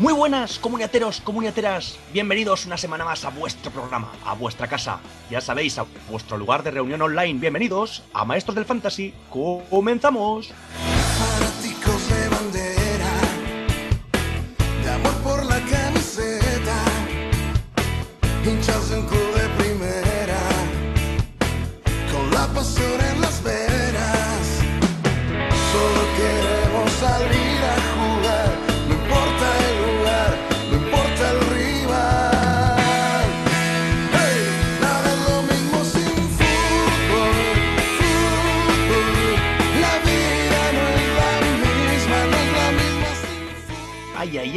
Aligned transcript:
Muy 0.00 0.14
buenas, 0.14 0.58
comuniateros, 0.58 1.20
comuniateras. 1.20 1.98
Bienvenidos 2.10 2.64
una 2.64 2.78
semana 2.78 3.04
más 3.04 3.26
a 3.26 3.28
vuestro 3.28 3.70
programa, 3.70 4.10
a 4.24 4.32
vuestra 4.32 4.66
casa. 4.66 4.98
Ya 5.28 5.42
sabéis, 5.42 5.78
a 5.78 5.84
vuestro 6.08 6.38
lugar 6.38 6.62
de 6.62 6.70
reunión 6.70 7.02
online. 7.02 7.38
Bienvenidos 7.38 8.02
a 8.14 8.24
Maestros 8.24 8.54
del 8.54 8.64
Fantasy. 8.64 9.12
Comenzamos. 9.28 10.54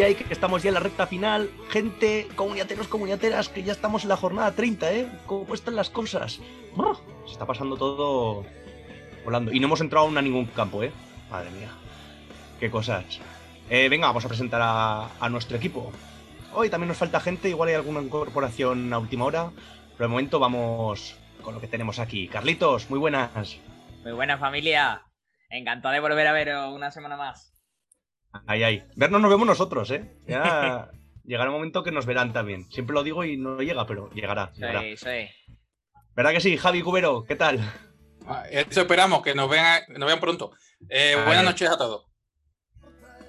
Ay, 0.03 0.15
ay, 0.19 0.23
que 0.25 0.33
estamos 0.33 0.63
ya 0.63 0.69
en 0.69 0.73
la 0.75 0.79
recta 0.79 1.07
final. 1.07 1.49
Gente, 1.69 2.27
comuniateros, 2.35 2.87
comuniateras, 2.87 3.49
que 3.49 3.63
ya 3.63 3.71
estamos 3.71 4.03
en 4.03 4.09
la 4.09 4.17
jornada 4.17 4.53
30, 4.53 4.93
¿eh? 4.93 5.11
¿Cómo 5.25 5.53
están 5.53 5.75
las 5.75 5.89
cosas? 5.89 6.39
Brr, 6.75 6.97
Se 7.25 7.33
está 7.33 7.45
pasando 7.45 7.77
todo 7.77 8.45
volando. 9.23 9.51
Y 9.51 9.59
no 9.59 9.67
hemos 9.67 9.81
entrado 9.81 10.05
aún 10.05 10.17
a 10.17 10.21
ningún 10.21 10.45
campo, 10.47 10.83
¿eh? 10.83 10.91
Madre 11.29 11.51
mía. 11.51 11.69
Qué 12.59 12.69
cosas. 12.69 13.19
Eh, 13.69 13.87
venga, 13.89 14.07
vamos 14.07 14.25
a 14.25 14.27
presentar 14.27 14.61
a, 14.63 15.09
a 15.19 15.29
nuestro 15.29 15.57
equipo. 15.57 15.91
Hoy 16.53 16.69
también 16.69 16.89
nos 16.89 16.97
falta 16.97 17.19
gente, 17.19 17.49
igual 17.49 17.69
hay 17.69 17.75
alguna 17.75 18.01
incorporación 18.01 18.91
a 18.93 18.99
última 18.99 19.25
hora. 19.25 19.51
Pero 19.97 20.07
de 20.07 20.11
momento 20.11 20.39
vamos 20.39 21.15
con 21.41 21.53
lo 21.53 21.61
que 21.61 21.67
tenemos 21.67 21.99
aquí. 21.99 22.27
Carlitos, 22.27 22.89
muy 22.89 22.99
buenas. 22.99 23.57
Muy 24.03 24.11
buena 24.11 24.37
familia. 24.37 25.03
Encantado 25.49 25.93
de 25.93 25.99
volver 25.99 26.27
a 26.27 26.33
veros 26.33 26.73
una 26.73 26.91
semana 26.91 27.15
más. 27.15 27.52
Ay, 28.47 28.63
ay. 28.63 28.83
Vernos 28.95 29.21
nos 29.21 29.29
vemos 29.31 29.47
nosotros, 29.47 29.89
¿eh? 29.91 30.17
Ya 30.27 30.89
llegará 31.23 31.49
un 31.49 31.57
momento 31.57 31.83
que 31.83 31.91
nos 31.91 32.05
verán 32.05 32.33
también. 32.33 32.69
Siempre 32.71 32.93
lo 32.93 33.03
digo 33.03 33.23
y 33.23 33.37
no 33.37 33.59
llega, 33.59 33.85
pero 33.85 34.09
llegará. 34.11 34.51
llegará. 34.53 34.81
Sí, 34.81 34.97
sí. 34.97 35.53
¿Verdad 36.15 36.31
que 36.31 36.41
sí? 36.41 36.57
Javi 36.57 36.81
Cubero, 36.81 37.23
¿qué 37.23 37.35
tal? 37.35 37.59
Ah, 38.27 38.43
Eso 38.49 38.81
esperamos, 38.81 39.21
que 39.21 39.35
nos 39.35 39.49
vean, 39.49 39.81
nos 39.89 40.07
vean 40.07 40.19
pronto. 40.19 40.51
Eh, 40.89 41.15
buenas 41.25 41.43
noches 41.43 41.69
a 41.69 41.77
todos. 41.77 42.05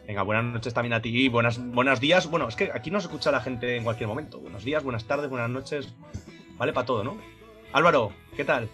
Venga, 0.07 0.23
buenas 0.23 0.45
noches 0.45 0.75
también 0.75 0.93
a 0.93 1.01
ti. 1.01 1.29
Buenas, 1.29 1.59
buenos 1.59 1.99
días. 1.99 2.29
Bueno, 2.29 2.47
es 2.49 2.57
que 2.57 2.71
aquí 2.75 2.91
nos 2.91 3.05
escucha 3.05 3.31
la 3.31 3.41
gente 3.41 3.77
en 3.77 3.85
cualquier 3.85 4.09
momento. 4.09 4.39
Buenos 4.39 4.65
días, 4.65 4.83
buenas 4.83 5.07
tardes, 5.07 5.31
buenas 5.31 5.49
noches. 5.49 5.95
Vale 6.59 6.73
para 6.73 6.87
todo, 6.87 7.05
¿no? 7.05 7.19
Álvaro, 7.73 8.13
¿qué 8.37 8.45
tal? 8.45 8.69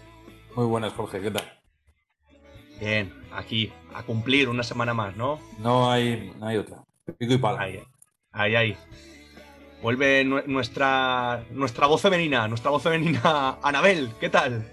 Muy 0.55 0.65
buenas, 0.65 0.93
Jorge, 0.93 1.21
¿qué 1.21 1.31
tal? 1.31 1.60
Bien, 2.81 3.13
aquí, 3.31 3.71
a 3.93 4.01
cumplir 4.03 4.49
una 4.49 4.63
semana 4.63 4.93
más, 4.93 5.15
¿no? 5.15 5.39
No 5.59 5.89
hay, 5.91 6.33
no 6.39 6.47
hay 6.47 6.57
otra. 6.57 6.83
Pico 7.19 7.33
y 7.33 7.37
pala. 7.37 7.61
Ahí, 7.61 7.79
ahí, 8.31 8.55
ahí. 8.55 8.77
Vuelve 9.83 10.23
nu- 10.23 10.41
nuestra, 10.47 11.43
nuestra 11.51 11.85
voz 11.87 12.01
femenina, 12.01 12.47
nuestra 12.47 12.71
voz 12.71 12.81
femenina, 12.83 13.59
Anabel, 13.63 14.09
¿qué 14.19 14.29
tal? 14.29 14.65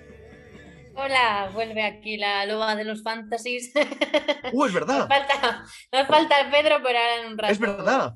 Hola, 0.96 1.50
vuelve 1.52 1.82
aquí 1.84 2.16
la 2.16 2.44
loba 2.46 2.74
de 2.74 2.84
los 2.84 3.02
fantasies. 3.02 3.72
¡Uh, 4.52 4.64
es 4.64 4.72
Nos 4.72 4.74
verdad! 4.74 5.06
falta, 5.06 5.64
nos 5.92 6.06
falta 6.08 6.40
el 6.40 6.50
Pedro, 6.50 6.76
pero 6.82 6.98
ahora 6.98 7.20
en 7.22 7.26
un 7.32 7.38
rato. 7.38 7.52
¡Es 7.52 7.58
verdad! 7.60 8.14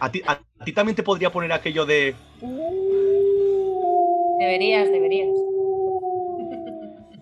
A 0.00 0.10
ti, 0.12 0.22
a 0.26 0.38
ti 0.64 0.72
también 0.72 0.96
te 0.96 1.02
podría 1.02 1.30
poner 1.32 1.50
aquello 1.52 1.86
de. 1.86 2.14
Deberías, 4.38 4.90
deberías. 4.90 5.28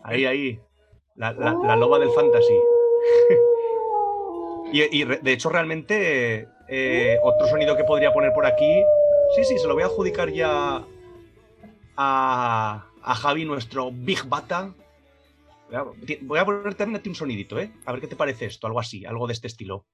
Ahí, 0.02 0.24
ahí. 0.26 0.60
La, 1.16 1.32
la- 1.32 1.56
la 1.64 1.76
loba 1.76 1.98
del 1.98 2.10
fantasy. 2.10 2.54
y, 4.72 5.04
de 5.04 5.32
hecho, 5.32 5.48
realmente, 5.48 6.46
eh, 6.68 7.18
otro 7.22 7.46
sonido 7.46 7.76
que 7.76 7.84
podría 7.84 8.12
poner 8.12 8.32
por 8.32 8.46
aquí. 8.46 8.82
Sí, 9.34 9.44
sí, 9.44 9.58
se 9.58 9.66
lo 9.66 9.74
voy 9.74 9.82
a 9.82 9.86
adjudicar 9.86 10.30
ya 10.30 10.84
a, 11.96 12.86
a 13.02 13.14
Javi, 13.14 13.44
nuestro 13.44 13.90
Big 13.92 14.24
Bata. 14.28 14.72
Voy 16.22 16.38
a- 16.38 16.44
poner 16.44 16.74
también 16.74 17.02
un 17.06 17.14
sonidito, 17.14 17.58
¿eh? 17.58 17.72
A 17.86 17.92
ver 17.92 18.00
qué 18.00 18.06
te 18.06 18.16
parece 18.16 18.46
esto, 18.46 18.66
algo 18.66 18.78
así, 18.80 19.04
algo 19.04 19.26
de 19.26 19.32
este 19.32 19.46
estilo. 19.48 19.86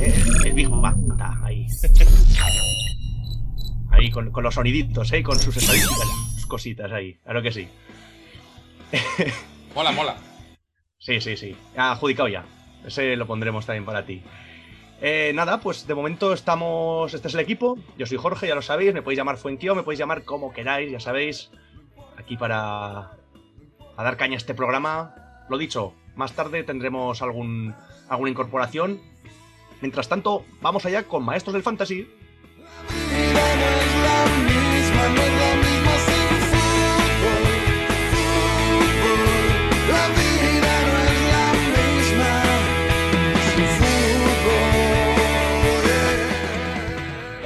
Eh, 0.00 0.14
el 0.46 0.52
Big 0.52 0.68
Bata, 0.68 1.38
ahí. 1.44 1.66
Ahí, 3.98 4.10
con, 4.10 4.30
con 4.30 4.44
los 4.44 4.54
soniditos, 4.54 5.12
¿eh? 5.12 5.24
Con 5.24 5.40
sus 5.40 5.56
estadísticas, 5.56 6.08
sus 6.36 6.46
cositas 6.46 6.92
ahí. 6.92 7.14
Claro 7.24 7.42
que 7.42 7.50
sí. 7.50 7.68
Mola, 9.74 9.90
mola. 9.90 10.16
Sí, 10.98 11.20
sí, 11.20 11.36
sí. 11.36 11.56
Adjudicado 11.76 12.28
ya. 12.28 12.44
Ese 12.86 13.16
lo 13.16 13.26
pondremos 13.26 13.66
también 13.66 13.84
para 13.84 14.06
ti. 14.06 14.22
Eh, 15.00 15.32
nada, 15.34 15.60
pues 15.60 15.86
de 15.88 15.96
momento 15.96 16.32
estamos. 16.32 17.12
Este 17.12 17.26
es 17.26 17.34
el 17.34 17.40
equipo. 17.40 17.76
Yo 17.96 18.06
soy 18.06 18.18
Jorge, 18.18 18.46
ya 18.46 18.54
lo 18.54 18.62
sabéis. 18.62 18.94
Me 18.94 19.02
podéis 19.02 19.18
llamar 19.18 19.36
Fuenquio, 19.36 19.74
me 19.74 19.82
podéis 19.82 19.98
llamar 19.98 20.22
como 20.22 20.52
queráis, 20.52 20.92
ya 20.92 21.00
sabéis. 21.00 21.50
Aquí 22.16 22.36
para, 22.36 22.98
a 23.96 24.02
dar 24.04 24.16
caña 24.16 24.34
a 24.34 24.36
este 24.36 24.54
programa. 24.54 25.44
Lo 25.48 25.58
dicho, 25.58 25.92
más 26.14 26.34
tarde 26.34 26.62
tendremos 26.62 27.20
algún, 27.20 27.74
alguna 28.08 28.30
incorporación. 28.30 29.00
Mientras 29.80 30.08
tanto, 30.08 30.44
vamos 30.60 30.86
allá 30.86 31.02
con 31.02 31.24
Maestros 31.24 31.54
del 31.54 31.64
Fantasy. 31.64 32.08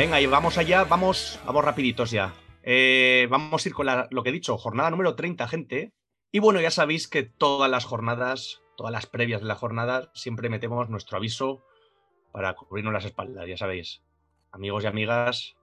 Venga, 0.02 0.20
y 0.20 0.26
vamos 0.26 0.58
allá, 0.58 0.82
vamos, 0.82 1.38
vamos 1.46 1.64
rapiditos 1.64 2.10
ya. 2.10 2.34
Eh, 2.64 3.28
vamos 3.30 3.64
a 3.64 3.68
ir 3.68 3.72
con 3.72 3.86
lo 4.10 4.22
que 4.24 4.30
he 4.30 4.32
dicho, 4.32 4.58
jornada 4.58 4.90
número 4.90 5.14
30, 5.14 5.46
gente. 5.46 5.92
Y 6.32 6.40
bueno, 6.40 6.60
ya 6.60 6.72
sabéis 6.72 7.06
que 7.06 7.22
todas 7.22 7.70
las 7.70 7.84
jornadas, 7.84 8.62
todas 8.76 8.92
las 8.92 9.06
previas 9.06 9.42
de 9.42 9.46
la 9.46 9.54
jornada, 9.54 10.10
siempre 10.12 10.48
metemos 10.48 10.90
nuestro 10.90 11.18
aviso 11.18 11.62
para 12.32 12.52
cubrirnos 12.54 12.92
las 12.92 13.04
espaldas, 13.04 13.46
ya 13.46 13.56
sabéis. 13.56 14.02
Amigos 14.50 14.82
y 14.82 14.88
amigas, 14.88 15.54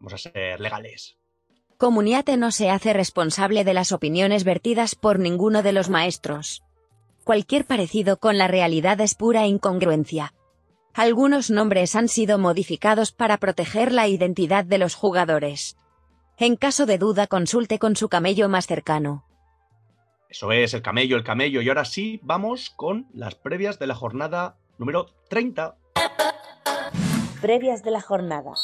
vamos 0.00 0.14
a 0.14 0.18
ser 0.18 0.58
legales. 0.58 1.16
Comuniate 1.78 2.36
no 2.36 2.50
se 2.50 2.70
hace 2.70 2.92
responsable 2.92 3.62
de 3.62 3.74
las 3.74 3.92
opiniones 3.92 4.42
vertidas 4.42 4.96
por 4.96 5.20
ninguno 5.20 5.62
de 5.62 5.72
los 5.72 5.90
maestros. 5.90 6.64
Cualquier 7.22 7.64
parecido 7.64 8.16
con 8.18 8.36
la 8.36 8.48
realidad 8.48 9.00
es 9.00 9.14
pura 9.14 9.46
incongruencia. 9.46 10.34
Algunos 10.96 11.50
nombres 11.50 11.94
han 11.94 12.08
sido 12.08 12.38
modificados 12.38 13.12
para 13.12 13.36
proteger 13.36 13.92
la 13.92 14.08
identidad 14.08 14.64
de 14.64 14.78
los 14.78 14.94
jugadores. 14.94 15.76
En 16.38 16.56
caso 16.56 16.86
de 16.86 16.96
duda 16.96 17.26
consulte 17.26 17.78
con 17.78 17.96
su 17.96 18.08
camello 18.08 18.48
más 18.48 18.66
cercano. 18.66 19.26
Eso 20.30 20.52
es, 20.52 20.72
el 20.72 20.80
camello, 20.80 21.18
el 21.18 21.22
camello. 21.22 21.60
Y 21.60 21.68
ahora 21.68 21.84
sí, 21.84 22.18
vamos 22.22 22.70
con 22.70 23.08
las 23.12 23.34
previas 23.34 23.78
de 23.78 23.86
la 23.86 23.94
jornada 23.94 24.56
número 24.78 25.10
30. 25.28 25.76
Previas 27.42 27.82
de 27.82 27.90
la 27.90 28.00
jornada. 28.00 28.54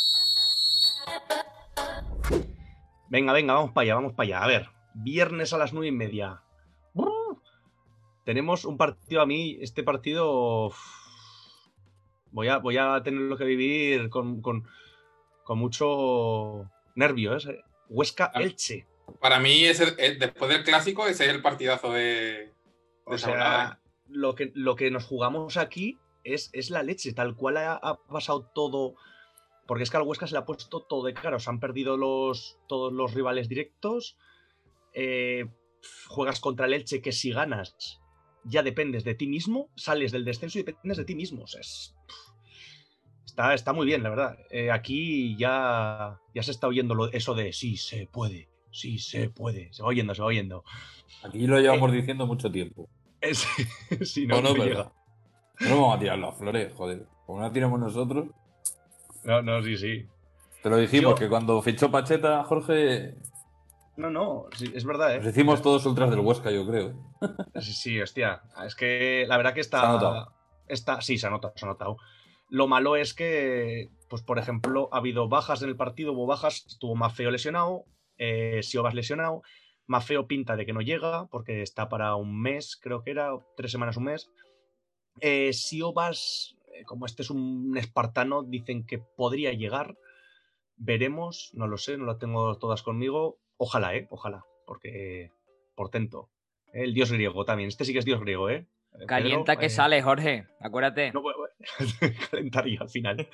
Venga, 3.10 3.34
venga, 3.34 3.53
vamos 3.53 3.72
para 3.72 3.82
allá, 3.82 3.94
vamos 3.97 4.14
para 4.14 4.26
allá. 4.26 4.43
A 4.43 4.47
ver, 4.47 4.70
viernes 4.94 5.53
a 5.53 5.59
las 5.59 5.75
nueve 5.75 5.88
y 5.88 5.93
media. 5.93 6.41
Tenemos 8.25 8.64
un 8.64 8.79
partido 8.79 9.20
a 9.20 9.26
mí, 9.26 9.58
este 9.61 9.82
partido. 9.82 10.69
uf, 10.69 11.01
Voy 12.32 12.49
a, 12.49 12.58
voy 12.58 12.76
a 12.79 13.00
tenerlo 13.05 13.37
que 13.37 13.44
vivir 13.44 14.08
con, 14.11 14.40
con, 14.43 14.67
con 15.44 15.58
mucho 15.58 16.70
nervio. 16.94 17.37
¿eh? 17.37 17.61
Huesca 17.88 18.31
Ah. 18.34 18.43
Elche. 18.43 18.87
Para 19.20 19.38
mí, 19.38 19.64
es 19.64 19.81
el- 19.81 19.94
el- 19.99 20.19
después 20.19 20.50
del 20.50 20.64
clásico, 20.64 21.06
ese 21.06 21.26
es 21.26 21.31
el 21.34 21.43
partidazo 21.43 21.93
de, 21.93 22.02
de 22.02 22.52
O 23.05 23.14
esa 23.14 23.29
jornada, 23.29 23.67
sea, 23.69 23.81
lo 24.08 24.34
que, 24.34 24.50
lo 24.55 24.75
que 24.76 24.90
nos 24.90 25.05
jugamos 25.05 25.56
aquí 25.56 25.99
es, 26.25 26.50
es 26.52 26.70
la 26.70 26.82
leche, 26.82 27.12
tal 27.12 27.37
cual 27.37 27.56
ha, 27.58 27.75
ha 27.75 27.96
pasado 28.05 28.50
todo. 28.55 28.94
Porque 29.67 29.84
es 29.84 29.90
que 29.90 29.96
al 29.96 30.02
Huesca 30.05 30.26
se 30.26 30.32
le 30.34 30.38
ha 30.38 30.44
puesto 30.46 30.81
todo 30.82 31.05
de 31.05 31.14
cara. 31.14 31.38
Se 31.38 31.50
han 31.50 31.61
perdido 31.61 31.96
los, 31.96 32.58
todos 32.69 32.93
los 32.93 33.12
rivales 33.14 33.49
directos. 33.49 34.17
eh, 34.94 35.46
juegas 36.06 36.38
contra 36.40 36.67
el 36.67 36.75
Elche 36.75 37.02
que 37.02 37.11
si 37.12 37.32
ganas 37.32 37.99
ya 38.44 38.62
dependes 38.62 39.02
de 39.05 39.14
ti 39.14 39.26
mismo, 39.26 39.69
sales 39.76 40.12
del 40.12 40.25
descenso 40.25 40.58
y 40.58 40.62
dependes 40.62 40.96
de 40.99 41.05
ti 41.05 41.14
mismo. 41.14 41.43
O 41.44 41.46
sea, 41.46 41.61
es- 41.61 41.94
está, 43.32 43.55
está 43.55 43.73
muy 43.73 43.87
bien, 43.87 44.02
la 44.02 44.11
verdad. 44.11 44.38
Eh, 44.50 44.70
aquí 44.70 45.37
ya, 45.37 46.19
ya 46.34 46.43
se 46.43 46.50
está 46.50 46.67
oyendo 46.69 46.94
lo- 46.94 47.11
eso 47.12 47.34
de 47.34 47.52
sí 47.52 47.76
se 47.76 48.06
puede, 48.06 48.49
sí 48.70 48.99
se 48.99 49.31
puede. 49.31 49.73
Se 49.73 49.82
va 49.82 49.88
oyendo, 49.88 50.14
se 50.14 50.20
va 50.20 50.29
oyendo. 50.29 50.64
Aquí 51.25 51.46
lo 51.46 51.58
llevamos 51.58 51.90
diciendo 51.93 52.26
mucho 52.26 52.50
tiempo. 52.52 52.88
Es- 53.20 53.46
sí, 54.05 54.26
no, 54.26 54.43
No, 54.43 54.55
no, 54.55 54.64
llega. 54.64 54.93
No 55.61 55.69
nos 55.69 55.79
vamos 55.79 55.96
a 55.96 55.99
tirar 55.99 56.19
las 56.19 56.37
flores, 56.37 56.73
joder. 56.75 57.06
Como 57.26 57.38
no 57.38 57.44
las 57.44 57.52
tiramos 57.52 57.81
nosotros. 57.81 58.26
No, 59.25 59.40
no, 59.43 59.62
sí, 59.62 59.76
sí. 59.76 60.06
Te 60.62 60.69
lo 60.70 60.76
dijimos, 60.76 61.12
Yo- 61.12 61.14
que 61.17 61.29
cuando 61.29 61.61
fichó 61.62 61.90
Pacheta, 61.90 62.44
Jorge, 62.44 63.14
No, 63.96 64.11
no, 64.11 64.46
sí, 64.56 64.70
es 64.75 64.84
verdad, 64.84 65.17
nos 65.17 65.26
¿eh? 65.26 65.31
hicimos 65.31 65.62
todos 65.62 65.84
ultras 65.87 66.11
del 66.11 66.20
Huesca, 66.20 66.50
yo 66.50 66.67
creo. 66.67 66.94
Sí, 67.61 67.73
sí, 67.73 68.00
hostia. 68.00 68.43
Es 68.67 68.75
que 68.75 69.25
la 69.29 69.37
verdad 69.38 69.55
que 69.55 69.61
está. 69.61 69.81
Se 69.81 69.87
ha 69.87 69.93
notado. 69.93 70.32
está 70.69 71.00
sí, 71.00 71.17
se 71.19 71.26
ha 71.26 71.31
notado, 71.31 71.52
se 71.56 71.64
ha 71.64 71.69
notado. 71.69 71.96
Lo 72.52 72.69
malo 72.69 72.96
es 72.96 73.14
que, 73.14 73.88
pues 74.10 74.20
por 74.20 74.38
ejemplo, 74.38 74.90
ha 74.93 74.99
habido 74.99 75.26
bajas 75.26 75.62
en 75.62 75.70
el 75.70 75.76
partido, 75.76 76.12
hubo 76.12 76.26
bajas, 76.26 76.66
estuvo 76.66 76.94
Mafeo 76.94 77.31
lesionado, 77.31 77.87
eh, 78.19 78.60
Siobas 78.62 78.93
lesionado, 78.93 79.40
Mafeo 79.87 80.26
pinta 80.26 80.54
de 80.54 80.66
que 80.66 80.75
no 80.75 80.82
llega, 80.82 81.28
porque 81.31 81.62
está 81.62 81.88
para 81.88 82.14
un 82.14 82.43
mes, 82.43 82.76
creo 82.76 83.02
que 83.02 83.10
era, 83.12 83.31
tres 83.56 83.72
semanas, 83.72 83.96
un 83.96 84.04
mes. 84.04 84.28
Eh, 85.22 85.54
Siobas, 85.54 86.58
eh, 86.75 86.84
como 86.84 87.06
este 87.06 87.22
es 87.22 87.31
un 87.31 87.75
espartano, 87.78 88.43
dicen 88.43 88.84
que 88.84 88.98
podría 88.98 89.55
llegar. 89.55 89.96
Veremos, 90.76 91.52
no 91.55 91.66
lo 91.66 91.78
sé, 91.78 91.96
no 91.96 92.05
las 92.05 92.19
tengo 92.19 92.58
todas 92.58 92.82
conmigo. 92.82 93.38
Ojalá, 93.56 93.96
¿eh? 93.96 94.08
Ojalá, 94.10 94.44
porque 94.66 95.31
portento. 95.75 96.28
El 96.75 96.93
dios 96.93 97.10
griego 97.10 97.46
también. 97.46 97.69
Este 97.69 97.87
sí 97.87 97.94
que 97.94 98.00
es 98.00 98.05
dios 98.05 98.20
griego, 98.20 98.50
¿eh? 98.50 98.66
Calienta 99.06 99.52
Pedro, 99.52 99.60
que 99.60 99.66
eh, 99.66 99.70
sale, 99.70 100.02
Jorge. 100.02 100.46
Acuérdate. 100.60 101.12
No 101.12 101.22
calentaría 102.31 102.81
al 102.81 102.91
final. 102.91 103.29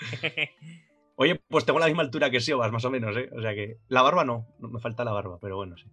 Oye, 1.17 1.41
pues 1.49 1.65
tengo 1.65 1.79
la 1.81 1.87
misma 1.87 2.03
altura 2.03 2.31
que 2.31 2.41
Siobas, 2.41 2.71
más 2.71 2.85
o 2.85 2.91
menos, 2.91 3.17
¿eh? 3.17 3.29
O 3.37 3.41
sea 3.43 3.55
que. 3.55 3.79
La 3.89 4.03
barba 4.03 4.25
no, 4.25 4.47
me 4.61 4.79
falta 4.81 5.05
la 5.05 5.13
barba, 5.13 5.39
pero 5.41 5.57
bueno, 5.57 5.77
sí. 5.77 5.87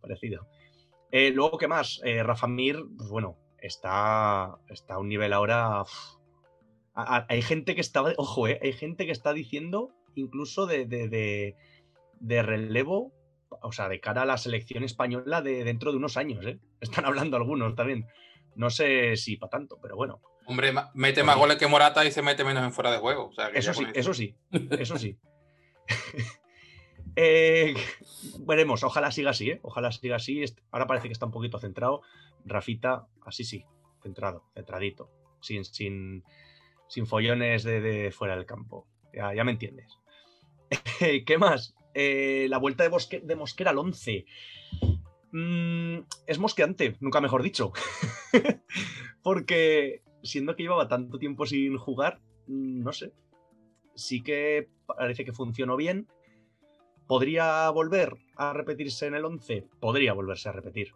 Parecido. 0.00 0.46
Eh, 1.10 1.30
luego, 1.32 1.58
¿qué 1.58 1.68
más? 1.68 2.00
Eh, 2.04 2.22
Rafa 2.22 2.46
Mir, 2.46 2.84
pues 2.96 3.08
bueno, 3.10 3.36
está, 3.58 4.56
está 4.68 4.94
a 4.94 4.98
un 4.98 5.08
nivel 5.08 5.32
ahora. 5.32 5.82
hay 6.94 7.42
gente 7.42 7.74
que 7.74 7.80
está. 7.80 8.02
Ojo, 8.16 8.48
¿eh? 8.48 8.58
Hay 8.62 8.72
gente 8.72 9.06
que 9.06 9.12
está 9.12 9.32
diciendo, 9.32 9.90
incluso 10.14 10.66
de, 10.66 10.86
de, 10.86 11.08
de- 12.20 12.42
relevo, 12.42 13.12
o 13.62 13.72
sea, 13.72 13.88
de 13.88 14.00
cara 14.00 14.22
a 14.22 14.26
la 14.26 14.38
selección 14.38 14.84
española 14.84 15.42
de 15.42 15.64
dentro 15.64 15.90
de 15.90 15.98
unos 15.98 16.16
años. 16.16 16.44
Están 16.80 17.04
hablando 17.04 17.36
algunos 17.36 17.74
también. 17.74 18.06
No 18.54 18.70
sé 18.70 19.16
si 19.16 19.36
para 19.36 19.50
tanto, 19.50 19.78
pero 19.80 19.96
bueno. 19.96 20.20
Hombre, 20.46 20.72
mete 20.94 21.22
más 21.24 21.36
goles 21.36 21.56
que 21.56 21.66
Morata 21.66 22.04
y 22.04 22.12
se 22.12 22.22
mete 22.22 22.44
menos 22.44 22.64
en 22.64 22.72
fuera 22.72 22.90
de 22.92 22.98
juego. 22.98 23.26
O 23.28 23.32
sea, 23.32 23.50
que 23.50 23.58
Eso 23.58 23.74
sí, 23.74 23.84
eso 23.94 24.14
sí, 24.14 24.34
eso 24.78 24.98
sí. 24.98 25.18
Eh, 27.18 27.74
veremos, 28.40 28.82
ojalá 28.84 29.10
siga 29.10 29.30
así, 29.30 29.50
¿eh? 29.50 29.60
Ojalá 29.62 29.90
siga 29.90 30.16
así. 30.16 30.44
Ahora 30.70 30.86
parece 30.86 31.08
que 31.08 31.12
está 31.14 31.24
un 31.24 31.32
poquito 31.32 31.58
centrado. 31.58 32.02
Rafita, 32.44 33.06
así 33.24 33.42
sí, 33.42 33.64
centrado, 34.02 34.44
centradito. 34.54 35.10
Sin, 35.40 35.64
sin, 35.64 36.24
sin 36.88 37.06
follones 37.06 37.62
de, 37.64 37.80
de 37.80 38.10
fuera 38.10 38.36
del 38.36 38.44
campo. 38.44 38.86
Ya, 39.14 39.32
ya 39.34 39.44
me 39.44 39.52
entiendes. 39.52 39.98
¿Qué 41.26 41.38
más? 41.38 41.74
Eh, 41.94 42.48
la 42.50 42.58
vuelta 42.58 42.84
de, 42.84 42.90
Bosque- 42.90 43.22
de 43.22 43.34
Mosquera 43.36 43.70
al 43.70 43.78
11. 43.78 44.26
Mm, 45.32 46.00
es 46.26 46.38
mosqueante, 46.38 46.96
nunca 47.00 47.22
mejor 47.22 47.42
dicho. 47.42 47.72
Porque 49.22 50.02
siendo 50.26 50.54
que 50.56 50.62
llevaba 50.64 50.88
tanto 50.88 51.18
tiempo 51.18 51.46
sin 51.46 51.76
jugar, 51.78 52.20
mm, 52.46 52.82
no 52.82 52.92
sé. 52.92 53.12
Sí 53.94 54.22
que 54.22 54.68
parece 54.86 55.24
que 55.24 55.32
funcionó 55.32 55.76
bien. 55.76 56.06
¿Podría 57.06 57.70
volver 57.70 58.14
a 58.36 58.52
repetirse 58.52 59.06
en 59.06 59.14
el 59.14 59.24
11? 59.24 59.64
Podría 59.80 60.12
volverse 60.12 60.48
a 60.48 60.52
repetir. 60.52 60.92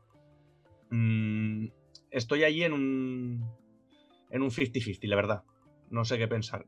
Mm, 0.90 1.66
estoy 2.10 2.44
allí 2.44 2.64
en 2.64 2.72
un. 2.72 3.50
En 4.30 4.42
un 4.42 4.50
50-50, 4.50 5.06
la 5.08 5.16
verdad. 5.16 5.42
No 5.90 6.04
sé 6.04 6.18
qué 6.18 6.28
pensar. 6.28 6.66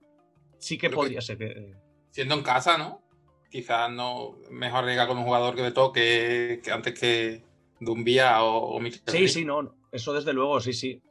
Sí 0.59 0.77
que 0.79 0.89
Creo 0.89 0.91
que- 0.91 0.97
podría 1.07 1.21
ser 1.21 1.39
que. 1.39 1.75
Siendo 2.11 2.35
en 2.35 2.43
casa, 2.43 2.77
¿no? 2.79 3.03
Quizás 3.51 3.91
no 3.91 4.39
mejor 4.51 4.81
arriesgar 4.85 5.09
con 5.09 5.19
un 5.19 5.25
jugador 5.25 5.55
que 5.55 5.63
de 5.63 5.73
toque 5.73 6.61
que 6.63 6.71
antes 6.71 6.99
que 6.99 7.45
Dumbía 7.81 8.43
o, 8.45 8.77
o 8.77 8.81
Mikel 8.81 9.01
Sí, 9.07 9.29
sí, 9.29 9.45
no. 9.45 9.75
Eso 9.91 10.13
desde 10.13 10.33
luego, 10.33 10.61
sí, 10.61 10.73
sí. 10.73 11.03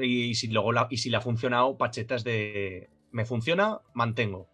Y, 0.00 0.34
si 0.34 0.48
luego 0.48 0.72
la, 0.72 0.86
y 0.90 0.98
si 0.98 1.10
le 1.10 1.16
ha 1.16 1.20
funcionado, 1.20 1.76
Pacheta 1.78 2.14
es 2.14 2.24
de. 2.24 2.90
Me 3.10 3.24
funciona, 3.24 3.80
mantengo. 3.94 4.48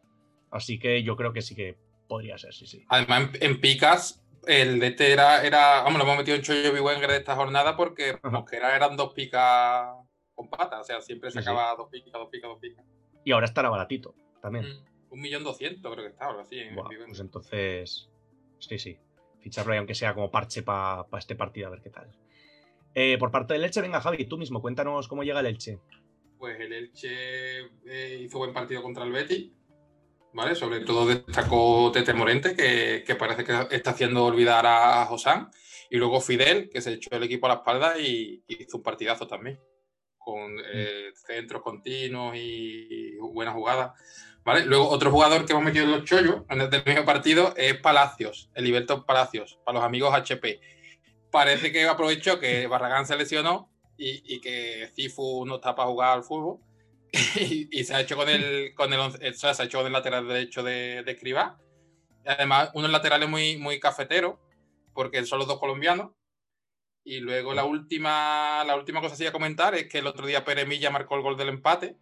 Así 0.51 0.79
que 0.79 1.03
yo 1.03 1.17
creo 1.17 1.33
que 1.33 1.43
sí 1.43 1.55
que 1.57 1.77
podría 2.09 2.39
ser, 2.39 2.55
sí, 2.55 2.67
sí. 2.67 2.85
Además, 2.89 3.31
en, 3.41 3.51
en 3.53 3.61
picas, 3.61 4.23
el 4.47 4.79
DT 4.79 5.01
era, 5.01 5.45
era. 5.45 5.83
Vamos, 5.83 5.99
lo 5.99 6.05
hemos 6.05 6.19
metido 6.19 6.37
en 6.37 6.43
Chollo 6.43 6.73
Biwenger 6.73 7.11
de 7.11 7.17
esta 7.17 7.35
jornada 7.35 7.77
porque. 7.77 8.19
Mosquera 8.23 8.77
eran 8.77 8.97
dos 8.97 9.13
picas 9.15 9.89
con 10.35 10.49
patas. 10.49 10.81
O 10.81 10.85
sea, 10.85 11.01
siempre 11.01 11.31
Sí, 11.31 11.39
sí. 11.39 11.45
sacaba 11.45 11.75
dos 11.77 11.89
picas, 11.91 12.13
dos 12.13 12.29
picas, 12.31 12.49
dos 12.51 12.59
picas. 12.61 12.85
Y 13.25 13.33
ahora 13.33 13.47
estará 13.47 13.69
baratito 13.71 14.15
también. 14.41 14.67
Mm, 14.67 14.85
Un 15.15 15.21
millón 15.21 15.43
doscientos 15.45 15.93
creo 15.93 16.05
que 16.05 16.13
está, 16.13 16.27
algo 16.29 16.41
así. 16.41 16.59
en 16.61 16.75
Biwenger. 16.77 17.07
pues 17.07 17.21
entonces. 17.21 18.09
Sí, 18.61 18.79
sí. 18.79 18.99
Ficharlo 19.41 19.73
ahí, 19.73 19.79
aunque 19.79 19.95
sea 19.95 20.15
como 20.15 20.31
parche 20.31 20.63
para 20.63 21.05
este 21.19 21.35
partido, 21.35 21.67
a 21.67 21.71
ver 21.71 21.83
qué 21.83 21.91
tal. 21.91 22.09
Eh, 22.95 23.19
por 23.19 23.31
parte 23.31 23.55
del 23.55 23.65
Elche, 23.65 23.81
venga, 23.81 24.01
Javi, 24.01 24.25
tú 24.27 24.39
mismo, 24.39 24.63
cuéntanos 24.63 25.09
cómo 25.09 25.25
llega 25.25 25.41
el 25.41 25.47
Elche. 25.47 25.81
Pues 26.39 26.59
el 26.61 26.73
Elche 26.73 27.61
eh, 27.87 28.21
hizo 28.23 28.39
buen 28.39 28.53
partido 28.53 28.83
contra 28.83 29.05
el 29.05 29.13
Betis. 29.13 29.51
¿Vale? 30.33 30.57
Sobre 30.57 30.81
todo 30.81 31.07
destacó 31.07 31.93
Tete 31.93 32.13
Morente, 32.13 32.57
que, 32.57 33.05
que 33.07 33.15
parece 33.15 33.45
que 33.45 33.69
está 33.71 33.91
haciendo 33.91 34.25
olvidar 34.25 34.67
a 34.67 35.07
Josán. 35.07 35.49
Y 35.91 35.97
luego 35.97 36.21
Fidel, 36.21 36.71
que 36.71 36.81
se 36.81 36.95
echó 36.95 37.11
el 37.13 37.23
equipo 37.23 37.47
a 37.47 37.51
la 37.51 37.55
espalda 37.57 37.99
y, 38.01 38.43
y 38.49 38.63
hizo 38.65 38.79
un 38.79 38.83
partidazo 38.83 39.29
también. 39.29 39.61
Con 40.19 40.57
eh, 40.73 41.13
centros 41.15 41.63
continuos 41.63 42.35
y 42.37 43.17
buenas 43.19 43.55
jugadas. 43.55 43.93
¿Vale? 44.45 44.67
Luego, 44.67 44.89
otro 44.91 45.11
jugador 45.11 45.47
que 45.47 45.53
hemos 45.53 45.65
metido 45.65 45.85
en 45.85 45.93
los 45.93 46.05
chollos 46.05 46.43
en 46.51 46.61
el 46.61 46.71
del 46.71 46.85
mismo 46.85 47.05
partido 47.05 47.55
es 47.57 47.79
Palacios, 47.79 48.51
el 48.55 48.65
Liberto 48.65 49.07
Palacios, 49.07 49.59
para 49.65 49.79
los 49.79 49.87
amigos 49.87 50.15
HP. 50.15 50.61
Parece 51.35 51.73
que 51.73 51.83
aprovechó 51.89 52.39
que 52.39 52.69
Barragán 52.69 53.07
se 53.07 53.17
lesionó 53.17 53.69
y, 53.97 54.23
y 54.25 54.41
que 54.41 54.89
Cifu 54.95 55.45
no 55.45 55.57
está 55.57 55.75
para 55.75 55.89
jugar 55.89 56.13
al 56.13 56.23
fútbol. 56.23 56.61
y, 57.35 57.69
y 57.77 57.83
se 57.83 57.93
ha 57.93 58.03
hecho 58.03 58.15
con 58.15 58.29
el, 58.29 58.73
con 58.77 58.93
el, 58.93 59.35
se 59.35 59.49
ha 59.49 59.65
hecho 59.65 59.85
el 59.85 59.93
lateral 59.93 60.29
derecho 60.29 60.63
de, 60.63 61.03
de 61.03 61.11
Escribá. 61.11 61.59
Además, 62.25 62.71
unos 62.75 62.89
laterales 62.89 63.29
muy, 63.29 63.57
muy 63.57 63.81
cafeteros, 63.81 64.37
porque 64.93 65.27
son 65.27 65.41
los 65.41 65.49
dos 65.49 65.59
colombianos. 65.59 66.13
Y 67.03 67.19
luego 67.19 67.53
la 67.53 67.65
última, 67.65 68.63
la 68.65 68.77
última 68.77 69.01
cosa 69.01 69.17
que 69.17 69.27
a 69.27 69.33
comentar 69.33 69.75
es 69.75 69.89
que 69.89 69.99
el 69.99 70.07
otro 70.07 70.29
día 70.29 70.45
Pere 70.45 70.67
Milla 70.67 70.91
marcó 70.91 71.17
el 71.17 71.23
gol 71.23 71.37
del 71.37 71.49
empate. 71.49 71.97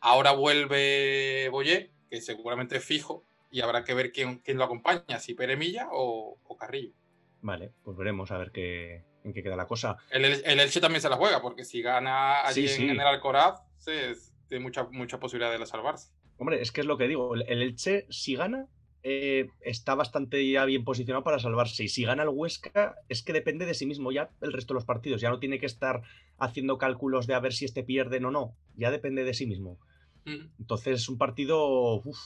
Ahora 0.00 0.32
vuelve 0.32 1.48
Boyé, 1.52 1.92
que 2.10 2.20
seguramente 2.20 2.78
es 2.78 2.84
fijo, 2.84 3.22
y 3.52 3.60
habrá 3.60 3.84
que 3.84 3.94
ver 3.94 4.10
quién, 4.10 4.40
quién 4.40 4.58
lo 4.58 4.64
acompaña, 4.64 5.20
si 5.20 5.34
Pere 5.34 5.56
Milla 5.56 5.86
o, 5.92 6.40
o 6.42 6.56
Carrillo. 6.56 6.97
Vale, 7.40 7.72
pues 7.84 7.96
veremos 7.96 8.30
a 8.30 8.38
ver 8.38 8.50
qué, 8.50 9.04
en 9.24 9.32
qué 9.32 9.42
queda 9.42 9.56
la 9.56 9.66
cosa. 9.66 9.96
El, 10.10 10.24
El- 10.24 10.42
el 10.44 10.60
Elche 10.60 10.80
también 10.80 11.00
se 11.00 11.08
la 11.08 11.16
juega, 11.16 11.40
porque 11.40 11.64
si 11.64 11.82
gana 11.82 12.42
allí 12.46 12.66
Sí, 12.68 12.74
sí. 12.76 12.82
en 12.84 12.90
el 12.90 13.00
Alcoraz, 13.06 13.60
se, 13.76 14.14
tiene 14.48 14.62
mucha, 14.64 14.84
mucha 14.90 15.20
posibilidad 15.20 15.56
de 15.56 15.64
salvarse. 15.66 16.12
Hombre, 16.38 16.60
es 16.62 16.72
que 16.72 16.80
es 16.80 16.86
lo 16.86 16.98
que 16.98 17.08
digo. 17.08 17.34
El, 17.34 17.42
el 17.48 17.62
Elche, 17.62 18.06
si 18.10 18.34
gana, 18.36 18.66
eh, 19.04 19.48
está 19.60 19.94
bastante 19.94 20.48
ya 20.50 20.64
bien 20.64 20.84
posicionado 20.84 21.22
para 21.24 21.38
salvarse. 21.38 21.84
Y 21.84 21.88
si 21.88 22.04
gana 22.04 22.24
el 22.24 22.28
Huesca, 22.28 22.96
es 23.08 23.22
que 23.22 23.32
depende 23.32 23.66
de 23.66 23.74
sí 23.74 23.86
mismo 23.86 24.10
ya 24.12 24.30
el 24.40 24.52
resto 24.52 24.74
de 24.74 24.78
los 24.78 24.84
partidos. 24.84 25.20
Ya 25.20 25.30
no 25.30 25.38
tiene 25.38 25.58
que 25.60 25.66
estar 25.66 26.02
haciendo 26.38 26.76
cálculos 26.78 27.26
de 27.28 27.34
a 27.34 27.40
ver 27.40 27.52
si 27.52 27.64
este 27.64 27.82
pierden 27.84 28.24
o 28.24 28.30
no. 28.30 28.56
Ya 28.76 28.90
depende 28.90 29.22
de 29.24 29.34
sí 29.34 29.46
mismo. 29.46 29.78
Mm. 30.24 30.50
Entonces 30.60 31.00
es 31.02 31.08
un 31.08 31.18
partido. 31.18 31.94
uf, 32.04 32.18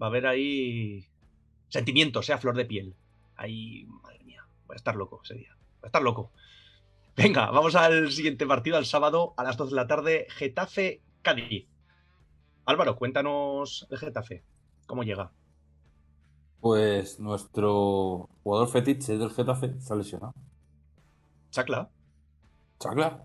va 0.00 0.06
a 0.06 0.10
haber 0.10 0.26
ahí. 0.26 1.06
Sentimientos, 1.68 2.26
sea 2.26 2.38
flor 2.38 2.56
de 2.56 2.64
piel. 2.64 2.94
Ahí, 3.36 3.84
madre 4.02 4.24
mía, 4.24 4.46
voy 4.66 4.74
a 4.74 4.76
estar 4.76 4.96
loco 4.96 5.20
ese 5.22 5.34
día. 5.34 5.56
Voy 5.80 5.84
a 5.84 5.86
estar 5.86 6.02
loco. 6.02 6.32
Venga, 7.16 7.50
vamos 7.50 7.74
al 7.76 8.10
siguiente 8.12 8.46
partido, 8.46 8.76
al 8.76 8.84
sábado 8.86 9.34
a 9.36 9.42
las 9.44 9.56
2 9.56 9.70
de 9.70 9.76
la 9.76 9.86
tarde, 9.86 10.26
Getafe-Cádiz. 10.30 11.66
Álvaro, 12.66 12.96
cuéntanos 12.96 13.86
el 13.90 13.98
Getafe. 13.98 14.42
¿Cómo 14.86 15.02
llega? 15.02 15.32
Pues 16.60 17.20
nuestro 17.20 18.28
jugador 18.42 18.68
fetiche 18.68 19.16
del 19.16 19.30
Getafe 19.30 19.66
está 19.66 19.94
lesionado. 19.94 20.34
Chacla. 21.50 21.88
Chacla. 22.80 23.24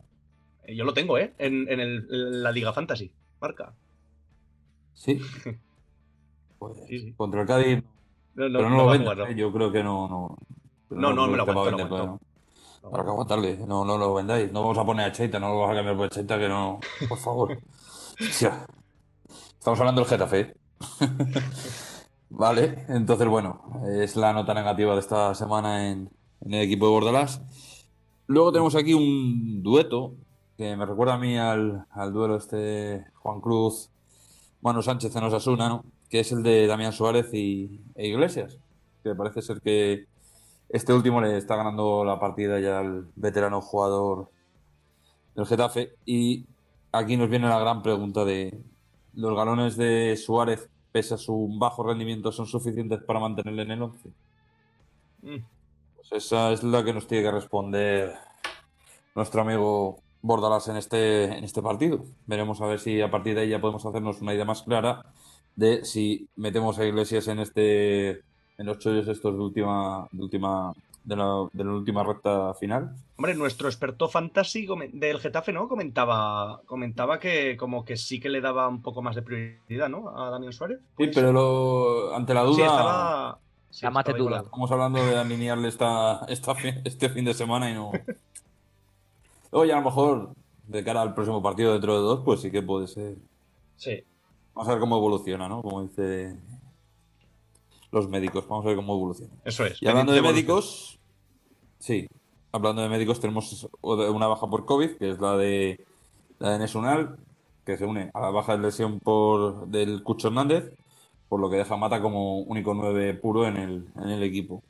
Eh, 0.63 0.75
Yo 0.75 0.83
lo 0.85 0.93
tengo, 0.93 1.17
¿eh? 1.17 1.33
En, 1.37 1.67
en 1.69 1.79
el- 1.79 2.07
en 2.11 2.43
la 2.43 2.51
Liga 2.51 2.71
Fantasy. 2.73 3.11
Marca. 3.39 3.73
Sí. 4.93 5.19
Pues 6.59 6.77
Sí, 6.87 6.99
sí. 6.99 7.13
contra 7.13 7.41
el 7.41 7.47
Cádiz. 7.47 7.83
No, 8.35 8.49
no, 8.49 8.59
pero 8.59 8.69
no, 8.69 8.77
lo 8.77 8.85
va 8.85 8.93
a 8.93 8.97
vendas, 8.97 9.15
jugar, 9.15 9.17
¿no? 9.17 9.27
¿eh? 9.27 9.35
Yo 9.35 9.51
creo 9.51 9.71
que 9.71 9.83
no. 9.83 10.07
No, 10.07 10.37
No, 10.89 11.13
no, 11.13 11.27
me 11.27 11.37
lo 11.37 11.43
aguanto, 11.43 11.63
lo 11.63 11.63
vender, 11.65 11.85
aguanto. 11.85 11.95
pero 11.95 12.05
no. 12.05 12.21
Habrá 12.83 13.03
que 13.03 13.09
aguantarle. 13.09 13.57
No, 13.67 13.85
no 13.85 13.97
lo 13.97 14.13
vendáis. 14.15 14.51
No 14.51 14.61
vamos 14.61 14.77
a 14.77 14.85
poner 14.85 15.07
a 15.07 15.11
Cheita, 15.11 15.39
no 15.39 15.49
lo 15.49 15.59
vas 15.61 15.71
a 15.71 15.75
cambiar 15.75 15.97
por 15.97 16.09
Cheita, 16.09 16.39
que 16.39 16.49
no. 16.49 16.79
Por 17.07 17.17
favor. 17.19 17.59
Estamos 19.59 19.79
hablando 19.79 20.01
del 20.01 20.09
Getafe. 20.09 20.55
vale, 22.29 22.85
entonces 22.89 23.27
bueno, 23.27 23.61
es 23.87 24.15
la 24.15 24.33
nota 24.33 24.53
negativa 24.53 24.93
de 24.93 24.99
esta 24.99 25.35
semana 25.35 25.89
en, 25.89 26.09
en 26.41 26.53
el 26.53 26.61
equipo 26.63 26.85
de 26.85 26.91
Bordalás. 26.91 27.41
Luego 28.27 28.51
tenemos 28.51 28.75
aquí 28.75 28.93
un 28.93 29.61
dueto 29.63 30.15
que 30.57 30.75
me 30.75 30.85
recuerda 30.85 31.15
a 31.15 31.17
mí 31.17 31.37
al, 31.37 31.85
al 31.91 32.13
duelo 32.13 32.37
este 32.37 33.05
Juan 33.15 33.41
Cruz, 33.41 33.89
Manu 34.61 34.81
Sánchez 34.81 35.15
en 35.15 35.23
Osasuna, 35.25 35.69
¿no? 35.69 35.85
Que 36.11 36.19
es 36.19 36.31
el 36.33 36.43
de 36.43 36.67
Damián 36.67 36.91
Suárez 36.91 37.33
y, 37.33 37.79
e 37.95 38.07
Iglesias, 38.07 38.59
que 39.01 39.15
parece 39.15 39.41
ser 39.41 39.61
que 39.61 40.07
este 40.67 40.93
último 40.93 41.21
le 41.21 41.37
está 41.37 41.55
ganando 41.55 42.03
la 42.03 42.19
partida 42.19 42.59
ya 42.59 42.79
al 42.79 43.07
veterano 43.15 43.61
jugador 43.61 44.29
del 45.35 45.45
Getafe. 45.45 45.95
Y 46.05 46.45
aquí 46.91 47.15
nos 47.15 47.29
viene 47.29 47.47
la 47.47 47.59
gran 47.59 47.81
pregunta 47.81 48.25
de 48.25 48.61
los 49.13 49.35
galones 49.35 49.77
de 49.77 50.17
Suárez, 50.17 50.69
pese 50.91 51.13
a 51.13 51.17
su 51.17 51.49
bajo 51.57 51.81
rendimiento, 51.81 52.33
son 52.33 52.45
suficientes 52.45 53.01
para 53.03 53.21
mantenerle 53.21 53.61
en 53.61 53.71
el 53.71 53.81
11. 53.81 54.09
Mm. 55.21 55.37
Pues 55.95 56.11
esa 56.11 56.51
es 56.51 56.61
la 56.61 56.83
que 56.83 56.93
nos 56.93 57.07
tiene 57.07 57.23
que 57.23 57.31
responder 57.31 58.13
nuestro 59.15 59.43
amigo 59.43 59.99
Bordalas 60.21 60.67
en 60.67 60.75
este, 60.75 61.37
en 61.37 61.45
este 61.45 61.61
partido. 61.61 62.03
Veremos 62.25 62.59
a 62.59 62.65
ver 62.65 62.79
si 62.79 62.99
a 62.99 63.09
partir 63.09 63.33
de 63.35 63.41
ahí 63.41 63.49
ya 63.49 63.61
podemos 63.61 63.85
hacernos 63.85 64.21
una 64.21 64.33
idea 64.33 64.45
más 64.45 64.63
clara 64.63 65.05
de 65.61 65.85
si 65.85 66.27
metemos 66.35 66.77
a 66.79 66.85
Iglesias 66.85 67.27
en 67.27 67.39
este 67.39 68.09
en 68.57 68.65
los 68.65 68.79
chollos 68.79 69.07
estos 69.07 69.33
de 69.35 69.39
última 69.41 70.07
de 70.11 70.23
última 70.23 70.73
de 71.03 71.15
la, 71.15 71.47
de 71.51 71.63
la 71.63 71.71
última 71.71 72.03
recta 72.03 72.53
final. 72.53 72.93
Hombre, 73.17 73.33
nuestro 73.33 73.67
experto 73.67 74.07
fantasy 74.07 74.67
del 74.93 75.19
Getafe, 75.19 75.51
¿no? 75.51 75.67
Comentaba, 75.67 76.61
comentaba 76.67 77.19
que 77.19 77.57
como 77.57 77.83
que 77.83 77.97
sí 77.97 78.19
que 78.19 78.29
le 78.29 78.39
daba 78.39 78.67
un 78.67 78.83
poco 78.83 79.01
más 79.01 79.15
de 79.15 79.23
prioridad, 79.23 79.89
¿no? 79.89 80.15
A 80.15 80.29
Daniel 80.29 80.53
Suárez. 80.53 80.77
Sí, 80.79 80.85
¿Puede 80.97 81.11
pero 81.13 81.33
lo- 81.33 82.15
ante 82.15 82.33
la 82.35 82.43
duda 82.43 82.55
Sí, 82.55 82.61
estaba... 82.61 83.39
sí, 83.71 83.85
igualado. 84.19 84.43
estamos 84.45 84.71
hablando 84.71 85.03
de 85.05 85.17
alinearle 85.17 85.69
esta, 85.69 86.19
esta 86.27 86.53
fi- 86.53 86.73
este 86.85 87.09
fin 87.09 87.25
de 87.25 87.33
semana 87.33 87.71
y 87.71 87.73
no. 87.73 87.91
Ya 89.67 89.75
a 89.75 89.79
lo 89.79 89.85
mejor 89.85 90.29
de 90.67 90.83
cara 90.83 91.01
al 91.01 91.13
próximo 91.13 91.41
partido 91.41 91.73
dentro 91.73 91.95
de 91.95 92.01
dos, 92.01 92.21
pues 92.23 92.41
sí 92.41 92.51
que 92.51 92.61
puede 92.61 92.87
ser. 92.87 93.15
Sí. 93.75 94.03
Vamos 94.53 94.67
a 94.67 94.71
ver 94.71 94.79
cómo 94.79 94.97
evoluciona, 94.97 95.47
¿no? 95.47 95.61
Como 95.61 95.83
dice 95.83 96.37
los 97.91 98.07
médicos, 98.09 98.47
vamos 98.47 98.65
a 98.65 98.69
ver 98.69 98.77
cómo 98.77 98.93
evoluciona. 98.93 99.33
Eso 99.43 99.65
es. 99.65 99.81
Y 99.81 99.87
hablando 99.87 100.13
de 100.13 100.21
médicos, 100.21 100.99
sí, 101.79 102.07
hablando 102.51 102.81
de 102.81 102.89
médicos 102.89 103.19
tenemos 103.19 103.67
una 103.81 104.27
baja 104.27 104.47
por 104.47 104.65
COVID, 104.65 104.97
que 104.97 105.11
es 105.11 105.19
la 105.19 105.37
de 105.37 105.85
la 106.39 106.51
de 106.51 106.59
Nesunal, 106.59 107.17
que 107.65 107.77
se 107.77 107.85
une 107.85 108.11
a 108.13 108.19
la 108.19 108.31
baja 108.31 108.57
de 108.57 108.63
lesión 108.63 108.99
por 108.99 109.67
del 109.67 110.03
Cucho 110.03 110.29
Hernández, 110.29 110.73
por 111.29 111.39
lo 111.39 111.49
que 111.49 111.57
deja 111.57 111.75
a 111.75 111.77
Mata 111.77 112.01
como 112.01 112.39
único 112.39 112.73
9 112.73 113.13
puro 113.15 113.45
en 113.45 113.57
el, 113.57 113.87
en 113.95 114.09
el 114.09 114.23
equipo. 114.23 114.63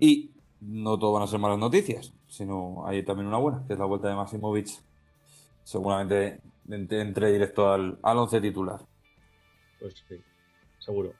Y 0.00 0.30
no 0.60 0.98
todo 0.98 1.12
van 1.12 1.24
a 1.24 1.26
ser 1.26 1.38
malas 1.38 1.58
noticias, 1.58 2.12
sino 2.28 2.86
hay 2.86 3.04
también 3.04 3.28
una 3.28 3.38
buena, 3.38 3.64
que 3.66 3.74
es 3.74 3.78
la 3.78 3.84
vuelta 3.84 4.08
de 4.08 4.14
Maximovic. 4.14 4.68
Seguramente 5.64 6.40
entre, 6.70 7.00
entre 7.00 7.32
directo 7.32 7.72
al, 7.72 7.98
al 8.02 8.18
once 8.18 8.40
titular. 8.40 8.80
Pues 9.80 9.94
sí, 10.08 10.20
seguro. 10.78 11.14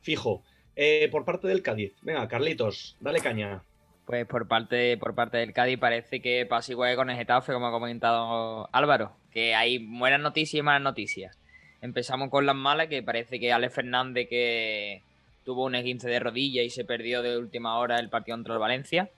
Fijo. 0.00 0.42
Eh, 0.76 1.08
por 1.10 1.24
parte 1.24 1.48
del 1.48 1.62
Cádiz. 1.62 1.94
Venga, 2.02 2.28
Carlitos, 2.28 2.96
dale 3.00 3.20
caña. 3.20 3.62
Pues 4.04 4.26
por 4.26 4.46
parte, 4.46 4.96
por 4.98 5.14
parte 5.14 5.38
del 5.38 5.52
Cádiz 5.52 5.78
parece 5.78 6.20
que 6.20 6.46
pasa 6.46 6.70
igual 6.70 6.90
que 6.90 6.96
con 6.96 7.10
el 7.10 7.16
Getafe, 7.16 7.52
como 7.52 7.66
ha 7.66 7.72
comentado 7.72 8.68
Álvaro, 8.72 9.16
que 9.32 9.54
hay 9.54 9.78
buenas 9.78 10.20
noticias 10.20 10.60
y 10.60 10.62
malas 10.62 10.82
noticias. 10.82 11.36
Empezamos 11.80 12.30
con 12.30 12.46
las 12.46 12.54
malas, 12.54 12.88
que 12.88 13.02
parece 13.02 13.40
que 13.40 13.52
Alex 13.52 13.74
Fernández, 13.74 14.28
que 14.28 15.02
tuvo 15.44 15.64
un 15.64 15.74
esguince 15.74 16.08
de 16.08 16.20
rodilla 16.20 16.62
y 16.62 16.70
se 16.70 16.84
perdió 16.84 17.22
de 17.22 17.38
última 17.38 17.78
hora 17.78 17.98
el 17.98 18.08
partido 18.08 18.36
contra 18.36 18.54
el 18.54 18.60
Valencia, 18.60 19.10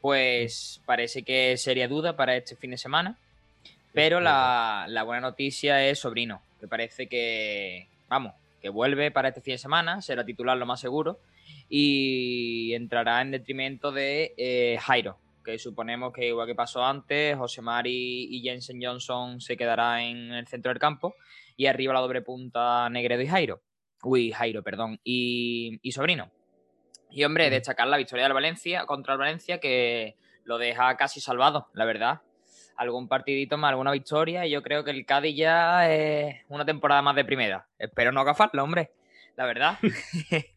pues 0.00 0.80
parece 0.86 1.22
que 1.22 1.52
es 1.52 1.62
seria 1.62 1.88
duda 1.88 2.16
para 2.16 2.36
este 2.36 2.56
fin 2.56 2.70
de 2.70 2.78
semana. 2.78 3.18
Pero 3.92 4.20
la, 4.20 4.86
la 4.88 5.02
buena 5.02 5.20
noticia 5.20 5.86
es 5.86 5.98
Sobrino, 6.00 6.40
que 6.58 6.66
parece 6.66 7.08
que, 7.08 7.88
vamos, 8.08 8.32
que 8.60 8.70
vuelve 8.70 9.10
para 9.10 9.28
este 9.28 9.42
fin 9.42 9.54
de 9.54 9.58
semana, 9.58 10.00
será 10.00 10.24
titular 10.24 10.56
lo 10.56 10.64
más 10.64 10.80
seguro, 10.80 11.20
y 11.68 12.72
entrará 12.74 13.20
en 13.20 13.32
detrimento 13.32 13.92
de 13.92 14.34
eh, 14.38 14.78
Jairo, 14.80 15.18
que 15.44 15.58
suponemos 15.58 16.12
que 16.12 16.28
igual 16.28 16.46
que 16.46 16.54
pasó 16.54 16.84
antes, 16.84 17.36
José 17.36 17.60
Mari 17.60 18.28
y 18.30 18.40
Jensen 18.40 18.80
Johnson 18.82 19.40
se 19.40 19.56
quedará 19.58 20.02
en 20.02 20.32
el 20.32 20.46
centro 20.46 20.70
del 20.70 20.78
campo, 20.78 21.14
y 21.56 21.66
arriba 21.66 21.92
la 21.92 22.00
doble 22.00 22.22
punta 22.22 22.88
Negredo 22.88 23.20
y 23.20 23.26
Jairo. 23.26 23.60
Uy, 24.02 24.32
Jairo, 24.32 24.62
perdón, 24.62 25.00
y, 25.04 25.78
y 25.82 25.92
Sobrino. 25.92 26.30
Y 27.10 27.24
hombre, 27.24 27.50
destacar 27.50 27.86
la 27.88 27.98
victoria 27.98 28.24
del 28.24 28.32
Valencia 28.32 28.86
contra 28.86 29.12
el 29.12 29.18
Valencia, 29.18 29.58
que 29.58 30.16
lo 30.44 30.56
deja 30.56 30.96
casi 30.96 31.20
salvado, 31.20 31.68
la 31.74 31.84
verdad 31.84 32.22
algún 32.76 33.08
partidito 33.08 33.56
más, 33.58 33.70
alguna 33.70 33.92
victoria. 33.92 34.46
Y 34.46 34.50
yo 34.50 34.62
creo 34.62 34.84
que 34.84 34.90
el 34.90 35.04
Cádiz 35.06 35.36
ya 35.36 35.90
es 35.92 36.36
una 36.48 36.64
temporada 36.64 37.02
más 37.02 37.16
de 37.16 37.24
primera. 37.24 37.66
Espero 37.78 38.12
no 38.12 38.20
agafarlo, 38.20 38.62
hombre. 38.64 38.90
La 39.36 39.46
verdad. 39.46 39.78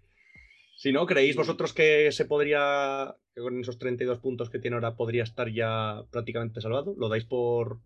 Si 0.78 0.92
no, 0.92 1.06
¿creéis 1.06 1.36
vosotros 1.36 1.74
que 1.74 2.12
se 2.12 2.26
podría, 2.26 3.16
que 3.34 3.42
con 3.42 3.60
esos 3.60 3.80
32 3.80 4.20
puntos 4.20 4.50
que 4.50 4.60
tiene 4.60 4.76
ahora, 4.76 4.96
podría 4.96 5.24
estar 5.24 5.50
ya 5.50 6.02
prácticamente 6.12 6.62
salvado? 6.62 6.94
¿Lo 6.98 7.08
dais 7.10 7.24
por...? 7.24 7.80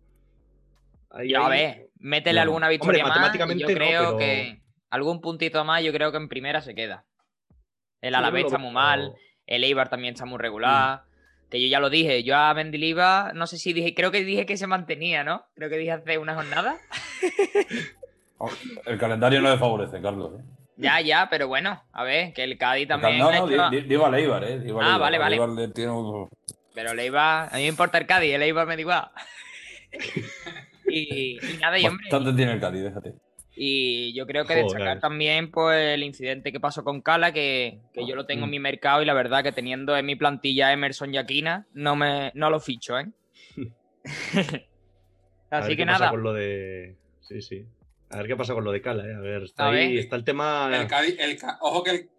Ahí, 1.08 1.30
Ya 1.30 1.40
a 1.40 1.46
ahí? 1.50 1.60
ver, 1.62 1.90
métele 1.98 2.36
No. 2.40 2.42
alguna 2.42 2.68
victoria 2.68 3.04
más. 3.04 3.10
matemáticamente 3.16 3.62
yo 3.62 3.68
no, 3.68 3.74
creo 3.74 4.02
pero- 4.02 4.18
que 4.18 4.60
algún 4.90 5.20
puntito 5.20 5.64
más, 5.64 5.82
yo 5.82 5.92
creo 5.92 6.10
que 6.10 6.18
en 6.18 6.28
primera 6.28 6.60
se 6.60 6.74
queda. 6.74 7.04
El 8.02 8.10
Sí, 8.10 8.12
yo 8.12 8.18
Alavés 8.18 8.44
está 8.46 8.58
muy 8.58 8.72
mal. 8.72 9.14
El 9.46 9.64
Eibar 9.64 9.88
también 9.88 10.14
está 10.14 10.26
muy 10.26 10.38
regular. 10.38 11.04
Que 11.50 11.60
yo 11.60 11.68
ya 11.68 11.80
lo 11.80 11.90
dije. 11.90 12.22
Yo 12.22 12.36
a 12.36 12.54
Mendiliva, 12.54 13.32
no 13.34 13.46
sé 13.46 13.58
si 13.58 13.72
dije, 13.72 13.94
creo 13.94 14.10
que 14.10 14.22
dije 14.24 14.46
que 14.46 14.56
se 14.56 14.66
mantenía, 14.66 15.24
¿no? 15.24 15.44
Creo 15.54 15.68
que 15.68 15.78
dije 15.78 15.92
hace 15.92 16.18
una 16.18 16.34
jornada. 16.34 16.78
El 18.86 18.98
calendario 18.98 19.40
no 19.42 19.50
le 19.50 19.58
favorece, 19.58 20.00
Carlos. 20.00 20.40
¿eh? 20.40 20.44
Ya, 20.76 21.00
ya, 21.02 21.28
pero 21.28 21.46
bueno, 21.46 21.82
a 21.92 22.04
ver, 22.04 22.32
que 22.32 22.42
el 22.42 22.56
Cádiz 22.56 22.88
también. 22.88 23.18
No, 23.18 23.30
no, 23.30 23.70
digo 23.70 24.06
al 24.06 24.14
Eibar, 24.14 24.44
¿eh? 24.44 24.60
Digo 24.60 24.80
Ah, 24.80 24.96
vale, 24.96 25.16
Al 25.18 25.22
vale. 25.22 25.34
Eibar 25.36 25.50
le 25.50 25.68
tiene 25.68 25.90
un- 25.90 26.28
Pero 26.74 26.92
el 26.92 26.98
Eibar, 27.00 27.48
a 27.52 27.56
mí 27.56 27.62
me 27.62 27.68
importa 27.68 27.98
el 27.98 28.06
Cádiz, 28.06 28.32
el 28.32 28.42
Eibar 28.42 28.66
me 28.66 28.76
da 28.76 28.80
igual. 28.80 29.10
y, 30.88 31.36
y 31.36 31.56
nada, 31.60 31.78
y 31.78 31.86
hombre, 31.86 32.06
Bastante 32.10 32.32
tiene 32.34 32.52
el 32.52 32.60
Cádiz, 32.60 32.82
déjate. 32.82 33.14
Y 33.56 34.14
yo 34.14 34.26
creo 34.26 34.44
que 34.44 34.54
Joder. 34.54 34.64
destacar 34.64 35.00
también 35.00 35.50
pues 35.50 35.94
el 35.94 36.02
incidente 36.04 36.52
que 36.52 36.60
pasó 36.60 36.84
con 36.84 37.00
Cala, 37.02 37.32
que, 37.32 37.80
que 37.92 38.06
yo 38.06 38.14
lo 38.14 38.26
tengo 38.26 38.44
en 38.44 38.48
Mm. 38.48 38.52
mi 38.52 38.58
mercado 38.60 39.02
y 39.02 39.04
la 39.06 39.14
verdad 39.14 39.42
que 39.42 39.52
teniendo 39.52 39.96
en 39.96 40.06
mi 40.06 40.16
plantilla 40.16 40.72
Emerson 40.72 41.14
y 41.14 41.18
Aquina, 41.18 41.66
no 41.74 41.96
me 41.96 42.30
no 42.34 42.48
lo 42.50 42.60
ficho, 42.60 42.98
¿eh? 42.98 43.06
A 45.52 45.56
ver 45.56 45.64
Así 45.64 45.70
qué 45.72 45.76
que 45.78 45.86
pasa 45.86 45.98
nada, 45.98 46.10
con 46.10 46.22
lo 46.22 46.32
de... 46.32 46.96
Sí, 47.20 47.42
sí. 47.42 47.66
A 48.10 48.18
ver 48.18 48.26
qué 48.28 48.36
pasa 48.36 48.54
con 48.54 48.64
lo 48.64 48.72
de 48.72 48.80
Cala, 48.80 49.04
¿eh? 49.04 49.14
A 49.14 49.20
ver, 49.20 49.42
está 49.42 49.66
A 49.66 49.70
ahí, 49.70 49.94
ver. 49.94 49.98
está 49.98 50.16
el 50.16 50.24
tema... 50.24 50.70
El 50.72 50.86
Cádiz, 50.86 51.16
el 51.18 51.38
ojo, 51.60 51.82
que 51.82 51.90
el, 51.90 52.10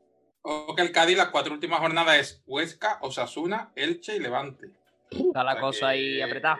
ojo 0.42 0.76
que 0.76 0.82
el 0.82 0.92
Cádiz, 0.92 1.18
las 1.18 1.30
cuatro 1.30 1.54
últimas 1.54 1.80
jornadas 1.80 2.18
es 2.20 2.44
Huesca, 2.46 3.00
Osasuna, 3.02 3.72
Elche 3.76 4.16
y 4.16 4.20
Levante. 4.20 4.68
está 5.10 5.44
la 5.44 5.52
O 5.52 5.54
sea 5.56 5.62
cosa 5.62 5.80
que, 5.88 5.94
ahí 5.94 6.22
apretada. 6.22 6.60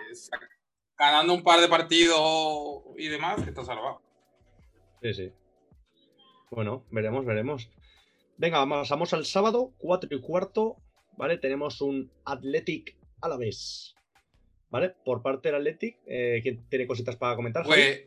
Ganando 0.98 1.34
un 1.34 1.44
par 1.44 1.60
de 1.60 1.68
partidos 1.68 2.84
y 2.98 3.08
demás, 3.08 3.42
que 3.44 3.50
está 3.50 3.64
salvado. 3.66 4.02
Sí, 5.02 5.14
sí. 5.14 5.32
Bueno, 6.52 6.86
veremos, 6.92 7.26
veremos. 7.26 7.70
Venga, 8.38 8.60
vamos, 8.60 8.80
pasamos 8.80 9.14
al 9.14 9.26
sábado, 9.26 9.74
4 9.78 10.10
y 10.16 10.22
cuarto, 10.22 10.78
¿vale? 11.18 11.38
Tenemos 11.38 11.82
un 11.82 12.12
Athletic 12.26 12.98
a 13.22 13.30
la 13.30 13.38
vez. 13.38 13.96
¿Vale? 14.70 14.90
Por 15.04 15.22
parte 15.22 15.50
del 15.50 15.58
Athletic, 15.58 15.98
eh, 16.08 16.40
¿quién 16.42 16.68
tiene 16.70 16.88
cositas 16.88 17.16
para 17.18 17.36
comentar? 17.36 17.66
Pues, 17.66 18.04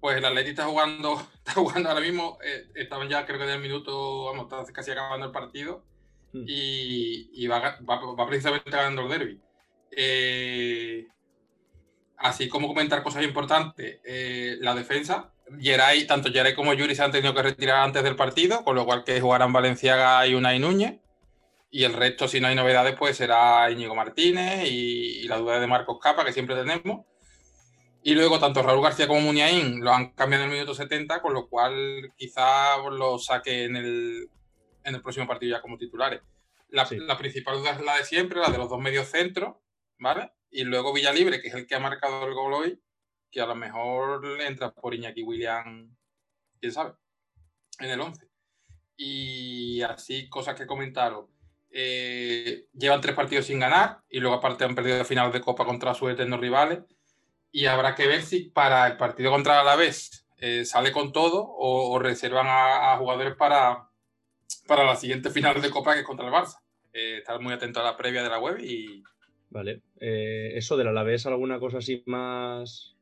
pues 0.00 0.16
el 0.18 0.24
Atleti 0.24 0.50
está 0.50 0.66
jugando, 0.66 1.14
está 1.38 1.52
jugando 1.54 1.88
ahora 1.88 2.00
mismo, 2.00 2.38
eh, 2.44 2.66
estaban 2.74 3.08
ya 3.08 3.26
creo 3.26 3.38
que 3.38 3.44
en 3.44 3.50
el 3.50 3.60
minuto, 3.60 4.26
vamos, 4.26 4.44
está 4.44 4.72
casi 4.72 4.90
acabando 4.90 5.26
el 5.26 5.32
partido 5.32 5.84
Hmm. 6.32 6.44
y, 6.48 7.30
y 7.32 7.46
va, 7.46 7.62
ga- 7.62 7.88
va- 7.88 8.14
va 8.16 8.26
precisamente 8.26 8.68
ganando 8.68 9.02
el 9.02 9.08
derby. 9.08 9.40
Eh, 9.92 11.06
así 12.16 12.48
como 12.48 12.66
comentar 12.66 13.04
cosas 13.04 13.22
importantes, 13.22 14.00
eh, 14.04 14.56
la 14.60 14.74
defensa, 14.74 15.32
Geray, 15.60 16.06
tanto 16.06 16.30
Geray 16.32 16.54
como 16.54 16.72
Yuri 16.74 16.94
se 16.94 17.02
han 17.02 17.12
tenido 17.12 17.34
que 17.34 17.42
retirar 17.42 17.80
antes 17.82 18.02
del 18.02 18.16
partido, 18.16 18.64
con 18.64 18.76
lo 18.76 18.84
cual 18.84 19.04
que 19.04 19.20
jugarán 19.20 19.52
Valenciaga 19.52 20.26
y 20.26 20.34
Unai 20.34 20.58
Núñez. 20.58 21.00
Y 21.70 21.84
el 21.84 21.92
resto, 21.92 22.28
si 22.28 22.40
no 22.40 22.48
hay 22.48 22.54
novedades, 22.54 22.94
pues 22.96 23.16
será 23.16 23.68
Íñigo 23.70 23.94
Martínez 23.94 24.64
y, 24.70 25.20
y 25.22 25.28
la 25.28 25.38
duda 25.38 25.58
de 25.58 25.66
Marcos 25.66 25.98
Capa, 26.00 26.24
que 26.24 26.32
siempre 26.32 26.54
tenemos. 26.54 27.04
Y 28.02 28.14
luego 28.14 28.38
tanto 28.38 28.62
Raúl 28.62 28.82
García 28.82 29.08
como 29.08 29.20
Muniain 29.20 29.80
lo 29.82 29.92
han 29.92 30.10
cambiado 30.10 30.44
en 30.44 30.50
el 30.50 30.54
minuto 30.56 30.74
70, 30.74 31.20
con 31.20 31.32
lo 31.34 31.48
cual 31.48 32.12
quizá 32.16 32.76
lo 32.90 33.18
saque 33.18 33.64
en 33.64 33.76
el, 33.76 34.28
en 34.84 34.94
el 34.94 35.02
próximo 35.02 35.26
partido 35.26 35.56
ya 35.56 35.62
como 35.62 35.78
titulares. 35.78 36.20
La, 36.68 36.84
Sí. 36.86 36.96
la 36.98 37.16
principal 37.18 37.58
duda 37.58 37.70
es 37.72 37.80
la 37.80 37.96
de 37.96 38.04
siempre, 38.04 38.40
la 38.40 38.50
de 38.50 38.58
los 38.58 38.68
dos 38.68 38.80
medios 38.80 39.08
centros, 39.08 39.56
¿vale? 39.98 40.32
Y 40.50 40.64
luego 40.64 40.92
Villalibre, 40.92 41.40
que 41.40 41.48
es 41.48 41.54
el 41.54 41.66
que 41.66 41.74
ha 41.74 41.80
marcado 41.80 42.26
el 42.26 42.34
gol 42.34 42.52
hoy, 42.52 42.80
que 43.34 43.40
a 43.40 43.46
lo 43.46 43.56
mejor 43.56 44.40
entra 44.42 44.70
por 44.72 44.94
Iñaki 44.94 45.24
William, 45.24 45.92
quién 46.60 46.72
sabe, 46.72 46.92
en 47.80 47.90
el 47.90 48.00
11. 48.00 48.28
Y 48.96 49.82
así, 49.82 50.28
cosas 50.28 50.54
que 50.54 50.66
comentaron. 50.66 51.26
eh, 51.76 52.68
llevan 52.72 53.00
tres 53.00 53.16
partidos 53.16 53.46
sin 53.46 53.58
ganar 53.58 53.98
y 54.08 54.20
luego 54.20 54.36
aparte 54.36 54.62
han 54.62 54.76
perdido 54.76 55.04
final 55.04 55.32
de 55.32 55.40
Copa 55.40 55.64
contra 55.64 55.94
sus 55.94 56.12
eternos 56.12 56.38
rivales. 56.38 56.84
Y 57.50 57.66
habrá 57.66 57.96
que 57.96 58.06
ver 58.06 58.22
si 58.22 58.50
para 58.50 58.86
el 58.86 58.96
partido 58.96 59.32
contra 59.32 59.60
Alavés 59.60 60.28
eh, 60.38 60.64
sale 60.64 60.92
con 60.92 61.12
todo 61.12 61.44
o, 61.44 61.98
reservan 61.98 62.46
a, 62.48 62.96
jugadores 62.98 63.34
para, 63.34 63.88
para 64.68 64.84
la 64.84 64.94
siguiente 64.94 65.30
final 65.30 65.60
de 65.60 65.70
Copa 65.70 65.94
que 65.94 66.00
es 66.00 66.06
contra 66.06 66.26
el 66.26 66.32
Barça. 66.32 66.60
Eh, 66.92 67.18
estar 67.18 67.40
muy 67.40 67.52
atento 67.52 67.80
a 67.80 67.84
la 67.84 67.96
previa 67.96 68.22
de 68.22 68.28
la 68.28 68.38
web 68.38 68.60
y... 68.60 69.02
Vale. 69.50 69.82
eso 69.98 70.76
del 70.76 70.88
Alavés, 70.88 71.26
¿alguna 71.26 71.58
cosa 71.58 71.78
así 71.78 72.04
más...? 72.06 72.93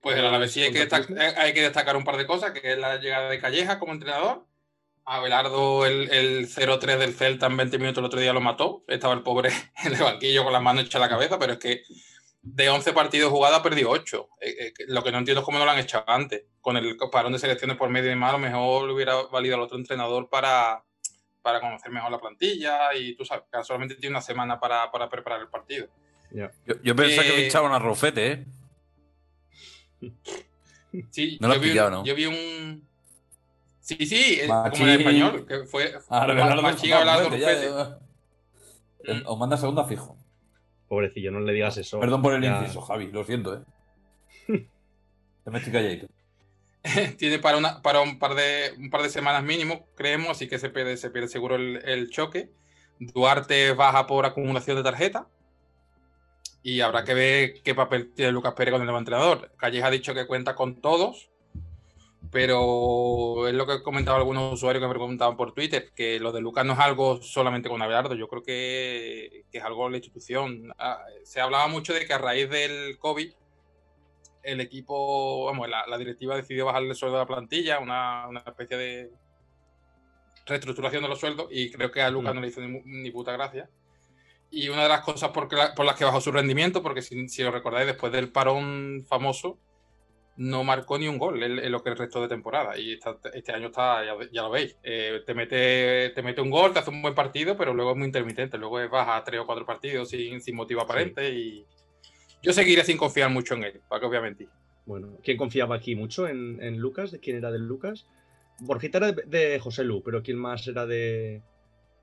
Pues 0.00 0.16
del 0.16 0.26
Alavés 0.26 0.52
sí 0.52 0.62
hay 0.62 0.72
que, 0.72 0.80
destacar, 0.80 1.18
hay 1.38 1.52
que 1.52 1.62
destacar 1.62 1.96
un 1.96 2.04
par 2.04 2.16
de 2.16 2.26
cosas, 2.26 2.52
que 2.52 2.72
es 2.72 2.78
la 2.78 2.96
llegada 2.98 3.28
de 3.28 3.40
Calleja 3.40 3.78
como 3.78 3.92
entrenador 3.92 4.46
Abelardo, 5.08 5.86
el, 5.86 6.10
el 6.10 6.48
0-3 6.48 6.98
del 6.98 7.14
Celta 7.14 7.46
en 7.46 7.56
20 7.56 7.78
minutos 7.78 7.98
el 7.98 8.06
otro 8.06 8.20
día 8.20 8.32
lo 8.32 8.40
mató. 8.40 8.84
Estaba 8.88 9.14
el 9.14 9.22
pobre 9.22 9.50
en 9.84 9.94
el 9.94 10.02
banquillo 10.02 10.42
con 10.42 10.52
las 10.52 10.62
manos 10.62 10.84
hechas 10.84 10.96
a 10.96 11.04
la 11.04 11.08
cabeza, 11.08 11.38
pero 11.38 11.52
es 11.54 11.58
que 11.60 11.82
de 12.42 12.68
11 12.68 12.92
partidos 12.92 13.30
jugados 13.30 13.60
ha 13.60 13.62
perdido 13.62 13.90
8. 13.90 14.28
Eh, 14.40 14.54
eh, 14.58 14.72
lo 14.88 15.04
que 15.04 15.12
no 15.12 15.18
entiendo 15.18 15.40
es 15.40 15.44
cómo 15.44 15.60
no 15.60 15.64
lo 15.64 15.70
han 15.70 15.78
echado 15.78 16.04
antes. 16.08 16.42
Con 16.60 16.76
el 16.76 16.96
parón 17.12 17.32
de 17.32 17.38
selecciones 17.38 17.76
por 17.76 17.88
medio 17.88 18.10
y 18.10 18.16
más, 18.16 18.30
a 18.30 18.32
lo 18.32 18.38
mejor 18.40 18.88
le 18.88 18.94
hubiera 18.94 19.14
valido 19.26 19.54
al 19.54 19.62
otro 19.62 19.78
entrenador 19.78 20.28
para, 20.28 20.82
para 21.40 21.60
conocer 21.60 21.92
mejor 21.92 22.10
la 22.10 22.18
plantilla 22.18 22.92
y 22.92 23.14
tú 23.14 23.24
sabes, 23.24 23.44
que 23.52 23.62
solamente 23.62 23.94
tiene 23.94 24.14
una 24.14 24.22
semana 24.22 24.58
para, 24.58 24.90
para 24.90 25.08
preparar 25.08 25.40
el 25.40 25.48
partido. 25.48 25.86
Yo, 26.32 26.48
yo 26.82 26.96
pensé 26.96 27.22
que 27.22 27.28
que 27.28 27.46
echaban 27.46 27.72
a 27.72 27.78
Rofete, 27.78 28.32
¿eh? 28.32 28.46
Sí, 31.10 31.36
no 31.40 31.48
lo 31.48 31.60
vi, 31.60 31.74
¿no? 31.74 32.04
yo 32.04 32.14
vi 32.14 32.24
un, 32.24 32.86
Sí, 33.86 34.04
sí, 34.04 34.40
como 34.48 34.88
en 34.88 35.00
español, 35.00 35.46
que 35.46 35.64
fue 35.64 35.94
ah, 36.08 36.26
Machín 36.60 36.92
Os 39.24 39.38
manda 39.38 39.56
segunda 39.56 39.84
fijo. 39.84 40.18
Pobrecillo, 40.88 41.30
no 41.30 41.38
le 41.38 41.52
digas 41.52 41.76
eso. 41.76 42.00
Perdón 42.00 42.20
por 42.20 42.34
el 42.34 42.42
inciso, 42.44 42.80
Javi, 42.80 43.12
lo 43.12 43.22
siento, 43.22 43.54
¿eh? 43.54 43.60
Te 45.44 45.50
me 45.52 45.58
estoy 45.58 45.72
calladito. 45.72 46.08
Tiene 47.16 47.38
para, 47.38 47.58
una, 47.58 47.80
para 47.80 48.00
un, 48.00 48.18
par 48.18 48.34
de, 48.34 48.72
un 48.76 48.90
par 48.90 49.02
de 49.02 49.08
semanas 49.08 49.44
mínimo, 49.44 49.86
creemos, 49.94 50.30
así 50.30 50.48
que 50.48 50.58
se 50.58 50.68
pierde, 50.68 50.96
se 50.96 51.10
pierde 51.10 51.28
seguro 51.28 51.54
el, 51.54 52.10
choque. 52.10 52.50
Duarte 52.98 53.72
baja 53.72 54.08
por 54.08 54.26
acumulación 54.26 54.76
de 54.78 54.82
tarjeta. 54.82 55.28
Y 56.66 56.80
habrá 56.80 57.04
que 57.04 57.14
ver 57.14 57.62
qué 57.62 57.76
papel 57.76 58.12
tiene 58.12 58.32
Lucas 58.32 58.54
Pérez 58.54 58.72
con 58.72 58.80
el 58.80 58.86
nuevo 58.86 58.98
entrenador. 58.98 59.52
Calleja 59.56 59.86
ha 59.86 59.90
dicho 59.92 60.14
que 60.14 60.26
cuenta 60.26 60.56
con 60.56 60.80
todos, 60.80 61.30
pero 62.32 63.46
es 63.46 63.54
lo 63.54 63.68
que 63.68 63.74
he 63.74 63.82
comentado 63.84 64.16
algunos 64.16 64.54
usuarios 64.54 64.82
que 64.82 64.88
me 64.88 64.94
preguntaban 64.94 65.36
por 65.36 65.54
Twitter, 65.54 65.92
que 65.94 66.18
lo 66.18 66.32
de 66.32 66.40
Lucas 66.40 66.66
no 66.66 66.72
es 66.72 66.80
algo 66.80 67.22
solamente 67.22 67.68
con 67.68 67.80
Abelardo, 67.82 68.16
yo 68.16 68.26
creo 68.26 68.42
que, 68.42 69.44
es 69.52 69.62
algo 69.62 69.84
de 69.84 69.90
la 69.92 69.96
institución. 69.98 70.74
Ah, 70.76 71.04
se 71.22 71.40
hablaba 71.40 71.68
mucho 71.68 71.94
de 71.94 72.04
que 72.04 72.12
a 72.12 72.18
raíz 72.18 72.50
del 72.50 72.98
COVID 72.98 73.32
el 74.42 74.60
equipo, 74.60 75.44
vamos, 75.44 75.68
la, 75.68 75.98
directiva 75.98 76.34
decidió 76.34 76.66
bajarle 76.66 76.88
el 76.88 76.96
sueldo 76.96 77.16
a 77.18 77.20
la 77.20 77.26
plantilla, 77.28 77.78
una, 77.78 78.28
especie 78.44 78.76
de 78.76 79.10
reestructuración 80.46 81.04
de 81.04 81.10
los 81.10 81.20
sueldos, 81.20 81.46
y 81.52 81.70
creo 81.70 81.92
que 81.92 82.02
a 82.02 82.10
Lucas 82.10 82.32
mm. 82.32 82.34
no 82.34 82.40
le 82.40 82.48
hizo 82.48 82.60
ni, 82.60 83.12
puta 83.12 83.30
gracia. 83.30 83.70
Y 84.50 84.68
una 84.68 84.84
de 84.84 84.88
las 84.88 85.00
cosas 85.00 85.30
por, 85.30 85.48
por 85.48 85.84
las 85.84 85.96
que 85.96 86.04
bajó 86.04 86.20
su 86.20 86.32
rendimiento, 86.32 86.82
porque 86.82 87.02
si, 87.02 87.28
si 87.28 87.42
lo 87.42 87.50
recordáis, 87.50 87.86
después 87.86 88.12
del 88.12 88.30
parón 88.30 89.04
famoso, 89.08 89.58
no 90.36 90.64
marcó 90.64 90.98
ni 90.98 91.08
un 91.08 91.18
gol 91.18 91.42
en, 91.42 91.72
lo 91.72 91.82
que 91.82 91.90
el 91.90 91.96
resto 91.96 92.20
de 92.20 92.28
temporada. 92.28 92.78
Y 92.78 92.98
este 93.34 93.52
año 93.52 93.66
está, 93.68 94.02
ya, 94.04 94.42
lo 94.42 94.50
veis, 94.50 94.76
eh, 94.82 95.22
te, 95.26 95.34
mete, 95.34 96.10
te 96.10 96.22
mete 96.22 96.40
un 96.40 96.50
gol, 96.50 96.72
te 96.72 96.80
hace 96.80 96.90
un 96.90 97.02
buen 97.02 97.14
partido, 97.14 97.56
pero 97.56 97.74
luego 97.74 97.92
es 97.92 97.96
muy 97.96 98.06
intermitente. 98.06 98.58
Luego 98.58 98.80
es 98.80 98.90
baja 98.90 99.22
tres 99.24 99.40
o 99.40 99.46
cuatro 99.46 99.64
partidos 99.64 100.10
sin, 100.10 100.40
sin 100.40 100.54
motivo 100.54 100.82
aparente. 100.82 101.30
Y 101.30 101.66
yo 102.42 102.52
seguiré 102.52 102.84
sin 102.84 102.98
confiar 102.98 103.30
mucho 103.30 103.54
en 103.54 103.64
él, 103.64 103.80
para 103.88 104.00
que 104.00 104.06
obviamente. 104.06 104.48
Bueno, 104.84 105.18
¿quién 105.24 105.36
confiaba 105.36 105.74
aquí 105.74 105.96
mucho 105.96 106.28
en, 106.28 106.78
Lucas? 106.78 107.10
¿De 107.10 107.18
quién 107.18 107.36
era 107.36 107.50
de 107.50 107.58
Lucas? 107.58 108.06
Borjita 108.60 108.98
era 108.98 109.12
de, 109.12 109.58
José 109.58 109.82
Lu, 109.82 110.02
pero 110.02 110.22
¿quién 110.22 110.38
más 110.38 110.66
era 110.68 110.86
de, 110.86 111.42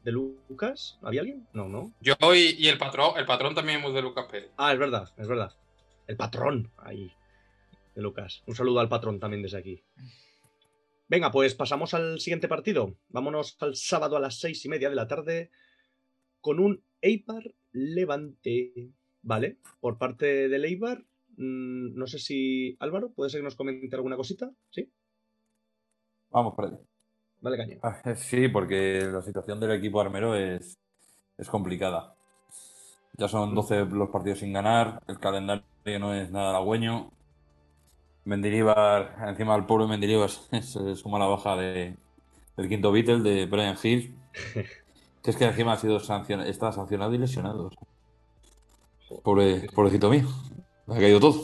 de 0.04 0.12
Lucas? 0.12 1.00
¿Había 1.02 1.22
alguien? 1.22 1.48
No, 1.54 1.68
no. 1.70 1.94
Yo 2.02 2.16
y, 2.34 2.56
y, 2.58 2.68
el 2.68 2.78
patrón, 2.78 3.14
el 3.18 3.26
patrón 3.26 3.56
también 3.56 3.84
es 3.84 3.94
de 3.94 4.02
Lucas 4.02 4.26
Pérez. 4.30 4.52
Ah, 4.58 4.74
es 4.74 4.80
verdad, 4.80 5.10
es 5.18 5.28
verdad. 5.28 5.54
El 6.08 6.18
patrón, 6.18 6.72
ahí 6.78 7.12
de 7.96 8.02
Lucas. 8.02 8.44
Un 8.48 8.56
saludo 8.56 8.80
al 8.80 8.90
patrón 8.90 9.20
también 9.20 9.42
desde 9.42 9.58
aquí. 9.58 9.84
Venga, 11.08 11.32
pues 11.32 11.54
pasamos 11.56 11.94
al 11.94 12.20
siguiente 12.20 12.48
partido. 12.48 12.96
Vámonos 13.10 13.58
al 13.60 13.76
sábado 13.76 14.18
a 14.18 14.20
las 14.20 14.40
seis 14.40 14.66
y 14.66 14.70
media 14.70 14.90
de 14.90 14.96
la 14.96 15.08
tarde 15.08 15.52
con 16.42 16.60
un 16.60 16.84
Eibar 17.02 17.44
Levante. 17.72 18.92
¿Vale? 19.22 19.58
Por 19.80 19.98
parte 19.98 20.50
del 20.50 20.66
Eibar, 20.66 21.06
mm, 21.38 21.96
no 21.96 22.08
sé 22.08 22.20
si 22.20 22.76
Álvaro, 22.80 23.12
¿puede 23.12 23.30
ser 23.30 23.40
que 23.40 23.46
nos 23.46 23.56
comente 23.56 23.96
alguna 23.96 24.18
cosita? 24.18 24.52
¿Sí? 24.70 24.92
Vamos 26.30 26.56
por 26.56 26.66
ahí. 26.66 26.78
Dale 27.44 27.58
caña. 27.58 27.78
Ah, 27.84 28.02
sí, 28.16 28.48
porque 28.48 29.02
la 29.12 29.22
situación 29.22 29.60
del 29.60 29.72
equipo 29.72 30.00
armero 30.00 30.34
es, 30.34 30.80
es 31.38 31.50
complicada. 31.50 32.16
Ya 33.18 33.28
son 33.28 33.54
12 33.54 33.86
los 33.86 34.10
partidos 34.10 34.40
sin 34.40 34.54
ganar, 34.54 35.04
el 35.08 35.20
calendario 35.20 36.00
no 36.00 36.14
es 36.14 36.32
nada 36.32 36.52
halagüeño. 36.52 37.12
Mendilibar, 38.24 39.18
encima 39.28 39.56
del 39.56 39.66
pobre 39.66 39.88
Mendilibar 39.88 40.30
se 40.62 40.96
suma 40.96 41.20
la 41.20 41.26
baja 41.26 41.58
de, 41.58 41.98
del 42.56 42.70
quinto 42.70 42.94
Beatle 42.94 43.20
de 43.20 43.46
Brian 43.46 43.78
Hill. 43.84 44.18
que 45.22 45.32
es 45.32 45.36
que 45.36 45.46
encima 45.46 45.74
ha 45.74 45.78
sido 45.78 46.00
sancionado, 46.00 46.50
está 46.50 46.72
sancionado 46.72 47.14
y 47.14 47.18
lesionado. 47.18 47.70
Pobre, 49.22 49.68
pobrecito 49.76 50.10
mío. 50.10 50.28
ha 50.88 50.96
caído 50.96 51.20
todo. 51.20 51.44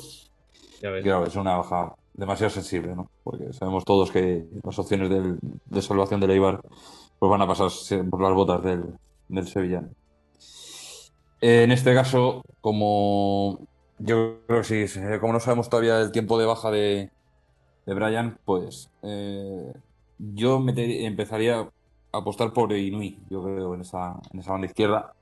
Claro, 0.80 1.26
es 1.26 1.36
una 1.36 1.58
baja 1.58 1.94
demasiado 2.14 2.50
sensible, 2.50 2.96
¿no? 2.96 3.10
Porque 3.24 3.54
sabemos 3.54 3.86
todos 3.86 4.12
que 4.12 4.46
las 4.64 4.78
opciones 4.80 5.10
de 5.10 5.82
salvación 5.82 6.20
del 6.20 6.32
Eibar 6.32 6.62
pues 7.20 7.30
van 7.30 7.42
a 7.42 7.48
pasar 7.48 7.70
por 8.10 8.22
las 8.22 8.34
botas 8.34 8.64
del, 8.64 8.98
del 9.28 9.48
Sevillano. 9.48 9.90
En 11.42 11.72
este 11.72 11.94
caso, 11.94 12.42
como 12.62 13.60
yo 13.98 14.40
creo 14.48 14.62
que 14.62 14.88
sí, 14.88 15.00
como 15.20 15.34
no 15.34 15.40
sabemos 15.40 15.70
todavía 15.70 16.00
el 16.00 16.12
tiempo 16.12 16.40
de 16.40 16.46
baja 16.46 16.72
de, 16.72 17.12
de 17.86 17.94
Brian, 17.94 18.38
pues 18.46 18.90
eh, 19.04 19.74
yo 20.18 20.64
empezaría 20.68 21.60
a 21.60 21.70
apostar 22.18 22.52
por 22.54 22.72
Inui, 22.74 23.20
yo 23.30 23.44
creo, 23.44 23.74
en 23.76 23.82
esa, 23.82 24.20
en 24.34 24.40
esa 24.40 24.52
banda 24.52 24.68
izquierda. 24.68 25.14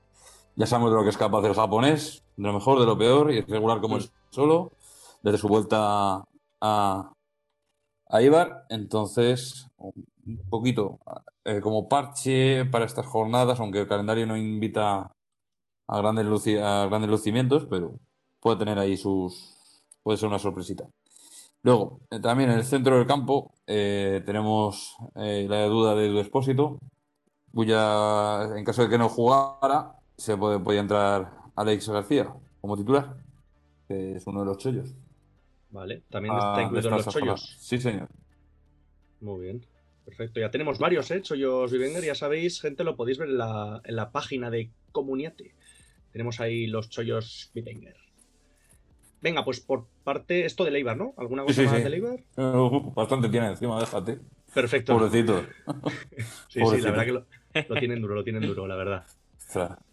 Ya 0.56 0.66
sabemos 0.66 0.90
de 0.90 0.96
lo 0.96 1.02
que 1.04 1.10
es 1.10 1.16
capaz 1.16 1.44
el 1.44 1.54
japonés, 1.54 2.24
de 2.36 2.46
lo 2.48 2.52
mejor, 2.52 2.80
de 2.80 2.86
lo 2.86 2.98
peor, 2.98 3.32
y 3.32 3.38
es 3.38 3.48
regular 3.48 3.80
como 3.80 3.98
es 3.98 4.12
solo, 4.30 4.72
desde 5.22 5.38
su 5.38 5.48
vuelta 5.48 6.24
a, 6.60 7.12
a 8.08 8.22
Ibar. 8.22 8.66
Entonces, 8.68 9.68
un 9.76 10.38
poquito 10.50 10.98
eh, 11.44 11.60
como 11.60 11.88
parche 11.88 12.64
para 12.66 12.84
estas 12.84 13.06
jornadas, 13.06 13.60
aunque 13.60 13.80
el 13.80 13.88
calendario 13.88 14.26
no 14.26 14.36
invita 14.36 15.10
a 15.88 15.98
grandes, 15.98 16.26
a 16.62 16.86
grandes 16.86 17.10
lucimientos, 17.10 17.66
pero 17.68 17.94
puede 18.40 18.58
tener 18.58 18.78
ahí 18.78 18.96
sus. 18.96 19.82
puede 20.02 20.18
ser 20.18 20.28
una 20.28 20.38
sorpresita. 20.38 20.88
Luego, 21.62 22.00
eh, 22.10 22.20
también 22.20 22.50
en 22.50 22.58
el 22.58 22.64
centro 22.64 22.96
del 22.96 23.06
campo 23.06 23.52
eh, 23.66 24.22
tenemos 24.24 24.96
la 25.14 25.64
duda 25.66 25.94
de 25.94 26.06
Edu 26.06 26.20
Espósito, 26.20 26.78
cuya, 27.54 28.56
en 28.56 28.64
caso 28.64 28.82
de 28.82 28.88
que 28.88 28.98
no 28.98 29.08
jugara, 29.08 29.96
se 30.16 30.36
puede, 30.36 30.58
podía 30.60 30.80
entrar 30.80 31.32
Alex 31.56 31.88
García 31.88 32.32
como 32.60 32.76
titular, 32.76 33.16
que 33.88 34.16
es 34.16 34.26
uno 34.26 34.40
de 34.40 34.46
los 34.46 34.58
chollos. 34.58 34.94
Vale, 35.70 36.02
también 36.10 36.34
ah, 36.34 36.50
está 36.50 36.62
incluido 36.62 36.88
en 36.88 36.94
los 36.94 37.06
chollos. 37.08 37.56
Sí, 37.60 37.78
señor. 37.78 38.08
Muy 39.20 39.40
bien. 39.42 39.66
Perfecto, 40.04 40.40
ya 40.40 40.50
tenemos 40.50 40.78
varios, 40.78 41.10
¿eh? 41.10 41.20
Chollos 41.20 41.70
Vivenger, 41.70 42.02
ya 42.02 42.14
sabéis, 42.14 42.62
gente, 42.62 42.82
lo 42.82 42.96
podéis 42.96 43.18
ver 43.18 43.28
en 43.28 43.38
la, 43.38 43.82
en 43.84 43.96
la 43.96 44.10
página 44.10 44.50
de 44.50 44.70
Comuniate. 44.90 45.54
Tenemos 46.12 46.40
ahí 46.40 46.66
los 46.66 46.88
chollos 46.88 47.50
Vivenger. 47.54 47.96
Venga, 49.20 49.44
pues 49.44 49.60
por 49.60 49.86
parte, 50.04 50.44
esto 50.44 50.64
de 50.64 50.70
Leibar, 50.70 50.96
¿no? 50.96 51.12
¿Alguna 51.16 51.44
cosa 51.44 51.62
más 51.64 51.82
de 51.82 51.90
Leibar? 51.90 52.20
bastante 52.94 53.28
tiene 53.28 53.48
encima, 53.48 53.78
déjate. 53.80 54.20
Perfecto. 54.54 54.96
Pobrecito. 54.96 55.44
sí, 56.48 56.60
sí, 56.64 56.80
la 56.80 56.90
verdad 56.90 57.04
que 57.04 57.68
lo, 57.68 57.74
tienen 57.74 58.00
duro, 58.00 58.14
lo 58.14 58.24
tienen 58.24 58.46
duro, 58.46 58.66
la 58.66 58.76
verdad. 58.76 59.04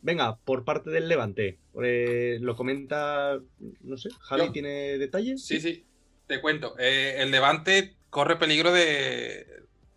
Venga, 0.02 0.38
por 0.38 0.65
parte 0.65 0.89
del 0.89 1.08
Levante, 1.08 1.60
eh, 1.82 2.38
lo 2.41 2.56
comenta, 2.56 3.39
no 3.82 3.98
sé, 3.98 4.10
Javi, 4.20 4.52
¿tiene 4.52 4.98
detalles? 4.98 5.46
Sí, 5.46 5.62
sí, 5.62 5.86
te 6.28 6.41
cuento. 6.41 6.76
Eh, 6.78 7.15
el 7.20 7.32
Levante 7.32 7.96
corre 8.10 8.38
peligro 8.38 8.72
de, 8.72 9.48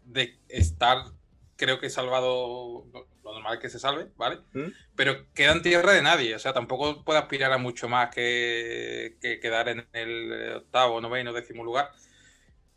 de 0.05 0.38
estar, 0.49 0.99
creo 1.57 1.81
que 1.81 1.90
salvado, 1.90 2.87
lo 3.29 3.33
normal 3.35 3.55
es 3.55 3.61
que 3.61 3.68
se 3.68 3.79
salve, 3.79 4.09
¿vale? 4.16 4.38
¿Mm? 4.53 4.73
Pero 4.97 5.27
queda 5.35 5.53
en 5.53 5.62
tierra 5.62 5.92
de 5.92 6.03
nadie, 6.03 6.35
o 6.35 6.38
sea, 6.38 6.53
tampoco 6.53 7.05
puede 7.05 7.18
aspirar 7.18 7.53
a 7.53 7.59
mucho 7.59 7.88
más 7.88 8.14
que, 8.14 9.18
quedar 9.21 9.68
en 9.68 9.87
el 9.92 10.55
octavo, 10.57 11.01
noveno, 11.01 11.33
décimo 11.33 11.64
lugar. 11.64 11.90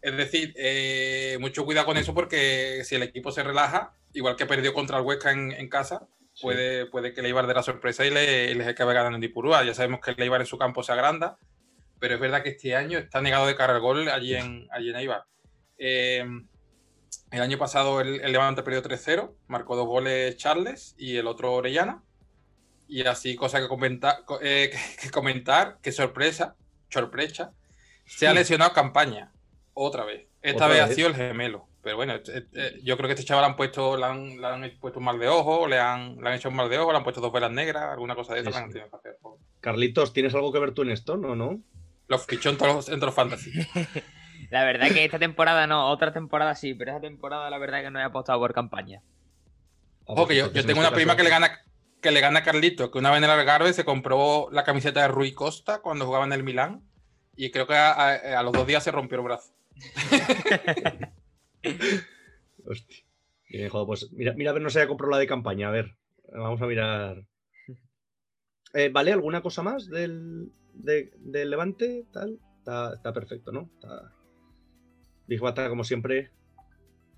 Es 0.02 0.17
decir, 0.17 0.54
eh, 0.58 1.38
mucho 1.39 1.63
cuidado 1.63 1.86
con 1.86 1.98
eso 1.98 2.13
porque 2.13 2.82
si 2.84 2.96
el 2.96 3.04
equipo 3.04 3.32
se 3.32 3.44
relaja, 3.44 3.94
igual 4.13 4.36
que 4.36 4.46
perdió 4.46 4.74
contra 4.74 4.98
el 4.98 5.06
Huesca 5.06 5.32
en, 5.32 5.70
casa, 5.70 6.08
puede, 6.41 6.86
puede 6.86 7.13
que 7.13 7.21
el 7.21 7.27
Eibar 7.27 7.47
de 7.47 7.54
la 7.54 7.63
sorpresa 7.63 8.06
y, 8.06 8.10
le, 8.10 8.54
les 8.56 8.67
acabe 8.67 8.93
ganando 8.93 9.15
en 9.15 9.21
Dipurúa. 9.21 9.63
Ya 9.63 9.73
sabemos 9.73 10.01
que 10.01 10.12
el 10.12 10.21
Eibar 10.21 10.41
en 10.41 10.47
su 10.47 10.58
campo 10.58 10.84
se 10.84 10.91
agranda, 10.91 11.38
pero 11.99 12.15
es 12.15 12.19
verdad 12.19 12.43
que 12.43 12.49
este 12.49 12.75
año 12.75 12.97
está 12.97 13.21
negado 13.21 13.47
de 13.47 13.56
cara 13.56 13.75
al 13.75 13.82
gol 13.82 14.10
allí 14.10 14.36
en, 14.36 14.67
allí 14.71 14.89
en 14.89 14.95
Eibar. 14.95 15.25
Eh, 15.77 16.25
el 17.32 17.41
año 17.41 17.58
pasado 17.58 18.01
el, 18.01 18.21
el 18.21 18.32
Levante 18.32 18.63
perdió 18.63 18.84
3-0, 18.84 19.34
marcó 19.47 19.75
dos 19.75 19.88
goles 19.88 20.36
Charles 20.38 20.95
y 20.97 21.17
el 21.17 21.27
otro 21.27 21.54
Orellana. 21.54 22.04
Y 22.88 23.06
así, 23.06 23.38
cosa 23.38 23.62
que, 23.62 23.69
comentar, 23.69 24.25
eh, 24.41 24.71
que 25.01 25.10
comentar, 25.10 25.77
que 25.82 25.93
sorpresa, 25.93 26.56
sorpresa, 26.89 27.54
se 28.06 28.27
ha 28.27 28.34
lesionado 28.34 28.73
campaña 28.73 29.32
otra 29.73 30.04
vez. 30.04 30.27
Esta 30.41 30.65
¿Otra 30.65 30.67
vez, 30.67 30.82
vez? 30.82 30.91
ha 30.91 30.93
sido 30.95 31.08
el 31.08 31.15
gemelo. 31.15 31.70
Pero 31.84 31.96
bueno, 31.96 32.13
eh, 32.13 32.22
eh, 32.54 32.80
yo 32.84 32.96
creo 32.96 33.08
que 33.08 33.13
este 33.13 33.26
chaval 33.26 33.44
han 33.46 33.56
puesto, 33.56 33.98
le 33.98 34.06
han, 34.06 34.39
le 34.39 34.48
han 34.48 34.72
puesto 34.80 35.00
un 35.00 35.06
mal 35.06 35.17
de 35.17 35.28
ojo, 35.28 35.67
le 35.67 35.80
han, 35.80 36.15
le 36.22 36.30
han 36.30 36.36
hecho 36.36 36.50
un 36.50 36.56
mal 36.56 36.70
de 36.70 36.78
ojo, 36.78 36.91
le 36.91 36.98
han 37.00 37.04
puesto 37.04 37.22
dos 37.22 37.32
velas 37.34 37.52
negras, 37.52 37.84
alguna 37.91 38.13
cosa 38.15 38.36
de 38.36 38.41
Sí, 38.44 38.48
han 38.48 38.67
sí. 38.67 38.74
tenido 38.74 38.89
que 38.89 38.96
hacer. 38.98 39.17
Carlitos, 39.62 40.13
¿tienes 40.13 40.34
algo 40.36 40.52
que 40.54 40.60
ver 40.60 40.74
tú 40.74 40.84
en 40.84 40.91
esto? 40.91 41.17
¿No, 41.17 41.36
no? 41.36 41.60
Los 42.08 42.26
fichó 42.26 42.50
en 42.50 42.58
todos 42.58 42.88
los, 42.89 43.13
fantasy. 43.15 43.52
La 44.52 44.63
verdad 44.65 44.89
que 44.89 45.06
esta 45.06 45.17
temporada 45.17 45.65
no, 45.65 45.89
otra 45.89 46.12
temporada 46.12 46.56
sí, 46.56 46.74
pero 46.74 46.91
esta 46.91 47.02
temporada 47.02 47.50
la 47.50 47.58
verdad 47.58 47.82
que 47.82 47.89
no 47.91 48.00
he 48.00 48.04
apostado 48.04 48.38
por 48.39 48.54
campaña. 48.54 49.02
Ojo, 50.06 50.28
que 50.28 50.36
yo, 50.36 50.46
Porque 50.46 50.58
yo 50.58 50.62
en 50.62 50.67
tengo 50.67 50.82
este 50.82 50.88
una 50.89 50.96
prima 50.96 51.13
caso- 51.13 51.17
que 51.17 51.24
le 51.24 51.30
gana 51.30 51.60
que 52.02 52.12
le 52.12 52.20
gana 52.20 52.39
a 52.39 52.44
Carlito, 52.44 52.89
que 52.91 52.98
una 52.98 53.12
vez 53.12 53.20
en 53.20 53.26
el 53.26 53.30
Algarve 53.30 53.72
se 53.74 53.86
compró 53.86 54.50
la 54.52 54.63
camiseta 54.63 55.02
de 55.04 55.08
Rui 55.08 55.34
Costa 55.34 55.82
cuando 55.82 56.06
jugaba 56.06 56.26
en 56.26 56.34
el 56.34 56.44
Milán 56.44 56.82
y 57.36 57.52
creo 57.52 57.65
que 57.67 57.76
a, 57.76 57.91
a- 57.91 58.39
a 58.39 58.44
los 58.44 58.52
dos 58.52 58.65
días 58.67 58.84
se 58.84 58.91
rompió 58.91 59.17
el 59.20 59.24
brazo. 59.24 59.54
Hostia. 62.65 63.04
Pues 63.86 64.12
mira, 64.13 64.34
mira 64.34 64.52
a 64.52 64.54
ver, 64.54 64.62
no 64.62 64.69
se 64.69 64.80
haya 64.80 64.88
comprado 64.88 65.12
la 65.12 65.17
de 65.19 65.28
campaña. 65.28 65.67
A 65.67 65.71
ver, 65.71 65.95
vamos 66.32 66.62
a 66.62 66.67
mirar. 66.67 67.26
Eh, 68.74 68.89
¿Vale? 68.89 69.12
¿Alguna 69.12 69.41
cosa 69.41 69.62
más 69.63 69.89
del, 69.89 70.52
de- 70.74 71.12
del 71.17 71.50
Levante? 71.50 72.06
Tal. 72.13 72.39
Está, 72.60 72.93
está 72.93 73.12
perfecto, 73.12 73.52
¿no? 73.52 73.69
Está... 73.74 74.13
Big 75.28 75.39
Bata, 75.41 75.67
como 75.69 75.84
siempre. 75.84 76.32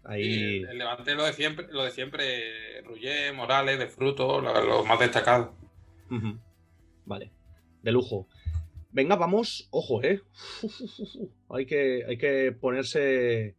Ahí. 0.04 0.58
el, 0.58 0.70
el 0.70 0.78
Levante 0.80 1.14
lo 1.16 1.24
de 1.26 1.34
siempre, 1.34 1.68
lo 1.72 1.84
de 1.84 1.92
siempre, 1.92 2.82
Rullé, 2.82 3.32
Morales, 3.32 3.78
de 3.80 3.88
Fruto, 3.88 4.42
lo, 4.42 4.62
lo 4.66 4.84
más 4.86 5.00
destacado. 5.00 5.56
Vale. 7.06 7.32
De 7.84 7.92
lujo. 7.92 8.28
Venga, 8.92 9.16
vamos. 9.16 9.68
Ojo, 9.72 10.04
¿eh? 10.04 10.22
Hay 11.50 11.66
que, 11.66 12.04
hay 12.08 12.18
que 12.18 12.52
ponerse. 12.52 13.56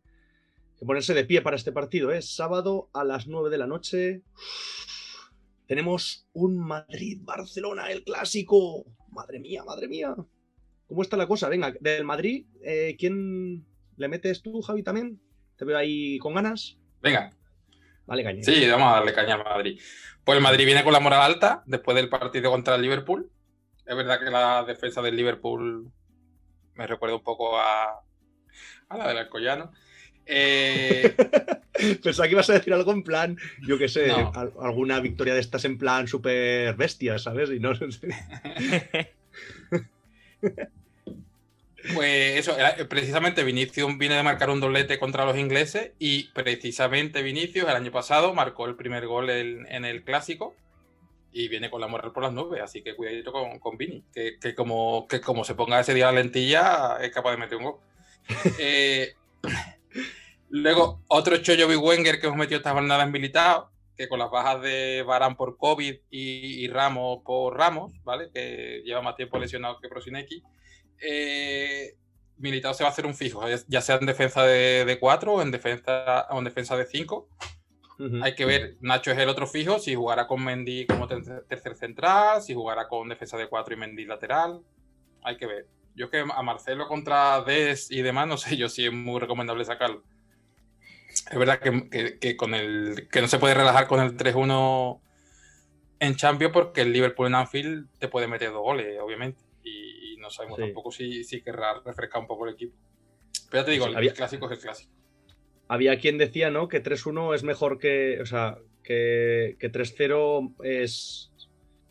Que 0.85 0.87
ponerse 0.87 1.15
de 1.15 1.25
pie 1.25 1.41
para 1.41 1.57
este 1.57 1.73
partido, 1.73 2.13
¿eh? 2.13 2.21
Sábado 2.21 2.91
a 2.93 3.05
las 3.05 3.27
9 3.27 3.49
de 3.49 3.59
la 3.59 3.67
noche. 3.67 4.23
Tenemos 5.67 6.29
un 6.35 6.59
Madrid-Barcelona, 6.59 7.91
el 7.91 8.05
clásico. 8.05 8.85
Madre 9.11 9.41
mía, 9.41 9.65
madre 9.65 9.89
mía. 9.89 10.15
¿Cómo 10.87 11.01
está 11.03 11.17
la 11.17 11.27
cosa? 11.27 11.49
Venga, 11.49 11.73
del 11.81 12.05
Madrid, 12.05 12.47
eh, 12.63 12.97
¿quién 12.99 13.65
le 13.97 14.09
metes 14.09 14.43
tú, 14.43 14.61
Javi, 14.61 14.83
también? 14.83 15.21
Te 15.57 15.65
veo 15.65 15.79
ahí 15.79 16.19
con 16.19 16.35
ganas. 16.35 16.77
Venga, 17.01 17.31
Vale, 18.07 18.23
caña. 18.23 18.43
sí, 18.43 18.69
vamos 18.69 18.89
a 18.89 18.97
darle 18.97 19.15
caña 19.15 19.35
al 19.35 19.45
Madrid. 19.45 19.81
Pues 20.25 20.37
el 20.37 20.43
Madrid 20.43 20.67
viene 20.67 20.85
con 20.85 20.93
la 20.93 21.01
moral 21.01 21.23
alta 21.23 21.63
después 21.67 21.95
del 21.95 22.11
partido 22.11 22.51
contra 22.51 22.75
el 22.75 22.83
Liverpool. 22.83 23.31
Es 23.87 23.97
verdad 23.97 24.21
que 24.21 24.31
la 24.31 24.65
defensa 24.65 25.01
del 25.01 25.17
Liverpool 25.17 25.91
me 26.75 26.87
recuerda 26.87 27.17
un 27.17 27.23
poco 27.23 27.59
a, 27.59 28.03
a 28.89 28.97
la 28.99 29.09
del 29.09 29.19
Alcoyano. 29.19 29.73
Eh, 30.27 31.15
Pensaba 32.03 32.27
que 32.29 32.33
ibas 32.35 32.49
a 32.51 32.55
decir 32.55 32.73
algo 32.73 32.93
en 32.93 33.03
plan, 33.03 33.37
yo 33.67 33.77
qué 33.79 33.89
sé, 33.89 34.07
No. 34.09 34.33
al- 34.35 34.53
alguna 34.61 35.01
victoria 35.01 35.35
de 35.35 35.41
estas 35.41 35.65
en 35.65 35.77
plan 35.77 36.07
súper 36.09 36.75
bestia, 36.77 37.19
¿sabes? 37.19 37.51
Y 37.51 37.59
no 37.61 37.75
sé. 37.75 37.89
Pues 41.95 42.39
eso, 42.39 42.57
era- 42.59 42.77
precisamente 42.89 43.45
Vinicius 43.45 43.99
viene 43.99 44.15
de 44.15 44.23
marcar 44.23 44.49
un 44.49 44.59
doblete 44.61 44.99
contra 44.99 45.27
los 45.27 45.37
ingleses 45.37 45.91
y 45.99 46.29
precisamente 46.33 47.23
Vinicius 47.23 47.69
el 47.69 47.77
año 47.77 47.93
pasado 47.93 48.33
marcó 48.33 48.65
el 48.67 48.75
primer 48.75 49.07
gol 49.07 49.29
en, 49.29 49.67
en 49.71 49.85
el 49.85 50.03
clásico 50.03 50.55
y 51.31 51.49
viene 51.49 51.69
con 51.69 51.83
la 51.83 51.87
moral 51.89 52.13
por 52.13 52.23
las 52.23 52.33
nubes, 52.33 52.63
así 52.63 52.81
que 52.83 52.95
cuidadito 52.95 53.33
con, 53.33 53.59
con 53.59 53.77
Vini, 53.77 54.03
que, 54.15 54.39
que 54.41 54.55
como, 54.55 55.07
que 55.09 55.21
como 55.21 55.45
se 55.45 55.55
ponga 55.55 55.79
ese 55.81 55.93
día 55.93 56.07
la 56.07 56.13
lentilla 56.23 56.97
es 57.03 57.11
capaz 57.11 57.33
de 57.33 57.37
meter 57.37 57.59
un 57.59 57.65
gol. 57.65 57.75
Eh, 58.59 59.13
luego, 60.61 61.03
otro 61.09 61.37
chollo 61.39 61.69
Big 61.69 61.79
Wenger 61.83 62.21
que 62.21 62.27
hemos 62.27 62.39
metido 62.39 62.59
esta 62.59 62.73
jornada 62.73 63.05
en 63.05 63.13
militado, 63.13 63.71
que 63.97 64.09
con 64.09 64.19
las 64.19 64.31
bajas 64.31 64.61
de 64.63 65.03
Barán 65.07 65.37
por 65.37 65.57
COVID 65.57 65.95
y, 66.11 66.65
y 66.65 66.69
Ramos 66.69 67.21
por 67.25 67.57
Ramos, 67.57 67.93
¿vale? 68.05 68.31
Que 68.35 68.83
lleva 68.85 69.03
más 69.03 69.17
tiempo 69.17 69.39
lesionado 69.39 69.79
que 69.81 69.89
Prosinecki. 69.89 70.43
Eh, 71.01 71.95
Militao 72.39 72.75
se 72.75 72.83
va 72.83 72.89
a 72.89 72.93
hacer 72.93 73.07
un 73.07 73.15
fijo, 73.15 73.49
ya- 73.49 73.59
ya 73.69 73.81
sea 73.81 73.97
en 73.97 74.07
defensa 74.07 74.43
de, 74.45 74.85
de 74.85 74.99
4 74.99 75.35
o 75.35 75.43
en 75.43 75.51
defensa, 75.53 76.27
o 76.31 76.39
en 76.39 76.45
defensa 76.45 76.77
de 76.77 76.87
5. 76.87 77.29
Ujú. 77.99 78.25
Hay 78.25 78.35
que 78.35 78.45
ver, 78.45 78.77
Nacho 78.81 79.13
es 79.13 79.19
el 79.19 79.29
otro 79.29 79.47
fijo, 79.47 79.79
si 79.79 79.95
jugará 79.95 80.27
con 80.27 80.43
Mendy 80.43 80.87
como 80.87 81.07
ter- 81.07 81.45
tercer 81.49 81.77
central, 81.77 82.43
si 82.43 82.53
jugará 82.55 82.89
con 82.89 83.09
defensa 83.09 83.37
de 83.37 83.47
4 83.49 83.75
y 83.75 83.77
Mendy 83.77 84.05
lateral. 84.05 84.63
Hay 85.23 85.37
que 85.37 85.47
ver. 85.47 85.69
Yo 85.95 86.07
es 86.07 86.11
que 86.11 86.19
a 86.29 86.43
Marcelo 86.43 86.89
contra 86.89 87.41
Des 87.43 87.89
y 87.93 88.03
demás, 88.03 88.27
no 88.27 88.37
sé 88.37 88.57
yo 88.57 88.69
si 88.69 88.87
es 88.87 88.93
muy 88.93 89.21
recomendable 89.21 89.65
sacarlo. 89.65 90.03
Es 91.31 91.39
verdad 91.39 91.59
que, 91.61 91.89
que- 91.91 92.19
que 92.19 92.37
con 92.37 92.55
el, 92.55 93.09
que 93.11 93.21
no 93.21 93.29
se 93.29 93.39
puede 93.39 93.55
relajar 93.55 93.87
con 93.87 94.01
el 94.01 94.17
3-1 94.17 95.01
en 96.01 96.17
Champions 96.17 96.53
porque 96.53 96.83
el 96.83 96.93
Liverpool 96.93 97.29
en 97.29 97.35
Anfield 97.37 97.89
te 97.99 98.09
puede 98.09 98.29
meter 98.29 98.51
dos 98.51 98.63
goles, 98.63 98.99
obviamente. 99.01 99.43
Y, 99.63 100.15
y 100.15 100.17
no 100.19 100.29
sabemos 100.31 100.59
Sí. 100.59 100.65
tampoco 100.65 100.91
si, 100.91 101.25
si 101.25 101.41
querrá 101.43 101.81
refrescar 101.85 102.21
un 102.21 102.27
poco 102.27 102.47
el 102.47 102.55
equipo. 102.55 102.75
Pero 103.51 103.63
ya 103.63 103.67
te 103.67 103.71
digo, 103.73 103.87
el 103.87 103.97
había- 103.97 104.13
clásico 104.13 104.47
es 104.47 104.53
el 104.53 104.59
clásico. 104.59 104.93
Había 105.69 105.99
quien 105.99 106.19
decía, 106.19 106.51
¿no? 106.51 106.69
Que 106.69 106.83
3-1 106.83 107.35
es 107.35 107.43
mejor 107.43 107.79
que. 107.79 108.21
O 108.21 108.27
sea, 108.27 108.59
que, 108.83 109.57
que 109.59 109.73
3-0 109.73 110.53
es, 110.63 111.33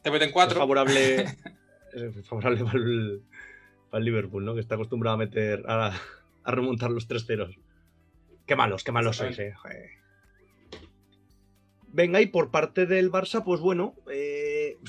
Te 0.04 0.12
meten 0.12 0.28
es 0.28 0.34
cuatro. 0.34 0.60
favorable. 0.60 1.26
es 1.94 2.28
favorable 2.28 2.64
para 2.64 2.78
el, 2.78 3.24
para 3.90 4.00
el 4.00 4.06
Liverpool, 4.06 4.46
¿no? 4.46 4.54
Que 4.54 4.60
está 4.60 4.76
acostumbrado 4.76 5.16
a 5.16 5.18
meter. 5.18 5.64
a, 5.68 6.00
a 6.44 6.52
remontar 6.52 6.92
los 6.92 7.08
3-0. 7.10 7.58
Qué 8.46 8.56
malos, 8.56 8.84
qué 8.84 8.92
malos 8.92 9.18
sois, 9.18 9.38
eh. 9.40 9.54
Venga, 11.96 12.22
y 12.22 12.26
por 12.26 12.50
parte 12.50 12.88
del 12.88 13.12
Barça, 13.12 13.44
pues 13.44 13.62
bueno, 13.62 13.94
eh, 14.12 14.80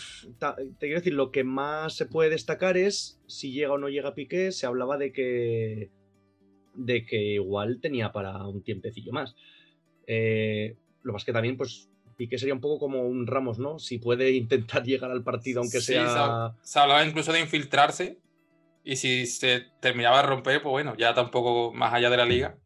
te 0.41 0.87
quiero 0.87 1.01
decir, 1.01 1.13
lo 1.13 1.31
que 1.31 1.45
más 1.45 1.95
se 1.95 2.07
puede 2.07 2.31
destacar 2.31 2.79
es 2.79 3.21
si 3.27 3.53
llega 3.53 3.73
o 3.73 3.79
no 3.79 3.91
llega 3.91 4.15
Piqué. 4.15 4.53
Se 4.53 4.65
hablaba 4.65 4.97
de 4.97 5.13
que, 5.13 5.91
de 6.75 7.05
que 7.05 7.35
igual 7.35 7.81
tenía 7.83 8.11
para 8.11 8.47
un 8.47 8.63
tiempecillo 8.63 9.13
más. 9.13 9.37
Eh, 10.07 10.77
lo 11.03 11.13
más 11.13 11.27
que 11.27 11.35
también, 11.35 11.59
pues 11.59 11.91
Piqué 12.17 12.39
sería 12.39 12.55
un 12.55 12.63
poco 12.63 12.79
como 12.79 13.03
un 13.03 13.27
Ramos, 13.27 13.59
¿no? 13.59 13.79
Si 13.79 13.99
puede 13.99 14.31
intentar 14.31 14.83
llegar 14.85 15.11
al 15.11 15.23
partido, 15.23 15.61
aunque 15.61 15.81
Sí, 15.81 15.93
sea. 15.93 16.55
Se, 16.63 16.73
se 16.73 16.79
hablaba 16.79 17.05
incluso 17.05 17.35
de 17.35 17.41
infiltrarse. 17.41 18.19
Y 18.83 18.97
si 18.97 19.27
se 19.27 19.67
terminaba 19.81 20.23
de 20.23 20.29
romper, 20.29 20.63
pues 20.63 20.71
bueno, 20.71 20.95
ya 20.97 21.13
tampoco 21.15 21.73
más 21.73 21.93
allá 21.93 22.09
de 22.09 22.17
la 22.17 22.27
liga. 22.27 22.59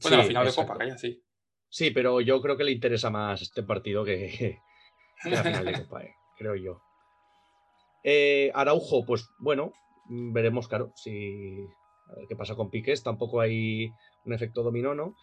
Bueno, 0.00 0.16
Sí, 0.16 0.16
la 0.16 0.24
final 0.24 0.46
de. 0.46 0.54
Copa, 0.54 0.78
calla, 0.78 0.98
sí. 0.98 1.22
Sí, 1.68 1.90
pero 1.90 2.20
yo 2.20 2.40
creo 2.40 2.56
que 2.56 2.64
le 2.64 2.72
interesa 2.72 3.10
más 3.10 3.42
este 3.42 3.62
partido 3.62 4.04
que, 4.04 4.58
que 5.22 5.30
la 5.30 5.42
final 5.42 5.64
de 5.64 5.82
Copa, 5.82 6.02
eh, 6.02 6.14
creo 6.36 6.54
yo. 6.54 6.80
Eh, 8.04 8.50
Araujo, 8.54 9.04
pues 9.04 9.28
bueno, 9.38 9.72
veremos, 10.08 10.68
claro, 10.68 10.92
si 10.96 11.66
a 12.08 12.14
ver 12.16 12.26
qué 12.28 12.36
pasa 12.36 12.54
con 12.54 12.70
Piqués. 12.70 13.02
Tampoco 13.02 13.40
hay 13.40 13.90
un 14.24 14.32
efecto 14.32 14.62
dominó, 14.62 14.94
¿no? 14.94 15.16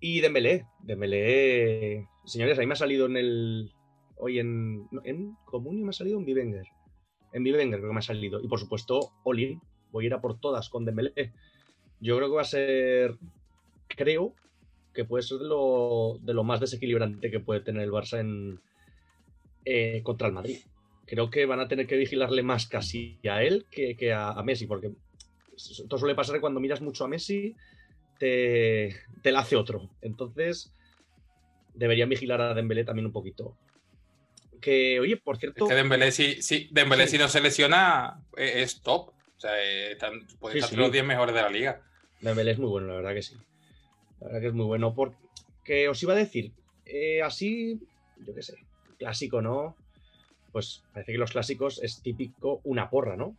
Y 0.00 0.20
Dembélé, 0.20 0.66
Dembélé, 0.80 2.06
señores, 2.24 2.58
ahí 2.58 2.66
me 2.66 2.74
ha 2.74 2.76
salido 2.76 3.06
en 3.06 3.16
el 3.16 3.72
hoy 4.18 4.38
en 4.38 4.88
en 5.04 5.36
Comunio 5.44 5.84
me 5.84 5.90
ha 5.90 5.92
salido 5.92 6.18
en 6.18 6.24
Vivenger. 6.24 6.66
En 7.32 7.42
Vivenger 7.42 7.78
creo 7.78 7.90
que 7.90 7.94
me 7.94 7.98
ha 7.98 8.02
salido 8.02 8.40
y 8.40 8.48
por 8.48 8.60
supuesto 8.60 9.12
Olin, 9.24 9.60
voy 9.90 10.04
a 10.04 10.06
ir 10.06 10.14
a 10.14 10.20
por 10.20 10.38
todas 10.38 10.68
con 10.68 10.84
Dembélé. 10.84 11.32
Yo 12.00 12.16
creo 12.16 12.28
que 12.28 12.36
va 12.36 12.42
a 12.42 12.44
ser 12.44 13.16
creo 13.88 14.34
que 14.94 15.04
puede 15.04 15.22
ser 15.22 15.38
de 15.38 15.46
lo, 15.46 16.18
de 16.22 16.32
lo 16.34 16.42
más 16.44 16.60
desequilibrante 16.60 17.30
que 17.30 17.40
puede 17.40 17.60
tener 17.60 17.82
el 17.82 17.90
Barça 17.90 18.18
en, 18.20 18.60
eh, 19.64 20.00
contra 20.02 20.26
el 20.28 20.32
Madrid. 20.32 20.58
Creo 21.06 21.30
que 21.30 21.46
van 21.46 21.60
a 21.60 21.68
tener 21.68 21.86
que 21.86 21.96
vigilarle 21.96 22.42
más 22.42 22.66
casi 22.66 23.18
a 23.28 23.42
él 23.42 23.66
que, 23.70 23.96
que 23.96 24.12
a, 24.12 24.30
a 24.30 24.42
Messi, 24.42 24.66
porque 24.66 24.90
esto 25.56 25.98
suele 25.98 26.14
pasar 26.14 26.34
que 26.36 26.40
cuando 26.40 26.60
miras 26.60 26.80
mucho 26.80 27.04
a 27.04 27.08
Messi 27.08 27.54
te, 28.18 28.96
te 29.22 29.32
la 29.32 29.40
hace 29.40 29.56
otro. 29.56 29.90
Entonces 30.02 30.72
deberían 31.74 32.08
vigilar 32.08 32.40
a 32.40 32.54
Dembélé 32.54 32.84
también 32.84 33.06
un 33.06 33.12
poquito. 33.12 33.56
Que, 34.60 34.98
oye, 34.98 35.16
por 35.18 35.34
Es 35.36 35.40
cierto... 35.40 35.68
que 35.68 35.74
Dembélé, 35.74 36.10
si, 36.10 36.40
si, 36.42 36.68
Dembélé, 36.72 37.04
Sí. 37.06 37.12
si 37.12 37.18
no 37.18 37.28
se 37.28 37.40
lesiona, 37.42 38.22
eh, 38.36 38.62
es 38.62 38.80
top. 38.80 39.10
O 39.10 39.40
sea, 39.40 39.62
están- 39.62 40.26
puede 40.40 40.54
Sí, 40.54 40.58
estar 40.60 40.70
sí. 40.70 40.76
los 40.76 40.90
10 40.90 41.04
mejores 41.04 41.34
de 41.34 41.42
la 41.42 41.50
liga. 41.50 41.82
Dembélé 42.22 42.52
es 42.52 42.58
muy 42.58 42.70
bueno, 42.70 42.88
la 42.88 42.94
verdad 42.94 43.12
que 43.14 43.22
sí. 43.22 43.36
La 44.20 44.26
verdad 44.26 44.40
que 44.40 44.46
es 44.48 44.54
muy 44.54 44.66
bueno. 44.66 44.94
Porque 44.94 45.88
os 45.88 46.02
iba 46.02 46.12
a 46.12 46.16
decir, 46.16 46.52
eh, 46.84 47.22
así, 47.22 47.80
yo 48.24 48.34
qué 48.34 48.42
sé, 48.42 48.54
clásico, 48.98 49.42
¿no? 49.42 49.76
Pues 50.52 50.82
parece 50.92 51.12
que 51.12 51.18
los 51.18 51.32
clásicos 51.32 51.82
es 51.82 52.00
típico 52.02 52.60
una 52.64 52.88
porra, 52.88 53.16
¿no? 53.16 53.36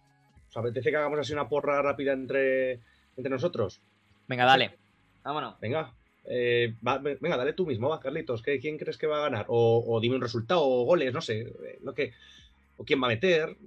¿Os 0.49 0.57
apetece 0.57 0.89
que 0.91 0.97
hagamos 0.97 1.19
así 1.19 1.33
una 1.33 1.49
porra 1.49 1.81
rápida 1.81 2.13
entre, 2.13 2.73
entre 3.15 3.29
nosotros? 3.29 3.81
Venga, 4.27 4.45
dale. 4.45 4.77
Vámonos. 5.23 5.59
Venga, 5.59 5.93
eh, 6.25 6.73
va- 6.85 6.99
venga, 6.99 7.37
dale 7.37 7.53
tú 7.53 7.65
mismo, 7.65 7.89
va, 7.89 7.99
Carlitos. 7.99 8.41
¿qué- 8.41 8.59
¿Quién 8.59 8.77
crees 8.77 8.97
que 8.97 9.07
va 9.07 9.17
a 9.17 9.29
ganar? 9.29 9.45
O, 9.49 9.83
o 9.87 9.99
dime 9.99 10.15
un 10.15 10.21
resultado, 10.21 10.61
o 10.63 10.83
goles, 10.85 11.13
no 11.13 11.21
sé. 11.21 11.41
eh, 11.41 11.79
Lo 11.83 11.93
que, 11.93 12.13
o 12.77 12.83
quién 12.85 13.01
va 13.01 13.07
a 13.07 13.11
meter. 13.11 13.57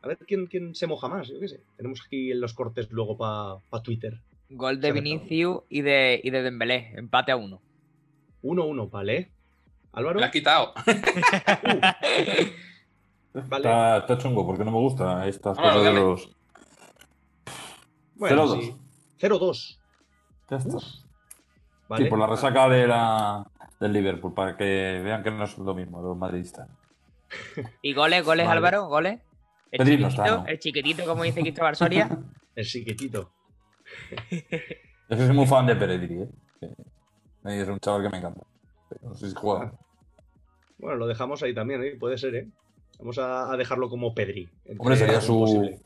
A 0.00 0.08
ver 0.08 0.18
quién, 0.18 0.46
quién 0.46 0.74
se 0.74 0.86
moja 0.86 1.08
más, 1.08 1.28
yo 1.28 1.38
qué 1.40 1.48
sé. 1.48 1.60
Tenemos 1.76 2.02
aquí 2.06 2.32
los 2.34 2.54
cortes 2.54 2.90
luego 2.90 3.16
para 3.16 3.82
Twitter. 3.82 4.18
Gol 4.52 4.80
de. 4.80 4.92
Vinicius 4.92 5.62
y 5.68 5.82
de, 5.82 6.20
y 6.22 6.30
de 6.30 6.42
Dembélé. 6.42 6.92
Empate 6.96 7.32
a 7.32 7.36
uno. 7.36 7.60
1-1, 8.42 8.90
¿vale? 8.90 9.30
Álvaro. 9.92 10.20
Me 10.20 10.26
has 10.26 10.32
quitado. 10.32 10.72
Vale. 13.34 13.64
Está, 13.64 13.96
está 13.96 14.18
chungo 14.18 14.46
porque 14.46 14.62
no 14.62 14.70
me 14.72 14.76
gusta 14.76 15.26
estas 15.26 15.56
Álvaro, 15.56 15.78
cosas 15.78 15.94
de 15.94 16.00
los. 16.00 16.36
Bueno, 18.16 18.46
0-2. 18.46 18.60
sí. 18.60 18.76
0-2. 19.26 19.78
Ya 20.50 20.56
está. 20.58 20.76
¿vale? 21.88 22.04
Sí, 22.04 22.10
por 22.10 22.18
la 22.18 22.26
resaca 22.26 22.68
de 22.68 22.86
la, 22.86 23.46
del 23.80 23.92
Liverpool, 23.94 24.34
para 24.34 24.54
que 24.56 25.00
vean 25.02 25.22
que 25.22 25.30
no 25.30 25.44
es 25.44 25.56
lo 25.56 25.74
mismo 25.74 26.02
los 26.02 26.16
madridistas. 26.16 26.68
¿Y 27.80 27.94
goles, 27.94 28.22
goles, 28.22 28.46
Vale. 28.46 28.58
Álvaro? 28.58 28.86
¿Goles? 28.88 29.20
El 29.70 29.78
no 29.78 29.84
chiquitito, 29.84 30.08
está, 30.08 30.26
¿no? 30.26 30.46
el 30.46 30.58
chiquitito, 30.58 31.04
como 31.06 31.22
dice 31.22 31.40
Cristóbal 31.40 31.76
Soria. 31.76 32.10
El 32.54 32.66
chiquitito. 32.66 33.32
Yo 35.10 35.16
soy 35.16 35.34
muy 35.34 35.46
fan 35.46 35.66
de 35.66 35.76
Peredri, 35.76 36.22
¿eh? 36.22 36.28
Es 37.44 37.68
un 37.68 37.78
chaval 37.80 38.02
que 38.02 38.08
me 38.10 38.18
encanta. 38.18 38.40
Pero 38.88 39.08
no 39.08 39.14
sé 39.14 39.28
si 39.28 39.34
juega. 39.34 39.72
Bueno, 40.78 40.96
lo 40.96 41.06
dejamos 41.06 41.42
ahí 41.42 41.54
también, 41.54 41.82
¿eh? 41.84 41.96
puede 41.98 42.18
ser, 42.18 42.34
¿eh? 42.34 42.48
Vamos 42.98 43.18
a, 43.18 43.52
a 43.52 43.56
dejarlo 43.56 43.88
como 43.88 44.14
Pedri. 44.14 44.48
Hombre, 44.78 44.96
sería 44.96 45.20
su, 45.20 45.76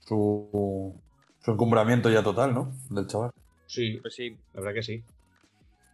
su, 0.00 1.00
su 1.40 1.50
encumbramiento 1.50 2.08
ya 2.10 2.22
total, 2.22 2.54
¿no? 2.54 2.72
Del 2.90 3.06
chaval. 3.06 3.30
Sí, 3.66 3.98
Pues 4.02 4.14
sí. 4.14 4.30
la 4.52 4.60
verdad 4.60 4.74
que 4.74 4.82
sí. 4.82 5.04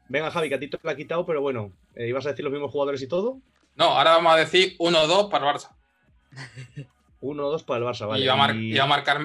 Venga, 0.09 0.31
Javi, 0.31 0.49
que 0.49 0.55
a 0.55 0.59
ti 0.59 0.69
te 0.71 0.79
lo 0.83 0.91
ha 0.91 0.97
quitado, 0.97 1.27
pero 1.27 1.41
bueno, 1.43 1.73
eh, 1.95 2.09
¿ibas 2.09 2.27
a 2.27 2.31
decir 2.31 2.45
los 2.45 2.53
mismos 2.53 2.71
jugadores 2.73 3.03
y 3.03 3.09
todo? 3.09 3.41
No, 3.77 3.85
ahora 3.85 4.13
vamos 4.13 4.33
a 4.33 4.37
decir 4.37 4.77
1-2 4.79 5.31
para 5.31 5.49
el 5.51 5.55
Barça. 5.57 5.71
1-2 7.21 7.65
para 7.65 7.79
el 7.79 7.85
Barça, 7.87 8.07
vale. 8.09 8.25
y, 8.25 8.27
va 8.27 8.33
a 8.35 8.37
mar- 8.37 8.57
y- 8.57 8.75
y 8.75 8.79
va 8.79 8.85
a 8.85 8.89
marcar, 8.89 9.19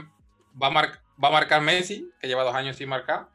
va 0.61 0.67
a 0.67 0.71
mar- 0.71 0.99
va 1.23 1.29
a 1.29 1.31
marcar 1.31 1.61
Messi, 1.61 2.09
que 2.19 2.27
lleva 2.27 2.43
dos 2.43 2.55
años 2.55 2.75
sin 2.75 2.89
marcar. 2.89 3.27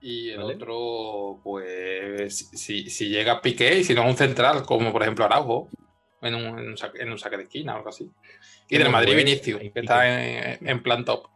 Y 0.00 0.30
el 0.30 0.38
Vale. 0.38 0.54
otro, 0.54 1.40
pues, 1.42 2.50
si, 2.52 2.88
si- 2.88 3.08
llega 3.08 3.40
Piqué 3.42 3.78
y 3.78 3.84
si 3.84 3.94
no 3.94 4.06
un 4.06 4.16
central, 4.16 4.64
como 4.64 4.92
por 4.92 5.02
ejemplo 5.02 5.24
Araujo, 5.24 5.68
en 6.22 6.34
un, 6.36 6.58
en 6.58 6.68
un 6.68 6.76
saque, 6.78 7.02
en 7.02 7.10
un 7.10 7.18
saque 7.18 7.36
de 7.36 7.42
esquina 7.44 7.74
o 7.74 7.78
algo 7.78 7.88
así. 7.88 8.08
Y 8.68 8.78
del 8.78 8.90
Madrid. 8.90 9.16
Vinicius, 9.16 9.60
que 9.60 9.72
está 9.80 10.06
en, 10.56 10.66
en 10.68 10.82
plan 10.82 11.04
top. 11.04 11.26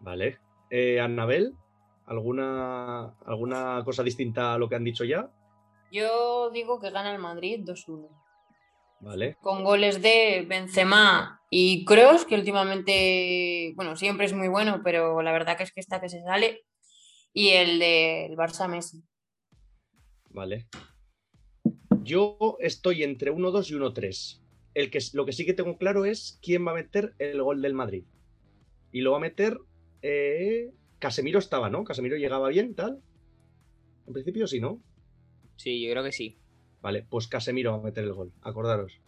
Vale. 0.00 0.38
Eh, 0.70 1.00
Annabel, 1.00 1.54
¿alguna, 2.06 3.14
¿alguna 3.26 3.82
cosa 3.84 4.02
distinta 4.02 4.54
a 4.54 4.58
lo 4.58 4.68
que 4.68 4.74
han 4.74 4.84
dicho 4.84 5.04
ya? 5.04 5.30
Yo 5.92 6.50
digo 6.50 6.80
que 6.80 6.90
gana 6.90 7.12
el 7.12 7.18
Madrid 7.20 7.60
2-1. 7.64 8.08
Vale. 9.00 9.36
Con 9.40 9.64
goles 9.64 10.02
de 10.02 10.44
Benzema 10.48 11.40
y 11.50 11.84
Kroos, 11.84 12.24
que 12.24 12.34
últimamente, 12.34 13.72
bueno, 13.74 13.96
siempre 13.96 14.26
es 14.26 14.32
muy 14.32 14.48
bueno, 14.48 14.82
pero 14.84 15.22
la 15.22 15.32
verdad 15.32 15.56
que 15.56 15.62
es 15.62 15.72
que 15.72 15.80
está 15.80 16.00
que 16.00 16.08
se 16.08 16.22
sale. 16.22 16.64
Y 17.32 17.50
el 17.50 17.78
del 17.78 18.36
Barça 18.36 18.68
Messi. 18.68 19.02
Vale. 20.30 20.66
Yo 22.02 22.56
estoy 22.60 23.02
entre 23.02 23.32
1-2 23.32 23.70
y 23.70 23.74
1-3. 23.74 24.40
El 24.74 24.90
que, 24.90 24.98
lo 25.12 25.24
que 25.24 25.32
sí 25.32 25.46
que 25.46 25.54
tengo 25.54 25.76
claro 25.78 26.04
es 26.04 26.38
quién 26.42 26.66
va 26.66 26.72
a 26.72 26.74
meter 26.74 27.14
el 27.18 27.42
gol 27.42 27.62
del 27.62 27.74
Madrid. 27.74 28.04
Y 28.92 29.00
lo 29.00 29.12
va 29.12 29.18
a 29.18 29.20
meter. 29.20 29.58
eh, 30.02 30.72
Casemiro 30.98 31.38
estaba, 31.38 31.70
¿no? 31.70 31.84
Casemiro 31.84 32.16
llegaba 32.16 32.48
bien, 32.48 32.74
tal. 32.74 33.00
En 34.06 34.12
principio 34.12 34.46
sí, 34.46 34.60
¿no? 34.60 34.82
Sí, 35.56 35.82
yo 35.82 35.90
creo 35.92 36.04
que 36.04 36.12
sí. 36.12 36.39
Vale, 36.82 37.06
pues 37.08 37.28
Casemiro 37.28 37.72
va 37.72 37.78
a 37.78 37.82
meter 37.82 38.04
el 38.04 38.12
gol. 38.12 38.32
Acordaros. 38.42 39.00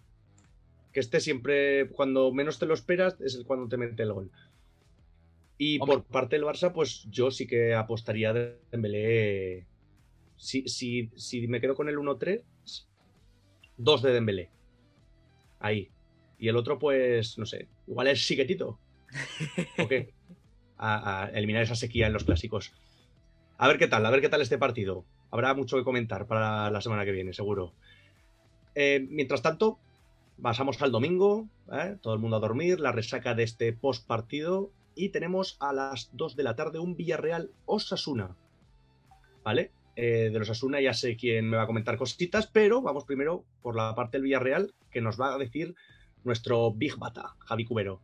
Que 0.92 1.00
este 1.00 1.20
siempre, 1.20 1.88
cuando 1.90 2.32
menos 2.32 2.58
te 2.58 2.66
lo 2.66 2.74
esperas, 2.74 3.18
es 3.20 3.34
el 3.34 3.46
cuando 3.46 3.68
te 3.68 3.78
mete 3.78 4.02
el 4.02 4.12
gol. 4.12 4.30
Y 5.56 5.80
Hombre. 5.80 5.98
por 5.98 6.04
parte 6.04 6.36
del 6.36 6.44
Barça, 6.44 6.72
pues 6.72 7.06
yo 7.10 7.30
sí 7.30 7.46
que 7.46 7.74
apostaría 7.74 8.32
de 8.32 8.58
Dembélé. 8.70 9.66
Si, 10.36 10.68
si, 10.68 11.10
si 11.16 11.46
me 11.48 11.60
quedo 11.60 11.74
con 11.74 11.88
el 11.88 11.96
1-3, 11.96 12.42
dos 13.76 14.02
de 14.02 14.12
Dembélé. 14.12 14.50
Ahí. 15.60 15.90
Y 16.38 16.48
el 16.48 16.56
otro, 16.56 16.78
pues, 16.78 17.38
no 17.38 17.46
sé, 17.46 17.68
igual 17.86 18.08
es 18.08 18.26
Siquetito. 18.26 18.78
¿O 19.78 19.88
qué? 19.88 20.12
A, 20.84 21.26
a 21.26 21.30
eliminar 21.30 21.62
esa 21.62 21.76
sequía 21.76 22.08
en 22.08 22.12
los 22.12 22.24
clásicos. 22.24 22.72
A 23.56 23.68
ver 23.68 23.78
qué 23.78 23.86
tal, 23.86 24.04
a 24.04 24.10
ver 24.10 24.20
qué 24.20 24.28
tal 24.28 24.40
este 24.40 24.58
partido. 24.58 25.04
Habrá 25.32 25.54
mucho 25.54 25.78
que 25.78 25.82
comentar 25.82 26.26
para 26.26 26.70
la 26.70 26.82
semana 26.82 27.06
que 27.06 27.10
viene, 27.10 27.32
seguro. 27.32 27.72
Eh, 28.74 29.06
mientras 29.08 29.40
tanto, 29.40 29.78
pasamos 30.40 30.80
al 30.82 30.92
domingo, 30.92 31.48
¿eh? 31.72 31.96
todo 32.02 32.12
el 32.12 32.20
mundo 32.20 32.36
a 32.36 32.40
dormir, 32.40 32.80
la 32.80 32.92
resaca 32.92 33.34
de 33.34 33.42
este 33.42 33.72
post 33.72 34.06
partido 34.06 34.70
y 34.94 35.08
tenemos 35.08 35.56
a 35.58 35.72
las 35.72 36.10
2 36.12 36.36
de 36.36 36.42
la 36.42 36.54
tarde 36.54 36.80
un 36.80 36.96
Villarreal 36.96 37.50
Osasuna. 37.64 38.36
¿Vale? 39.42 39.70
Eh, 39.96 40.28
de 40.30 40.38
los 40.38 40.50
Osasuna 40.50 40.82
ya 40.82 40.92
sé 40.92 41.16
quién 41.16 41.48
me 41.48 41.56
va 41.56 41.62
a 41.62 41.66
comentar 41.66 41.96
cositas, 41.96 42.46
pero 42.46 42.82
vamos 42.82 43.04
primero 43.04 43.42
por 43.62 43.74
la 43.74 43.94
parte 43.94 44.18
del 44.18 44.24
Villarreal 44.24 44.74
que 44.90 45.00
nos 45.00 45.18
va 45.18 45.34
a 45.34 45.38
decir 45.38 45.74
nuestro 46.24 46.72
Big 46.72 46.98
Bata, 46.98 47.36
Javi 47.38 47.64
Cubero. 47.64 48.02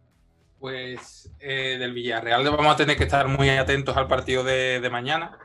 Pues 0.60 1.30
eh, 1.40 1.76
del 1.78 1.92
Villarreal 1.92 2.42
vamos 2.44 2.72
a 2.72 2.76
tener 2.76 2.96
que 2.96 3.04
estar 3.04 3.28
muy 3.28 3.50
atentos 3.50 3.98
al 3.98 4.08
partido 4.08 4.44
de 4.44 4.88
mañana, 4.90 5.38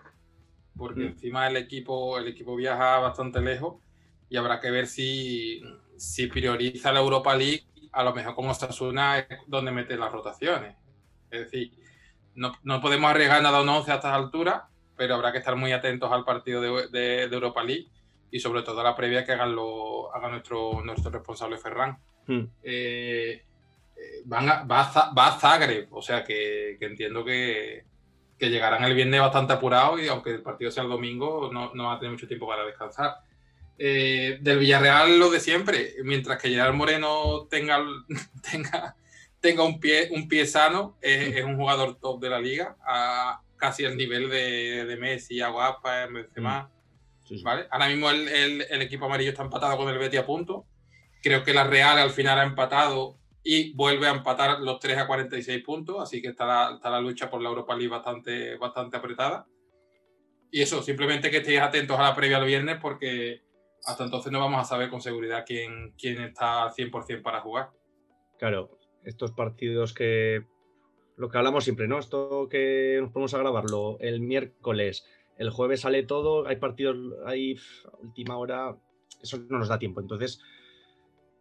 porque 0.77 1.01
Mm. 1.01 1.07
encima 1.07 1.47
el 1.47 1.57
equipo, 1.57 2.17
el 2.17 2.27
equipo 2.27 2.55
viaja 2.55 2.99
bastante 2.99 3.41
lejos 3.41 3.75
y 4.29 4.38
habrá 4.38 4.59
que 4.59 4.71
ver 4.71 4.88
si, 4.88 5.62
si 5.97 6.27
prioriza 6.27 6.91
la 6.91 6.99
Europa 6.99 7.36
League, 7.36 7.63
a 7.91 8.03
lo 8.03 8.13
mejor 8.13 8.33
como 8.36 8.51
Osasuna 8.51 9.19
es 9.19 9.27
donde 9.47 9.71
mete 9.71 9.95
las 9.97 10.12
rotaciones. 10.12 10.75
Es 11.29 11.41
decir, 11.41 11.71
no, 12.36 12.53
no 12.63 12.81
podemos 12.81 13.12
arriesgar 13.12 13.41
nada 13.43 13.59
a 13.59 13.62
un 13.62 13.69
11 13.69 13.91
a 13.91 13.95
estas 13.95 14.13
alturas, 14.13 14.63
pero 14.97 15.15
habrá 15.15 15.31
que 15.31 15.38
estar 15.39 15.55
muy 15.55 15.71
atentos 15.71 16.12
al 16.12 16.25
partido 16.25 16.62
de, 16.62 16.88
de- 16.89 17.27
de 17.27 17.36
Europa 17.36 17.63
League 17.63 17.88
y 18.31 18.39
sobre 18.39 18.63
todo 18.63 18.79
a 18.81 18.83
la 18.83 18.95
previa 18.95 19.23
que 19.23 19.33
hagan, 19.33 19.55
lo, 19.55 20.13
haga 20.15 20.29
nuestro, 20.29 20.81
nuestro 20.83 21.12
responsable 21.12 21.57
Ferran 21.57 21.97
Hmm. 22.25 22.45
eh, 22.63 23.43
van 24.25 24.49
a- 24.49 24.63
va, 24.63 24.81
a, 24.89 25.13
va 25.13 25.27
a 25.27 25.39
Zagreb, 25.39 25.93
o 25.93 26.01
sea 26.01 26.23
que, 26.23 26.77
que 26.79 26.86
entiendo 26.86 27.23
que, 27.25 27.83
que 28.43 28.49
llegarán 28.49 28.84
el 28.84 28.93
viernes 28.93 29.21
bastante 29.21 29.53
apurados 29.53 30.01
y 30.01 30.08
aunque 30.08 30.32
el 30.32 30.41
partido 30.41 30.69
sea 30.69 30.84
el 30.84 30.89
domingo, 30.89 31.49
no, 31.53 31.71
no 31.73 31.86
va 31.86 31.93
a 31.93 31.99
tener 31.99 32.12
mucho 32.12 32.27
tiempo 32.27 32.45
para 32.47 32.65
descansar. 32.65 33.15
Eh, 33.77 34.38
del 34.41 34.60
Villarreal 34.60 35.17
lo 35.17 35.29
de 35.29 35.39
siempre, 35.39 35.93
mientras 36.03 36.41
que 36.41 36.49
Gerard 36.49 36.73
Moreno 36.73 37.47
tenga, 37.49 37.79
tenga, 38.51 38.95
tenga 39.39 39.63
un, 39.63 39.79
pie, 39.79 40.10
un 40.12 40.27
pie 40.27 40.45
sano, 40.45 40.97
es, 41.01 41.38
es 41.38 41.43
un 41.45 41.56
jugador 41.56 41.95
top 41.99 42.21
de 42.21 42.29
la 42.29 42.39
liga, 42.39 42.75
a 42.86 43.41
casi 43.56 43.86
el 43.86 43.95
nivel 43.95 44.29
de, 44.29 44.86
de 44.86 44.97
Messi, 44.97 45.39
Aguapa, 45.41 46.06
Benzema. 46.08 46.69
Sí, 47.23 47.38
sí. 47.38 47.43
¿vale? 47.43 47.67
Ahora 47.71 47.88
mismo 47.88 48.10
el, 48.10 48.27
el- 48.27 48.65
el 48.69 48.82
equipo 48.82 49.06
amarillo 49.06 49.29
está 49.32 49.43
empatado 49.43 49.77
con 49.77 49.88
el 49.88 49.97
Betis 49.97 50.19
a 50.19 50.25
punto. 50.25 50.65
Creo 51.21 51.43
que 51.45 51.53
la 51.53 51.63
Real 51.63 51.97
al 51.97 52.10
final 52.12 52.38
ha 52.39 52.43
empatado 52.43 53.17
y 53.43 53.73
vuelve 53.73 54.08
a 54.08 54.12
empatar 54.12 54.62
los 54.62 54.79
3 54.79 54.99
a 54.99 55.08
46 55.08 55.63
puntos, 55.63 56.01
así 56.01 56.21
que 56.21 56.29
está 56.29 56.45
la, 56.45 56.75
está 56.75 56.89
la 56.89 57.01
lucha 57.01 57.29
por 57.29 57.41
la 57.41 57.49
Europa 57.49 57.75
League 57.75 57.89
bastante, 57.89 58.58
bastante 58.58 58.97
apretada. 58.97 59.45
Y 60.49 60.62
eso, 60.62 60.82
simplemente 60.82 61.29
que 61.29 61.38
estéis 61.38 61.60
atentos 61.60 61.99
a 61.99 62.03
la 62.03 62.15
previa 62.15 62.38
al 62.38 62.45
viernes 62.45 62.77
porque 62.82 63.41
hasta 63.86 64.06
entonces 64.06 64.32
no 64.32 64.39
vamos 64.39 64.62
a 64.62 64.63
saber 64.63 64.89
con 64.89 65.01
seguridad 65.01 65.43
quién, 65.45 65.93
quién 65.97 66.21
está 66.21 66.63
al 66.63 66.71
100% 66.71 67.21
para 67.21 67.41
jugar. 67.41 67.71
Claro, 68.38 68.77
estos 69.03 69.32
partidos 69.32 69.93
que. 69.93 70.45
Lo 71.15 71.29
que 71.29 71.38
hablamos 71.38 71.63
siempre, 71.63 71.88
¿no? 71.88 71.99
Esto 71.99 72.47
que 72.49 72.97
nos 72.99 73.12
ponemos 73.12 73.36
a 73.36 73.38
grabarlo 73.38 73.97
el 73.99 74.19
miércoles, 74.19 75.06
el 75.38 75.51
jueves 75.51 75.82
sale 75.82 76.01
todo, 76.03 76.47
hay 76.47 76.56
partidos, 76.56 76.97
hay 77.27 77.56
a 77.86 77.97
última 77.97 78.36
hora, 78.38 78.75
eso 79.21 79.38
no 79.38 79.60
nos 79.60 79.67
da 79.67 79.77
tiempo. 79.77 80.01
Entonces, 80.01 80.41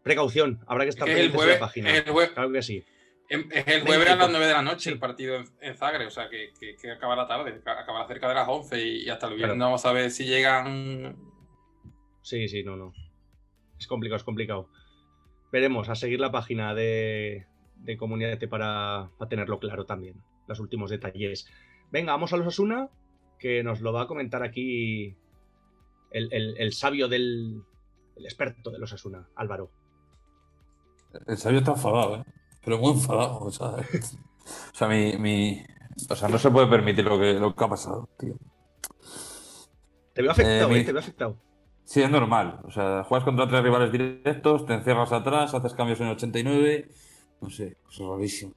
precaución, 0.02 0.60
habrá 0.66 0.84
que 0.84 0.90
estar 0.90 1.08
Es 1.08 1.14
pendientes 1.14 1.32
de 1.32 1.38
jueves, 1.38 1.60
la 1.60 1.66
página. 1.66 1.96
el 1.96 2.04
jue- 2.06 2.32
Claro 2.34 2.52
que 2.52 2.62
sí. 2.62 2.84
em- 3.28 3.48
es 3.50 3.66
el 3.68 3.82
jueves 3.82 4.08
a 4.10 4.16
las 4.16 4.30
9 4.30 4.46
de 4.46 4.52
la 4.52 4.62
noche 4.62 4.90
el 4.90 4.98
partido 4.98 5.36
en, 5.36 5.44
en 5.60 5.76
Zagreb, 5.76 6.08
o 6.08 6.10
sea 6.10 6.28
que, 6.28 6.52
que, 6.58 6.76
que 6.76 6.90
acabará 6.90 7.26
tarde, 7.26 7.60
acabará 7.64 8.06
cerca 8.06 8.28
de 8.28 8.34
las 8.34 8.48
11 8.48 8.80
y, 8.86 9.04
y 9.04 9.08
hasta 9.10 9.26
el 9.28 9.34
viernes 9.36 9.56
Claro. 9.56 9.66
vamos 9.70 9.86
a 9.86 9.92
ver 9.92 10.10
si 10.10 10.24
llegan 10.26 11.16
Sí, 12.22 12.46
sí, 12.48 12.62
no, 12.62 12.76
no. 12.76 12.92
Es 13.78 13.86
complicado, 13.88 14.16
es 14.16 14.22
complicado. 14.24 14.68
Veremos, 15.50 15.88
a 15.88 15.94
seguir 15.96 16.20
la 16.20 16.30
página 16.30 16.72
de, 16.74 17.46
de 17.76 17.96
Comunidad 17.96 18.38
para, 18.48 19.10
para 19.18 19.28
tenerlo 19.28 19.58
claro 19.58 19.84
también, 19.86 20.22
los 20.46 20.60
últimos 20.60 20.90
detalles. 20.90 21.48
Venga, 21.90 22.12
vamos 22.12 22.32
a 22.32 22.36
los 22.36 22.46
Asuna, 22.46 22.88
que 23.40 23.62
nos 23.64 23.80
lo 23.80 23.92
va 23.92 24.02
a 24.02 24.06
comentar 24.06 24.42
aquí 24.44 25.16
el, 26.12 26.32
el- 26.32 26.56
el 26.58 26.72
sabio 26.72 27.08
del, 27.08 27.60
el 28.16 28.24
experto 28.24 28.70
de 28.70 28.78
los 28.78 28.92
Asuna, 28.92 29.28
Álvaro. 29.34 29.70
El 31.26 31.36
sabio 31.38 31.58
está 31.58 31.72
enfadado, 31.72 32.16
¿eh? 32.16 32.24
Pero 32.64 32.78
muy 32.78 32.92
enfadado. 32.92 33.38
O 33.40 33.50
sea, 33.50 33.68
o 33.68 34.74
sea, 34.74 34.88
mi, 34.88 35.16
mi- 35.18 35.62
o 36.10 36.16
sea, 36.16 36.28
no 36.28 36.38
se 36.38 36.50
puede 36.50 36.66
permitir 36.68 37.04
lo 37.04 37.18
que, 37.18 37.34
lo 37.34 37.54
que 37.54 37.64
ha 37.64 37.68
pasado, 37.68 38.08
tío. 38.18 38.34
Te 40.14 40.22
veo 40.22 40.30
afectado, 40.30 40.70
mi- 40.70 40.80
¿eh? 40.80 40.84
Te 40.84 40.92
veo 40.92 41.00
afectado. 41.00 41.36
Sí, 41.84 42.02
es 42.02 42.10
normal. 42.10 42.60
O 42.64 42.70
sea, 42.70 43.04
juegas 43.04 43.24
contra 43.24 43.48
tres 43.48 43.62
rivales 43.62 43.92
directos, 43.92 44.66
te 44.66 44.74
encierras 44.74 45.12
atrás, 45.12 45.54
haces 45.54 45.74
cambios 45.74 46.00
en 46.00 46.08
89. 46.08 46.88
No 47.40 47.50
sé, 47.50 47.76
cosas 47.82 48.06
rarísimas. 48.06 48.56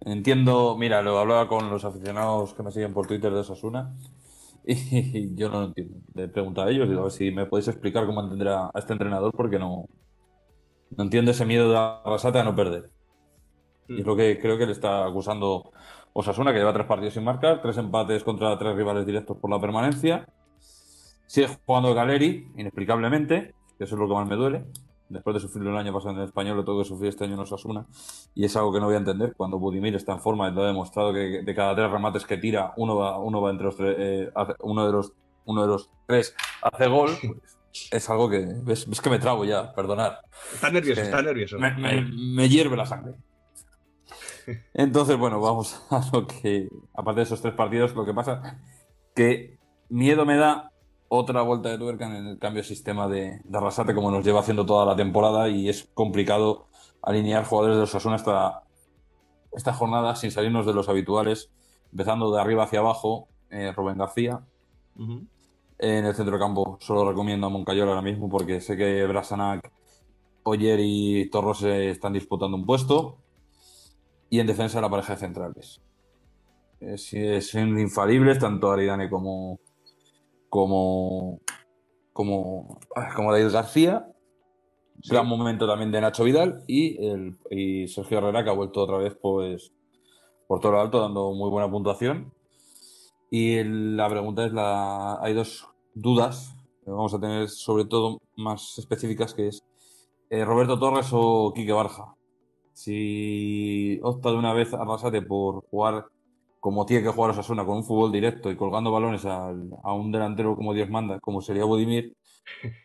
Entiendo, 0.00 0.76
mira, 0.78 1.02
lo 1.02 1.18
hablaba 1.18 1.48
con 1.48 1.70
los 1.70 1.84
aficionados 1.84 2.54
que 2.54 2.62
me 2.64 2.72
siguen 2.72 2.92
por 2.94 3.06
Twitter 3.06 3.32
de 3.32 3.40
Osasuna 3.40 3.94
y 4.66 5.34
yo 5.36 5.50
no 5.50 5.60
lo 5.60 5.66
entiendo. 5.66 5.98
Le 6.14 6.28
pregunto 6.28 6.62
a 6.62 6.70
ellos, 6.70 6.88
digo, 6.88 7.02
a 7.02 7.04
ver 7.04 7.12
si 7.12 7.30
me 7.32 7.46
podéis 7.46 7.68
explicar 7.68 8.06
cómo 8.06 8.22
entender 8.22 8.48
a, 8.48 8.66
a 8.66 8.78
este 8.78 8.92
entrenador 8.94 9.32
porque 9.36 9.58
no, 9.58 9.86
no 10.96 11.04
entiendo 11.04 11.30
ese 11.30 11.44
miedo 11.46 11.70
de 11.70 11.76
Arrasate 11.78 12.38
a 12.40 12.44
no 12.44 12.54
perder. 12.54 12.90
Y 13.88 14.00
es 14.00 14.06
lo 14.06 14.16
que 14.16 14.38
creo 14.40 14.56
que 14.58 14.66
le 14.66 14.72
está 14.72 15.04
acusando 15.06 15.72
Osasuna, 16.12 16.52
que 16.52 16.58
lleva 16.58 16.72
tres 16.72 16.86
partidos 16.86 17.14
sin 17.14 17.24
marcar, 17.24 17.60
tres 17.62 17.76
empates 17.78 18.22
contra 18.24 18.56
tres 18.58 18.74
rivales 18.76 19.04
directos 19.06 19.36
por 19.38 19.50
la 19.50 19.60
permanencia. 19.60 20.26
Sigue 21.26 21.48
jugando 21.66 21.94
Galeri, 21.94 22.48
inexplicablemente, 22.56 23.54
que 23.78 23.84
eso 23.84 23.94
es 23.94 24.00
lo 24.00 24.08
que 24.08 24.14
más 24.14 24.28
me 24.28 24.36
duele. 24.36 24.64
Después 25.08 25.34
de 25.34 25.40
sufrirlo 25.40 25.70
el 25.70 25.76
año 25.76 25.92
pasado 25.92 26.12
en 26.14 26.20
el 26.20 26.26
español, 26.26 26.56
lo 26.56 26.64
tengo 26.64 26.78
que 26.78 26.84
sufrir 26.86 27.08
este 27.10 27.24
año 27.24 27.34
en 27.34 27.40
Osasuna. 27.40 27.86
Y 28.34 28.44
es 28.44 28.56
algo 28.56 28.72
que 28.72 28.80
no 28.80 28.86
voy 28.86 28.94
a 28.94 28.98
entender. 28.98 29.34
Cuando 29.36 29.58
Budimir 29.58 29.94
está 29.94 30.12
en 30.12 30.20
forma, 30.20 30.50
lo 30.50 30.62
ha 30.62 30.66
demostrado 30.66 31.12
que 31.12 31.42
de 31.42 31.54
cada 31.54 31.74
tres 31.74 31.90
remates 31.90 32.24
que 32.24 32.38
tira, 32.38 32.72
uno 32.76 32.96
va, 32.96 33.18
uno 33.18 33.40
va 33.42 33.50
entre 33.50 33.66
los 33.66 33.76
tres, 33.76 33.96
eh, 33.98 34.30
hace- 34.34 34.54
uno, 34.60 34.86
de 34.86 34.92
los, 34.92 35.12
uno 35.44 35.62
de 35.62 35.68
los 35.68 35.90
tres 36.06 36.34
hace 36.62 36.86
gol. 36.88 37.10
pues, 37.20 37.58
es 37.90 38.10
algo 38.10 38.28
que. 38.28 38.46
Ves, 38.62 38.88
ves 38.88 39.00
que 39.00 39.10
me 39.10 39.18
trago 39.18 39.44
ya, 39.44 39.72
perdonad. 39.74 40.14
Estás 40.54 40.72
nervioso, 40.72 41.00
Eh, 41.00 41.04
estás 41.04 41.24
nervioso. 41.24 41.58
Me, 41.58 41.70
me- 41.76 42.02
me 42.02 42.48
hierve 42.48 42.76
la 42.76 42.86
sangre. 42.86 43.14
Entonces, 44.74 45.16
bueno, 45.16 45.40
vamos 45.40 45.80
a 45.90 46.02
lo 46.12 46.26
que, 46.26 46.68
aparte 46.94 47.20
de 47.20 47.24
esos 47.24 47.40
tres 47.40 47.54
partidos, 47.54 47.94
lo 47.94 48.04
que 48.04 48.14
pasa 48.14 48.58
que 49.14 49.58
miedo 49.88 50.24
me 50.24 50.36
da 50.36 50.70
otra 51.08 51.42
vuelta 51.42 51.68
de 51.68 51.78
tuerca 51.78 52.06
en 52.06 52.26
el 52.26 52.38
cambio 52.38 52.62
de 52.62 52.68
sistema 52.68 53.06
de, 53.08 53.40
de 53.44 53.58
Arrasate, 53.58 53.94
como 53.94 54.10
nos 54.10 54.24
lleva 54.24 54.40
haciendo 54.40 54.64
toda 54.64 54.86
la 54.86 54.96
temporada, 54.96 55.48
y 55.48 55.68
es 55.68 55.88
complicado 55.94 56.68
alinear 57.02 57.44
jugadores 57.44 57.76
de 57.76 57.82
Osasuna 57.82 58.16
esta, 58.16 58.62
esta 59.52 59.72
jornada 59.74 60.16
sin 60.16 60.30
salirnos 60.30 60.64
de 60.66 60.72
los 60.72 60.88
habituales, 60.88 61.50
empezando 61.90 62.34
de 62.34 62.40
arriba 62.40 62.64
hacia 62.64 62.78
abajo, 62.78 63.28
eh, 63.50 63.72
Rubén 63.76 63.98
García. 63.98 64.40
En 65.82 66.06
el 66.06 66.14
centro 66.14 66.34
de 66.36 66.40
campo 66.40 66.78
solo 66.80 67.08
recomiendo 67.10 67.46
a 67.46 67.50
Moncayola 67.50 67.90
ahora 67.92 68.02
mismo 68.02 68.28
porque 68.30 68.60
sé 68.60 68.76
que 68.76 69.06
Brasanac, 69.06 69.72
Oyer 70.44 70.80
y 70.82 71.30
Torros 71.30 71.60
se 71.60 71.90
están 71.90 72.14
disputando 72.14 72.56
un 72.56 72.66
puesto. 72.66 73.18
Y 74.30 74.40
en 74.40 74.46
defensa 74.46 74.80
la 74.80 74.88
pareja 74.90 75.14
de 75.14 75.20
centrales. 75.20 75.80
Es, 76.80 77.12
es- 77.14 77.50
son 77.50 77.78
infalibles 77.78 78.38
tanto 78.38 78.72
Aridane 78.72 79.08
como 79.10 79.60
como 80.50 81.40
como, 82.12 82.80
ah, 82.96 83.10
como 83.16 83.32
David 83.32 83.52
García. 83.52 84.08
Gran 85.08 85.26
momento 85.26 85.66
también 85.66 85.92
de 85.92 86.00
Nacho 86.00 86.24
Vidal 86.24 86.62
y, 86.68 87.04
el, 87.06 87.36
y 87.50 87.88
Sergio 87.88 88.18
Herrera 88.18 88.44
que 88.44 88.50
ha 88.50 88.54
vuelto 88.54 88.82
otra 88.82 88.98
vez 88.98 89.16
pues 89.20 89.72
por 90.48 90.60
todo 90.60 90.72
lo 90.72 90.80
alto 90.80 91.00
dando 91.00 91.32
muy 91.34 91.50
buena 91.50 91.70
puntuación. 91.70 92.32
Y 93.30 93.62
la 93.64 94.08
pregunta 94.08 94.46
es, 94.46 94.52
la, 94.52 95.18
hay 95.22 95.34
dos 95.34 95.68
dudas 95.94 96.54
que 96.84 96.90
vamos 96.90 97.14
a 97.14 97.20
tener 97.20 97.48
sobre 97.48 97.84
todo 97.84 98.18
más 98.36 98.78
específicas 98.78 99.34
que 99.34 99.48
es 99.48 99.60
eh, 100.30 100.44
Roberto 100.44 100.78
Torres 100.78 101.08
o 101.12 101.52
Quique 101.54 101.72
Barja. 101.72 102.14
Si 102.72 104.00
opta 104.02 104.30
de 104.30 104.36
una 104.36 104.52
vez 104.54 104.72
Arrasate 104.74 105.22
por 105.22 105.62
jugar 105.66 106.06
como 106.58 106.86
tiene 106.86 107.02
que 107.02 107.08
jugar 107.10 107.32
Osasuna, 107.32 107.64
con 107.66 107.78
un 107.78 107.84
fútbol 107.84 108.12
directo 108.12 108.50
y 108.50 108.56
colgando 108.56 108.92
balones 108.92 109.24
al- 109.24 109.70
a 109.82 109.92
un 109.94 110.12
delantero 110.12 110.54
como 110.54 110.72
Dios 110.72 110.88
manda, 110.88 111.18
como 111.20 111.40
sería 111.40 111.64
Budimir, 111.64 112.12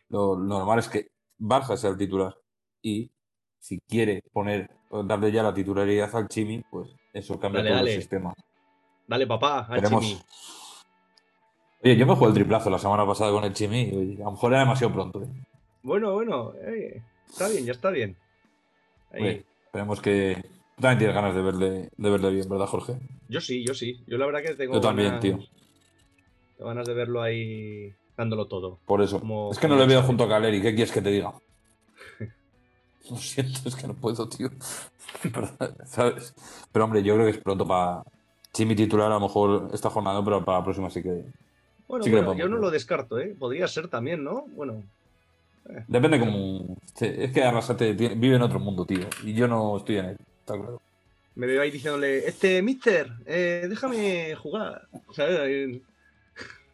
lo, 0.09 0.35
lo 0.35 0.57
normal 0.59 0.79
es 0.79 0.89
que 0.89 1.07
Barja 1.37 1.77
sea 1.77 1.91
el 1.91 1.97
titular. 1.97 2.35
Y 2.81 3.11
si 3.59 3.79
quiere 3.87 4.23
poner, 4.33 4.67
o 4.89 5.03
darle 5.03 5.31
ya 5.31 5.43
la 5.43 5.53
titularidad 5.53 6.13
al 6.15 6.27
Chimi, 6.27 6.61
pues 6.71 6.89
eso 7.13 7.39
cambia 7.39 7.59
Dale, 7.61 7.69
todo 7.69 7.77
dale. 7.77 7.93
el 7.93 7.99
sistema. 8.01 8.33
Dale, 9.07 9.27
papá, 9.27 9.59
al 9.59 9.79
Veremos. 9.81 10.05
Chimi. 10.05 10.21
Oye, 11.87 11.95
yo 11.95 12.05
me 12.05 12.15
jugué 12.15 12.27
el 12.27 12.33
triplazo 12.33 12.69
la 12.69 12.79
semana 12.79 13.05
pasada 13.07 13.31
con 13.31 13.45
el 13.45 13.53
Chimi 13.53 13.79
y 13.79 14.21
a 14.21 14.25
lo 14.25 14.31
mejor 14.31 14.51
era 14.51 14.59
demasiado 14.59 14.93
pronto. 14.93 15.23
¿eh? 15.23 15.27
Bueno, 15.83 16.11
bueno, 16.15 16.51
eh, 16.61 17.01
está 17.29 17.47
bien, 17.47 17.63
ya 17.63 17.71
está 17.71 17.91
bien. 17.91 18.17
Ahí. 19.13 19.21
Oye, 19.23 19.45
esperemos 19.67 20.01
que. 20.01 20.35
Tú 20.75 20.81
también 20.81 20.97
tienes 20.99 21.15
ganas 21.15 21.33
de 21.33 21.41
verle, 21.41 21.89
de 21.95 22.09
verle 22.09 22.29
bien, 22.29 22.49
¿verdad, 22.49 22.65
Jorge? 22.67 22.97
Yo 23.29 23.39
sí, 23.39 23.63
yo 23.65 23.73
sí. 23.73 24.03
Yo 24.05 24.17
la 24.17 24.25
verdad 24.25 24.41
que 24.43 24.55
tengo 24.55 24.73
Yo 24.73 24.81
también, 24.81 25.07
ganas, 25.11 25.21
tío. 25.21 25.39
tengo 26.57 26.67
ganas 26.71 26.85
de 26.85 26.93
verlo 26.93 27.21
ahí 27.21 27.93
dándolo 28.17 28.47
todo. 28.47 28.79
Por 28.85 29.01
eso. 29.01 29.21
Como- 29.21 29.49
es 29.53 29.57
que 29.57 29.69
no 29.69 29.77
le 29.77 29.87
veo 29.87 30.03
junto 30.03 30.25
a 30.25 30.27
Caleri. 30.27 30.61
¿Qué 30.61 30.75
quieres 30.75 30.91
que 30.91 31.01
te 31.01 31.09
diga? 31.09 31.31
Lo 33.09 33.15
siento, 33.15 33.61
es 33.65 33.77
que 33.77 33.87
no 33.87 33.93
puedo, 33.93 34.27
tío. 34.27 34.49
Pero 36.73 36.83
hombre, 36.83 37.01
yo 37.01 37.13
creo 37.15 37.25
que 37.27 37.31
es 37.31 37.41
pronto 37.41 37.65
para. 37.65 38.03
Chimi 38.51 38.75
titular, 38.75 39.09
a 39.09 39.15
lo 39.15 39.21
mejor 39.21 39.69
esta 39.73 39.89
jornada, 39.89 40.21
pero 40.25 40.43
para 40.43 40.57
la 40.57 40.63
próxima 40.65 40.89
sí 40.89 41.01
que. 41.01 41.23
Bueno, 41.87 42.03
Sí 42.03 42.11
bueno, 42.11 42.33
yo 42.33 42.49
no 42.49 42.57
lo 42.57 42.69
descarto, 42.69 43.17
¿eh? 43.19 43.35
Podría 43.37 43.67
ser 43.67 43.87
también, 43.87 44.23
¿no? 44.23 44.45
Bueno, 44.49 44.83
Depende 45.87 46.19
como. 46.19 46.77
Es 46.99 47.31
que 47.33 47.43
Arrasate 47.43 47.91
vive 47.93 48.35
en 48.35 48.41
otro 48.41 48.59
mundo, 48.59 48.85
tío. 48.85 49.05
Y 49.23 49.33
yo 49.33 49.47
no 49.49 49.75
estoy 49.77 49.97
en 49.97 50.05
él, 50.05 50.17
está 50.39 50.55
claro. 50.55 50.81
me 51.35 51.45
veo 51.45 51.61
ahí 51.61 51.71
diciéndole, 51.71 52.25
este, 52.25 52.61
mister, 52.61 53.11
eh, 53.25 53.65
déjame 53.69 54.33
jugar. 54.35 54.87
¿Sabes? 55.13 55.39
Ahí- 55.41 55.83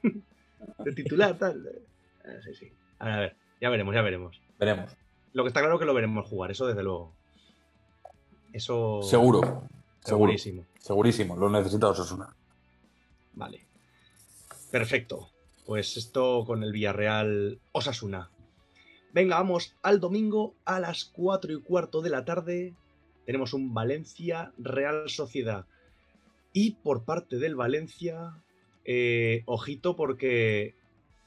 De 0.04 0.92
titular, 0.94 1.38
tal. 1.38 1.68
Ah, 2.24 2.30
sí, 2.44 2.54
sí. 2.54 2.72
A 3.00 3.06
ver, 3.06 3.14
a 3.14 3.20
ver, 3.20 3.36
ya 3.62 3.70
veremos, 3.70 3.96
ya 3.96 4.02
veremos. 4.04 4.40
Veremos. 4.60 4.92
Lo 5.34 5.44
que 5.44 5.48
está 5.48 5.60
claro 5.62 5.76
es 5.76 5.80
que 5.80 5.86
lo 5.88 5.94
veremos 5.96 6.28
jugar, 6.28 6.52
eso 6.52 6.68
desde 6.68 6.84
luego. 6.84 7.12
Eso. 8.54 9.02
Seguro. 9.02 9.42
Seguro. 9.42 9.68
Segurísimo. 10.02 10.66
Segurísimo. 10.78 11.36
Lo 11.36 11.50
necesita 11.50 11.88
Osasuna. 11.88 12.28
Vale. 13.34 13.66
Perfecto. 14.74 15.30
Pues 15.68 15.98
esto 15.98 16.46
con 16.48 16.64
el 16.64 16.72
Villarreal 16.72 17.60
Osasuna. 17.74 18.32
Venga, 19.12 19.36
vamos 19.36 19.76
al 19.84 20.00
domingo 20.00 20.56
a 20.66 20.80
las 20.80 21.06
4 21.06 21.54
y 21.54 21.62
cuarto 21.62 22.02
de 22.02 22.10
la 22.10 22.26
tarde. 22.26 22.74
Tenemos 23.28 23.54
un 23.54 23.76
Valencia 23.76 24.52
Real 24.58 25.12
Sociedad. 25.12 25.68
Y 26.54 26.72
por 26.72 27.06
parte 27.06 27.38
del 27.38 27.56
Valencia, 27.56 28.42
eh, 28.84 29.44
ojito 29.46 29.96
porque 29.96 30.74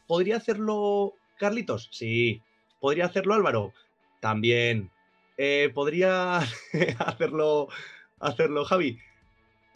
¿podría 0.09 0.38
hacerlo 0.38 1.14
Carlitos? 1.38 1.88
Sí. 1.92 2.42
¿Podría 2.80 3.04
hacerlo 3.04 3.35
Álvaro? 3.35 3.72
También. 4.18 4.90
Eh, 5.38 5.70
¿Podría 5.72 6.38
hacerlo, 6.98 7.68
hacerlo 8.18 8.64
Javi? 8.64 8.98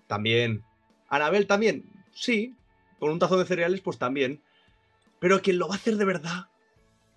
También. 0.08 0.64
¿Anabel 1.08 1.46
también? 1.46 1.84
Sí. 2.10 2.56
Con 3.00 3.10
un 3.10 3.18
tazo 3.18 3.38
de 3.38 3.46
cereales, 3.46 3.80
pues 3.80 3.98
también. 3.98 4.40
Pero 5.18 5.40
quien 5.40 5.58
lo 5.58 5.66
va 5.66 5.74
a 5.74 5.78
hacer 5.78 5.96
de 5.96 6.04
verdad, 6.04 6.46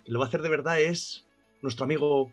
quien 0.02 0.14
lo 0.14 0.18
va 0.18 0.24
a 0.24 0.28
hacer 0.28 0.42
de 0.42 0.48
verdad 0.48 0.80
es 0.80 1.24
nuestro 1.62 1.84
amigo. 1.84 2.30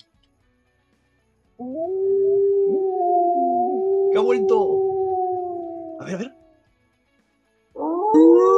¡Que 4.11 4.17
ha 4.17 4.21
vuelto! 4.21 4.79
A 5.99 6.05
ver, 6.05 6.15
a 6.15 6.17
ver. 6.17 6.33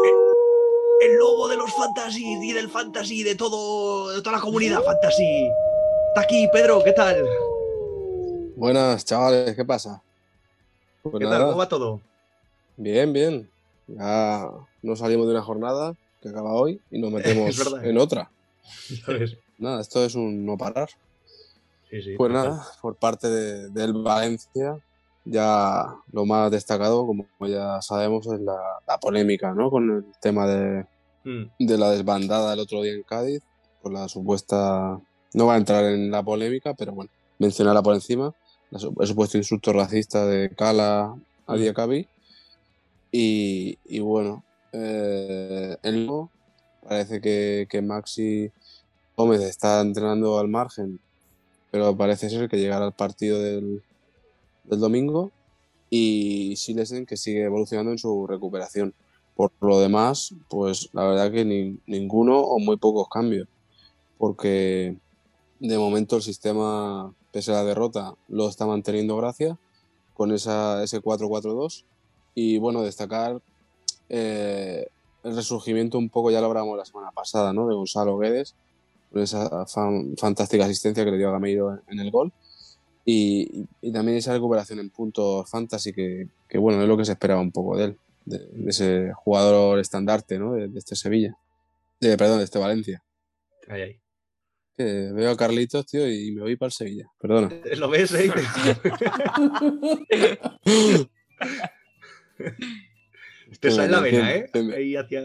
El, 0.05 1.09
el 1.09 1.17
lobo 1.17 1.47
de 1.47 1.57
los 1.57 1.73
fantasy 1.73 2.37
y 2.41 2.53
del 2.53 2.69
fantasy, 2.69 3.23
de 3.23 3.35
todo, 3.35 4.11
de 4.11 4.21
toda 4.21 4.37
la 4.37 4.41
comunidad 4.41 4.81
fantasy. 4.83 5.49
Está 6.09 6.21
aquí, 6.21 6.47
Pedro, 6.53 6.83
¿qué 6.83 6.93
tal? 6.93 7.27
Buenas, 8.55 9.03
chavales, 9.03 9.55
¿qué 9.55 9.65
pasa? 9.65 10.01
Pues 11.01 11.15
¿Qué 11.19 11.25
tal? 11.25 11.45
¿Cómo 11.45 11.57
va 11.57 11.67
todo? 11.67 11.99
bien, 12.77 13.11
bien. 13.11 13.52
Ya 13.87 14.49
nos 14.81 14.99
salimos 14.99 15.25
de 15.27 15.33
una 15.33 15.41
jornada 15.43 15.93
que 16.21 16.29
acaba 16.29 16.53
hoy 16.53 16.81
y 16.91 16.99
nos 16.99 17.11
metemos 17.13 17.57
verdad. 17.57 17.85
en 17.85 17.97
otra. 17.97 18.31
¿Sabes? 19.05 19.37
Nada, 19.57 19.81
esto 19.81 20.03
es 20.03 20.15
un 20.15 20.45
no 20.45 20.57
parar. 20.57 20.89
Sí, 21.89 22.01
sí. 22.01 22.15
Pues 22.17 22.31
total. 22.31 22.49
nada, 22.51 22.65
por 22.81 22.95
parte 22.97 23.29
de- 23.29 23.69
del 23.69 23.93
Valencia, 23.93 24.77
ya 25.25 25.85
lo 26.11 26.25
más 26.25 26.49
destacado, 26.51 27.05
como 27.05 27.27
ya 27.47 27.81
sabemos, 27.81 28.25
es 28.27 28.39
la, 28.41 28.57
la 28.87 28.97
polémica, 28.97 29.53
¿no? 29.53 29.69
Con 29.69 29.89
el 29.97 30.05
tema 30.21 30.47
de, 30.47 30.85
Mm, 31.25 31.45
de 31.59 31.77
la 31.77 31.89
desbandada 31.91 32.53
el 32.53 32.59
otro 32.59 32.81
día 32.81 32.93
en 32.93 33.03
Cádiz, 33.03 33.41
con 33.81 33.93
la 33.93 34.09
supuesta... 34.09 34.99
No 35.33 35.45
va 35.47 35.53
a 35.53 35.57
entrar 35.57 35.85
en 35.85 36.11
la 36.11 36.21
polémica, 36.21 36.73
pero 36.73 36.91
bueno, 36.93 37.09
mencionarla 37.39 37.81
por 37.81 37.93
encima, 37.95 38.33
el 38.71 39.07
supuesto 39.07 39.37
insulto 39.37 39.71
racista 39.71 40.25
de 40.27 40.49
Cala 40.49 41.15
a 41.47 41.55
Diakabi. 41.55 42.07
Y, 43.15 43.99
bueno, 43.99 44.43
eh, 44.71 45.77
parece 46.81 47.21
que, 47.21 47.67
que 47.69 47.81
Maxi 47.83 48.51
Gómez 49.15 49.41
está 49.41 49.81
entrenando 49.81 50.39
al 50.39 50.47
margen, 50.47 50.99
pero 51.69 51.95
parece 51.95 52.29
ser 52.31 52.49
que 52.49 52.57
llegará 52.57 52.85
al 52.85 52.93
partido 52.93 53.39
del, 53.39 53.83
del 54.63 54.79
domingo. 54.79 55.31
Y 55.91 56.55
Silesen 56.55 57.05
que 57.05 57.17
sigue 57.17 57.43
evolucionando 57.43 57.91
en 57.91 57.99
su 57.99 58.25
recuperación. 58.25 58.95
Por 59.35 59.51
lo 59.61 59.79
demás, 59.79 60.33
pues 60.49 60.89
la 60.93 61.05
verdad 61.05 61.31
que 61.31 61.45
ni- 61.45 61.77
ninguno 61.85 62.39
o 62.39 62.57
muy 62.57 62.77
pocos 62.77 63.07
cambios. 63.09 63.47
Porque 64.17 64.97
de 65.59 65.77
momento 65.77 66.15
el 66.15 66.23
sistema, 66.23 67.13
pese 67.31 67.51
a 67.51 67.55
la 67.55 67.63
derrota, 67.63 68.15
lo 68.27 68.49
está 68.49 68.65
manteniendo 68.65 69.17
Gracia 69.17 69.59
con 70.15 70.31
esa, 70.31 70.83
ese 70.83 70.99
4-4-2. 70.99 71.85
Y 72.35 72.57
bueno, 72.57 72.81
destacar 72.81 73.39
eh, 74.09 74.87
el 75.23 75.35
resurgimiento 75.35 75.97
un 75.97 76.09
poco, 76.09 76.31
ya 76.31 76.41
lo 76.41 76.47
hablamos 76.47 76.77
la 76.77 76.85
semana 76.85 77.11
pasada, 77.11 77.53
¿no? 77.53 77.67
De 77.67 77.75
Gonzalo 77.75 78.17
Guedes, 78.17 78.55
con 79.11 79.21
esa 79.21 79.65
fan- 79.67 80.15
fantástica 80.17 80.65
asistencia 80.65 81.05
que 81.05 81.11
le 81.11 81.17
dio 81.17 81.29
a 81.29 81.33
Gameiro 81.33 81.71
en, 81.73 81.81
en 81.87 81.99
el 81.99 82.11
gol. 82.11 82.31
Y, 83.05 83.65
y 83.81 83.91
también 83.91 84.17
esa 84.17 84.33
recuperación 84.33 84.79
en 84.79 84.89
puntos 84.89 85.49
fantasy 85.49 85.93
que, 85.93 86.27
que, 86.47 86.57
bueno, 86.57 86.81
es 86.81 86.87
lo 86.87 86.97
que 86.97 87.05
se 87.05 87.11
esperaba 87.11 87.41
un 87.41 87.51
poco 87.51 87.77
de 87.77 87.85
él, 87.85 87.97
de, 88.25 88.39
de 88.39 88.69
ese 88.69 89.11
jugador 89.13 89.79
estandarte, 89.79 90.39
¿no? 90.39 90.53
De, 90.53 90.69
de 90.69 90.79
este 90.79 90.95
Sevilla. 90.95 91.37
De, 91.99 92.17
perdón, 92.17 92.39
de 92.39 92.45
este 92.45 92.59
Valencia. 92.59 93.03
Ahí, 93.67 93.81
ahí. 93.81 93.99
Que 94.75 95.11
veo 95.13 95.29
a 95.31 95.37
Carlitos, 95.37 95.85
tío, 95.85 96.09
y 96.09 96.31
me 96.31 96.41
voy 96.41 96.55
para 96.55 96.67
el 96.67 96.73
Sevilla. 96.73 97.11
Perdona. 97.19 97.49
¿Lo 97.77 97.89
ves, 97.89 98.11
eh? 98.13 98.31
Te 103.59 103.71
sale 103.71 103.91
la 103.91 103.99
vena, 103.99 104.35
¿eh? 104.35 104.49
Ahí 104.75 104.95
hacia... 104.95 105.21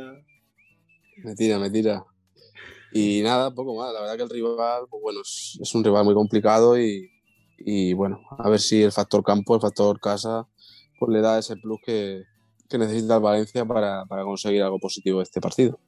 Me 1.25 1.35
tira, 1.35 1.59
me 1.59 1.71
tira. 1.71 2.05
Y 2.93 3.23
nada, 3.23 3.55
poco 3.55 3.75
más. 3.75 3.93
La 3.93 4.01
verdad 4.01 4.17
que 4.17 4.23
el 4.23 4.31
rival, 4.31 4.85
pues 4.91 5.03
bueno, 5.03 5.21
es, 5.23 5.59
es 5.61 5.75
un 5.75 5.85
rival 5.85 6.05
muy 6.05 6.15
complicado 6.15 6.79
y, 6.79 7.11
y 7.59 7.93
bueno, 7.93 8.21
a 8.39 8.49
ver 8.49 8.61
si 8.61 8.83
el 8.83 8.93
factor 8.93 9.23
campo, 9.25 9.55
el 9.55 9.61
factor 9.61 9.99
casa, 10.01 10.47
pues 10.99 11.13
le 11.13 11.21
da 11.21 11.39
ese 11.39 11.57
plus 11.57 11.81
que, 11.85 12.25
que 12.69 12.79
necesita 12.79 13.17
el 13.17 13.23
Valencia 13.23 13.65
para, 13.65 14.05
para 14.07 14.25
conseguir 14.25 14.63
algo 14.63 14.79
positivo 14.79 15.19
de 15.19 15.25
este 15.25 15.41
partido. 15.41 15.81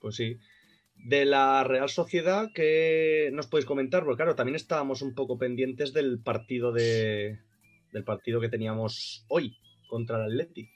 Pues 0.00 0.16
sí. 0.16 0.38
De 0.96 1.26
la 1.26 1.64
Real 1.64 1.90
Sociedad, 1.90 2.50
¿qué 2.54 3.30
nos 3.32 3.46
podéis 3.46 3.66
comentar? 3.66 4.04
Porque 4.04 4.16
claro, 4.16 4.34
también 4.34 4.56
estábamos 4.56 5.02
un 5.02 5.14
poco 5.14 5.36
pendientes 5.36 5.92
del 5.92 6.20
partido 6.22 6.72
de 6.72 7.40
del 7.94 8.04
partido 8.04 8.40
que 8.40 8.50
teníamos 8.50 9.24
hoy 9.28 9.56
contra 9.88 10.16
el 10.16 10.24
Athletic. 10.24 10.68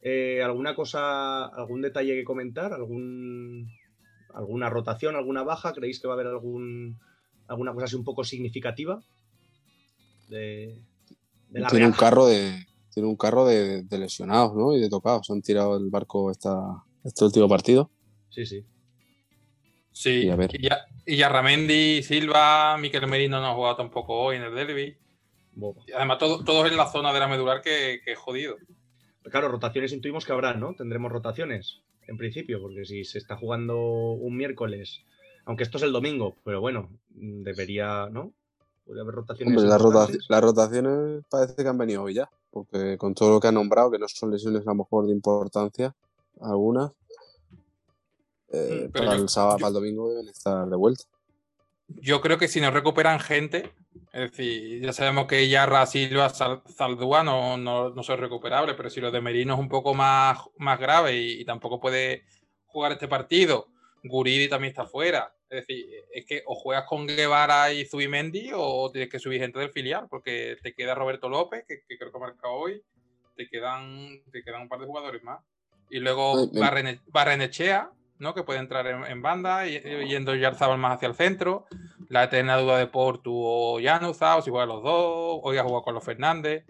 Eh, 0.00 0.42
¿Alguna 0.42 0.74
cosa, 0.74 1.44
algún 1.44 1.82
detalle 1.82 2.14
que 2.14 2.24
comentar? 2.24 2.72
¿Algún, 2.72 3.70
¿Alguna 4.34 4.68
rotación, 4.68 5.14
alguna 5.14 5.44
baja? 5.44 5.72
¿Creéis 5.72 6.00
que 6.00 6.08
va 6.08 6.14
a 6.14 6.16
haber 6.16 6.26
algún, 6.26 6.98
alguna 7.46 7.72
cosa 7.72 7.84
así 7.84 7.96
un 7.96 8.02
poco 8.04 8.24
significativa? 8.24 9.00
De, 10.28 10.82
de 11.50 11.60
la 11.60 11.68
Tiene 11.68 11.86
un 11.86 11.92
carro 11.92 12.26
de, 12.26 12.66
tiene 12.92 13.08
un 13.08 13.16
carro 13.16 13.44
de, 13.44 13.82
de 13.82 13.98
lesionados, 13.98 14.54
¿no? 14.54 14.74
Y 14.74 14.80
de 14.80 14.88
tocados. 14.88 15.30
Han 15.30 15.42
tirado 15.42 15.76
el 15.76 15.90
barco 15.90 16.30
esta, 16.30 16.82
este 17.04 17.26
último 17.26 17.48
partido. 17.48 17.90
Sí, 18.30 18.46
sí. 18.46 18.64
Sí, 19.92 20.24
Y 20.24 20.30
a 20.30 20.36
ver. 20.36 20.50
y 20.54 20.62
ya, 20.68 20.86
y 21.04 21.16
ya 21.16 21.28
Ramendi, 21.28 22.02
Silva, 22.02 22.78
Miquel 22.78 23.06
Merino 23.06 23.38
no 23.40 23.48
ha 23.48 23.54
jugado 23.54 23.76
tampoco 23.76 24.18
hoy 24.18 24.36
en 24.36 24.44
el 24.44 24.54
derby. 24.54 24.96
Y 25.86 25.92
además, 25.92 26.18
todo- 26.18 26.42
todos 26.44 26.70
en 26.70 26.76
la 26.76 26.86
zona 26.90 27.12
de 27.12 27.20
la 27.20 27.28
medular 27.28 27.60
que, 27.62 28.00
que 28.04 28.12
es 28.12 28.18
jodido. 28.18 28.56
Claro, 29.24 29.48
rotaciones 29.48 29.92
intuimos 29.92 30.24
que 30.24 30.32
habrá, 30.32 30.54
¿no? 30.54 30.74
Tendremos 30.74 31.12
rotaciones, 31.12 31.80
en 32.08 32.16
principio, 32.16 32.60
porque 32.60 32.84
si 32.84 33.04
se 33.04 33.18
está 33.18 33.36
jugando 33.36 33.78
un 34.12 34.36
miércoles, 34.36 35.02
aunque 35.44 35.62
esto 35.64 35.76
es 35.76 35.84
el 35.84 35.92
domingo, 35.92 36.36
pero 36.44 36.60
bueno, 36.60 36.90
debería, 37.10 38.08
¿no? 38.10 38.32
Puede 38.84 39.00
haber 39.00 39.14
rotaciones. 39.14 39.56
Hombre, 39.56 39.68
las, 39.70 39.80
rota- 39.80 39.98
importantes. 40.00 40.26
las 40.28 40.40
rotaciones 40.42 41.24
parece 41.30 41.62
que 41.62 41.68
han 41.68 41.78
venido 41.78 42.02
hoy 42.02 42.14
ya. 42.14 42.28
Porque 42.50 42.98
con 42.98 43.14
todo 43.14 43.30
lo 43.30 43.40
que 43.40 43.48
han 43.48 43.54
nombrado, 43.54 43.90
que 43.90 43.98
no 43.98 44.06
son 44.08 44.30
lesiones 44.30 44.62
a 44.66 44.70
lo 44.72 44.74
mejor 44.76 45.06
de 45.06 45.12
importancia, 45.12 45.94
algunas, 46.40 46.90
eh, 48.50 48.86
Mm, 48.88 48.92
pero 48.92 49.04
para 49.06 49.16
yo- 49.16 49.22
el 49.22 49.28
sábado, 49.28 49.56
yo- 49.58 49.60
para 49.62 49.68
el 49.68 49.74
domingo 49.74 50.10
deben 50.10 50.28
estar 50.28 50.68
de 50.68 50.76
vuelta. 50.76 51.04
Yo 51.88 52.20
creo 52.20 52.38
que 52.38 52.48
si 52.48 52.60
no 52.60 52.70
recuperan 52.70 53.20
gente, 53.20 53.72
es 54.12 54.30
decir, 54.30 54.82
ya 54.82 54.92
sabemos 54.92 55.26
que 55.26 55.48
Yarra, 55.48 55.86
Silva, 55.86 56.28
Zaldúa 56.30 57.22
no, 57.22 57.56
no, 57.56 57.90
no 57.90 58.02
son 58.02 58.20
recuperables, 58.20 58.76
pero 58.76 58.90
si 58.90 59.00
lo 59.00 59.10
de 59.10 59.20
Merino 59.20 59.54
es 59.54 59.60
un 59.60 59.68
poco 59.68 59.94
más, 59.94 60.38
más 60.58 60.78
grave 60.78 61.16
y, 61.16 61.40
y 61.40 61.44
tampoco 61.44 61.80
puede 61.80 62.24
jugar 62.66 62.92
este 62.92 63.08
partido, 63.08 63.68
Guridi 64.04 64.48
también 64.48 64.70
está 64.70 64.86
fuera. 64.86 65.34
Es 65.48 65.66
decir, 65.66 65.86
es 66.12 66.26
que 66.26 66.42
o 66.46 66.54
juegas 66.54 66.86
con 66.86 67.06
Guevara 67.06 67.72
y 67.72 67.84
Zubimendi 67.84 68.50
o 68.54 68.90
tienes 68.90 69.10
que 69.10 69.18
subir 69.18 69.40
gente 69.40 69.58
del 69.58 69.70
filial, 69.70 70.06
porque 70.08 70.56
te 70.62 70.74
queda 70.74 70.94
Roberto 70.94 71.28
López, 71.28 71.64
que, 71.66 71.82
que 71.86 71.98
creo 71.98 72.10
que 72.10 72.16
ha 72.16 72.20
marcado 72.20 72.54
hoy, 72.54 72.82
te 73.36 73.48
quedan, 73.48 74.22
te 74.30 74.42
quedan 74.42 74.62
un 74.62 74.68
par 74.68 74.80
de 74.80 74.86
jugadores 74.86 75.22
más. 75.22 75.42
Y 75.90 76.00
luego 76.00 76.48
Barrenechea, 77.08 77.90
¿no? 78.22 78.34
que 78.34 78.44
puede 78.44 78.60
entrar 78.60 78.86
en, 78.86 79.04
en 79.04 79.20
banda, 79.20 79.66
y, 79.66 79.80
yendo 80.08 80.34
Yarzabal 80.34 80.78
más 80.78 80.96
hacia 80.96 81.08
el 81.08 81.14
centro. 81.14 81.66
La 82.08 82.24
eterna 82.24 82.56
duda 82.56 82.78
de 82.78 82.86
Portu 82.86 83.32
o 83.34 83.80
Llanuza, 83.80 84.36
o 84.36 84.42
si 84.42 84.50
juega 84.50 84.66
los 84.66 84.82
dos, 84.82 85.40
hoy 85.42 85.58
ha 85.58 85.64
jugado 85.64 85.82
con 85.82 85.94
los 85.94 86.04
Fernández. 86.04 86.64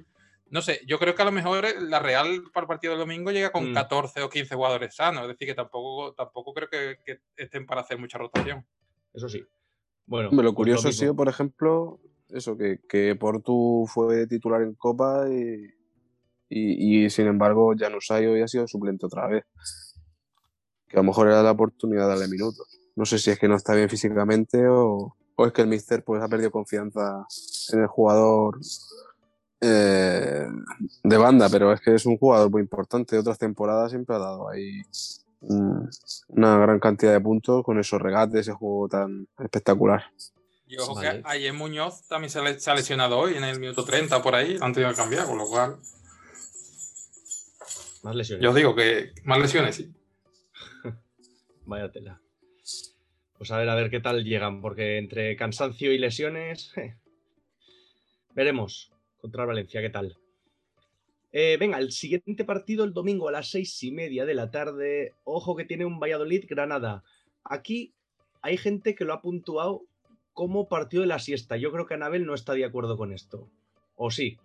No 0.48 0.61
sé, 0.61 0.80
yo 0.86 0.98
creo 0.98 1.14
que 1.14 1.22
a 1.22 1.24
lo 1.24 1.32
mejor 1.32 1.64
la 1.80 1.98
Real 1.98 2.42
para 2.53 2.64
el 2.64 2.68
partido 2.68 2.92
del 2.92 3.00
domingo 3.00 3.30
llega 3.30 3.53
con 3.53 3.70
Mm. 3.70 3.74
14 3.74 4.22
o 4.22 4.28
15 4.28 4.55
jugadores 4.55 4.94
sanos, 4.94 5.22
es 5.22 5.28
decir, 5.28 5.48
que 5.48 5.55
tampoco, 5.55 6.14
tampoco 6.14 6.53
creo 6.53 6.68
que, 6.68 6.98
que 7.05 7.20
estén 7.36 7.66
para 7.66 7.82
hacer 7.82 7.98
mucha 7.98 8.18
rotación. 8.18 8.66
Eso 9.14 9.28
sí. 9.28 9.42
Bueno, 10.07 10.30
Hombre, 10.30 10.44
lo 10.44 10.55
curioso 10.55 10.88
ha 10.88 10.92
sido, 10.92 11.14
por 11.14 11.28
ejemplo, 11.28 12.00
eso, 12.28 12.57
que, 12.57 12.80
que 12.88 13.14
Portu 13.14 13.86
fue 13.86 14.26
titular 14.26 14.62
en 14.62 14.74
Copa 14.74 15.26
y, 15.30 15.66
y, 16.48 17.05
y, 17.05 17.11
sin 17.11 17.26
embargo 17.28 17.74
Januzaj 17.76 18.20
hoy 18.26 18.42
ha 18.42 18.48
sido 18.48 18.66
suplente 18.66 19.07
otra 19.07 19.26
vez. 19.28 19.44
Que 20.93 20.99
a 20.99 21.03
lo 21.03 21.05
mejor 21.09 21.26
era 21.28 21.43
la 21.43 21.51
oportunidad 21.53 22.03
de 22.03 22.09
darle 22.11 22.28
minutos. 22.28 22.66
No 22.95 23.05
sé 23.07 23.18
si 23.18 23.30
es 23.30 23.38
que 23.38 23.49
no 23.49 23.57
está 23.57 23.74
bien 23.74 23.88
físicamente 23.88 24.68
o, 24.68 25.16
o 25.36 25.47
es 25.47 25.53
que 25.53 25.62
el 25.62 25.68
míster 25.68 26.05
pues, 26.05 26.22
ha 26.22 26.28
perdido 26.28 26.51
confianza 26.51 27.26
en 27.72 27.80
el 27.80 27.86
jugador 27.86 28.61
eh, 29.61 30.47
de 31.03 31.16
banda, 31.16 31.49
pero 31.49 31.72
es 31.72 31.80
que 31.80 31.95
es 31.95 32.05
un 32.05 32.18
jugador 32.18 32.51
muy 32.51 32.61
importante. 32.62 33.16
Otras 33.18 33.38
temporadas 33.38 33.90
siempre 33.90 34.14
ha 34.16 34.18
dado 34.18 34.49
ahí 34.51 34.82
mm, 35.40 35.84
una 36.28 36.59
gran 36.59 36.78
cantidad 36.80 37.12
de 37.12 37.20
puntos 37.20 37.64
con 37.64 37.78
esos 37.80 38.01
regates, 38.03 38.40
ese 38.43 38.53
juego 38.53 38.88
tan 38.88 39.26
espectacular. 39.38 40.05
Y 40.66 40.76
ojo 40.78 41.01
que 41.01 41.20
ayer 41.24 41.53
Muñoz 41.53 42.07
también 42.09 42.30
se, 42.30 42.40
le- 42.43 42.59
se 42.61 42.70
ha 42.70 42.74
lesionado 42.74 43.18
hoy 43.18 43.34
en 43.36 43.45
el 43.45 43.59
minuto 43.61 43.84
30 43.84 44.22
por 44.22 44.34
ahí, 44.34 44.59
lo 44.59 44.64
han 44.64 44.72
tenido 44.72 44.90
que 44.90 44.97
cambiar, 44.97 45.26
con 45.26 45.38
lo 45.38 45.47
cual 45.47 45.76
Más 48.03 48.14
lesiones. 48.14 48.43
yo 48.43 48.51
os 48.51 48.57
digo 48.57 48.74
que 48.74 49.12
más 49.24 49.38
lesiones, 49.38 49.76
sí. 49.76 49.93
Vaya 51.67 51.91
tela. 51.91 52.21
Pues 53.39 53.51
a 53.51 53.59
ver, 53.59 53.69
a 53.69 53.75
ver 53.75 53.91
qué 53.91 54.01
tal 54.01 54.25
llegan, 54.25 54.61
porque 54.61 54.99
entre 54.99 55.37
cansancio 55.37 55.93
y 55.93 55.99
lesiones. 55.99 56.73
eh, 56.77 56.97
Veremos 58.35 58.91
contra 59.21 59.45
Valencia, 59.45 59.81
qué 59.81 59.91
tal. 59.91 60.17
Eh, 61.33 61.57
venga, 61.59 61.79
el 61.79 61.93
siguiente 61.93 62.45
partido 62.45 62.85
el 62.85 62.93
domingo 62.93 63.29
a 63.29 63.33
las 63.33 63.51
seis 63.51 63.83
y 63.83 63.91
media 63.91 64.27
de 64.27 64.35
la 64.35 64.51
tarde. 64.51 65.15
Ojo 65.25 65.57
que 65.57 65.65
tiene 65.65 65.85
un 65.85 65.99
Valladolid-Granada. 65.99 67.05
Aquí 67.45 67.95
hay 68.43 68.57
gente 68.57 68.95
que 68.95 69.05
lo 69.05 69.15
ha 69.15 69.23
puntuado 69.23 69.83
como 70.35 70.69
partido 70.69 71.03
de 71.03 71.09
la 71.09 71.19
siesta. 71.19 71.57
Yo 71.57 71.73
creo 71.73 71.87
que 71.87 71.95
Anabel 71.95 72.27
no 72.27 72.35
está 72.35 72.55
de 72.55 72.65
acuerdo 72.65 72.97
con 72.97 73.13
esto. 73.13 73.49
¿O 73.97 74.11
sí? 74.11 74.39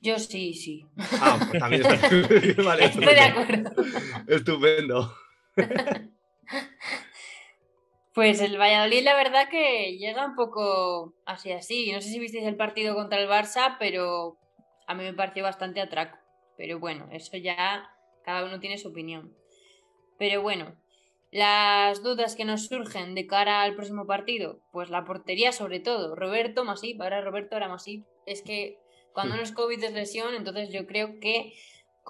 Yo 0.00 0.18
sí, 0.18 0.54
sí. 0.54 0.86
Ah, 1.20 1.38
pues 1.48 1.60
también 1.60 1.82
está. 1.86 2.62
vale, 2.62 2.84
Estoy 2.84 3.04
de 3.04 3.20
acuerdo. 3.20 3.70
Estupendo. 4.28 5.14
Pues 8.12 8.40
el 8.40 8.58
Valladolid, 8.58 9.04
la 9.04 9.14
verdad 9.14 9.48
que 9.48 9.96
llega 9.96 10.26
un 10.26 10.34
poco 10.34 11.14
así 11.26 11.52
así. 11.52 11.92
No 11.92 12.00
sé 12.00 12.08
si 12.08 12.18
visteis 12.18 12.44
el 12.44 12.56
partido 12.56 12.94
contra 12.94 13.20
el 13.20 13.28
Barça, 13.28 13.76
pero 13.78 14.36
a 14.86 14.94
mí 14.94 15.04
me 15.04 15.14
pareció 15.14 15.44
bastante 15.44 15.80
atraco. 15.80 16.18
Pero 16.56 16.80
bueno, 16.80 17.08
eso 17.12 17.36
ya 17.36 17.88
cada 18.24 18.44
uno 18.44 18.58
tiene 18.58 18.78
su 18.78 18.88
opinión. 18.88 19.32
Pero 20.18 20.42
bueno, 20.42 20.76
las 21.30 22.02
dudas 22.02 22.34
que 22.34 22.44
nos 22.44 22.66
surgen 22.66 23.14
de 23.14 23.28
cara 23.28 23.62
al 23.62 23.76
próximo 23.76 24.06
partido, 24.06 24.60
pues 24.72 24.90
la 24.90 25.04
portería 25.04 25.52
sobre 25.52 25.78
todo. 25.78 26.16
Roberto 26.16 26.64
Masip, 26.64 27.00
ahora 27.00 27.20
Roberto 27.20 27.56
era 27.56 27.68
Masip. 27.68 28.04
Es 28.26 28.42
que 28.42 28.76
cuando 29.12 29.36
no 29.36 29.42
es 29.42 29.52
COVID 29.52 29.82
es 29.82 29.92
lesión, 29.92 30.34
entonces 30.34 30.72
yo 30.72 30.86
creo 30.86 31.20
que 31.20 31.54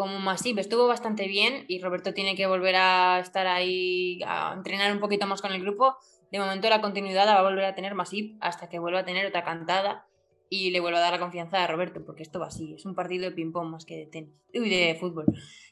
como 0.00 0.18
Masip 0.18 0.56
estuvo 0.56 0.86
bastante 0.86 1.28
bien 1.28 1.66
y 1.68 1.78
Roberto 1.78 2.14
tiene 2.14 2.34
que 2.34 2.46
volver 2.46 2.74
a 2.76 3.20
estar 3.20 3.46
ahí, 3.46 4.18
a 4.26 4.54
entrenar 4.56 4.90
un 4.94 4.98
poquito 4.98 5.26
más 5.26 5.42
con 5.42 5.52
el 5.52 5.60
grupo, 5.60 5.94
de 6.32 6.38
momento 6.38 6.70
la 6.70 6.80
continuidad 6.80 7.26
la 7.26 7.34
va 7.34 7.40
a 7.40 7.50
volver 7.50 7.66
a 7.66 7.74
tener 7.74 7.94
Masip 7.94 8.38
hasta 8.40 8.70
que 8.70 8.78
vuelva 8.78 9.00
a 9.00 9.04
tener 9.04 9.26
otra 9.26 9.44
cantada 9.44 10.06
y 10.48 10.70
le 10.70 10.80
vuelva 10.80 11.00
a 11.00 11.02
dar 11.02 11.12
la 11.12 11.18
confianza 11.18 11.62
a 11.62 11.66
Roberto, 11.66 12.02
porque 12.06 12.22
esto 12.22 12.40
va 12.40 12.46
así, 12.46 12.72
es 12.72 12.86
un 12.86 12.94
partido 12.94 13.24
de 13.24 13.32
ping-pong 13.32 13.68
más 13.68 13.84
que 13.84 13.98
de 13.98 14.06
tenis. 14.06 14.32
Uy, 14.54 14.70
de 14.70 14.96
fútbol, 14.98 15.26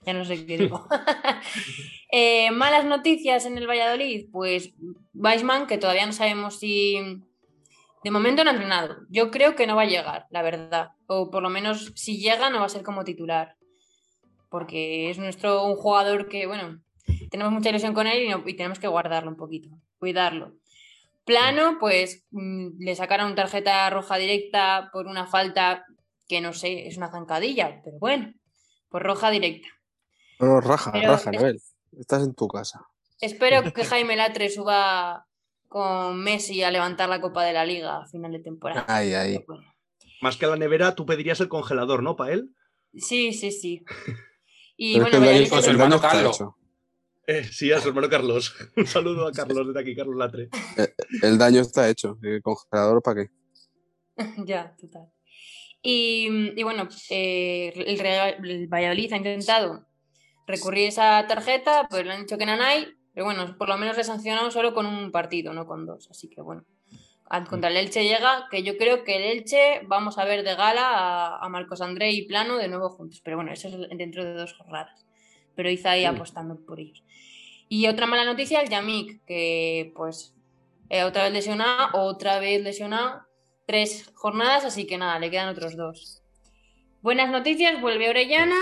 ya 0.04 0.12
no 0.12 0.26
sé 0.26 0.44
qué 0.44 0.58
digo. 0.58 0.86
Eh, 2.12 2.50
malas 2.50 2.84
noticias 2.84 3.46
en 3.46 3.56
el 3.56 3.66
Valladolid, 3.66 4.28
pues 4.30 4.74
Weisman, 5.14 5.66
que 5.66 5.78
todavía 5.78 6.04
no 6.04 6.12
sabemos 6.12 6.58
si... 6.58 6.98
De 8.04 8.10
momento 8.10 8.44
no 8.44 8.50
ha 8.50 8.52
entrenado. 8.52 8.96
Yo 9.10 9.30
creo 9.30 9.54
que 9.54 9.66
no 9.66 9.76
va 9.76 9.82
a 9.82 9.86
llegar, 9.86 10.26
la 10.30 10.42
verdad. 10.42 10.92
O 11.06 11.30
por 11.30 11.42
lo 11.42 11.50
menos 11.50 11.92
si 11.96 12.18
llega 12.18 12.48
no 12.48 12.60
va 12.60 12.66
a 12.66 12.70
ser 12.70 12.82
como 12.82 13.04
titular. 13.04 13.57
Porque 14.48 15.10
es 15.10 15.18
nuestro 15.18 15.64
un 15.64 15.76
jugador 15.76 16.28
que, 16.28 16.46
bueno, 16.46 16.80
tenemos 17.30 17.52
mucha 17.52 17.70
ilusión 17.70 17.94
con 17.94 18.06
él 18.06 18.22
y, 18.24 18.28
no- 18.28 18.42
y 18.46 18.54
tenemos 18.54 18.78
que 18.78 18.88
guardarlo 18.88 19.30
un 19.30 19.36
poquito, 19.36 19.68
cuidarlo. 19.98 20.54
Plano, 21.24 21.76
pues 21.78 22.24
mm, 22.30 22.78
le 22.82 22.94
sacaron 22.96 23.34
tarjeta 23.34 23.90
roja 23.90 24.16
directa 24.16 24.88
por 24.92 25.06
una 25.06 25.26
falta 25.26 25.84
que 26.26 26.40
no 26.40 26.52
sé, 26.54 26.86
es 26.86 26.96
una 26.96 27.10
zancadilla, 27.10 27.80
pero 27.84 27.98
bueno, 27.98 28.32
pues 28.88 29.02
roja 29.02 29.30
directa. 29.30 29.68
No, 30.38 30.60
raja, 30.60 30.92
Pero 30.92 31.12
raja, 31.12 31.30
es-. 31.30 31.74
Estás 31.98 32.22
en 32.22 32.34
tu 32.34 32.48
casa. 32.48 32.80
Espero 33.20 33.62
que 33.72 33.84
Jaime 33.84 34.16
Latre 34.16 34.48
suba 34.50 35.26
con 35.68 36.18
Messi 36.22 36.62
a 36.62 36.70
levantar 36.70 37.08
la 37.08 37.20
Copa 37.20 37.44
de 37.44 37.52
la 37.52 37.66
Liga 37.66 37.98
a 38.02 38.06
final 38.06 38.32
de 38.32 38.38
temporada. 38.40 38.84
Ahí, 38.88 39.12
ahí. 39.14 39.44
Bueno, 39.46 39.64
Más 40.22 40.36
que 40.38 40.46
la 40.46 40.56
nevera, 40.56 40.94
tú 40.94 41.04
pedirías 41.04 41.40
el 41.40 41.48
congelador, 41.48 42.02
¿no? 42.02 42.16
Para 42.16 42.32
él. 42.34 42.54
Sí, 42.96 43.32
sí, 43.34 43.50
sí. 43.50 43.84
Y 44.80 44.94
Pero 44.94 45.06
es 45.06 45.10
que 45.10 45.18
bueno, 45.18 45.32
el 45.32 45.48
con 45.50 45.62
su 45.62 45.70
el 45.70 45.76
hermano 45.76 46.00
Carlos. 46.00 46.38
Eh, 47.26 47.44
sí, 47.44 47.70
a 47.72 47.80
su 47.80 47.88
hermano 47.88 48.08
Carlos. 48.08 48.54
Un 48.76 48.86
saludo 48.86 49.26
a 49.26 49.32
Carlos 49.32 49.66
desde 49.66 49.80
aquí, 49.80 49.94
Carlos 49.94 50.16
Latre. 50.16 50.48
El 51.20 51.36
daño 51.36 51.60
está 51.60 51.88
hecho. 51.90 52.16
¿El 52.22 52.40
congelador 52.40 53.02
para 53.02 53.22
qué? 53.24 53.30
Ya, 54.46 54.74
total. 54.80 55.12
Y, 55.82 56.28
y 56.58 56.62
bueno, 56.62 56.88
eh, 57.10 57.72
el, 57.74 57.98
Real- 57.98 58.36
el 58.48 58.66
Valladolid 58.68 59.12
ha 59.12 59.16
intentado 59.16 59.86
recurrir 60.46 60.88
esa 60.88 61.26
tarjeta, 61.26 61.86
pues 61.90 62.06
le 62.06 62.12
han 62.12 62.20
dicho 62.22 62.38
que 62.38 62.46
no 62.46 62.52
hay, 62.52 62.88
pero 63.12 63.26
bueno, 63.26 63.56
por 63.58 63.68
lo 63.68 63.76
menos 63.76 63.96
le 63.96 64.04
sancionado 64.04 64.50
solo 64.50 64.72
con 64.74 64.86
un 64.86 65.12
partido, 65.12 65.52
no 65.52 65.66
con 65.66 65.86
dos. 65.86 66.08
Así 66.10 66.28
que 66.28 66.40
bueno, 66.40 66.64
contra 67.48 67.70
el 67.70 67.76
Elche 67.76 68.04
llega, 68.04 68.48
que 68.50 68.62
yo 68.62 68.76
creo 68.76 69.04
que 69.04 69.16
el 69.16 69.22
Elche 69.22 69.80
vamos 69.86 70.18
a 70.18 70.24
ver 70.24 70.42
de 70.44 70.54
gala 70.54 70.88
a, 70.88 71.44
a 71.44 71.48
Marcos 71.48 71.80
André 71.80 72.10
y 72.12 72.26
Plano 72.26 72.56
de 72.56 72.68
nuevo 72.68 72.90
juntos, 72.90 73.20
pero 73.22 73.36
bueno, 73.36 73.52
eso 73.52 73.68
es 73.68 73.76
dentro 73.96 74.24
de 74.24 74.34
dos 74.34 74.54
jornadas. 74.54 75.04
Pero 75.54 75.70
Iza 75.70 75.90
ahí 75.92 76.04
Mm. 76.04 76.14
apostando 76.14 76.56
por 76.64 76.80
ellos. 76.80 77.02
Y 77.68 77.86
otra 77.88 78.06
mala 78.06 78.24
noticia, 78.24 78.60
el 78.60 78.68
Yamik, 78.70 79.24
que 79.26 79.92
pues 79.94 80.34
eh, 80.88 81.02
otra 81.04 81.24
vez 81.24 81.32
lesionado, 81.32 81.90
otra 81.92 82.38
vez 82.38 82.62
lesionado, 82.62 83.22
tres 83.66 84.10
jornadas, 84.14 84.64
así 84.64 84.86
que 84.86 84.96
nada, 84.96 85.18
le 85.18 85.30
quedan 85.30 85.48
otros 85.48 85.76
dos. 85.76 86.22
Buenas 87.02 87.30
noticias, 87.30 87.80
vuelve 87.80 88.08
Orellana 88.08 88.56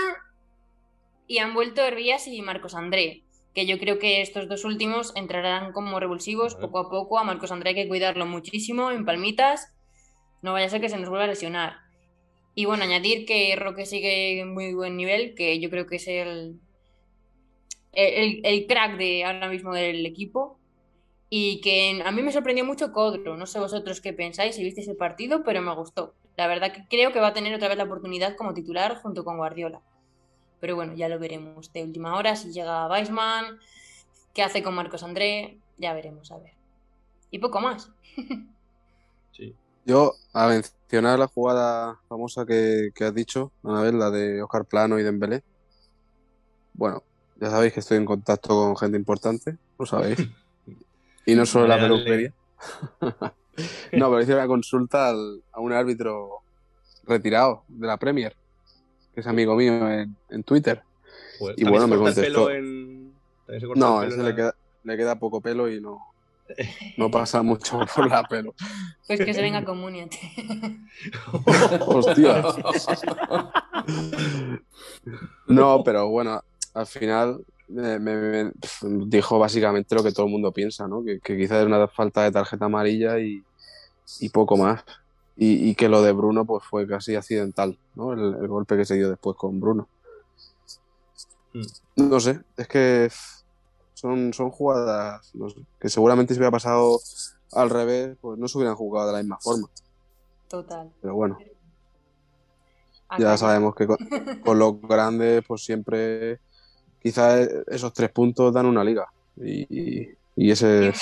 y 1.25 1.37
han 1.37 1.53
vuelto 1.53 1.81
Hervías 1.81 2.27
y 2.27 2.41
Marcos 2.41 2.75
André, 2.75 3.23
que 3.57 3.65
yo 3.65 3.79
creo 3.79 3.97
que 3.97 4.21
estos 4.21 4.47
dos 4.47 4.65
últimos 4.65 5.13
entrarán 5.15 5.73
como 5.73 5.99
revulsivos 5.99 6.53
Vale. 6.53 6.67
poco 6.67 6.77
a 6.77 6.89
poco. 6.91 7.17
A 7.17 7.23
Marcos 7.23 7.51
André 7.51 7.69
hay 7.69 7.75
que 7.75 7.87
cuidarlo 7.87 8.27
muchísimo 8.27 8.91
en 8.91 9.03
palmitas, 9.03 9.73
no 10.43 10.53
vaya 10.53 10.67
a 10.67 10.69
ser 10.69 10.79
que 10.79 10.89
se 10.89 10.97
nos 10.99 11.09
vuelva 11.09 11.23
a 11.23 11.29
lesionar. 11.29 11.77
Y 12.53 12.65
bueno, 12.65 12.83
añadir 12.83 13.25
que 13.25 13.55
Roque 13.55 13.87
sigue 13.87 14.41
en 14.41 14.53
muy 14.53 14.75
buen 14.75 14.95
nivel, 14.95 15.33
que 15.33 15.59
yo 15.59 15.71
creo 15.71 15.87
que 15.87 15.95
es 15.95 16.07
el, 16.07 16.59
el, 17.93 18.41
el 18.43 18.67
crack 18.67 18.95
de 18.95 19.25
ahora 19.25 19.49
mismo 19.49 19.73
del 19.73 20.05
equipo. 20.05 20.59
Y 21.27 21.59
que 21.61 21.99
a 22.05 22.11
mí 22.11 22.21
me 22.21 22.31
sorprendió 22.31 22.63
mucho 22.63 22.91
Codro. 22.91 23.37
No 23.37 23.47
sé 23.47 23.59
vosotros 23.59 24.01
qué 24.01 24.13
pensáis 24.13 24.53
si 24.53 24.63
visteis 24.63 24.87
el 24.87 24.97
partido, 24.97 25.43
pero 25.43 25.63
me 25.63 25.73
gustó. 25.73 26.13
La 26.35 26.45
verdad 26.45 26.71
que 26.71 26.85
creo 26.87 27.11
que 27.11 27.19
va 27.19 27.29
a 27.29 27.33
tener 27.33 27.55
otra 27.55 27.69
vez 27.69 27.77
la 27.77 27.85
oportunidad 27.85 28.35
como 28.35 28.53
titular 28.53 28.97
junto 29.01 29.25
con 29.25 29.37
Guardiola. 29.37 29.81
Pero 30.59 30.75
bueno, 30.75 30.93
ya 30.95 31.07
lo 31.09 31.19
veremos 31.19 31.71
de 31.73 31.83
última 31.83 32.15
hora 32.17 32.35
si 32.35 32.51
llega 32.51 32.87
Weisman, 32.87 33.59
qué 34.33 34.43
hace 34.43 34.63
con 34.63 34.73
Marcos 34.75 35.03
André, 35.03 35.59
ya 35.77 35.93
veremos, 35.93 36.31
a 36.31 36.37
ver. 36.37 36.53
Y 37.31 37.39
poco 37.39 37.59
más. 37.61 37.91
Sí. 39.33 39.53
Yo, 39.85 40.13
a 40.33 40.47
mencionar 40.47 41.19
la 41.19 41.27
jugada 41.27 41.99
famosa 42.09 42.43
que, 42.43 42.89
que 42.95 43.03
has 43.03 43.13
dicho, 43.13 43.51
Anabel, 43.63 43.99
la 43.99 44.09
de 44.09 44.41
Oscar 44.41 44.65
Plano 44.65 44.97
y 44.97 45.03
Dembélé. 45.03 45.43
Bueno, 46.73 47.03
ya 47.39 47.51
sabéis 47.51 47.73
que 47.73 47.81
estoy 47.81 47.97
en 47.97 48.05
contacto 48.05 48.49
con 48.49 48.75
gente 48.75 48.97
importante, 48.97 49.57
lo 49.77 49.85
sabéis. 49.85 50.17
Y 51.27 51.35
no 51.35 51.45
solo 51.45 51.67
la 51.67 51.77
peluquería. 51.77 52.33
no, 53.01 54.09
pero 54.09 54.21
hice 54.21 54.33
una 54.33 54.47
consulta 54.47 55.09
al- 55.09 55.43
a 55.51 55.59
un 55.59 55.73
árbitro 55.73 56.39
retirado 57.03 57.63
de 57.67 57.85
la 57.85 57.97
Premier, 57.97 58.35
que 59.17 59.21
es 59.21 59.27
amigo 59.27 59.55
mío 59.55 59.89
en, 59.91 60.15
en 60.29 60.43
Twitter. 60.43 60.83
Joder, 61.39 61.55
Y 61.57 61.63
¿también 61.63 61.81
bueno, 61.81 61.85
se 61.87 61.91
me 61.91 61.97
contestó. 61.97 62.45
pelo 62.45 62.51
en- 62.51 63.13
No, 63.73 64.03
el 64.03 64.09
pelo 64.09 64.21
ese 64.21 64.29
le 64.29 64.35
queda, 64.35 64.55
le 64.83 64.95
queda 64.95 65.17
poco 65.17 65.41
pelo 65.41 65.67
y 65.67 65.81
no, 65.81 65.97
no 66.97 67.09
pasa 67.09 67.41
mucho 67.41 67.79
por 67.95 68.07
la 68.11 68.21
pelo. 68.25 68.53
Pues 69.07 69.19
que 69.19 69.33
se 69.33 69.41
venga 69.41 69.65
con 69.65 69.79
Muniate. 69.79 70.19
Hostia. 71.87 72.43
No, 75.47 75.83
pero 75.83 76.09
bueno, 76.09 76.43
al 76.75 76.85
final 76.85 77.43
eh, 77.69 77.97
me, 77.99 78.51
dijo 79.07 79.39
básicamente 79.39 79.95
lo 79.95 80.03
que 80.03 80.11
todo 80.11 80.27
el 80.27 80.31
mundo 80.31 80.51
piensa, 80.51 80.87
¿no? 80.87 81.03
Que, 81.03 81.19
que 81.21 81.35
quizás 81.35 81.61
es 81.61 81.65
una 81.65 81.87
falta 81.87 82.21
de 82.21 82.31
tarjeta 82.31 82.65
amarilla 82.65 83.17
y, 83.17 83.41
y 84.19 84.29
poco 84.29 84.57
más. 84.57 84.83
Y, 85.37 85.69
y 85.69 85.75
que 85.75 85.87
lo 85.87 86.01
de 86.01 86.11
Bruno 86.13 86.45
pues 86.45 86.63
fue 86.63 86.87
casi 86.87 87.15
accidental, 87.15 87.77
¿no? 87.95 88.13
El, 88.13 88.35
el 88.41 88.47
golpe 88.47 88.75
que 88.75 88.85
se 88.85 88.95
dio 88.95 89.09
después 89.09 89.37
con 89.37 89.59
Bruno. 89.59 89.87
Mm. 91.53 92.09
No 92.09 92.19
sé, 92.19 92.41
es 92.57 92.67
que 92.67 93.09
son, 93.93 94.33
son 94.33 94.51
jugadas 94.51 95.33
no 95.33 95.49
sé, 95.49 95.57
que 95.79 95.89
seguramente 95.89 96.33
si 96.33 96.39
hubiera 96.39 96.51
pasado 96.51 96.99
al 97.53 97.69
revés, 97.69 98.17
pues 98.21 98.37
no 98.37 98.47
se 98.47 98.57
hubieran 98.57 98.75
jugado 98.75 99.07
de 99.07 99.13
la 99.13 99.19
misma 99.19 99.37
forma. 99.39 99.67
Total. 100.47 100.91
Pero 101.01 101.15
bueno, 101.15 101.37
A 103.09 103.19
ya 103.19 103.37
sabemos 103.37 103.75
que 103.75 103.87
con, 103.87 103.97
con 104.43 104.59
los 104.59 104.81
grandes, 104.87 105.43
pues 105.47 105.63
siempre 105.63 106.39
quizás 107.01 107.47
esos 107.67 107.93
tres 107.93 108.11
puntos 108.11 108.53
dan 108.53 108.65
una 108.65 108.83
liga. 108.83 109.07
Y, 109.37 110.09
y 110.35 110.51
ese, 110.51 110.93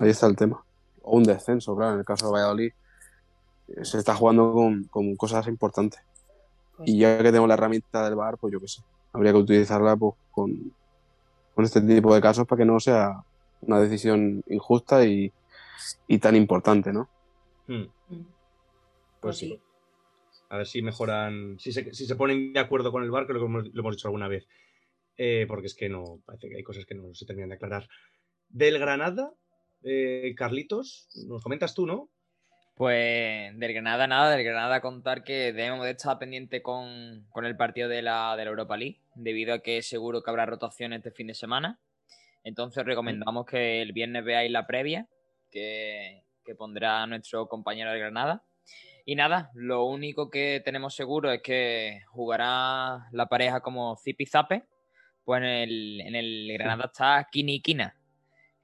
ahí 0.00 0.10
está 0.10 0.26
el 0.26 0.36
tema. 0.36 0.62
O 1.02 1.16
un 1.16 1.24
descenso, 1.24 1.76
claro, 1.76 1.94
en 1.94 1.98
el 2.00 2.04
caso 2.04 2.26
de 2.26 2.32
Valladolid. 2.32 2.72
Se 3.82 3.98
está 3.98 4.14
jugando 4.14 4.52
con, 4.52 4.84
con 4.84 5.16
cosas 5.16 5.46
importantes. 5.48 6.00
Pues 6.76 6.88
Y 6.88 6.98
ya 6.98 7.16
que 7.18 7.24
tenemos 7.24 7.48
la 7.48 7.54
herramienta 7.54 8.04
del 8.04 8.16
VAR, 8.16 8.38
pues 8.38 8.52
yo 8.52 8.60
qué 8.60 8.68
sé. 8.68 8.82
Habría 9.12 9.32
que 9.32 9.38
utilizarla 9.38 9.96
pues, 9.96 10.14
con, 10.30 10.72
con 11.54 11.64
este 11.64 11.80
tipo 11.80 12.14
de 12.14 12.20
casos 12.20 12.46
para 12.46 12.58
que 12.58 12.64
no 12.64 12.80
sea 12.80 13.22
una 13.62 13.80
decisión 13.80 14.42
injusta 14.48 15.04
y, 15.04 15.32
y 16.08 16.18
tan 16.18 16.36
importante, 16.36 16.92
¿no? 16.92 17.08
Hmm, 17.66 17.84
Mm. 18.08 18.26
Pues 19.20 19.38
sí. 19.38 19.60
A 20.50 20.58
ver 20.58 20.66
si 20.66 20.82
mejoran, 20.82 21.58
si 21.58 21.72
se, 21.72 21.92
si 21.94 22.06
se 22.06 22.16
ponen 22.16 22.52
de 22.52 22.60
acuerdo 22.60 22.92
con 22.92 23.02
el 23.02 23.10
bar, 23.10 23.26
creo 23.26 23.36
que 23.36 23.40
lo 23.40 23.46
hemos, 23.46 23.74
lo 23.74 23.80
hemos 23.80 23.96
dicho 23.96 24.08
alguna 24.08 24.28
vez. 24.28 24.46
Eh, 25.16 25.46
porque 25.48 25.68
es 25.68 25.74
que 25.74 25.88
no, 25.88 26.20
parece 26.24 26.48
que 26.48 26.56
hay 26.56 26.62
cosas 26.62 26.84
que 26.84 26.94
no 26.94 27.14
se 27.14 27.24
terminan 27.24 27.48
de 27.50 27.54
aclarar. 27.56 27.88
Del 28.48 28.78
Granada, 28.78 29.32
eh, 29.82 30.34
Carlitos, 30.36 31.08
nos 31.26 31.42
comentas 31.42 31.74
tú, 31.74 31.86
¿no? 31.86 32.10
Pues 32.74 33.56
del 33.56 33.72
Granada 33.72 34.08
nada, 34.08 34.34
del 34.34 34.44
Granada 34.44 34.80
contar 34.80 35.22
que 35.22 35.52
debemos 35.52 35.84
de 35.84 35.92
estar 35.92 36.18
pendiente 36.18 36.60
con, 36.60 37.24
con 37.30 37.46
el 37.46 37.56
partido 37.56 37.88
de 37.88 38.02
la, 38.02 38.34
de 38.36 38.44
la 38.44 38.50
Europa 38.50 38.76
League, 38.76 39.00
debido 39.14 39.54
a 39.54 39.60
que 39.60 39.80
seguro 39.80 40.22
que 40.22 40.30
habrá 40.30 40.44
rotaciones 40.44 40.98
este 40.98 41.12
fin 41.12 41.28
de 41.28 41.34
semana. 41.34 41.78
Entonces 42.42 42.78
os 42.78 42.84
recomendamos 42.84 43.46
que 43.46 43.80
el 43.80 43.92
viernes 43.92 44.24
veáis 44.24 44.50
la 44.50 44.66
previa 44.66 45.06
que, 45.52 46.24
que 46.44 46.56
pondrá 46.56 47.06
nuestro 47.06 47.46
compañero 47.46 47.90
del 47.90 48.00
Granada. 48.00 48.42
Y 49.06 49.14
nada, 49.14 49.50
lo 49.54 49.84
único 49.84 50.28
que 50.28 50.60
tenemos 50.64 50.96
seguro 50.96 51.30
es 51.30 51.42
que 51.42 52.00
jugará 52.08 53.06
la 53.12 53.26
pareja 53.26 53.60
como 53.60 53.96
Zip 53.96 54.20
y 54.20 54.26
Zape. 54.26 54.64
Pues 55.24 55.38
en 55.38 55.44
el, 55.44 56.00
en 56.00 56.16
el 56.16 56.50
Granada 56.54 56.86
está 56.86 57.28
Kini 57.30 57.54
y 57.54 57.60
Kina, 57.60 57.96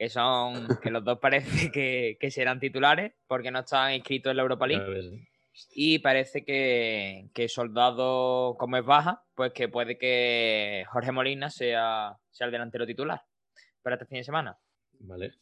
que 0.00 0.08
son 0.08 0.66
que 0.82 0.90
los 0.90 1.04
dos 1.04 1.18
parece 1.18 1.70
que, 1.70 2.16
que 2.18 2.30
serán 2.30 2.58
titulares 2.58 3.12
porque 3.26 3.50
no 3.50 3.58
están 3.58 3.92
inscritos 3.92 4.30
en 4.30 4.38
la 4.38 4.42
Europa 4.44 4.66
League. 4.66 5.26
Y 5.74 5.98
parece 5.98 6.42
que, 6.42 7.28
que 7.34 7.50
Soldado, 7.50 8.56
como 8.58 8.78
es 8.78 8.84
baja, 8.86 9.22
pues 9.34 9.52
que 9.52 9.68
puede 9.68 9.98
que 9.98 10.84
Jorge 10.90 11.12
Molina 11.12 11.50
sea, 11.50 12.16
sea 12.30 12.46
el 12.46 12.50
delantero 12.52 12.86
titular 12.86 13.20
para 13.82 13.96
este 13.96 14.06
fin 14.06 14.16
de 14.18 14.24
semana. 14.24 14.58
Vale. 15.00 15.34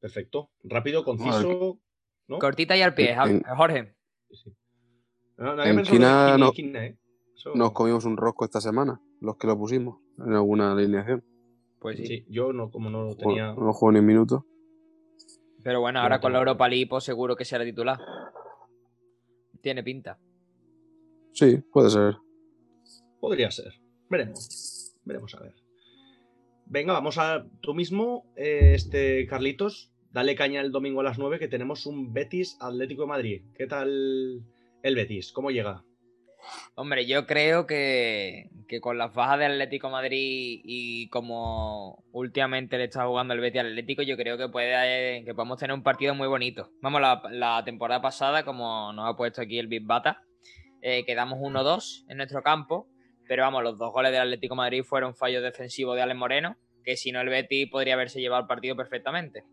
Perfecto. 0.00 0.50
Rápido, 0.64 1.02
conciso. 1.02 1.78
¿no? 2.28 2.38
Cortita 2.38 2.76
y 2.76 2.82
al 2.82 2.94
pie, 2.94 3.16
Jorge. 3.56 3.94
Sí, 4.28 4.36
sí. 4.36 4.56
No, 5.38 5.54
no 5.56 5.62
había 5.62 5.70
En 5.70 6.40
no- 6.40 6.52
¿eh? 6.54 6.98
Eso- 7.34 7.54
Nos 7.54 7.72
comimos 7.72 8.04
un 8.04 8.18
rosco 8.18 8.44
esta 8.44 8.60
semana, 8.60 9.00
los 9.22 9.38
que 9.38 9.46
lo 9.46 9.56
pusimos 9.56 9.98
en 10.18 10.34
alguna 10.34 10.72
alineación. 10.72 11.24
Pues 11.84 11.98
sí. 11.98 12.06
Sí, 12.06 12.24
yo 12.30 12.54
no, 12.54 12.70
como 12.70 12.88
no 12.88 13.02
lo 13.02 13.14
tenía. 13.14 13.52
No 13.52 13.70
jugó 13.74 13.92
ni 13.92 13.98
un 13.98 14.06
minuto. 14.06 14.46
Pero 15.62 15.82
bueno, 15.82 16.00
ahora 16.00 16.18
con 16.18 16.32
la 16.32 16.38
Europa 16.38 16.66
League 16.66 16.86
pues 16.88 17.04
seguro 17.04 17.36
que 17.36 17.44
será 17.44 17.62
titular. 17.62 17.98
Tiene 19.60 19.82
pinta. 19.82 20.18
Sí, 21.32 21.58
puede 21.70 21.90
ser. 21.90 22.16
Podría 23.20 23.50
ser. 23.50 23.74
Veremos. 24.08 24.96
Veremos 25.04 25.34
a 25.34 25.40
ver. 25.40 25.54
Venga, 26.64 26.94
vamos 26.94 27.18
a. 27.18 27.44
Tú 27.60 27.74
mismo, 27.74 28.32
eh, 28.34 28.72
este 28.72 29.26
Carlitos, 29.26 29.92
dale 30.10 30.34
caña 30.36 30.62
el 30.62 30.72
domingo 30.72 31.00
a 31.00 31.04
las 31.04 31.18
9 31.18 31.38
que 31.38 31.48
tenemos 31.48 31.84
un 31.84 32.14
Betis 32.14 32.56
Atlético 32.62 33.02
de 33.02 33.08
Madrid. 33.08 33.42
¿Qué 33.54 33.66
tal 33.66 34.42
el 34.82 34.94
Betis? 34.94 35.32
¿Cómo 35.32 35.50
llega? 35.50 35.84
Hombre, 36.74 37.06
yo 37.06 37.26
creo 37.26 37.66
que, 37.66 38.50
que 38.68 38.80
con 38.80 38.98
las 38.98 39.14
bajas 39.14 39.38
de 39.38 39.46
Atlético 39.46 39.90
Madrid 39.90 40.60
y 40.64 41.08
como 41.08 42.04
últimamente 42.12 42.78
le 42.78 42.84
está 42.84 43.06
jugando 43.06 43.34
el 43.34 43.40
Betis 43.40 43.60
al 43.60 43.68
Atlético, 43.68 44.02
yo 44.02 44.16
creo 44.16 44.36
que 44.36 44.48
puede 44.48 45.24
que 45.24 45.34
podemos 45.34 45.58
tener 45.58 45.74
un 45.74 45.82
partido 45.82 46.14
muy 46.14 46.28
bonito. 46.28 46.70
Vamos, 46.80 47.00
la, 47.00 47.22
la 47.30 47.62
temporada 47.64 48.00
pasada, 48.00 48.44
como 48.44 48.92
nos 48.92 49.08
ha 49.08 49.16
puesto 49.16 49.42
aquí 49.42 49.58
el 49.58 49.68
Big 49.68 49.84
Bata, 49.84 50.22
eh, 50.86 51.04
quedamos 51.06 51.38
1-2 51.38 52.04
en 52.08 52.18
nuestro 52.18 52.42
campo, 52.42 52.88
pero 53.26 53.42
vamos, 53.42 53.62
los 53.62 53.78
dos 53.78 53.92
goles 53.92 54.12
del 54.12 54.20
Atlético 54.20 54.54
Madrid 54.54 54.82
fueron 54.82 55.14
fallos 55.14 55.42
defensivos 55.42 55.96
de 55.96 56.02
Alex 56.02 56.18
Moreno, 56.18 56.56
que 56.84 56.96
si 56.96 57.10
no 57.10 57.20
el 57.20 57.30
Betis 57.30 57.70
podría 57.70 57.94
haberse 57.94 58.20
llevado 58.20 58.42
el 58.42 58.46
partido 58.46 58.76
perfectamente. 58.76 59.44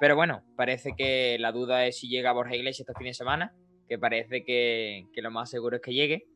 Pero 0.00 0.16
bueno, 0.16 0.42
parece 0.56 0.90
que 0.96 1.36
la 1.38 1.52
duda 1.52 1.86
es 1.86 1.98
si 1.98 2.08
llega 2.08 2.32
Borja 2.32 2.56
Iglesias 2.56 2.88
este 2.88 2.98
fin 2.98 3.06
de 3.06 3.14
semana, 3.14 3.54
que 3.88 3.98
parece 3.98 4.44
que, 4.44 5.06
que 5.12 5.22
lo 5.22 5.30
más 5.30 5.50
seguro 5.50 5.76
es 5.76 5.82
que 5.82 5.92
llegue. 5.94 6.26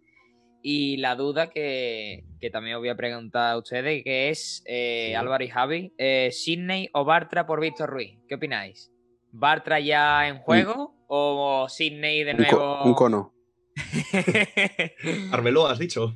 Y 0.60 0.96
la 0.96 1.14
duda 1.14 1.50
que, 1.50 2.24
que 2.40 2.50
también 2.50 2.76
os 2.76 2.80
voy 2.82 2.88
a 2.88 2.96
preguntar 2.96 3.52
a 3.52 3.58
ustedes, 3.58 4.02
que 4.02 4.28
es 4.30 4.62
eh, 4.66 5.08
Sí. 5.10 5.14
Álvaro 5.14 5.44
y 5.44 5.48
Javi, 5.48 5.92
eh, 5.98 6.30
¿Sidney 6.32 6.88
o 6.92 7.04
Bartra 7.04 7.46
por 7.46 7.60
Víctor 7.60 7.90
Ruiz? 7.90 8.18
¿Qué 8.28 8.34
opináis? 8.34 8.90
¿Bartra 9.30 9.78
ya 9.78 10.26
en 10.26 10.38
juego 10.38 10.94
o 11.06 11.68
Sidney 11.68 12.24
de 12.24 12.32
Un, 12.32 12.44
co- 12.44 12.56
nuevo? 12.56 12.84
un 12.84 12.94
cono. 12.94 13.34
Arbeloa, 15.32 15.72
has 15.72 15.78
dicho. 15.78 16.14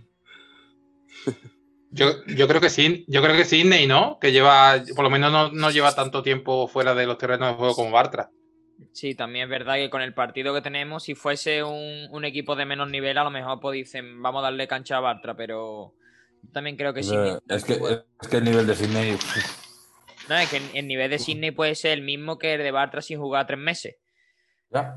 Yo, 1.91 2.25
yo 2.27 2.49
creo 2.49 2.61
que 2.61 2.71
sí, 2.71 3.05
yo 3.07 3.23
creo 3.23 3.37
que 3.37 3.45
Sidney, 3.45 3.87
¿no? 3.87 4.19
Que 4.19 4.33
lleva, 4.33 4.83
por 4.97 5.05
lo 5.05 5.11
menos 5.11 5.31
no, 5.31 5.53
no 5.53 5.71
lleva 5.71 5.95
tanto 5.95 6.23
tiempo 6.23 6.67
fuera 6.67 6.95
de 6.95 7.07
los 7.07 7.19
terrenos 7.19 7.51
de 7.51 7.55
juego 7.57 7.75
como 7.75 7.91
Bartra. 7.91 8.31
Sí, 8.93 9.15
también 9.15 9.45
es 9.45 9.51
verdad 9.51 9.75
que 9.77 9.91
con 9.91 10.03
el 10.03 10.15
partido 10.15 10.53
que 10.55 10.61
tenemos, 10.63 11.05
si 11.05 11.15
fuese 11.15 11.63
un, 11.63 12.09
un 12.11 12.25
equipo 12.25 12.57
de 12.57 12.65
menos 12.67 12.91
nivel, 12.91 13.17
a 13.19 13.25
lo 13.25 13.31
mejor 13.31 13.61
pues 13.61 13.75
dicen, 13.75 14.21
vamos 14.23 14.41
a 14.41 14.45
darle 14.45 14.67
cancha 14.69 14.97
a 14.97 15.01
Bartra, 15.01 15.35
pero 15.37 15.95
también 16.53 16.77
creo 16.77 16.93
que 16.95 17.03
sí. 17.03 17.15
Es, 17.49 17.65
que, 17.65 17.75
es 17.75 18.29
que 18.29 18.37
el 18.39 18.45
nivel 18.45 18.67
de 18.67 18.75
Sydney. 18.75 19.17
No, 20.29 20.37
es 20.39 20.49
que 20.51 20.57
el, 20.59 20.63
el 20.75 20.87
nivel 20.87 21.11
de 21.11 21.19
Sidney 21.19 21.51
puede 21.51 21.75
ser 21.75 21.93
el 21.93 22.03
mismo 22.03 22.39
que 22.39 22.55
el 22.55 22.63
de 22.63 22.71
Bartra 22.71 23.03
sin 23.03 23.19
jugar 23.19 23.47
tres 23.47 23.59
meses, 23.59 23.97
Ya. 24.71 24.97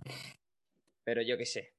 pero 1.04 1.22
yo 1.22 1.38
qué 1.38 1.46
sé. 1.46 1.74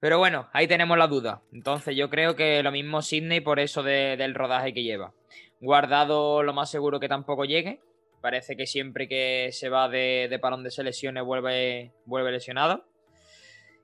Pero 0.00 0.18
bueno, 0.18 0.48
ahí 0.52 0.66
tenemos 0.68 0.96
la 0.96 1.06
duda. 1.08 1.42
Entonces 1.52 1.96
yo 1.96 2.08
creo 2.10 2.36
que 2.36 2.62
lo 2.62 2.70
mismo 2.70 3.02
Sidney 3.02 3.40
por 3.40 3.58
eso 3.58 3.82
de- 3.82 4.16
del 4.16 4.34
rodaje 4.34 4.72
que 4.72 4.82
lleva. 4.84 5.12
Guardado 5.60 6.42
lo 6.44 6.52
más 6.52 6.70
seguro 6.70 7.00
que 7.00 7.08
tampoco 7.08 7.44
llegue. 7.44 7.80
Parece 8.20 8.56
que 8.56 8.66
siempre 8.66 9.08
que 9.08 9.50
se 9.52 9.68
va 9.68 9.88
de, 9.88 10.26
de 10.28 10.38
parón 10.38 10.64
de 10.64 10.70
selecciones 10.70 11.22
vuelve, 11.24 11.92
vuelve 12.04 12.32
lesionado. 12.32 12.84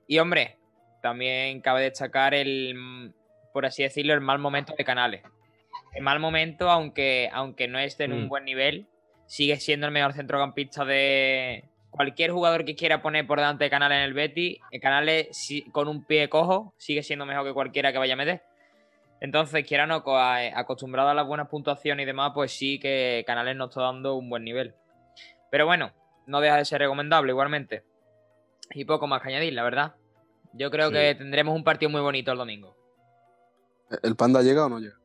Y 0.07 0.19
hombre, 0.19 0.57
también 1.01 1.61
cabe 1.61 1.83
destacar 1.83 2.33
el, 2.33 3.13
por 3.53 3.65
así 3.65 3.83
decirlo, 3.83 4.13
el 4.13 4.21
mal 4.21 4.39
momento 4.39 4.73
de 4.77 4.83
Canales. 4.83 5.21
El 5.93 6.03
mal 6.03 6.19
momento, 6.19 6.69
aunque, 6.69 7.29
aunque 7.31 7.67
no 7.67 7.79
esté 7.79 8.03
en 8.03 8.13
un 8.13 8.25
Mm. 8.25 8.29
buen 8.29 8.45
nivel, 8.45 8.87
sigue 9.25 9.55
siendo 9.57 9.87
el 9.87 9.93
mejor 9.93 10.13
centrocampista 10.13 10.83
de 10.83 11.63
cualquier 11.89 12.31
jugador 12.31 12.65
que 12.65 12.75
quiera 12.75 13.01
poner 13.01 13.25
por 13.25 13.39
delante 13.39 13.63
de 13.63 13.69
Canales 13.69 13.97
en 13.99 14.03
el 14.03 14.13
Betis. 14.13 14.59
El 14.71 14.81
Canales 14.81 15.29
con 15.71 15.87
un 15.87 16.03
pie 16.03 16.27
cojo 16.27 16.73
sigue 16.77 17.01
siendo 17.03 17.25
mejor 17.25 17.45
que 17.45 17.53
cualquiera 17.53 17.93
que 17.93 17.97
vaya 17.97 18.13
a 18.13 18.17
meter. 18.17 18.41
Entonces, 19.21 19.65
quiera 19.65 19.87
no, 19.87 20.03
a- 20.17 20.59
acostumbrado 20.59 21.09
a 21.09 21.13
las 21.13 21.25
buenas 21.25 21.47
puntuaciones 21.47 22.03
y 22.03 22.07
demás, 22.07 22.31
pues 22.33 22.51
sí 22.51 22.79
que 22.79 23.23
Canales 23.25 23.55
nos 23.55 23.69
está 23.69 23.81
dando 23.81 24.15
un 24.15 24.29
buen 24.29 24.43
nivel. 24.43 24.75
Pero 25.51 25.65
bueno, 25.65 25.91
no 26.27 26.41
deja 26.41 26.57
de 26.57 26.65
ser 26.65 26.79
recomendable 26.81 27.31
igualmente. 27.31 27.83
Y 28.71 28.85
poco 28.85 29.07
más 29.07 29.21
que 29.21 29.29
añadir, 29.29 29.53
la 29.53 29.63
verdad. 29.63 29.95
Yo 30.53 30.69
creo 30.71 30.87
Sí. 30.89 30.93
que 30.93 31.15
tendremos 31.15 31.55
un 31.55 31.63
partido 31.63 31.89
muy 31.89 32.01
bonito 32.01 32.31
el 32.31 32.37
domingo. 32.37 32.75
¿El 34.03 34.15
panda 34.15 34.41
llega 34.41 34.65
o 34.65 34.69
no 34.69 34.79
llega? 34.79 34.95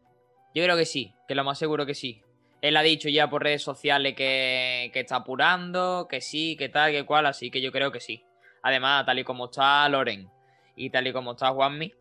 Yo 0.54 0.64
creo 0.64 0.76
que 0.76 0.86
sí, 0.86 1.14
que 1.28 1.34
lo 1.34 1.44
más 1.44 1.58
seguro 1.58 1.86
que 1.86 1.94
sí. 1.94 2.22
Él 2.62 2.76
ha 2.76 2.82
dicho 2.82 3.08
ya 3.08 3.30
por 3.30 3.42
redes 3.42 3.62
sociales 3.62 4.14
que, 4.14 4.90
que 4.92 5.00
está 5.00 5.16
apurando, 5.16 6.06
que 6.11 6.20
sí, 6.20 6.56
que 6.56 6.68
tal, 6.68 6.90
que 6.90 7.06
cual, 7.06 7.26
así 7.26 7.50
que 7.50 7.61
yo 7.61 7.72
creo 7.72 7.92
que 7.92 8.00
sí. 8.00 8.24
Además, 8.62 9.06
tal 9.06 9.18
y 9.18 9.24
como 9.24 9.46
está 9.46 9.88
Loren 9.88 10.28
y 10.76 10.90
tal 10.90 11.06
y 11.06 11.12
como 11.12 11.32
está 11.32 11.50
Juanmi, 11.50 11.92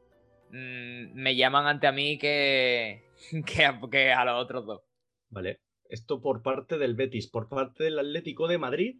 mm, 0.51 1.13
me 1.13 1.35
llaman 1.35 1.67
ante 1.67 1.87
a 1.87 1.91
mí 1.91 2.17
que, 2.17 3.03
que, 3.45 3.65
a, 3.65 3.79
que 3.91 4.11
a 4.11 4.25
los 4.25 4.43
otros 4.43 4.65
dos. 4.65 4.81
Vale. 5.29 5.59
Esto 5.89 6.21
por 6.21 6.41
parte 6.43 6.77
del 6.77 6.95
Betis. 6.95 7.27
Por 7.27 7.47
parte 7.49 7.85
del 7.85 7.97
Atlético 7.99 8.47
de 8.47 8.57
Madrid. 8.59 8.97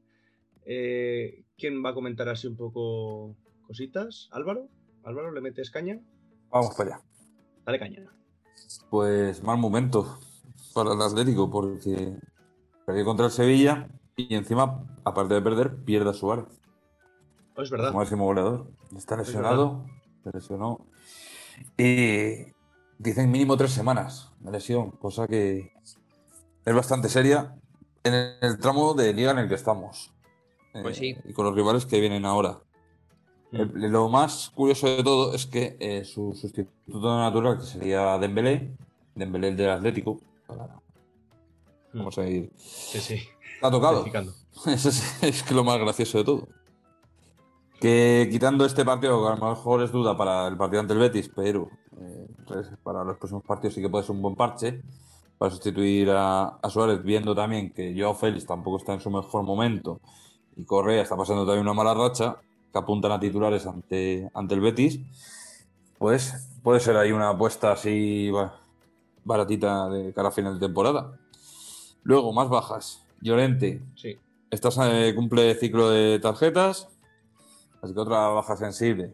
eh, 0.65 1.43
¿Quién 1.57 1.83
va 1.85 1.89
a 1.91 1.93
comentar 1.93 2.27
así 2.29 2.47
un 2.47 2.55
poco 2.57 3.35
cositas? 3.67 4.27
¿Álvaro? 4.31 4.67
¿Álvaro 5.03 5.31
le 5.31 5.41
metes 5.41 5.69
caña? 5.71 5.99
Vamos 6.49 6.73
para 6.75 6.95
allá. 6.95 7.03
Dale 7.65 7.79
caña. 7.79 8.05
Pues 8.89 9.43
mal 9.43 9.57
momento 9.57 10.17
para 10.73 10.93
el 10.93 11.01
Atlético 11.01 11.49
porque 11.49 12.13
perdió 12.85 13.05
contra 13.05 13.27
el 13.27 13.31
Sevilla 13.31 13.87
y 14.15 14.33
encima, 14.35 14.83
aparte 15.05 15.35
de 15.35 15.41
perder, 15.41 15.75
pierde 15.85 16.09
a 16.09 16.13
Suárez 16.13 16.45
Oh, 17.55 17.61
es 17.61 17.69
verdad. 17.69 17.87
como 17.89 17.99
máximo 17.99 18.25
goleador. 18.25 18.67
Está 18.95 19.15
lesionado, 19.17 19.85
se 20.23 20.31
lesionó. 20.33 20.85
Y 21.77 22.51
dicen 22.97 23.31
mínimo 23.31 23.57
tres 23.57 23.71
semanas 23.71 24.31
de 24.39 24.51
lesión, 24.51 24.91
cosa 24.91 25.27
que 25.27 25.71
es 26.65 26.73
bastante 26.75 27.09
seria 27.09 27.55
en 28.03 28.13
el, 28.41 28.59
tramo 28.59 28.93
de 28.93 29.13
liga 29.13 29.31
en 29.31 29.39
el 29.39 29.49
que 29.49 29.55
estamos. 29.55 30.11
Pues 30.73 30.97
Eh, 30.97 31.15
sí. 31.23 31.29
Y 31.29 31.33
con 31.33 31.45
los 31.45 31.55
rivales 31.55 31.85
que 31.85 31.99
vienen 31.99 32.25
ahora. 32.25 32.59
El- 33.51 33.71
lo 33.91 34.09
más 34.09 34.51
curioso 34.53 34.87
de 34.87 35.03
todo 35.03 35.33
es 35.33 35.45
que 35.47 35.75
eh, 35.79 36.05
su 36.05 36.33
sustituto 36.35 37.17
natural, 37.17 37.57
que 37.57 37.65
sería 37.65 38.17
Dembélé, 38.19 38.71
Dembélé 39.15 39.47
el 39.49 39.57
del 39.57 39.69
Atlético, 39.71 40.19
vamos 41.93 42.17
a 42.19 42.27
ir, 42.27 42.51
Sí, 42.57 42.99
sí. 42.99 43.23
ha 43.61 43.71
tocado. 43.71 44.05
Eso 44.67 44.89
es, 44.89 45.23
es 45.23 45.51
lo 45.51 45.63
más 45.63 45.79
gracioso 45.79 46.19
de 46.19 46.23
todo. 46.23 46.47
Que 47.79 48.27
quitando 48.31 48.65
este 48.65 48.83
partido, 48.83 49.21
que 49.21 49.31
a 49.33 49.35
lo 49.35 49.49
mejor 49.55 49.81
es 49.83 49.91
duda 49.91 50.17
para 50.17 50.47
el 50.47 50.57
partido 50.57 50.81
ante 50.81 50.93
el 50.93 50.99
Betis, 50.99 51.31
pero 51.33 51.69
eh, 51.99 52.27
pues, 52.45 52.67
para 52.83 53.03
los 53.05 53.17
próximos 53.17 53.43
partidos 53.43 53.73
sí 53.75 53.81
que 53.81 53.89
puede 53.89 54.03
ser 54.03 54.15
un 54.15 54.21
buen 54.21 54.35
parche 54.35 54.81
para 55.37 55.49
sustituir 55.51 56.09
a, 56.11 56.57
a 56.61 56.69
Suárez, 56.69 57.01
viendo 57.03 57.33
también 57.33 57.71
que 57.71 57.95
Joao 57.97 58.13
Félix 58.15 58.45
tampoco 58.45 58.77
está 58.77 58.93
en 58.93 58.99
su 58.99 59.09
mejor 59.09 59.43
momento 59.43 60.01
y 60.57 60.65
Correa 60.65 61.01
está 61.03 61.15
pasando 61.15 61.45
también 61.45 61.61
una 61.61 61.73
mala 61.73 61.93
racha, 61.93 62.35
que 62.73 62.77
apuntan 62.77 63.13
a 63.13 63.19
titulares 63.19 63.65
ante, 63.65 64.29
ante 64.33 64.55
el 64.55 64.59
Betis, 64.61 64.99
pues 65.97 66.49
puede 66.61 66.81
ser 66.81 66.97
ahí 66.97 67.13
una 67.13 67.29
apuesta 67.29 67.71
así 67.71 68.29
ba- 68.29 68.59
baratita 69.23 69.87
de 69.89 70.13
cara 70.13 70.27
a 70.27 70.31
final 70.31 70.59
de 70.59 70.67
temporada. 70.67 71.13
Luego, 72.03 72.33
más 72.33 72.49
bajas. 72.49 73.05
Llorente, 73.21 73.81
Sí. 73.95 74.17
esta 74.51 74.69
se 74.71 75.13
cumple 75.15 75.55
ciclo 75.55 75.89
de 75.89 76.19
tarjetas, 76.19 76.89
así 77.81 77.93
que 77.93 77.99
otra 77.99 78.27
baja 78.29 78.55
sensible. 78.55 79.13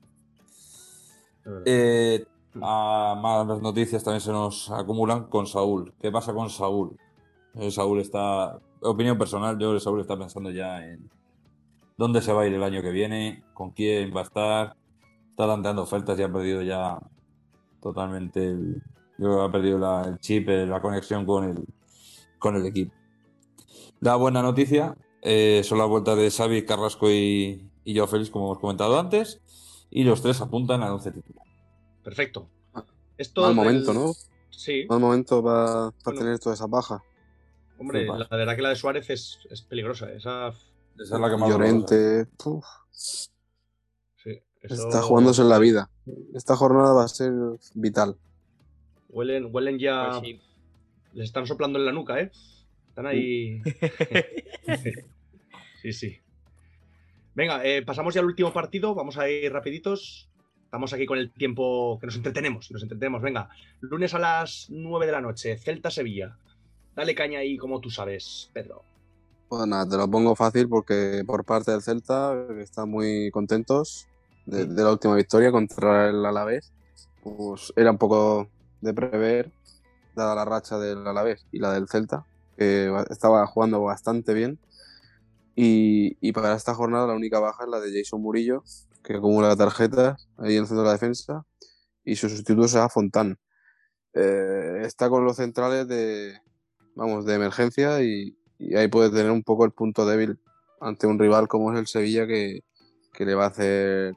Eh, 1.66 2.26
a 2.62 3.16
malas 3.22 3.62
noticias 3.62 4.04
también 4.04 4.22
se 4.22 4.32
nos 4.32 4.72
acumulan 4.72 5.26
con 5.26 5.46
Saúl. 5.46 5.94
¿Qué 6.02 6.12
pasa 6.12 6.34
con 6.34 6.50
Saúl? 6.50 6.98
Eh, 7.56 7.70
Saúl 7.72 8.00
está, 8.02 8.60
opinión 8.82 9.18
personal, 9.18 9.54
yo 9.56 9.68
creo 9.68 9.74
que 9.76 9.80
Saúl 9.80 10.02
está 10.02 10.18
pensando 10.18 10.50
ya 10.52 10.86
en 10.86 11.10
dónde 11.98 12.22
se 12.22 12.34
va 12.34 12.42
a 12.44 12.48
ir 12.48 12.54
el 12.54 12.64
año 12.64 12.82
que 12.82 12.92
viene, 12.92 13.44
con 13.54 13.72
quién 13.72 14.14
va 14.16 14.22
a 14.22 14.24
estar. 14.24 14.76
Está 15.30 15.48
tanteando 15.48 15.84
ofertas 15.84 16.18
y 16.18 16.24
ha 16.24 16.32
perdido 16.32 16.62
ya 16.62 16.98
totalmente 17.82 18.48
el, 18.48 18.82
yo 19.18 19.26
creo 19.28 19.38
que 19.38 19.44
ha 19.44 19.52
perdido 19.52 19.78
la- 19.80 20.04
el 20.08 20.20
chip, 20.20 20.50
eh, 20.50 20.66
la 20.66 20.82
conexión 20.82 21.26
con 21.26 21.44
el, 21.44 21.66
con 22.40 22.56
el 22.56 22.66
equipo. 22.66 22.94
La 24.00 24.16
buena 24.16 24.42
noticia 24.42 24.96
eh, 25.22 25.62
son 25.64 25.78
las 25.78 25.88
vueltas 25.88 26.18
de 26.18 26.32
Xavi, 26.32 26.66
Carrasco 26.66 27.10
y, 27.10 27.65
y 27.86 27.96
Joao 27.96 28.08
Félix, 28.08 28.30
como 28.30 28.48
hemos 28.48 28.60
comentado 28.60 29.00
antes, 29.00 29.42
y 29.90 30.04
los 30.04 30.22
tres 30.22 30.42
apuntan 30.42 30.84
al 30.84 30.92
11 30.94 31.12
titular. 31.12 31.46
Perfecto. 32.04 32.50
Esto 33.18 33.42
Mal 33.42 33.50
del- 33.56 33.56
momento, 33.56 33.94
¿no? 33.94 34.14
Sí. 34.50 34.86
Mal 34.90 35.00
momento 35.00 35.42
para 35.44 35.92
Bueno. 36.04 36.20
tener 36.20 36.40
toda 36.40 36.56
esa 36.56 36.68
baja. 36.68 37.02
Hombre, 37.78 38.06
la 38.06 38.28
verdad 38.30 38.56
que 38.56 38.62
la 38.62 38.70
de 38.70 38.76
Suárez 38.76 39.10
es, 39.10 39.40
es 39.50 39.62
peligrosa. 39.62 40.12
Esa. 40.12 40.50
Esa 40.50 41.16
es 41.16 41.22
la 41.22 41.30
que 41.30 41.38
más 41.38 41.50
Llorente, 41.50 42.26
puf, 42.42 42.66
Sí. 42.92 44.40
eso- 44.62 44.88
está 44.88 45.02
jugándose 45.02 45.42
en 45.42 45.50
la 45.50 45.60
vida. 45.60 45.90
Esta 46.34 46.56
jornada 46.56 46.94
va 46.94 47.04
a 47.04 47.08
ser 47.10 47.32
vital. 47.74 48.18
Huelen, 49.10 49.50
huelen 49.54 49.78
ya. 49.80 50.10
Pues 50.10 50.22
sí. 50.22 50.42
Les 51.14 51.26
están 51.26 51.48
soplando 51.48 51.80
en 51.80 51.86
la 51.86 51.92
nuca, 51.94 52.20
¿eh? 52.20 52.32
Están 52.90 53.08
ahí. 53.08 53.62
sí, 55.82 55.94
sí. 55.94 56.18
Venga, 57.36 57.64
eh, 57.66 57.84
pasamos 57.86 58.14
ya 58.14 58.22
al 58.22 58.28
último 58.28 58.52
partido. 58.54 58.96
Vamos 58.96 59.18
a 59.18 59.30
ir 59.30 59.52
rapiditos. 59.52 60.30
Estamos 60.64 60.94
aquí 60.94 61.06
con 61.06 61.18
el 61.18 61.32
tiempo 61.32 61.98
que 62.00 62.08
nos 62.08 62.16
entretenemos. 62.16 62.72
Nos 62.72 62.82
entretenemos. 62.84 63.22
Venga, 63.22 63.50
lunes 63.82 64.14
a 64.14 64.20
las 64.20 64.68
9 64.70 65.06
de 65.06 65.12
la 65.12 65.22
noche, 65.22 65.58
Celta-Sevilla. 65.58 66.38
Dale 66.96 67.14
caña 67.14 67.40
ahí 67.40 67.58
como 67.58 67.82
tú 67.82 67.90
sabes, 67.90 68.50
Pedro. 68.54 68.84
Pues 69.50 69.68
nada, 69.68 69.88
te 69.88 69.98
lo 69.98 70.10
pongo 70.10 70.36
fácil 70.36 70.68
porque 70.68 71.24
por 71.26 71.44
parte 71.46 71.72
del 71.72 71.82
Celta 71.82 72.46
que 72.50 72.62
están 72.62 72.90
muy 72.90 73.30
contentos 73.32 74.08
de, 74.46 74.66
de 74.66 74.84
la 74.84 74.92
última 74.92 75.16
victoria 75.16 75.52
contra 75.52 76.10
el 76.10 76.26
Alavés. 76.26 76.72
Pues 77.24 77.74
era 77.76 77.92
un 77.92 77.98
poco 77.98 78.48
de 78.82 78.94
prever, 78.94 79.52
dada 80.16 80.36
la 80.36 80.46
racha 80.46 80.78
del 80.80 81.06
Alavés 81.06 81.46
y 81.52 81.60
la 81.60 81.72
del 81.74 81.88
Celta, 81.88 82.26
que 82.58 82.88
ba- 82.90 83.06
estaba 83.10 83.46
jugando 83.48 83.82
bastante 83.82 84.34
bien. 84.34 84.58
Y, 85.56 86.18
y 86.20 86.32
para 86.34 86.54
esta 86.54 86.74
jornada 86.74 87.08
la 87.08 87.14
única 87.14 87.40
baja 87.40 87.64
es 87.64 87.70
la 87.70 87.80
de 87.80 87.98
Jason 87.98 88.22
Murillo, 88.22 88.64
que 89.04 89.16
acumula 89.16 89.56
tarjetas 89.56 90.28
ahí 90.38 90.56
en 90.56 90.62
el 90.62 90.68
centro 90.68 90.82
de 90.82 90.88
la 90.88 90.94
defensa, 90.94 91.46
y 92.04 92.16
su 92.18 92.30
sustituto 92.30 92.68
será 92.68 92.90
Fontán. 92.90 93.40
Eh, 94.14 94.82
está 94.84 95.10
con 95.10 95.26
los 95.26 95.38
centrales 95.38 95.88
de, 95.88 96.40
vamos, 96.96 97.26
de 97.26 97.36
emergencia 97.36 98.02
y, 98.02 98.38
y 98.58 98.76
ahí 98.76 98.88
puede 98.88 99.10
tener 99.10 99.32
un 99.32 99.44
poco 99.44 99.66
el 99.66 99.72
punto 99.72 100.06
débil 100.06 100.40
ante 100.80 101.08
un 101.08 101.20
rival 101.20 101.48
como 101.48 101.74
es 101.74 101.80
el 101.80 101.88
Sevilla 101.88 102.26
que, 102.28 102.64
que 103.14 103.26
le 103.26 103.36
va 103.36 103.46
a 103.46 103.50
hacer 103.50 104.16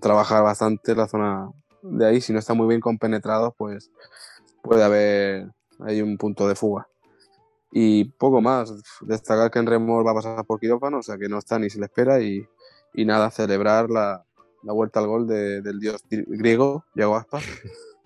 trabajar 0.00 0.42
bastante 0.42 0.94
la 0.94 1.08
zona 1.08 1.48
de 1.82 2.06
ahí. 2.06 2.20
Si 2.20 2.32
no 2.32 2.38
está 2.38 2.54
muy 2.54 2.66
bien 2.66 2.80
compenetrado, 2.80 3.54
pues 3.56 3.90
puede 4.62 4.82
haber 4.82 5.50
ahí 5.80 6.02
un 6.02 6.16
punto 6.16 6.48
de 6.48 6.54
fuga. 6.54 6.88
Y 7.72 8.04
poco 8.04 8.40
más, 8.40 8.72
destacar 9.02 9.50
que 9.50 9.58
en 9.58 9.66
Remor 9.66 10.06
va 10.06 10.12
a 10.12 10.14
pasar 10.14 10.44
por 10.46 10.58
quirófano, 10.60 10.98
o 10.98 11.02
sea 11.02 11.18
que 11.18 11.28
no 11.28 11.38
está 11.38 11.58
ni 11.58 11.68
se 11.68 11.78
le 11.78 11.86
espera 11.86 12.20
y, 12.20 12.46
y 12.94 13.04
nada, 13.04 13.30
celebrar 13.30 13.90
la, 13.90 14.24
la 14.62 14.72
vuelta 14.72 15.00
al 15.00 15.06
gol 15.08 15.26
de- 15.26 15.60
del 15.62 15.78
dios 15.80 16.02
gri- 16.10 16.24
griego, 16.26 16.84
Yago 16.94 17.16
Aspas. 17.16 17.44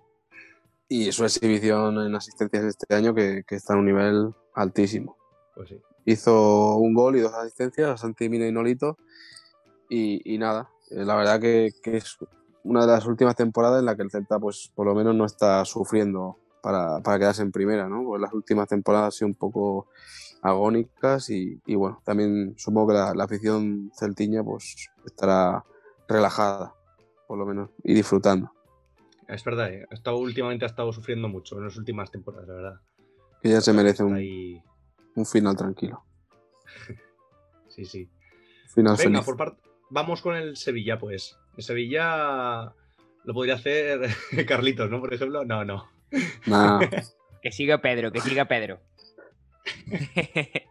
Y 0.93 1.13
su 1.13 1.25
exhibición 1.25 1.99
en 2.05 2.17
asistencias 2.17 2.65
este 2.65 2.93
año 2.97 3.15
que, 3.15 3.45
que 3.47 3.55
está 3.55 3.75
en 3.75 3.79
un 3.79 3.87
nivel 3.87 4.35
altísimo 4.55 5.17
Pues 5.55 5.69
sí. 5.69 5.81
hizo 6.05 6.79
un 6.79 6.95
gol 6.95 7.15
y 7.15 7.21
dos 7.21 7.33
asistencias 7.33 7.89
a 7.91 7.97
Santi 7.97 8.29
Mina 8.29 8.49
y 8.49 8.51
Nolito. 8.51 8.97
Y, 9.89 10.21
y 10.35 10.39
nada, 10.39 10.69
eh, 10.91 11.05
la 11.05 11.15
verdad 11.15 11.41
que, 11.41 11.71
que 11.81 11.99
es 11.99 12.17
una 12.65 12.81
de 12.87 12.89
las 12.89 13.07
últimas 13.07 13.37
temporadas 13.37 13.79
en 13.79 13.87
la 13.87 13.95
que 13.95 14.03
el 14.03 14.11
Celta, 14.11 14.41
pues 14.41 14.73
por 14.75 14.85
lo 14.85 14.97
menos 14.97 15.15
no 15.15 15.27
está 15.27 15.65
sufriendo 15.65 16.40
para, 16.63 17.01
para 17.01 17.19
quedarse 17.19 17.43
en 17.43 17.53
primera, 17.53 17.89
¿no? 17.89 18.05
Pues 18.05 18.21
las 18.21 18.33
últimas 18.33 18.69
temporadas 18.69 19.07
han 19.07 19.13
sido 19.13 19.29
un 19.29 19.35
poco 19.35 19.89
agónicas 20.43 21.29
y, 21.31 21.61
y 21.67 21.75
bueno, 21.75 22.01
también 22.05 22.55
supongo 22.57 22.89
que 22.89 22.95
la, 22.95 23.15
la 23.15 23.25
afición 23.25 23.91
celtiña 23.95 24.43
pues 24.43 24.89
estará 25.05 25.65
relajada, 26.09 26.75
por 27.27 27.39
lo 27.39 27.47
menos, 27.47 27.71
y 27.85 27.95
disfrutando. 27.95 28.51
Es 29.29 29.45
verdad, 29.45 29.73
eh, 29.73 29.87
ha 29.91 29.95
estado, 29.95 30.17
últimamente 30.19 30.65
ha 30.65 30.69
estado 30.69 30.93
sufriendo 30.93 31.29
mucho 31.29 31.57
en 31.59 31.65
las 31.65 31.77
últimas 31.77 32.11
temporadas, 32.11 32.49
la 32.49 32.55
verdad. 32.55 32.81
Que 33.43 33.51
ya 33.51 33.61
se 33.61 33.73
merece 33.73 34.03
Está 34.03 34.05
un, 34.07 34.15
ahí- 34.15 34.63
un 35.15 35.27
final 35.27 35.57
tranquilo. 35.57 36.03
Sí, 37.69 37.85
sí. 37.85 38.11
Final 38.75 38.97
Venga, 38.97 39.21
feliz. 39.21 39.25
por 39.25 39.37
parte. 39.37 39.63
Vamos 39.91 40.21
con 40.23 40.35
el 40.37 40.57
Sevilla, 40.57 40.99
pues. 40.99 41.37
El 41.57 41.63
Sevilla 41.63 42.75
lo 43.25 43.33
podría 43.35 43.55
hacer 43.55 44.01
Carlitos, 44.49 44.91
¿no? 44.91 45.01
Por 45.01 45.15
ejemplo. 45.15 45.45
No, 45.45 45.65
no. 45.65 45.89
Que 47.43 47.53
siga 47.53 47.81
Pedro, 47.81 48.13
que 48.13 48.21
siga 48.21 48.47
Pedro. 48.47 48.81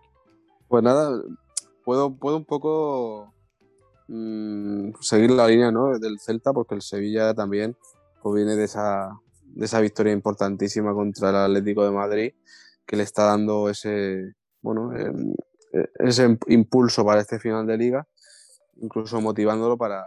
Pues 0.68 0.84
nada, 0.84 1.20
puedo, 1.84 2.16
puedo 2.16 2.38
un 2.38 2.46
poco 2.46 3.34
mm, 4.08 4.92
seguir 5.02 5.32
la 5.32 5.48
línea 5.48 5.72
¿no? 5.72 5.98
del 5.98 6.20
Celta, 6.20 6.54
porque 6.54 6.76
el 6.76 6.84
Sevilla 6.84 7.34
también 7.34 7.76
pues, 8.22 8.36
viene 8.36 8.56
de 8.56 8.66
esa, 8.66 9.20
de 9.42 9.66
esa 9.66 9.82
victoria 9.82 10.14
importantísima 10.14 10.94
contra 10.94 11.32
el 11.32 11.36
Atlético 11.38 11.84
de 11.84 11.90
Madrid, 11.90 12.34
que 12.86 12.96
le 12.96 13.02
está 13.02 13.24
dando 13.24 13.68
ese, 13.68 14.36
bueno, 14.62 14.96
em, 14.96 15.34
eh, 15.74 15.90
ese 16.00 16.38
impulso 16.50 17.04
para 17.04 17.22
este 17.22 17.40
final 17.40 17.66
de 17.66 17.78
liga, 17.78 18.08
incluso 18.76 19.20
motivándolo 19.22 19.76
para, 19.76 20.06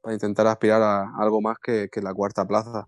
para 0.00 0.14
intentar 0.14 0.46
aspirar 0.46 0.80
a 0.80 1.16
algo 1.18 1.40
más 1.40 1.56
que, 1.58 1.88
que 1.90 2.00
la 2.02 2.14
cuarta 2.14 2.46
plaza. 2.46 2.86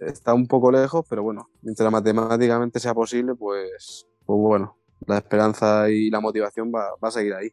Está 0.00 0.32
un 0.34 0.46
poco 0.46 0.72
lejos, 0.72 1.04
pero 1.08 1.22
bueno, 1.22 1.50
mientras 1.62 1.90
matemáticamente 1.92 2.80
sea 2.80 2.94
posible, 2.94 3.34
pues, 3.34 4.06
pues 4.24 4.38
bueno, 4.38 4.76
la 5.06 5.18
esperanza 5.18 5.90
y 5.90 6.08
la 6.10 6.20
motivación 6.20 6.72
va, 6.74 6.88
va 7.02 7.08
a 7.08 7.10
seguir 7.12 7.34
ahí. 7.34 7.50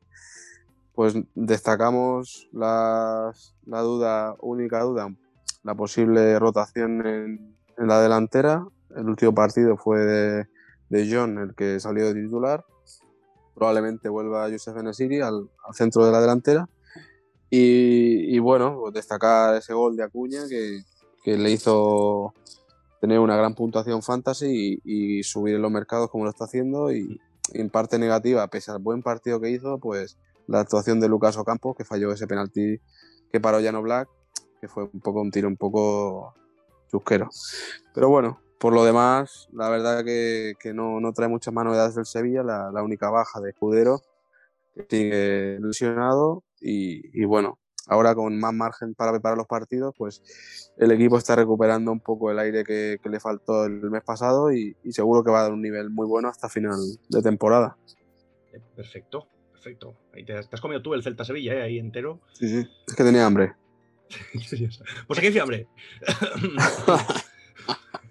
Pues 0.93 1.13
destacamos 1.35 2.47
las- 2.53 3.53
la 3.65 3.81
duda, 3.81 4.35
única 4.39 4.81
duda, 4.81 5.13
la 5.63 5.75
posible 5.75 6.39
rotación 6.39 7.05
en, 7.05 7.55
en 7.77 7.87
la 7.87 8.01
delantera. 8.01 8.65
El 8.95 9.09
último 9.09 9.33
partido 9.35 9.75
fue 9.77 9.99
de, 9.99 10.47
de 10.89 11.09
John, 11.13 11.37
el 11.39 11.53
que 11.53 11.79
salió 11.79 12.05
de 12.11 12.21
titular. 12.23 12.63
Probablemente 13.53 14.07
vuelva 14.09 14.49
Josef 14.49 14.77
Enesiri 14.77 15.19
al, 15.19 15.49
al 15.67 15.73
centro 15.75 16.05
de 16.05 16.11
la 16.11 16.21
delantera. 16.21 16.69
Y, 17.49 18.35
y 18.35 18.39
bueno, 18.39 18.77
pues 18.79 18.93
destacar 18.93 19.55
ese 19.55 19.73
gol 19.73 19.95
de 19.95 20.03
Acuña 20.03 20.47
que, 20.49 20.81
que 21.27 21.37
le 21.37 21.51
hizo 21.51 22.33
tener 23.01 23.19
una 23.19 23.35
gran 23.35 23.53
puntuación 23.53 24.01
fantasy 24.01 24.79
y, 24.85 25.17
y 25.19 25.23
subir 25.23 25.55
en 25.55 25.61
los 25.61 25.69
mercados 25.69 26.09
como 26.09 26.23
lo 26.23 26.29
está 26.29 26.45
haciendo. 26.45 26.89
Y, 26.89 27.19
y 27.51 27.59
en 27.59 27.69
parte 27.69 27.99
negativa, 27.99 28.47
pese 28.47 28.71
al 28.71 28.79
buen 28.79 29.03
partido 29.03 29.41
que 29.41 29.49
hizo, 29.49 29.77
pues 29.77 30.17
la 30.47 30.61
actuación 30.61 31.01
de 31.01 31.09
Lucas 31.09 31.35
Ocampo, 31.35 31.75
que 31.75 31.83
falló 31.83 32.13
ese 32.13 32.27
penalti 32.27 32.79
que 33.29 33.41
paró 33.41 33.59
Llano 33.59 33.81
Black, 33.81 34.07
que 34.61 34.69
fue 34.69 34.83
un 34.85 35.01
poco 35.01 35.19
un 35.19 35.29
tiro 35.29 35.49
un 35.49 35.57
poco 35.57 36.33
chusquero. 36.89 37.27
Pero 37.93 38.07
bueno, 38.07 38.39
por 38.57 38.71
lo 38.71 38.85
demás, 38.85 39.49
la 39.51 39.67
verdad 39.67 40.05
que, 40.05 40.53
que 40.57 40.73
no, 40.73 41.01
no 41.01 41.11
trae 41.11 41.27
muchas 41.27 41.53
más 41.53 41.65
novedades 41.65 41.95
del 41.95 42.05
Sevilla, 42.05 42.41
la, 42.41 42.71
la 42.71 42.83
única 42.83 43.09
baja 43.09 43.41
de 43.41 43.49
Escudero, 43.49 43.99
que 44.73 44.87
sigue 44.89 45.59
lesionado 45.59 46.45
y, 46.61 47.01
y 47.21 47.25
bueno, 47.25 47.59
ahora 47.87 48.15
con 48.15 48.39
más 48.39 48.53
margen 48.53 48.93
para 48.93 49.11
preparar 49.11 49.37
los 49.37 49.47
partidos, 49.47 49.93
pues 49.97 50.73
el 50.77 50.91
equipo 50.91 51.17
está 51.17 51.35
recuperando 51.35 51.91
un 51.91 51.99
poco 51.99 52.31
el 52.31 52.39
aire 52.39 52.63
que, 52.63 52.99
que 53.01 53.09
le 53.09 53.19
faltó 53.19 53.65
el 53.65 53.89
mes 53.89 54.03
pasado 54.03 54.51
y, 54.51 54.75
y 54.83 54.91
seguro 54.91 55.23
que 55.23 55.31
va 55.31 55.39
a 55.39 55.43
dar 55.43 55.53
un 55.53 55.61
nivel 55.61 55.89
muy 55.89 56.05
bueno 56.05 56.29
hasta 56.29 56.49
final 56.49 56.77
de 57.09 57.21
temporada. 57.21 57.77
Eh, 58.53 58.61
Perfecto, 58.75 59.27
perfecto. 59.51 59.95
Ahí 60.13 60.23
te, 60.23 60.33
te 60.33 60.55
has 60.55 60.61
comido 60.61 60.81
tú 60.81 60.93
el 60.93 61.03
Celta 61.03 61.25
Sevilla, 61.25 61.55
¿eh? 61.55 61.63
Ahí 61.63 61.79
entero. 61.79 62.21
Sí, 62.33 62.47
sí. 62.47 62.69
Es 62.87 62.95
que 62.95 63.03
tenía 63.03 63.25
hambre. 63.25 63.53
pues 65.07 65.19
aquí 65.19 65.27
hay 65.27 65.33
fiambre. 65.33 65.67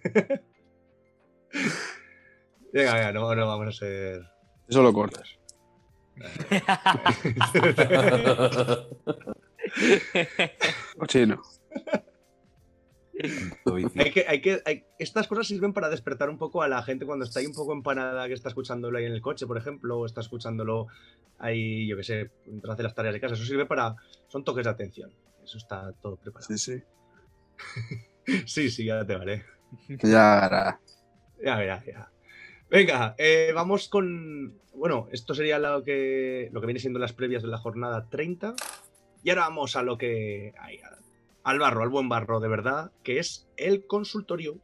venga, 2.73 2.95
venga, 2.95 3.13
no, 3.13 3.35
no 3.35 3.47
vamos 3.47 3.69
a 3.69 3.73
ser. 3.73 4.23
Eso 4.69 4.83
lo 4.83 4.93
cortas. 4.93 5.39
Cochino. 10.99 11.43
Hay 13.97 14.11
que, 14.11 14.27
hay 14.29 14.41
que, 14.43 14.63
hay- 14.67 14.85
estas 14.99 15.27
cosas 15.27 15.47
sirven 15.47 15.73
para 15.73 15.89
despertar 15.89 16.29
un 16.29 16.37
poco 16.39 16.63
a 16.63 16.69
la 16.69 16.83
gente 16.83 17.07
cuando 17.07 17.25
está 17.25 17.41
ahí 17.41 17.47
un 17.47 17.55
poco 17.55 17.73
empanada, 17.73 18.27
que 18.29 18.35
está 18.35 18.51
escuchándolo 18.51 18.99
ahí 18.99 19.07
en 19.07 19.13
el 19.13 19.23
coche, 19.23 19.47
por 19.47 19.57
ejemplo, 19.57 19.99
o 19.99 20.07
está 20.07 20.21
escuchándolo 20.21 20.87
ahí, 21.39 21.87
yo 21.87 21.97
qué 21.97 22.03
sé, 22.03 22.31
mientras 22.47 22.75
hace 22.75 22.83
las 22.83 22.95
tareas 22.95 23.15
de 23.15 23.21
casa. 23.21 23.35
Eso 23.35 23.45
sirve 23.45 23.65
para. 23.67 23.97
Son 24.29 24.45
toques 24.45 24.65
de 24.65 24.71
atención. 24.71 25.11
Eso 25.43 25.57
está 25.59 25.93
todo 26.03 26.17
preparado. 26.17 26.47
Sí, 26.49 26.59
sí. 26.59 26.83
Sí, 28.45 28.71
sí, 28.71 28.85
ya 28.85 29.07
te 29.07 29.15
vale. 29.15 29.45
Ya 30.03 30.45
hará. 30.45 30.81
Ya, 31.41 31.65
ya, 31.65 31.85
ya. 31.87 32.11
Venga, 32.69 33.15
eh, 33.19 33.53
vamos 33.55 33.89
con. 33.89 34.61
Bueno, 34.75 35.09
esto 35.13 35.33
sería 35.33 35.61
lo 35.61 35.85
que, 35.85 36.49
lo 36.53 36.61
que 36.61 36.67
viene 36.67 36.81
siendo 36.81 36.99
las 36.99 37.13
previas 37.13 37.43
de 37.45 37.49
la 37.49 37.59
jornada 37.59 38.09
30. 38.11 38.57
Y 39.27 39.31
ahora 39.31 39.43
vamos 39.43 39.75
a 39.75 39.83
lo 39.83 39.99
que. 39.99 40.55
ay, 40.57 40.79
al 41.43 41.59
barro, 41.59 41.83
al 41.83 41.89
buen 41.89 42.09
barro, 42.09 42.39
de 42.39 42.47
verdad, 42.47 42.93
que 43.03 43.19
es 43.19 43.49
el 43.57 43.85
consultorio. 43.85 44.61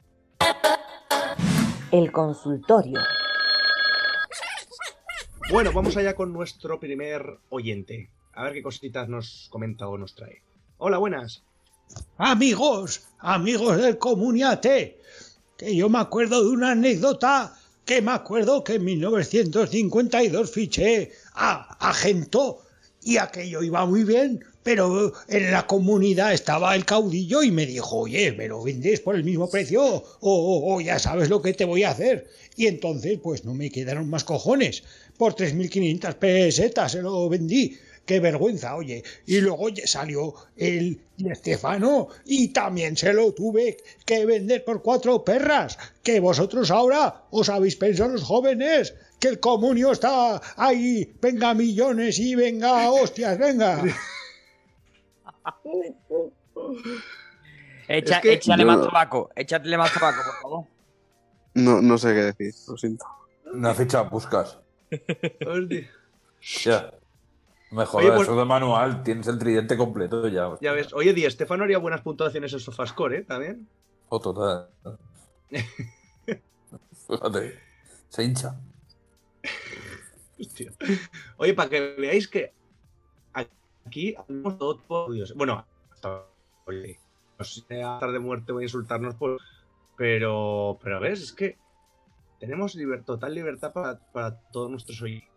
El 1.91 2.13
consultorio. 2.13 3.01
Bueno, 5.51 5.73
vamos 5.73 5.97
allá 5.97 6.15
con 6.15 6.33
nuestro 6.33 6.79
primer 6.79 7.41
oyente. 7.49 8.11
A 8.35 8.45
ver 8.45 8.53
qué 8.53 8.63
cositas 8.63 9.09
nos 9.09 9.49
comenta 9.51 9.89
o 9.89 9.99
nos 9.99 10.15
trae. 10.15 10.45
Hola, 10.79 10.99
buenas. 10.99 11.43
Amigos, 12.19 13.09
amigos 13.19 13.79
del 13.79 13.99
Comuniate, 13.99 15.01
que 15.59 15.75
yo 15.75 15.89
me 15.89 15.99
acuerdo 15.99 16.41
de 16.41 16.51
una 16.51 16.71
anécdota 16.71 17.53
que 17.85 18.01
me 18.01 18.13
acuerdo 18.13 18.63
que 18.63 18.75
en 18.75 18.85
1952 18.85 20.53
fiché 20.53 21.11
a, 21.35 21.77
a 21.81 21.93
Gento 21.93 22.61
y 23.03 23.17
aquello 23.17 23.65
iba 23.65 23.85
muy 23.87 24.05
bien, 24.05 24.45
pero 24.63 25.13
en 25.29 25.51
la 25.51 25.67
comunidad 25.67 26.33
estaba 26.33 26.75
el 26.75 26.85
caudillo 26.85 27.43
y 27.43 27.51
me 27.51 27.67
dijo, 27.67 27.97
oye, 27.99 28.33
¿me 28.33 28.49
lo 28.49 28.63
vendes 28.63 29.01
por 29.01 29.17
el 29.17 29.25
mismo 29.25 29.51
precio? 29.51 29.83
O, 29.85 30.03
o- 30.21 30.75
o 30.77 30.81
ya 30.81 30.99
sabes 30.99 31.29
lo 31.29 31.43
que 31.43 31.53
te 31.55 31.65
voy 31.65 31.83
a 31.83 31.91
hacer. 31.91 32.29
Y 32.57 32.67
entonces, 32.67 33.19
pues 33.23 33.45
no 33.45 33.55
me 33.55 33.71
quedaron 33.71 34.09
más 34.11 34.25
cojones. 34.25 34.83
Por 35.17 35.35
3.500 35.35 36.15
pesetas 36.15 36.93
se 36.93 37.03
lo 37.03 37.29
vendí. 37.29 37.77
qué 38.05 38.19
vergüenza, 38.19 38.75
oye. 38.75 39.05
Y 39.27 39.41
luego 39.41 39.69
salió 39.85 40.35
el 40.57 40.99
Estefano 41.25 42.09
y 42.27 42.49
también 42.49 42.97
se 42.97 43.13
lo 43.13 43.33
tuve 43.33 43.77
que 44.05 44.27
vender 44.27 44.65
por 44.65 44.83
cuatro 44.83 45.25
perras. 45.25 45.79
Que 46.03 46.19
vosotros 46.19 46.71
ahora 46.73 47.23
os 47.31 47.49
habéis 47.49 47.77
pensado 47.77 48.11
los 48.11 48.25
jóvenes 48.25 48.95
que 49.21 49.29
el 49.29 49.39
comunio 49.39 49.93
está 49.93 50.43
ahí, 50.57 51.13
venga 51.23 51.55
millones 51.55 52.19
y 52.19 52.35
venga 52.35 52.91
hostias, 52.91 53.39
venga. 53.39 53.85
Echa, 57.89 58.17
Es 58.17 58.23
que 58.23 58.33
échale 58.35 58.63
yo- 58.63 58.67
más 58.67 58.81
tabaco, 58.87 59.31
échale 59.37 59.77
más 59.77 59.93
tabaco, 59.93 60.19
por 60.25 60.41
favor. 60.43 60.67
No, 61.55 61.83
no 61.83 61.99
sé 61.99 62.09
qué 62.15 62.23
decir, 62.33 62.55
lo 62.69 62.77
siento. 62.77 63.05
Una 63.53 63.75
ficha 63.75 64.03
buscas. 64.03 64.59
Ya. 66.65 66.93
Mejor 67.71 68.03
Oye, 68.03 68.13
pues- 68.13 68.23
eso 68.29 68.37
de 68.39 68.45
manual, 68.45 69.03
tienes 69.03 69.27
el 69.29 69.39
tridente 69.39 69.77
completo 69.77 70.29
ya. 70.29 70.51
Ya 70.61 70.73
ves, 70.73 70.93
oye, 70.93 71.13
Di 71.15 71.25
Estefano 71.25 71.65
haría 71.65 71.79
buenas 71.79 72.03
puntuaciones 72.03 72.53
en 72.53 72.61
Sofascore, 72.61 73.19
¿eh? 73.19 73.23
También. 73.23 73.67
O 74.09 74.21
total. 74.21 74.69
Fíjate. 77.09 77.59
Se 78.09 78.23
hincha. 78.25 78.55
Hostia. 80.39 80.73
Oye, 81.39 81.55
para 81.55 81.69
que 81.71 81.95
veáis 81.99 82.29
que 82.29 82.53
aquí 83.87 84.15
hablamos 84.17 84.59
todo 84.59 84.79
por 84.81 85.13
Dios. 85.13 85.35
Bueno, 85.37 85.65
hasta 85.91 86.25
oye, 86.67 86.99
no 87.39 87.45
sé 87.45 87.63
de 88.13 88.19
muerte 88.19 88.53
voy 88.53 88.63
a 88.65 88.67
insultarnos, 88.67 89.15
pues, 89.17 89.41
pero, 89.97 90.79
pero 90.83 91.01
ves, 91.01 91.23
es 91.23 91.33
que 91.33 91.59
tenemos 92.41 92.75
liber- 92.77 93.05
total 93.05 93.35
libertad 93.35 93.73
para, 93.73 93.99
para 94.13 94.37
todos 94.51 94.71
nuestros 94.71 95.01
oyentes. 95.03 95.29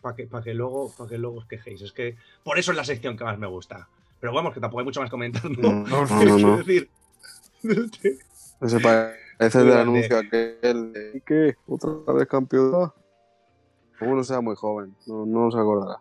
Para 0.00 0.16
que, 0.16 0.26
para 0.26 0.42
que 0.42 0.54
luego, 0.54 0.90
para 0.96 1.10
que 1.10 1.18
luego 1.18 1.36
os 1.38 1.46
quejéis. 1.46 1.82
Es 1.82 1.92
que 1.92 2.16
por 2.42 2.58
eso 2.58 2.70
es 2.70 2.76
la 2.78 2.84
sección 2.84 3.16
que 3.16 3.24
más 3.24 3.38
me 3.38 3.46
gusta. 3.46 3.88
Pero 4.20 4.32
vamos, 4.32 4.54
que 4.54 4.60
tampoco 4.60 4.80
hay 4.80 4.86
mucho 4.86 5.00
más 5.02 5.10
comentar, 5.10 5.44
¿no? 5.50 5.84
No, 5.84 6.06
no, 6.06 6.38
no. 6.38 6.56
decir. 6.64 6.88
Ese 8.62 8.80
parece 8.80 9.58
del 9.58 9.66
Grande. 9.70 9.80
anuncio 9.82 10.18
aquel 10.18 10.92
de 10.92 11.12
¿y 11.14 11.20
qué? 11.20 11.56
¿Otra 11.66 11.90
vez 12.14 12.26
campeón? 12.28 12.92
Como 13.98 14.14
no 14.14 14.24
sea 14.24 14.40
muy 14.40 14.54
joven, 14.56 14.96
no, 15.06 15.26
no 15.26 15.50
se 15.50 15.58
acordará. 15.58 16.00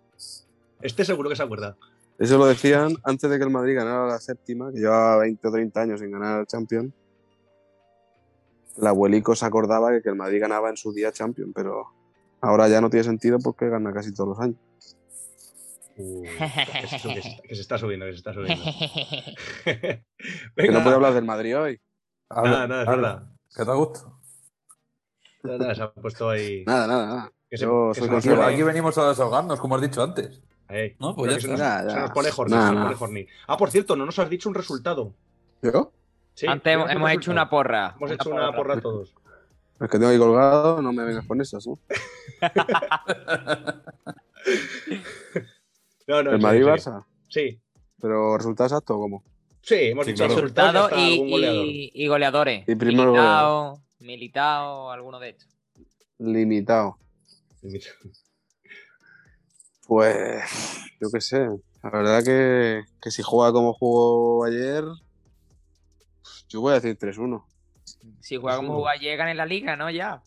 Este 0.82 1.06
seguro 1.06 1.30
que 1.30 1.36
se 1.36 1.44
acuerda. 1.44 1.76
Eso 2.20 2.38
lo 2.38 2.46
decían 2.46 2.96
antes 3.04 3.30
de 3.30 3.38
que 3.38 3.44
el 3.44 3.50
Madrid 3.50 3.76
ganara 3.76 4.06
la 4.08 4.20
séptima, 4.20 4.72
que 4.72 4.80
llevaba 4.80 5.18
20 5.18 5.48
o 5.48 5.52
30 5.52 5.82
años 5.82 6.00
sin 6.00 6.12
ganar 6.12 6.42
el 6.42 6.48
Champions. 6.48 6.94
El 8.78 8.88
abuelico 8.88 9.36
se 9.36 9.46
acordaba 9.46 9.92
de 9.92 10.02
que 10.02 10.10
el 10.10 10.16
Madrid 10.16 10.40
ganaba 10.42 10.70
en 10.70 10.78
su 10.78 10.94
día 10.94 11.12
Champions, 11.12 11.52
pero 11.56 11.88
ahora 12.42 12.68
ya 12.68 12.80
no 12.80 12.90
tiene 12.90 13.04
sentido 13.04 13.40
porque 13.40 13.70
gana 13.70 13.92
casi 13.92 14.14
todos 14.14 14.30
los 14.30 14.40
años. 14.40 14.58
Uh, 15.98 16.24
que, 16.24 16.88
se, 16.88 16.98
que 17.42 17.48
que 17.48 17.54
está 17.54 17.78
subiendo, 17.78 18.06
que 18.06 18.12
se 18.14 18.18
está 18.18 18.34
subiendo. 18.34 18.64
Que 20.56 20.72
no 20.72 20.84
puedo 20.84 20.96
hablar 20.96 21.14
del 21.14 21.26
Madrid 21.26 21.58
hoy. 21.58 21.82
Nada, 22.30 22.68
nada, 22.68 22.82
es 22.84 22.88
verdad. 22.88 23.24
¿Qué 23.56 23.66
te 23.66 23.72
gusta? 23.74 24.00
Nada, 25.44 25.58
nada, 25.58 25.76
se 25.76 25.84
ha 25.84 25.92
puesto 25.92 26.30
ahí. 26.30 26.64
Nada, 26.66 26.88
nada, 26.88 27.06
nada. 27.08 27.32
Que 27.50 27.58
se, 27.58 27.66
Yo 27.66 27.92
que 27.94 28.00
soy 28.00 28.08
se 28.08 28.12
nos 28.14 28.20
Aquí, 28.20 28.30
consciente. 28.30 28.42
pone- 28.42 28.54
aquí 28.54 28.64
venimos 28.64 28.98
a 28.98 29.10
desahogarnos, 29.10 29.60
como 29.60 29.76
has 29.76 29.82
dicho 29.82 30.02
antes. 30.02 30.42
No, 31.00 31.16
pues 31.16 31.34
ya 31.34 31.40
se, 31.42 31.48
nos, 31.48 31.60
nos 31.60 32.12
pone 32.12 32.30
horny. 33.02 33.28
Ah, 33.48 33.58
por 33.58 33.70
cierto, 33.72 33.96
no 33.96 34.06
nos 34.06 34.18
has 34.20 34.30
dicho 34.30 34.48
un 34.50 34.56
resultado. 34.56 35.14
¿Yo? 35.62 35.92
Sí, 36.34 36.48
Antes 36.48 36.74
hemos, 36.74 36.90
hecho 36.90 36.98
resultado. 36.98 37.32
una 37.34 37.50
porra. 37.50 37.94
Hemos 37.98 38.12
hecho 38.12 38.30
una 38.30 38.52
porra 38.54 38.80
todos. 38.82 39.14
Es 39.80 39.90
que 39.90 39.98
tengo 39.98 40.08
ahí 40.12 40.18
colgado, 40.18 40.82
no 40.82 40.94
me 40.94 41.04
vengas 41.04 41.26
con 41.26 41.42
esas, 41.42 41.66
¿no? 41.68 41.78
No, 46.08 46.24
no, 46.24 46.32
¿El 46.32 46.38
sí, 46.38 46.44
Madrid-Barça? 46.44 47.06
Sí, 47.30 47.60
¿Pero 48.02 48.38
resultado 48.38 48.68
exacto 48.68 48.96
o 48.98 49.00
cómo? 49.00 49.24
sí, 49.62 49.76
hemos 49.76 50.06
Sí, 50.06 50.12
dicho 50.14 50.26
claro. 50.26 50.42
Resultados 50.42 50.92
y, 50.98 51.30
goleador. 51.30 51.66
y- 51.68 51.92
y 51.94 52.08
goleadores. 52.08 52.64
Y 52.68 52.76
primero 52.76 53.12
Militao, 53.12 53.82
Militao, 54.00 54.92
alguno 54.92 55.20
de 55.20 55.30
estos. 55.30 55.48
Limitado. 56.18 56.98
Pues, 60.02 60.42
yo 61.02 61.10
qué 61.12 61.20
sé. 61.20 61.50
La 61.84 61.90
verdad 61.90 62.24
que, 62.24 62.86
que 63.02 63.12
si 63.12 63.22
juega 63.24 63.52
como 63.52 63.74
jugó 63.74 64.46
ayer, 64.46 64.86
yo 66.48 66.62
voy 66.62 66.72
a 66.72 66.80
decir 66.80 66.98
3-1. 66.98 67.44
Si 68.22 68.38
juega 68.38 68.56
como 68.56 68.70
3-1. 68.70 68.76
jugaba 68.78 68.96
llegan 68.96 69.28
en 69.28 69.36
la 69.36 69.46
liga, 69.46 69.76
¿no? 69.76 69.90
Ya. 69.90 70.22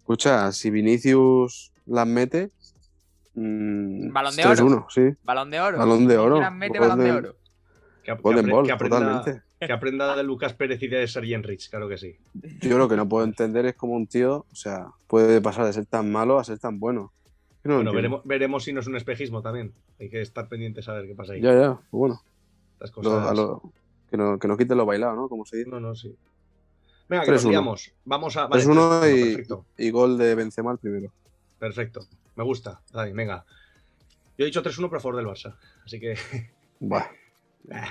Escucha, 0.00 0.52
si 0.52 0.68
Vinicius 0.68 1.72
las 1.86 2.06
mete, 2.06 2.50
mm, 3.36 4.12
Balón 4.12 4.36
de 4.36 4.42
3-1, 4.42 4.86
sí. 4.90 5.00
Balón 5.24 5.50
de 5.50 5.60
oro. 5.60 5.78
Balón 5.78 6.06
de 6.06 6.18
oro. 6.18 6.34
Quieran, 6.34 6.58
mete 6.58 6.78
balón 6.78 6.98
de 6.98 7.04
Golden- 7.06 7.16
oro. 7.24 7.36
Que, 8.04 8.10
ap- 8.10 8.18
que 8.18 8.22
Golden 8.22 8.44
apre- 8.46 8.52
Ball, 8.52 8.66
que 8.66 8.72
aprenda, 8.72 8.98
totalmente. 9.22 9.42
que 9.66 9.72
aprenda 9.72 10.14
de 10.14 10.22
Lucas 10.24 10.52
Pérez 10.52 10.82
y 10.82 10.88
de 10.88 11.08
Sergi 11.08 11.32
Enrich, 11.32 11.70
claro 11.70 11.88
que 11.88 11.96
sí. 11.96 12.18
Yo 12.60 12.76
lo 12.76 12.86
que 12.86 12.96
no 12.96 13.08
puedo 13.08 13.24
entender 13.24 13.64
es 13.64 13.76
cómo 13.76 13.94
un 13.94 14.06
tío, 14.06 14.44
o 14.52 14.54
sea, 14.54 14.88
puede 15.06 15.40
pasar 15.40 15.64
de 15.64 15.72
ser 15.72 15.86
tan 15.86 16.12
malo 16.12 16.38
a 16.38 16.44
ser 16.44 16.58
tan 16.58 16.78
bueno. 16.78 17.12
No 17.66 17.76
Bueno, 17.76 17.92
veremos, 17.92 18.20
veremos 18.24 18.64
si 18.64 18.72
no 18.72 18.80
es 18.80 18.86
un 18.86 18.96
espejismo 18.96 19.42
también. 19.42 19.72
Hay 20.00 20.08
que 20.08 20.20
estar 20.22 20.48
pendientes 20.48 20.88
a 20.88 20.92
ver 20.94 21.06
qué 21.06 21.14
pasa 21.14 21.32
ahí. 21.34 21.40
Ya, 21.40 21.52
ya, 21.58 21.74
pues 21.74 21.88
bueno. 21.90 22.22
Cosas. 22.92 23.36
lo- 23.36 23.62
que, 24.10 24.16
no, 24.16 24.38
que 24.38 24.46
no 24.48 24.56
quite 24.56 24.74
lo 24.74 24.86
bailado, 24.86 25.16
¿no? 25.16 25.28
Como 25.28 25.44
se 25.44 25.58
dice. 25.58 25.70
No, 25.70 25.80
no, 25.80 25.94
sí. 25.94 26.14
Venga, 27.08 27.24
que 27.24 27.30
nos 27.32 27.44
3-1. 27.44 27.50
liamos. 27.50 27.92
Vamos 28.04 28.36
a. 28.36 28.46
Vale, 28.46 28.62
3-1 28.64 29.00
3-1, 29.46 29.64
y, 29.78 29.90
gol 29.90 30.18
de 30.18 30.34
Benzema 30.34 30.72
el 30.72 30.78
primero. 30.78 31.12
perfecto. 31.58 32.06
Me 32.34 32.44
gusta. 32.44 32.80
Dale, 32.92 33.12
venga. 33.12 33.44
Yo 34.36 34.44
he 34.44 34.46
dicho 34.46 34.62
3-1 34.62 34.88
pero 34.88 34.98
a 34.98 35.00
favor 35.00 35.16
del 35.16 35.26
Barça. 35.26 35.56
Así 35.84 35.98
que. 35.98 36.14
Buah, 36.80 37.06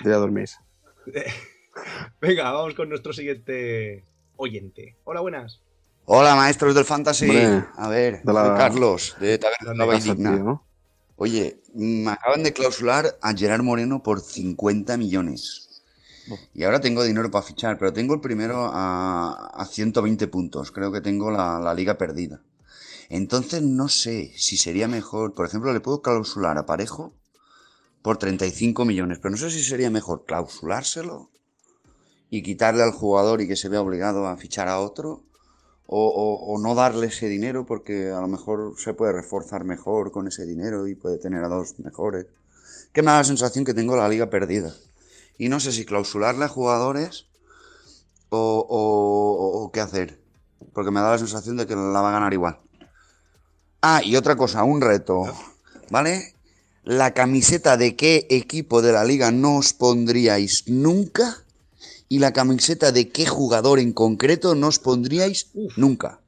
ya 0.04 0.16
dormís. 0.18 0.60
venga, 2.22 2.52
vamos 2.52 2.76
con 2.76 2.90
nuestro 2.90 3.14
siguiente 3.14 4.04
oyente. 4.38 4.96
Hola, 5.04 5.22
buenas. 5.22 5.62
Hola, 6.06 6.36
maestros 6.36 6.76
del 6.76 6.86
Fantasy. 6.86 7.26
Hombre, 7.30 7.66
a 7.76 7.90
ver, 7.90 8.22
de 8.24 8.34
la- 8.34 8.48
soy 8.48 8.58
Carlos, 8.58 9.16
de 9.20 9.38
Taberna 9.38 9.74
Nueva 9.74 9.96
Indigna. 9.96 10.32
¿no? 10.38 10.64
Oye, 11.18 11.62
me 11.74 12.12
acaban 12.12 12.44
de 12.44 12.54
clausular 12.54 13.18
a 13.22 13.34
Gerard 13.34 13.64
Moreno 13.64 14.04
por 14.04 14.22
50 14.22 14.98
millones. 14.98 15.62
Y 16.54 16.64
ahora 16.64 16.82
tengo 16.82 17.04
dinero 17.04 17.30
para 17.30 17.46
fichar, 17.46 17.78
pero 17.78 17.94
tengo 17.94 18.16
el 18.16 18.22
primero 18.22 18.70
a, 18.74 19.52
a 19.54 19.66
120 19.66 20.28
puntos. 20.28 20.72
Creo 20.72 20.92
que 20.92 21.02
tengo 21.02 21.30
la, 21.32 21.60
la 21.60 21.74
liga 21.74 21.98
perdida. 21.98 22.42
Entonces 23.10 23.62
no 23.62 23.88
sé 23.90 24.32
si 24.36 24.58
sería 24.58 24.88
mejor, 24.88 25.34
por 25.36 25.46
ejemplo, 25.46 25.72
le 25.72 25.80
puedo 25.80 26.02
clausular 26.02 26.58
a 26.58 26.66
Parejo 26.66 27.14
por 28.02 28.18
35 28.18 28.86
millones, 28.86 29.20
pero 29.20 29.32
no 29.32 29.38
sé 29.38 29.52
si 29.52 29.64
sería 29.64 29.92
mejor 29.92 30.26
clausulárselo 30.26 31.30
y 32.32 32.42
quitarle 32.42 32.82
al 32.82 32.92
jugador 32.92 33.42
y 33.42 33.48
que 33.48 33.56
se 33.56 33.70
vea 33.70 33.82
obligado 33.82 34.28
a 34.28 34.36
fichar 34.38 34.68
a 34.68 34.80
otro, 34.80 35.24
o, 35.88 36.08
o- 36.08 36.54
o 36.54 36.60
no 36.60 36.74
darle 36.76 37.08
ese 37.08 37.28
dinero 37.28 37.66
porque 37.66 38.10
a 38.12 38.20
lo 38.22 38.28
mejor 38.28 38.74
se 38.78 38.94
puede 38.94 39.14
reforzar 39.14 39.64
mejor 39.64 40.12
con 40.12 40.28
ese 40.28 40.46
dinero 40.46 40.88
y 40.88 40.96
puede 40.96 41.18
tener 41.18 41.44
a 41.44 41.48
dos 41.48 41.78
mejores. 41.80 42.26
Que 42.94 43.02
me 43.02 43.12
da 43.12 43.18
la 43.20 43.24
sensación 43.24 43.66
que 43.66 43.74
tengo 43.74 43.96
la 43.96 44.10
liga 44.10 44.30
perdida. 44.30 44.74
Y 45.38 45.50
no 45.50 45.60
sé 45.60 45.72
si 45.72 45.86
clausularle 45.86 46.46
a 46.46 46.50
jugadores 46.50 47.26
o, 48.30 48.66
o- 48.70 49.72
qué 49.72 49.82
hacer. 49.82 50.20
Porque 50.74 50.92
me 50.92 51.00
da 51.02 51.12
la 51.12 51.18
sensación 51.18 51.58
de 51.58 51.68
que 51.68 51.76
la 51.76 52.02
va 52.02 52.10
a 52.10 52.14
ganar 52.14 52.34
igual. 52.34 52.60
Ah, 53.82 54.02
y 54.04 54.16
otra 54.16 54.36
cosa, 54.36 54.64
un 54.64 54.82
reto. 54.82 55.24
¿Vale? 55.92 56.34
La 56.84 57.14
camiseta 57.14 57.78
de 57.78 57.96
qué 57.96 58.26
equipo 58.30 58.82
de 58.82 58.92
la 58.92 59.04
liga 59.04 59.32
no 59.32 59.58
os 59.58 59.74
pondríais 59.74 60.64
nunca 60.68 61.45
y 62.10 62.20
la 62.20 62.34
camiseta 62.34 62.92
de 62.92 63.10
qué 63.10 63.26
jugador 63.26 63.80
en 63.80 63.94
concreto 63.94 64.56
no 64.56 64.68
os 64.68 64.80
pondríais 64.80 65.50
Uf. 65.54 65.78
nunca. 65.78 66.20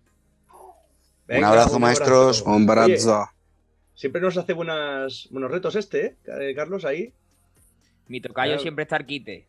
Venga, 1.28 1.50
abrazo, 1.50 1.76
un 1.76 1.82
maestros. 1.82 2.42
abrazo. 2.42 2.46
Un 2.46 2.70
Oye, 2.70 2.88
brazo. 2.96 3.30
siempre 3.96 4.22
nos 4.22 4.38
hace 4.38 4.54
buenas, 4.54 5.28
buenos 5.32 5.52
retos 5.52 5.76
este, 5.76 6.16
¿eh? 6.28 6.54
Carlos, 6.56 6.86
ahí. 6.86 7.14
Mi 8.08 8.22
tocayo 8.22 8.52
Claro. 8.52 8.62
siempre 8.62 8.84
está 8.84 8.96
al 8.96 9.06
quite. 9.06 9.46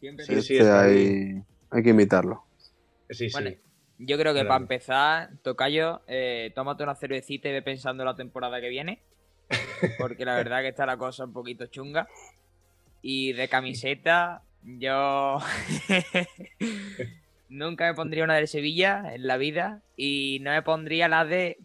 Siempre 0.00 0.26
Sí, 0.26 0.42
sí, 0.42 0.56
Este 0.58 0.70
hay, 0.70 1.42
hay 1.70 1.82
que 1.82 1.90
imitarlo. 1.90 2.44
Sí, 3.08 3.28
sí. 3.28 3.32
Bueno, 3.32 3.50
Yo 3.98 4.18
creo 4.18 4.32
que 4.34 4.40
Grande. 4.42 4.48
para 4.48 4.62
empezar, 4.62 5.30
Tocayo, 5.42 6.02
eh, 6.08 6.50
tómate 6.54 6.82
una 6.82 6.94
cervecita 6.96 7.48
y 7.48 7.52
ve 7.52 7.62
pensando 7.62 8.02
en 8.02 8.08
la 8.08 8.16
temporada 8.16 8.60
que 8.60 8.68
viene. 8.68 9.00
Porque 9.98 10.24
la 10.24 10.34
verdad 10.42 10.60
que 10.60 10.68
está 10.68 10.84
la 10.86 10.96
cosa 10.96 11.24
un 11.24 11.32
poquito 11.32 11.66
chunga. 11.66 12.08
Y 13.00 13.32
de 13.32 13.48
camiseta, 13.48 14.42
yo 14.64 15.38
nunca 17.48 17.86
me 17.86 17.94
pondría 17.94 18.24
una 18.24 18.34
del 18.36 18.48
Sevilla 18.48 19.14
en 19.14 19.26
la 19.26 19.36
vida. 19.36 19.82
Y 19.96 20.38
no 20.42 20.50
me 20.50 20.62
pondría 20.62 21.08
la 21.08 21.24
de 21.24 21.58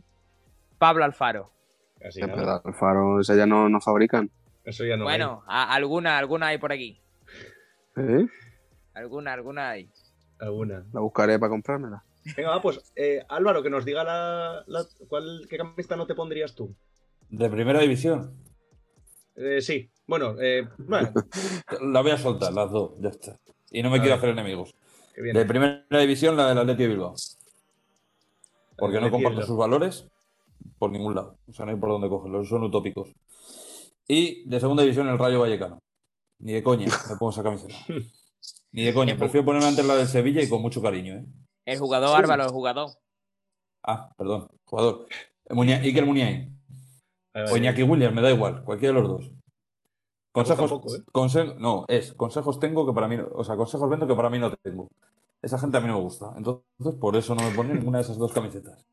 Pablo 0.78 1.04
Alfaro. 1.04 1.52
Casi 2.00 2.22
nada. 2.22 2.34
pero 2.36 2.62
Alfaro, 2.74 3.22
esa 3.22 3.36
ya 3.36 3.45
no, 3.45 3.70
no 3.70 3.82
fabrican. 3.82 4.30
Eso 4.64 4.86
ya 4.86 4.98
no. 4.98 5.06
bueno, 5.06 5.43
a- 5.48 5.74
alguna, 5.74 6.18
alguna 6.18 6.48
hay 6.48 6.58
por 6.58 6.72
aquí. 6.74 7.00
¿Eh? 7.95 8.28
Alguna, 8.93 9.34
alguna 9.34 9.70
hay. 9.70 9.89
hay 10.39 10.48
alguna. 10.48 10.84
La 10.93 11.00
buscaré 11.00 11.39
para 11.39 11.50
comprármela. 11.50 12.04
Venga, 12.36 12.50
va, 12.50 12.62
pues 12.62 12.91
eh, 12.95 13.24
Álvaro, 13.30 13.64
que 13.64 13.70
nos 13.70 13.86
diga 13.86 14.04
la, 14.04 14.64
la- 14.68 14.86
cuál, 15.08 15.48
qué 15.50 15.58
camiseta 15.58 15.95
no 15.95 16.06
te 16.06 16.16
pondrías 16.16 16.54
tú. 16.54 16.76
De 17.30 17.50
primera 17.50 17.80
división. 17.80 18.34
Eh, 19.38 19.62
sí, 19.62 19.90
bueno, 20.08 20.36
eh, 20.42 20.68
bueno, 20.80 21.12
La 21.82 22.02
voy 22.02 22.12
a 22.12 22.18
soltar, 22.18 22.52
las 22.54 22.72
dos, 22.72 22.94
ya 23.00 23.10
está. 23.10 23.38
Y 23.72 23.84
no 23.84 23.90
me 23.90 23.98
A 23.98 24.02
quiero 24.02 24.16
ver. 24.16 24.18
hacer 24.18 24.30
enemigos. 24.32 24.76
De 25.16 25.46
primera 25.46 25.84
división, 26.00 26.36
la 26.38 26.50
del 26.50 26.58
Atleti 26.60 26.84
de 26.84 26.90
Bilbao. 26.90 27.16
Porque 28.78 29.00
no 29.02 29.10
comparto 29.10 29.42
sus 29.44 29.58
valores 29.58 30.08
por 30.78 30.92
ningún 30.92 31.16
lado. 31.16 31.38
O 31.48 31.54
sea, 31.54 31.66
no 31.66 31.72
hay 31.72 31.78
por 31.78 31.90
dónde 31.90 32.10
cogerlos, 32.10 32.48
son 32.48 32.64
utópicos. 32.64 33.10
Y 34.08 34.48
de 34.48 34.60
segunda 34.60 34.84
división, 34.84 35.08
el 35.08 35.18
Rayo 35.18 35.40
Vallecano. 35.40 35.80
Ni 36.40 36.54
de 36.54 36.64
coña 36.64 36.86
me 37.10 37.16
pongo 37.18 37.32
esa 37.32 37.44
camiseta. 37.44 37.74
Ni 38.72 38.84
de 38.84 38.94
coña. 38.94 39.18
Prefiero 39.18 39.46
ponerme 39.46 39.68
antes 39.68 39.86
la 39.86 39.96
del 39.96 40.08
Sevilla 40.08 40.42
y 40.42 40.50
con 40.50 40.62
mucho 40.62 40.82
cariño, 40.82 41.16
¿eh? 41.16 41.26
El 41.66 41.80
jugador, 41.80 42.16
Álvaro, 42.16 42.44
el 42.44 42.50
jugador. 42.52 42.90
Ah, 43.84 44.10
perdón, 44.18 44.48
jugador. 44.66 45.08
Muña- 45.50 45.80
Iker 45.82 46.06
Muniain. 46.06 46.57
O. 47.34 47.55
Iñaki 47.57 47.84
Williams, 47.84 48.15
me 48.15 48.21
da 48.21 48.32
igual, 48.32 48.63
cualquiera 48.63 48.95
de 48.95 49.01
los 49.01 49.09
dos. 49.09 49.32
Consejos, 50.32 50.71
¿eh? 50.71 51.03
conse- 51.11 51.55
no, 51.57 51.86
es 51.88 52.13
consejos 52.13 52.59
tengo 52.59 52.86
que 52.86 52.93
para 52.93 53.07
mí, 53.07 53.17
no- 53.17 53.28
o 53.34 53.43
sea, 53.43 53.55
consejos 53.55 53.89
vendo 53.89 54.07
que 54.07 54.15
para 54.15 54.30
mí 54.30 54.38
no 54.39 54.51
tengo. 54.55 54.89
Esa 55.41 55.57
gente 55.59 55.78
a 55.78 55.82
mí 55.82 55.88
no 55.88 55.95
me 55.97 56.01
gusta. 56.01 56.34
Entonces, 56.36 56.95
por 56.99 57.15
eso 57.15 57.34
no 57.36 57.47
me 57.47 57.55
pone 57.55 57.73
ninguna 57.73 57.97
de 57.99 58.03
esas 58.03 58.17
dos 58.17 58.34
camisetas. 58.34 58.86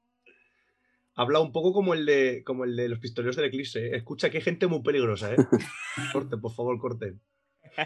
Habla 1.16 1.41
un 1.41 1.53
poco 1.53 1.72
como 1.72 1.95
el 1.95 2.07
de, 2.07 2.43
como 2.45 2.64
el 2.64 2.74
de 2.76 2.89
los 2.89 2.99
pistoleros 2.99 3.37
del 3.37 3.47
eclipse. 3.47 3.87
¿eh? 3.87 3.97
Escucha 3.97 4.30
que 4.30 4.39
hay 4.39 4.43
gente 4.43 4.66
muy 4.66 4.82
peligrosa, 4.82 5.32
¿eh? 5.32 5.37
Corten, 6.12 6.41
por 6.41 6.53
favor, 6.53 6.78
corten. 6.78 7.20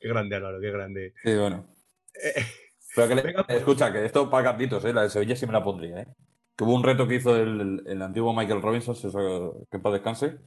qué 0.00 0.08
grande, 0.08 0.36
Álvaro, 0.36 0.60
qué 0.60 0.70
grande. 0.70 1.14
Sí, 1.22 1.34
bueno. 1.36 1.66
Eh, 2.22 2.42
Pero 2.94 3.08
que 3.08 3.14
le- 3.16 3.22
Venga, 3.22 3.44
escucha, 3.48 3.92
que 3.92 4.04
esto 4.04 4.30
para 4.30 4.44
cartitos, 4.44 4.84
¿eh? 4.84 4.92
La 4.92 5.02
de 5.02 5.10
Sevilla 5.10 5.36
sí 5.36 5.46
me 5.46 5.52
la 5.52 5.64
pondría, 5.64 6.00
¿eh? 6.02 6.06
Que 6.56 6.64
hubo 6.64 6.74
un 6.74 6.82
reto 6.84 7.06
que 7.08 7.16
hizo 7.16 7.34
el, 7.36 7.82
el 7.86 8.02
antiguo 8.02 8.32
Michael 8.34 8.62
Robinson, 8.62 8.94
si 8.94 9.08
eso- 9.08 9.66
que 9.70 9.76
en 9.76 9.82
paz 9.82 9.92
descanse, 9.92 10.38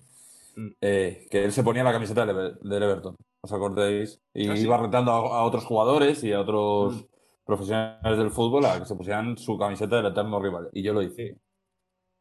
Mm. 0.55 0.67
eh, 0.81 1.27
que 1.29 1.43
él 1.45 1.51
se 1.51 1.63
ponía 1.63 1.83
la 1.83 1.91
camiseta 1.91 2.25
del, 2.25 2.35
Ever- 2.35 2.59
del 2.61 2.83
Everton, 2.83 3.15
¿os 3.41 3.51
acordáis? 3.53 4.19
Y 4.33 4.47
Ah, 4.49 4.55
sí. 4.57 4.63
iba 4.63 4.77
retando 4.77 5.11
a, 5.11 5.39
a 5.39 5.43
otros 5.43 5.65
jugadores 5.65 6.23
y 6.23 6.33
a 6.33 6.39
otros 6.41 6.95
Mm. 7.03 7.05
profesionales 7.45 8.17
del 8.17 8.31
fútbol 8.31 8.65
a 8.65 8.79
que 8.79 8.85
se 8.85 8.95
pusieran 8.95 9.37
su 9.37 9.57
camiseta 9.57 9.97
del 9.97 10.07
eterno 10.07 10.41
rival. 10.41 10.69
Y 10.73 10.81
yo 10.83 10.93
lo 10.93 11.01
hice. 11.01 11.33
Sí. 11.33 11.41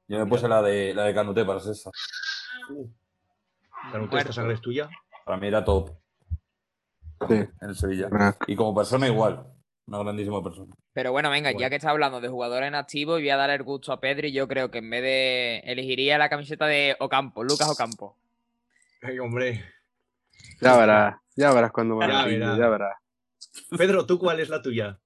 Yo 0.08 0.18
me 0.18 0.26
puse 0.26 0.46
la 0.48 0.62
de, 0.62 0.94
la 0.94 1.04
de 1.04 1.14
Canute 1.14 1.44
para 1.44 1.58
ser 1.60 1.72
esa. 1.72 1.90
Canute, 3.92 4.18
esta 4.18 4.32
sangre 4.32 4.54
es 4.54 4.60
tuya. 4.60 4.88
Para 5.24 5.38
mí 5.38 5.46
era 5.48 5.64
top 5.64 5.90
Sí, 7.28 7.34
en 7.34 7.50
el 7.62 7.74
Sevilla. 7.74 8.08
Y 8.46 8.54
como 8.56 8.74
persona 8.74 9.06
igual, 9.08 9.46
una 9.86 9.98
grandísima 10.00 10.42
persona. 10.42 10.74
Pero 10.92 11.12
bueno, 11.12 11.30
venga, 11.30 11.50
Bueno. 11.50 11.60
ya 11.60 11.70
que 11.70 11.76
está 11.76 11.90
hablando 11.90 12.20
de 12.20 12.28
jugadores 12.28 12.66
en 12.68 12.74
activo, 12.74 13.18
y 13.18 13.22
voy 13.22 13.30
a 13.30 13.36
dar 13.36 13.50
el 13.50 13.62
gusto 13.62 13.92
a 13.92 14.00
Pedro 14.00 14.26
y 14.26 14.32
yo 14.32 14.48
creo 14.48 14.70
que 14.70 14.78
en 14.78 14.90
vez 14.90 15.02
de 15.02 15.58
elegiría 15.64 16.18
la 16.18 16.28
camiseta 16.28 16.66
de 16.66 16.96
Ocampo, 16.98 17.44
Lucas 17.44 17.68
Ocampo. 17.68 18.16
Ay, 19.02 19.18
hombre. 19.18 19.64
Ya 20.60 20.76
verás, 20.76 21.16
ya 21.36 21.52
verás 21.52 21.70
cuando 21.72 21.96
me 21.96 22.06
Ya 22.08 22.24
verás. 22.24 22.58
ya 22.58 22.68
verás. 22.68 22.96
Pedro, 23.76 24.06
¿tú 24.06 24.18
cuál 24.18 24.40
es 24.40 24.48
la 24.48 24.60
tuya? 24.62 24.98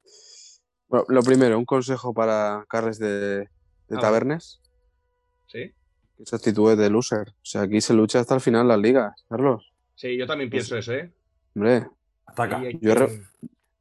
Bueno, 0.89 1.05
lo 1.09 1.22
primero, 1.22 1.59
un 1.59 1.64
consejo 1.64 2.12
para 2.14 2.64
Carles 2.68 2.99
de, 2.99 3.09
de 3.39 3.47
vale. 3.89 4.01
Tabernes, 4.01 4.61
¿Sí? 5.47 5.72
que 6.16 6.22
esa 6.22 6.37
actitud 6.37 6.72
es 6.72 6.78
de 6.78 6.91
loser. 6.91 7.28
O 7.31 7.45
sea, 7.45 7.62
aquí 7.62 7.81
se 7.81 7.95
lucha 7.95 8.20
hasta 8.20 8.35
el 8.35 8.41
final 8.41 8.66
las 8.68 8.78
ligas, 8.78 9.12
Carlos. 9.28 9.72
Sí, 9.95 10.16
yo 10.16 10.26
también 10.26 10.51
pienso 10.51 10.76
eso, 10.76 10.93
¿eh? 10.95 11.12
Hombre, 11.55 11.87
Hasta 12.26 12.43
acá. 12.45 12.59
Ahí 12.59 12.66
hay 12.66 12.78
Yo 12.81 12.95
re- 12.95 13.22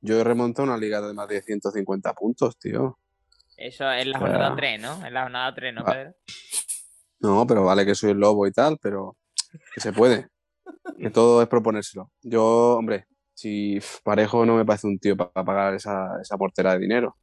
yo 0.02 0.20
he 0.20 0.24
remontado 0.24 0.68
una 0.68 0.78
liga 0.78 1.02
de 1.02 1.14
más 1.14 1.28
de 1.28 1.42
150 1.42 2.14
puntos, 2.14 2.58
tío. 2.58 3.00
Eso 3.58 3.92
es 3.92 4.08
la 4.08 4.18
O 4.18 4.22
sea, 4.22 4.28
jornada 4.30 4.56
3, 4.56 4.82
¿no? 4.82 5.06
En 5.06 5.14
la 5.14 5.24
jornada 5.24 5.54
3, 5.54 5.74
¿no, 5.74 5.84
Pedro? 5.86 6.14
No, 7.20 7.46
pero 7.46 7.66
vale 7.66 7.86
que 7.86 7.96
soy 7.96 8.12
el 8.12 8.18
lobo 8.18 8.48
y 8.48 8.52
tal, 8.52 8.78
pero 8.82 9.18
que 9.74 9.82
se 9.82 9.92
puede. 9.92 10.28
Que 10.98 11.10
todo 11.10 11.42
es 11.42 11.48
proponérselo. 11.50 12.12
Yo, 12.22 12.78
hombre, 12.78 13.08
si 13.34 13.80
Parejo 14.04 14.46
no 14.46 14.56
me 14.56 14.66
parece 14.66 14.88
un 14.88 15.00
tío 15.00 15.18
para 15.18 15.44
pagar 15.46 15.74
esa, 15.74 16.20
esa 16.22 16.38
portera 16.38 16.74
de 16.74 16.80
dinero. 16.80 17.18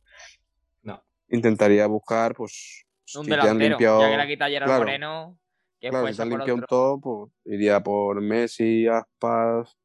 No. 0.82 1.02
Intentaría 1.28 1.86
buscar, 1.86 2.34
pues, 2.34 2.84
Un 3.14 3.24
si 3.24 3.30
te 3.30 3.34
han 3.34 3.40
delantero. 3.40 3.70
limpiado. 3.70 4.00
Ya 4.00 4.10
que 4.10 4.16
la 4.16 4.26
quita 4.26 4.48
Gerard 4.48 4.68
claro, 4.68 4.80
Moreno, 4.84 5.38
que 5.80 5.88
claro, 5.88 6.08
si 6.08 6.16
te 6.16 6.22
han 6.22 6.28
limpiado 6.30 6.54
un 6.54 6.64
top, 6.66 7.00
pues 7.02 7.32
iría 7.46 7.82
por 7.82 8.20
Messi, 8.20 8.86
Aspas, 8.86 9.76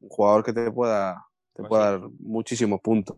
un 0.00 0.08
jugador 0.08 0.44
que 0.44 0.52
te 0.52 0.70
pueda, 0.72 1.24
te 1.62 1.68
Pues 1.68 1.68
pueda 1.68 1.96
sí. 1.96 2.00
dar 2.02 2.10
muchísimos 2.20 2.80
puntos. 2.80 3.16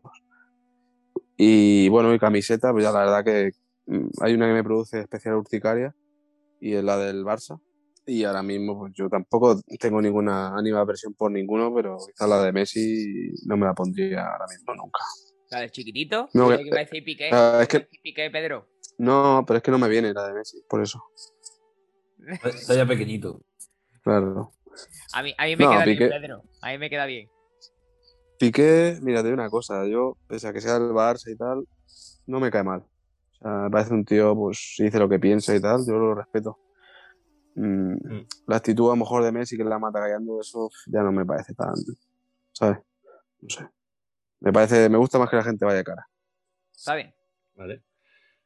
Y 1.37 1.89
bueno, 1.89 2.13
y 2.15 2.19
camiseta, 2.19 2.73
pues 2.73 2.85
ya 2.85 2.93
la 2.93 3.01
verdad 3.01 3.25
que 3.25 3.51
mm, 3.87 4.09
hay 4.21 4.35
una 4.35 4.47
que 4.47 4.53
me 4.55 4.65
produce 4.65 5.01
especial 5.01 5.35
urticaria 5.37 5.95
y 6.61 6.75
es 6.75 6.85
la 6.85 6.97
del 6.99 7.25
Barça. 7.25 7.61
Y 8.07 8.25
ahora 8.25 8.43
mismo, 8.43 8.79
pues 8.79 8.93
yo 8.95 9.09
tampoco 9.09 9.61
tengo 9.79 10.03
ninguna 10.03 10.57
animadversión 10.57 11.15
por 11.15 11.31
ninguno, 11.31 11.73
pero 11.75 11.97
quizá 12.05 12.27
la 12.27 12.43
de 12.43 12.53
Messi 12.53 13.33
no 13.47 13.57
me 13.57 13.67
la 13.67 13.75
pondría 13.75 14.27
ahora 14.27 14.47
mismo 14.51 14.75
nunca. 14.75 15.01
La 15.51 15.61
del 15.61 15.71
chiquitito. 15.71 16.29
No, 16.35 16.49
que- 16.49 16.57
que 16.59 16.63
iba 16.67 16.77
a 16.79 16.81
decir 16.81 17.05
Piqué. 17.05 17.31
ah, 17.33 17.59
es 17.63 17.69
que- 17.69 17.87
Piqué, 18.03 18.29
Pedro. 18.31 18.69
No, 18.99 19.45
pero 19.47 19.59
es 19.59 19.63
que 19.63 19.71
no 19.71 19.79
me 19.79 19.89
viene 19.89 20.13
la 20.13 20.27
de 20.29 20.35
Messi, 20.35 20.63
por 20.69 20.83
eso. 20.83 21.03
Está 22.45 22.75
ya 22.75 22.87
pequeñito. 22.87 23.41
Claro. 24.03 24.53
A 25.13 25.23
mí, 25.23 25.35
a 25.39 25.45
mí 25.45 25.57
me 25.57 25.65
No, 25.65 25.71
queda 25.73 25.85
Piqué- 25.85 26.09
bien, 26.09 26.21
Pedro. 26.21 26.43
A 26.61 26.71
mí 26.71 26.79
me 26.79 26.91
queda 26.91 27.07
bien. 27.07 27.29
Piqué, 28.39 28.99
mira, 29.03 29.21
te 29.21 29.29
digo 29.29 29.35
una 29.35 29.51
cosa, 29.51 29.87
yo, 29.87 30.17
pese 30.27 30.49
a 30.49 30.53
que 30.53 30.61
sea 30.61 30.77
el 30.77 30.91
Barça 30.91 31.31
y 31.33 31.37
tal, 31.37 31.65
no 32.27 32.41
me 32.41 32.51
cae 32.51 32.63
mal. 32.65 32.81
O 32.81 33.35
sea, 33.39 33.51
me 33.65 33.71
parece 33.71 33.95
un 33.95 34.05
tío, 34.05 34.35
pues, 34.35 34.75
si 34.77 34.85
dice 34.85 34.99
lo 34.99 35.09
que 35.09 35.19
piensa 35.19 35.55
y 35.55 35.61
tal, 35.61 35.85
yo 35.87 35.95
lo 35.95 36.15
respeto. 36.15 36.59
Mm, 37.55 37.93
Mm. 37.95 38.27
La 38.47 38.57
actitud 38.57 38.87
a 38.87 38.93
lo 38.93 38.97
mejor 38.97 39.23
de 39.23 39.33
Messi 39.33 39.57
que 39.57 39.65
la 39.65 39.79
mata 39.79 40.01
callando, 40.01 40.41
eso 40.41 40.71
ya 40.87 41.03
no 41.03 41.13
me 41.13 41.25
parece 41.25 41.55
tan, 41.55 41.75
¿sabes? 42.53 42.79
No 43.41 43.49
sé. 43.49 43.69
Me 44.41 44.53
parece, 44.53 44.89
me 44.89 44.99
gusta 44.99 45.19
más 45.19 45.29
que 45.31 45.37
la 45.37 45.45
gente 45.45 45.65
vaya 45.65 45.85
cara. 45.85 46.07
Está 46.75 46.95
bien. 46.95 47.15
Vale. 47.55 47.83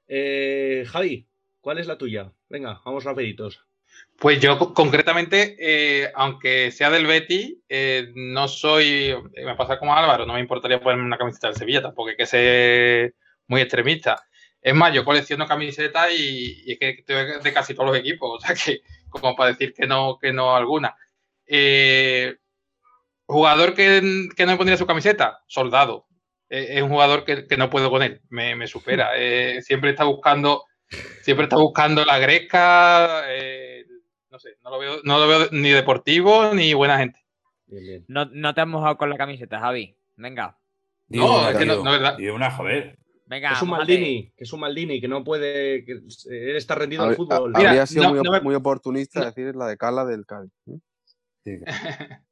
Eh, 0.09 0.85
Javi, 0.87 1.29
¿cuál 1.61 1.79
es 1.79 1.87
la 1.87 1.97
tuya? 1.97 2.33
Venga, 2.49 2.81
vamos 2.85 3.05
rapiditos. 3.05 3.67
Pues 4.19 4.41
yo 4.41 4.59
co- 4.59 4.73
concretamente, 4.73 5.57
eh, 5.59 6.11
aunque 6.15 6.71
sea 6.71 6.91
del 6.91 7.07
Betty, 7.07 7.63
eh, 7.69 8.09
no 8.15 8.49
soy, 8.49 9.11
eh, 9.35 9.45
me 9.45 9.55
pasa 9.57 9.79
como 9.79 9.95
Álvaro, 9.95 10.25
no 10.27 10.35
me 10.35 10.41
importaría 10.41 10.81
ponerme 10.81 11.05
una 11.05 11.19
camiseta 11.19 11.49
del 11.49 11.57
Sevilla, 11.57 11.83
tampoco 11.83 12.09
hay 12.11 12.17
que 12.17 12.27
ser 12.27 13.15
muy 13.49 13.61
extremista. 13.61 14.23
Es 14.61 14.75
más, 14.75 14.93
yo 14.95 15.05
colecciono 15.05 15.47
camisetas 15.47 16.11
y, 16.13 16.63
y 16.67 16.73
es 16.73 16.79
que 16.79 16.91
estoy 16.91 17.17
de 17.43 17.53
casi 17.53 17.75
todos 17.75 17.91
los 17.91 17.99
equipos, 17.99 18.31
o 18.43 18.47
sea 18.47 18.55
que 18.57 18.81
como 19.11 19.37
para 19.37 19.51
decir 19.53 19.75
que 19.75 19.87
no, 19.87 20.19
que 20.21 20.33
no 20.33 20.57
alguna. 20.57 20.97
Eh, 21.47 22.37
jugador 23.27 23.75
que, 23.75 24.29
que 24.37 24.47
no 24.47 24.53
me 24.53 24.57
pondría 24.57 24.77
su 24.77 24.87
camiseta, 24.87 25.43
soldado. 25.47 26.07
Es 26.49 26.81
un 26.83 26.91
jugador 26.91 27.25
que, 27.25 27.47
que 27.47 27.57
no 27.57 27.71
puedo 27.71 27.91
con 27.91 28.03
él, 28.03 28.21
me, 28.29 28.55
me 28.55 28.67
supera. 28.69 29.11
Siempre 29.63 29.91
está 29.91 30.05
buscando, 30.05 30.65
siempre 31.23 31.45
está 31.45 31.57
buscando 31.57 32.05
la 32.05 32.19
greca, 32.19 33.25
eh, 33.29 33.66
no 34.31 34.39
sé, 34.39 34.57
no 34.63 34.71
lo, 34.71 34.79
veo, 34.79 35.01
no 35.05 35.19
lo 35.19 35.29
veo 35.29 35.49
ni 35.53 35.71
deportivo 35.71 36.53
ni 36.55 36.75
buena 36.75 36.99
gente. 36.99 37.21
Bien, 37.67 37.83
bien. 37.85 38.05
No, 38.09 38.27
no 38.27 38.55
te 38.55 38.61
has 38.61 38.67
mojado 38.69 38.97
con 38.97 39.11
la 39.11 39.17
camiseta, 39.17 39.59
Javi. 39.61 39.97
Venga. 40.17 40.59
No, 41.09 41.39
una, 41.41 41.51
es 41.51 41.57
que 41.57 41.67
no- 41.67 41.75
es 41.75 41.83
verdad. 41.85 42.17
Di 42.17 42.29
una, 42.29 42.51
joder. 42.51 42.99
Venga. 43.27 43.53
Es 43.53 43.63
un. 43.63 43.71
Maldini, 43.71 44.33
que 44.37 44.45
es 44.45 44.53
un 44.53 44.61
Maldini, 44.61 45.01
que 45.01 45.09
no 45.09 45.25
puede. 45.25 45.85
Que 45.85 45.93
él 45.93 46.57
está 46.57 46.75
rendido 46.77 47.03
al 47.03 47.09
Habría- 47.11 47.17
fútbol. 47.17 47.53
Mira, 47.57 47.71
Habría 47.71 47.87
sido 47.87 48.03
no- 48.05 48.11
muy, 48.15 48.23
no 48.23 48.31
me- 48.33 48.41
muy 48.41 48.55
oportunista 48.55 49.25
decir 49.25 49.55
la 49.57 49.67
de 49.67 49.77
Cala 49.77 50.05
del 50.05 50.25
Cádiz. 50.27 50.53
¿eh? 50.69 50.79
Sí. 51.45 51.59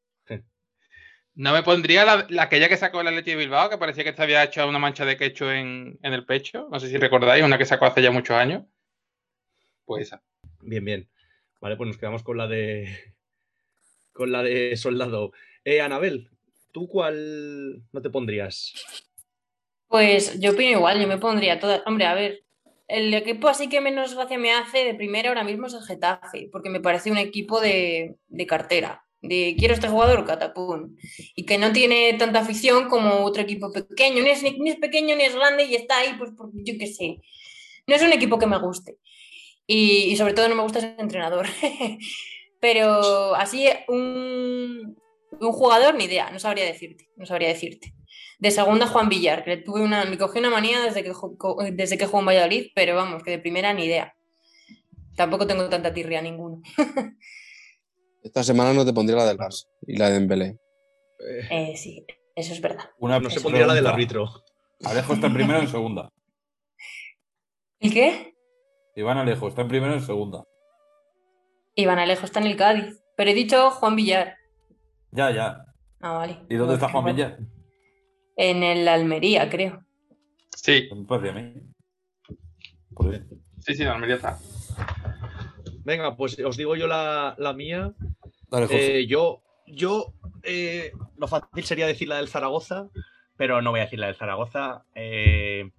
No 1.37 1.53
me 1.53 1.65
pondría 1.65 2.05
la, 2.05 2.27
la 2.31 2.45
aquella 2.45 2.69
que 2.69 2.77
sacó 2.77 3.01
el 3.01 3.09
Atleti 3.09 3.33
de 3.33 3.37
Bilbao, 3.37 3.69
que 3.69 3.77
parecía 3.77 4.05
que 4.05 4.13
se 4.13 4.23
había 4.23 4.45
hecho 4.45 4.69
una 4.69 4.79
mancha 4.79 5.05
de 5.05 5.17
quecho 5.17 5.51
en, 5.51 5.99
en 6.01 6.13
el 6.13 6.25
pecho. 6.25 6.69
No 6.71 6.79
sé 6.79 6.89
si 6.89 6.97
recordáis, 6.97 7.43
una 7.45 7.59
que 7.59 7.65
sacó 7.65 7.87
hace 7.87 8.03
ya 8.03 8.13
muchos 8.13 8.37
años. 8.37 8.63
Pues 9.85 10.07
esa. 10.07 10.23
Bien, 10.61 10.85
bien. 10.85 11.11
Vale, 11.61 11.77
pues 11.77 11.89
nos 11.89 11.99
quedamos 11.99 12.23
con 12.23 12.37
la 12.37 12.47
de. 12.47 12.89
Con 14.13 14.33
la 14.33 14.43
de 14.43 14.77
soldado. 14.77 15.33
Eh, 15.65 15.81
Anabel, 15.81 16.31
¿tú 16.73 16.89
cuál 16.89 17.83
no 17.93 18.03
te 18.03 18.11
pondrías? 18.11 18.75
Pues 19.89 20.39
yo 20.41 20.53
opino 20.53 20.71
igual, 20.71 21.01
yo 21.01 21.07
me 21.07 21.19
pondría 21.19 21.59
todas. 21.59 21.83
Hombre, 21.87 22.07
a 22.07 22.15
ver, 22.15 22.45
el 22.89 23.15
equipo 23.15 23.49
así 23.49 23.69
que 23.69 23.81
menos 23.81 24.15
gracia 24.15 24.39
me 24.39 24.53
hace 24.53 24.85
de 24.85 24.95
primera 24.95 25.29
ahora 25.29 25.45
mismo 25.45 25.67
es 25.67 25.75
el 25.75 25.83
Getafe, 25.83 26.49
porque 26.53 26.69
me 26.71 26.81
parece 26.81 27.11
un 27.11 27.19
equipo 27.19 27.61
de, 27.61 28.17
de 28.29 28.47
cartera. 28.47 29.05
De 29.23 29.57
quiero 29.59 29.73
este 29.73 29.89
jugador, 29.89 30.27
catapum. 30.27 30.97
Y 31.35 31.47
que 31.47 31.57
no 31.57 31.73
tiene 31.73 32.13
tanta 32.15 32.41
afición 32.41 32.91
como 32.91 33.25
otro 33.25 33.43
equipo 33.43 33.73
pequeño. 33.73 34.23
Ni 34.23 34.29
es, 34.29 34.43
ni, 34.43 34.69
es 34.69 34.77
pequeño 34.77 35.17
ni 35.17 35.23
es 35.23 35.35
grande 35.35 35.65
y 35.65 35.75
está 35.75 35.99
ahí, 35.99 36.15
pues 36.19 36.33
porque 36.37 36.59
yo 36.63 36.75
qué 36.79 36.87
sé. 36.87 37.23
No 37.87 37.95
es 37.95 38.03
un 38.03 38.13
equipo 38.13 38.39
que 38.39 38.47
me 38.47 38.59
guste. 38.59 38.99
Y, 39.67 40.13
y 40.13 40.17
sobre 40.17 40.35
todo 40.35 40.49
no 40.49 40.55
me 40.55 40.63
gusta 40.63 40.79
ese 40.79 40.95
entrenador. 40.99 41.47
Pero 42.61 43.35
así 43.35 43.67
un, 43.89 44.97
un 45.41 45.53
jugador, 45.53 45.95
ni 45.95 46.05
idea, 46.05 46.31
no 46.31 46.39
sabría 46.39 46.65
decirte. 46.65 47.09
No 47.17 47.27
sabría 47.27 47.49
decirte. 47.49 47.95
De 48.39 48.51
segunda, 48.51 48.87
Juan 48.87 49.09
Villar, 49.09 49.45
que 49.45 49.57
le 49.57 49.63
tuve 49.63 49.83
una, 49.83 50.05
me 50.05 50.19
cogí 50.19 50.39
una 50.39 50.51
manía 50.51 50.81
desde 50.83 51.03
que, 51.03 51.13
desde 51.73 51.99
que 51.99 52.07
jugó 52.07 52.21
en 52.21 52.27
Valladolid, 52.27 52.67
pero 52.75 52.97
vamos, 52.97 53.23
que 53.23 53.31
de 53.31 53.39
primera 53.39 53.73
ni 53.73 53.85
idea. 53.85 54.15
Tampoco 55.17 55.47
tengo 55.47 55.69
tanta 55.69 55.93
tirria 55.93 56.21
ninguno. 56.21 56.61
Esta 58.23 58.43
semana 58.43 58.73
no 58.73 58.85
te 58.85 58.93
pondría 58.93 59.19
la 59.19 59.27
del 59.27 59.37
Barça 59.37 59.67
y 59.87 59.97
la 59.97 60.09
de 60.09 60.15
Dembélé. 60.15 60.59
Eh, 61.51 61.75
sí, 61.77 62.05
eso 62.35 62.53
es 62.53 62.61
verdad. 62.61 62.91
Una 62.99 63.21
no 63.21 63.31
se 63.31 63.41
pondría 63.41 63.67
la 63.67 63.75
del 63.75 63.87
árbitro. 63.87 64.29
Alejo 64.83 65.15
está 65.15 65.29
en 65.29 65.35
primero 65.35 65.59
o 65.59 65.63
en 65.63 65.69
segunda. 65.69 66.11
¿El 67.81 67.93
qué? 67.93 68.34
Iván 68.97 69.19
Alejo 69.19 69.49
está 69.49 69.63
en 69.63 69.69
primero 69.69 69.93
o 69.93 69.97
en 69.97 70.03
segunda. 70.03 70.45
Iván 71.75 71.99
Alejo 71.99 72.25
está 72.25 72.41
en 72.41 72.47
el 72.47 72.57
Cádiz. 72.57 73.05
Pero 73.17 73.31
he 73.31 73.35
dicho 73.35 73.71
Juan 73.71 73.97
Villar. 73.97 74.37
Ya, 75.13 75.31
ya. 75.31 75.65
Ah, 76.01 76.13
vale. 76.13 76.41
¿Y 76.49 76.57
dónde 76.57 76.75
está 76.75 76.89
Juan 76.89 77.05
Villa? 77.05 77.39
En 78.37 78.63
el 78.63 78.89
Almería, 78.89 79.49
creo. 79.49 79.81
Sí, 80.57 80.89
Me 80.95 81.05
parece 81.05 81.31
a 81.31 81.33
mí. 81.33 81.55
Por 82.93 83.15
ahí. 83.15 83.23
sí, 83.61 83.75
sí, 83.75 83.83
en 83.83 83.89
Almería 83.89 84.17
está. 84.17 84.39
Venga, 85.85 86.17
pues 86.17 86.39
os 86.41 86.57
digo 86.57 86.75
yo 86.77 86.87
la, 86.87 87.35
la 87.39 87.53
mía. 87.53 87.93
Dale. 88.51 88.67
Eh, 88.71 89.07
yo, 89.07 89.43
yo, 89.67 90.15
eh, 90.43 90.93
lo 91.17 91.29
fácil 91.29 91.65
sería 91.65 91.87
decir 91.87 92.09
la 92.09 92.17
del 92.17 92.29
Zaragoza, 92.29 92.89
pero 93.37 93.63
no 93.63 93.71
voy 93.71 93.81
a 93.81 93.85
decir 93.85 93.99
la 93.99 94.07
del 94.07 94.17
Zaragoza. 94.17 94.85
Eh, 94.95 95.71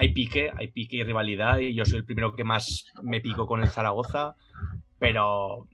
hay 0.00 0.14
pique, 0.14 0.50
hay 0.56 0.68
pique 0.68 0.96
y 0.96 1.04
rivalidad, 1.04 1.58
y 1.58 1.74
yo 1.74 1.84
soy 1.84 1.98
el 1.98 2.06
primero 2.06 2.34
que 2.34 2.42
más 2.42 2.86
me 3.02 3.20
pico 3.20 3.46
con 3.46 3.60
el 3.60 3.68
Zaragoza, 3.68 4.34
pero 4.98 5.68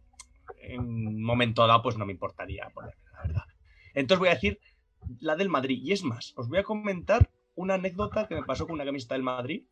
en 0.61 0.81
un 0.81 1.23
momento 1.23 1.65
dado, 1.65 1.81
pues 1.81 1.97
no 1.97 2.05
me 2.05 2.13
importaría 2.13 2.69
ponerla, 2.71 3.05
la 3.13 3.23
verdad. 3.23 3.45
Entonces 3.95 4.19
voy 4.19 4.29
a 4.31 4.35
decir 4.35 4.59
la 5.21 5.37
del 5.37 5.49
Madrid, 5.49 5.79
y 5.81 5.93
es 5.93 6.03
más, 6.03 6.33
os 6.37 6.49
voy 6.49 6.59
a 6.59 6.65
comentar 6.65 7.31
una 7.55 7.75
anécdota 7.75 8.27
que 8.27 8.35
me 8.35 8.43
pasó 8.43 8.67
con 8.67 8.75
una 8.75 8.85
camiseta 8.85 9.15
del 9.15 9.23
Madrid, 9.23 9.63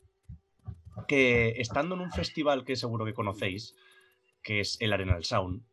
que 1.09 1.55
estando 1.61 1.96
en 1.96 2.02
un 2.02 2.12
festival 2.12 2.64
que 2.64 2.76
seguro 2.76 3.05
que 3.05 3.12
conocéis, 3.12 3.74
que 4.40 4.61
es 4.61 4.80
el 4.80 4.92
Arena 4.92 5.14
del 5.14 5.24
Sound, 5.24 5.64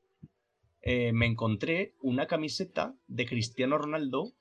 eh, 0.81 1.13
me 1.13 1.27
encontré 1.27 1.93
una 2.01 2.25
camiseta 2.25 2.95
de 3.07 3.27
Cristiano 3.27 3.77
Ronaldo 3.77 4.31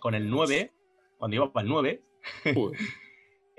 con 0.00 0.16
el 0.16 0.28
9, 0.28 0.72
cuando 1.16 1.36
iba 1.36 1.52
para 1.52 1.62
el 1.62 1.70
9, 1.70 2.02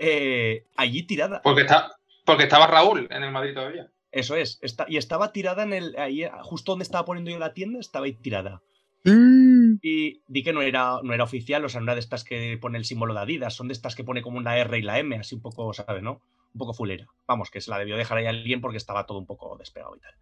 eh, 0.06 0.66
allí 0.76 1.04
tirada. 1.04 1.42
Porque, 1.42 1.62
está, 1.62 1.96
porque 2.26 2.44
estaba 2.44 2.68
Raúl 2.68 3.08
en 3.10 3.24
el 3.24 3.32
Madrid 3.32 3.54
todavía. 3.54 3.90
Eso 4.12 4.36
es, 4.36 4.60
está, 4.62 4.86
y 4.88 4.98
estaba 4.98 5.32
tirada 5.32 5.64
en 5.64 5.74
el, 5.74 5.96
ahí, 5.98 6.24
justo 6.44 6.74
donde 6.74 6.84
estaba 6.84 7.06
poniendo 7.06 7.32
yo 7.32 7.40
la 7.40 7.54
tienda, 7.54 7.80
estaba 7.80 8.06
ahí 8.06 8.14
tirada. 8.14 8.62
Y 9.06 10.22
di 10.28 10.44
que 10.44 10.54
no 10.54 10.62
era, 10.62 11.00
no 11.04 11.14
era 11.14 11.24
oficial, 11.24 11.66
o 11.66 11.70
sea, 11.70 11.82
no 11.82 11.86
era 11.86 11.96
de 11.96 12.00
estas 12.00 12.24
que 12.24 12.58
pone 12.62 12.78
el 12.78 12.86
símbolo 12.86 13.14
de 13.14 13.20
Adidas, 13.20 13.54
son 13.54 13.68
de 13.68 13.74
estas 13.74 13.96
que 13.96 14.04
pone 14.04 14.22
como 14.22 14.38
una 14.38 14.58
R 14.58 14.78
y 14.78 14.82
la 14.82 15.00
M, 15.00 15.16
así 15.18 15.36
un 15.36 15.42
poco, 15.42 15.74
¿sabes, 15.74 16.04
no? 16.04 16.22
Un 16.54 16.58
poco 16.58 16.74
fulera. 16.74 17.08
Vamos, 17.28 17.50
que 17.50 17.60
se 17.60 17.70
la 17.70 17.80
debió 17.80 17.98
dejar 17.98 18.18
ahí 18.18 18.28
a 18.28 18.30
alguien 18.30 18.62
porque 18.62 18.78
estaba 18.78 19.06
todo 19.06 19.18
un 19.18 19.26
poco 19.26 19.58
despegado 19.58 19.96
y 19.96 20.00
tal. 20.00 20.14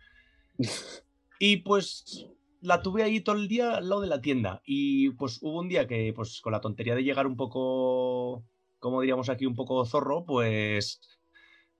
Y 1.43 1.57
pues 1.57 2.27
la 2.61 2.84
tuve 2.84 3.01
ahí 3.01 3.21
todo 3.21 3.36
el 3.36 3.47
día 3.47 3.77
al 3.77 3.89
lado 3.89 4.01
de 4.01 4.07
la 4.07 4.21
tienda. 4.21 4.61
Y 4.63 5.09
pues 5.11 5.39
hubo 5.41 5.59
un 5.59 5.67
día 5.67 5.88
que, 5.88 6.13
pues 6.15 6.39
con 6.39 6.51
la 6.51 6.61
tontería 6.61 6.93
de 6.93 7.03
llegar 7.03 7.25
un 7.25 7.36
poco, 7.36 8.45
como 8.82 8.99
diríamos 8.99 9.29
aquí, 9.29 9.45
un 9.45 9.55
poco 9.55 9.86
zorro, 9.86 10.25
pues 10.25 10.99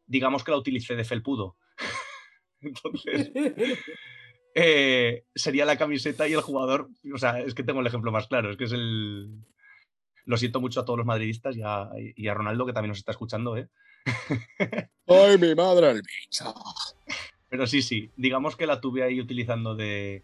digamos 0.06 0.44
que 0.44 0.52
la 0.52 0.58
utilicé 0.58 0.96
de 0.96 1.04
felpudo. 1.04 1.58
Entonces, 2.62 3.32
eh, 4.54 5.26
sería 5.34 5.66
la 5.66 5.78
camiseta 5.78 6.28
y 6.28 6.34
el 6.34 6.42
jugador. 6.42 6.90
O 7.14 7.18
sea, 7.18 7.40
es 7.40 7.56
que 7.56 7.64
tengo 7.64 7.82
el 7.82 7.88
ejemplo 7.88 8.12
más 8.12 8.28
claro, 8.28 8.52
es 8.52 8.58
que 8.58 8.66
es 8.66 8.72
el. 8.72 9.32
Lo 10.26 10.38
siento 10.38 10.62
mucho 10.62 10.80
a 10.80 10.86
todos 10.86 10.98
los 10.98 11.08
madridistas 11.08 11.58
y 11.58 11.64
a, 11.64 11.90
y 11.98 12.28
a 12.28 12.34
Ronaldo, 12.36 12.68
que 12.68 12.74
también 12.74 12.90
nos 12.90 13.00
está 13.00 13.12
escuchando, 13.12 13.58
¿eh? 13.58 13.68
¡Ay, 15.08 15.40
mi 15.40 15.56
madre, 15.56 15.90
el 15.90 16.04
bicho! 16.04 16.54
Pero 17.50 17.66
sí, 17.66 17.82
sí, 17.82 18.12
digamos 18.16 18.56
que 18.56 18.68
la 18.68 18.80
tuve 18.80 19.02
ahí 19.02 19.20
utilizando 19.20 19.76
de, 19.76 20.24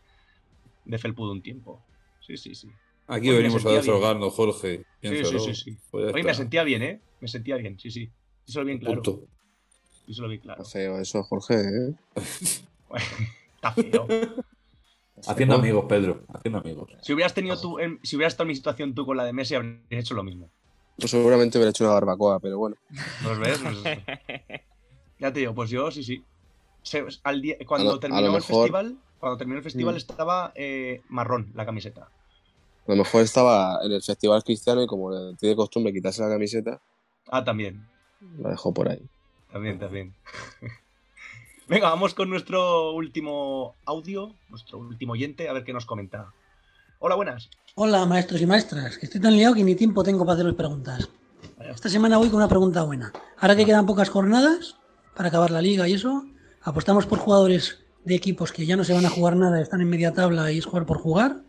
de 0.85 0.97
felpudo 0.99 1.31
un 1.31 1.41
tiempo. 1.41 1.83
Sí, 2.21 2.37
sí, 2.37 2.53
sí. 2.53 2.69
Aquí 3.07 3.29
Hoy 3.29 3.35
me 3.37 3.41
venimos 3.43 3.65
a 3.65 3.69
desahogarnos, 3.71 4.33
Jorge. 4.33 4.77
Sí, 4.77 4.83
sí, 5.01 5.09
Piénsalo. 5.09 5.39
sí, 5.39 5.55
sí. 5.55 5.77
Pues 5.91 6.13
Oye, 6.13 6.23
me 6.23 6.33
sentía 6.33 6.63
bien, 6.63 6.81
¿eh? 6.83 7.01
Me 7.21 7.27
sentía 7.27 7.55
bien, 7.57 7.79
sí, 7.79 7.89
sí. 7.89 8.11
Díselo 8.45 8.65
bien 8.65 8.79
claro. 8.79 9.01
Punto. 9.01 9.23
Díselo 10.05 10.27
bien 10.27 10.41
claro. 10.41 10.61
Está 10.63 10.71
feo 10.79 10.99
eso, 10.99 11.23
Jorge, 11.23 11.55
¿eh? 11.55 11.93
Está 13.55 13.71
feo. 13.71 14.07
Haciendo 15.27 15.55
amigos, 15.55 15.85
Pedro. 15.87 16.23
Haciendo 16.33 16.59
amigos. 16.59 16.91
Si 17.01 17.13
hubieras 17.13 17.33
tenido 17.33 17.59
tú, 17.59 17.79
en- 17.79 17.99
si 18.03 18.15
hubieras 18.15 18.33
estado 18.33 18.45
en 18.45 18.49
mi 18.49 18.55
situación 18.55 18.93
tú 18.93 19.05
con 19.05 19.17
la 19.17 19.25
de 19.25 19.33
Messi, 19.33 19.55
habrías 19.55 19.81
hecho 19.91 20.13
lo 20.13 20.23
mismo. 20.23 20.49
Pues 20.97 21.11
seguramente 21.11 21.57
hubiera 21.57 21.69
hecho 21.71 21.83
una 21.85 21.93
barbacoa, 21.93 22.39
pero 22.39 22.57
bueno. 22.57 22.75
¿Los 23.23 23.39
ves? 23.39 23.59
Pues- 23.59 23.83
ya 25.19 25.33
te 25.33 25.39
digo, 25.39 25.53
pues 25.55 25.69
yo 25.69 25.89
sí, 25.91 26.03
sí. 26.03 26.23
Se- 26.83 27.05
al 27.23 27.41
día- 27.41 27.57
cuando 27.65 27.93
lo- 27.93 27.99
terminó 27.99 28.21
lo 28.27 28.37
el 28.37 28.43
festival, 28.43 28.97
cuando 29.19 29.37
terminó 29.37 29.57
el 29.57 29.63
festival 29.63 29.95
Mm. 29.95 29.97
estaba 29.97 30.51
eh, 30.55 31.01
marrón 31.09 31.51
la 31.55 31.65
camiseta. 31.65 32.09
A 32.87 32.91
lo 32.91 32.97
mejor 32.97 33.21
estaba 33.23 33.79
en 33.83 33.91
el 33.91 34.01
festival 34.01 34.43
cristiano 34.43 34.81
y 34.81 34.87
como 34.87 35.35
tiene 35.35 35.55
costumbre 35.55 35.91
quitarse 35.93 36.21
la 36.21 36.29
camiseta, 36.29 36.81
Ah, 37.29 37.43
también. 37.43 37.85
la 38.39 38.49
dejó 38.51 38.73
por 38.73 38.87
ahí. 38.89 39.01
También, 39.51 39.77
también. 39.79 40.13
Venga, 41.67 41.89
vamos 41.89 42.13
con 42.13 42.29
nuestro 42.29 42.93
último 42.93 43.75
audio, 43.85 44.33
nuestro 44.49 44.77
último 44.77 45.13
oyente, 45.13 45.49
a 45.49 45.53
ver 45.53 45.65
qué 45.65 45.73
nos 45.73 45.85
comenta. 45.85 46.31
Hola, 46.99 47.15
buenas. 47.15 47.49
Hola, 47.75 48.05
maestros 48.05 48.41
y 48.41 48.45
maestras, 48.45 48.97
que 48.97 49.05
estoy 49.05 49.19
tan 49.19 49.35
liado 49.35 49.53
que 49.53 49.63
ni 49.63 49.75
tiempo 49.75 50.01
tengo 50.03 50.25
para 50.25 50.35
haceros 50.35 50.55
preguntas. 50.55 51.09
Esta 51.59 51.89
semana 51.89 52.17
voy 52.17 52.29
con 52.29 52.37
una 52.37 52.47
pregunta 52.47 52.83
buena. 52.83 53.11
Ahora 53.37 53.55
que 53.55 53.65
quedan 53.65 53.85
pocas 53.85 54.09
jornadas 54.09 54.77
para 55.15 55.27
acabar 55.29 55.51
la 55.51 55.61
liga 55.61 55.87
y 55.87 55.93
eso, 55.93 56.23
apostamos 56.61 57.05
por 57.05 57.19
jugadores 57.19 57.79
de 58.05 58.15
equipos 58.15 58.51
que 58.53 58.65
ya 58.65 58.77
no 58.77 58.83
se 58.85 58.93
van 58.93 59.05
a 59.05 59.09
jugar 59.09 59.35
nada, 59.35 59.59
están 59.61 59.81
en 59.81 59.89
media 59.89 60.13
tabla 60.13 60.49
y 60.51 60.59
es 60.59 60.65
jugar 60.65 60.85
por 60.85 60.97
jugar, 60.99 61.41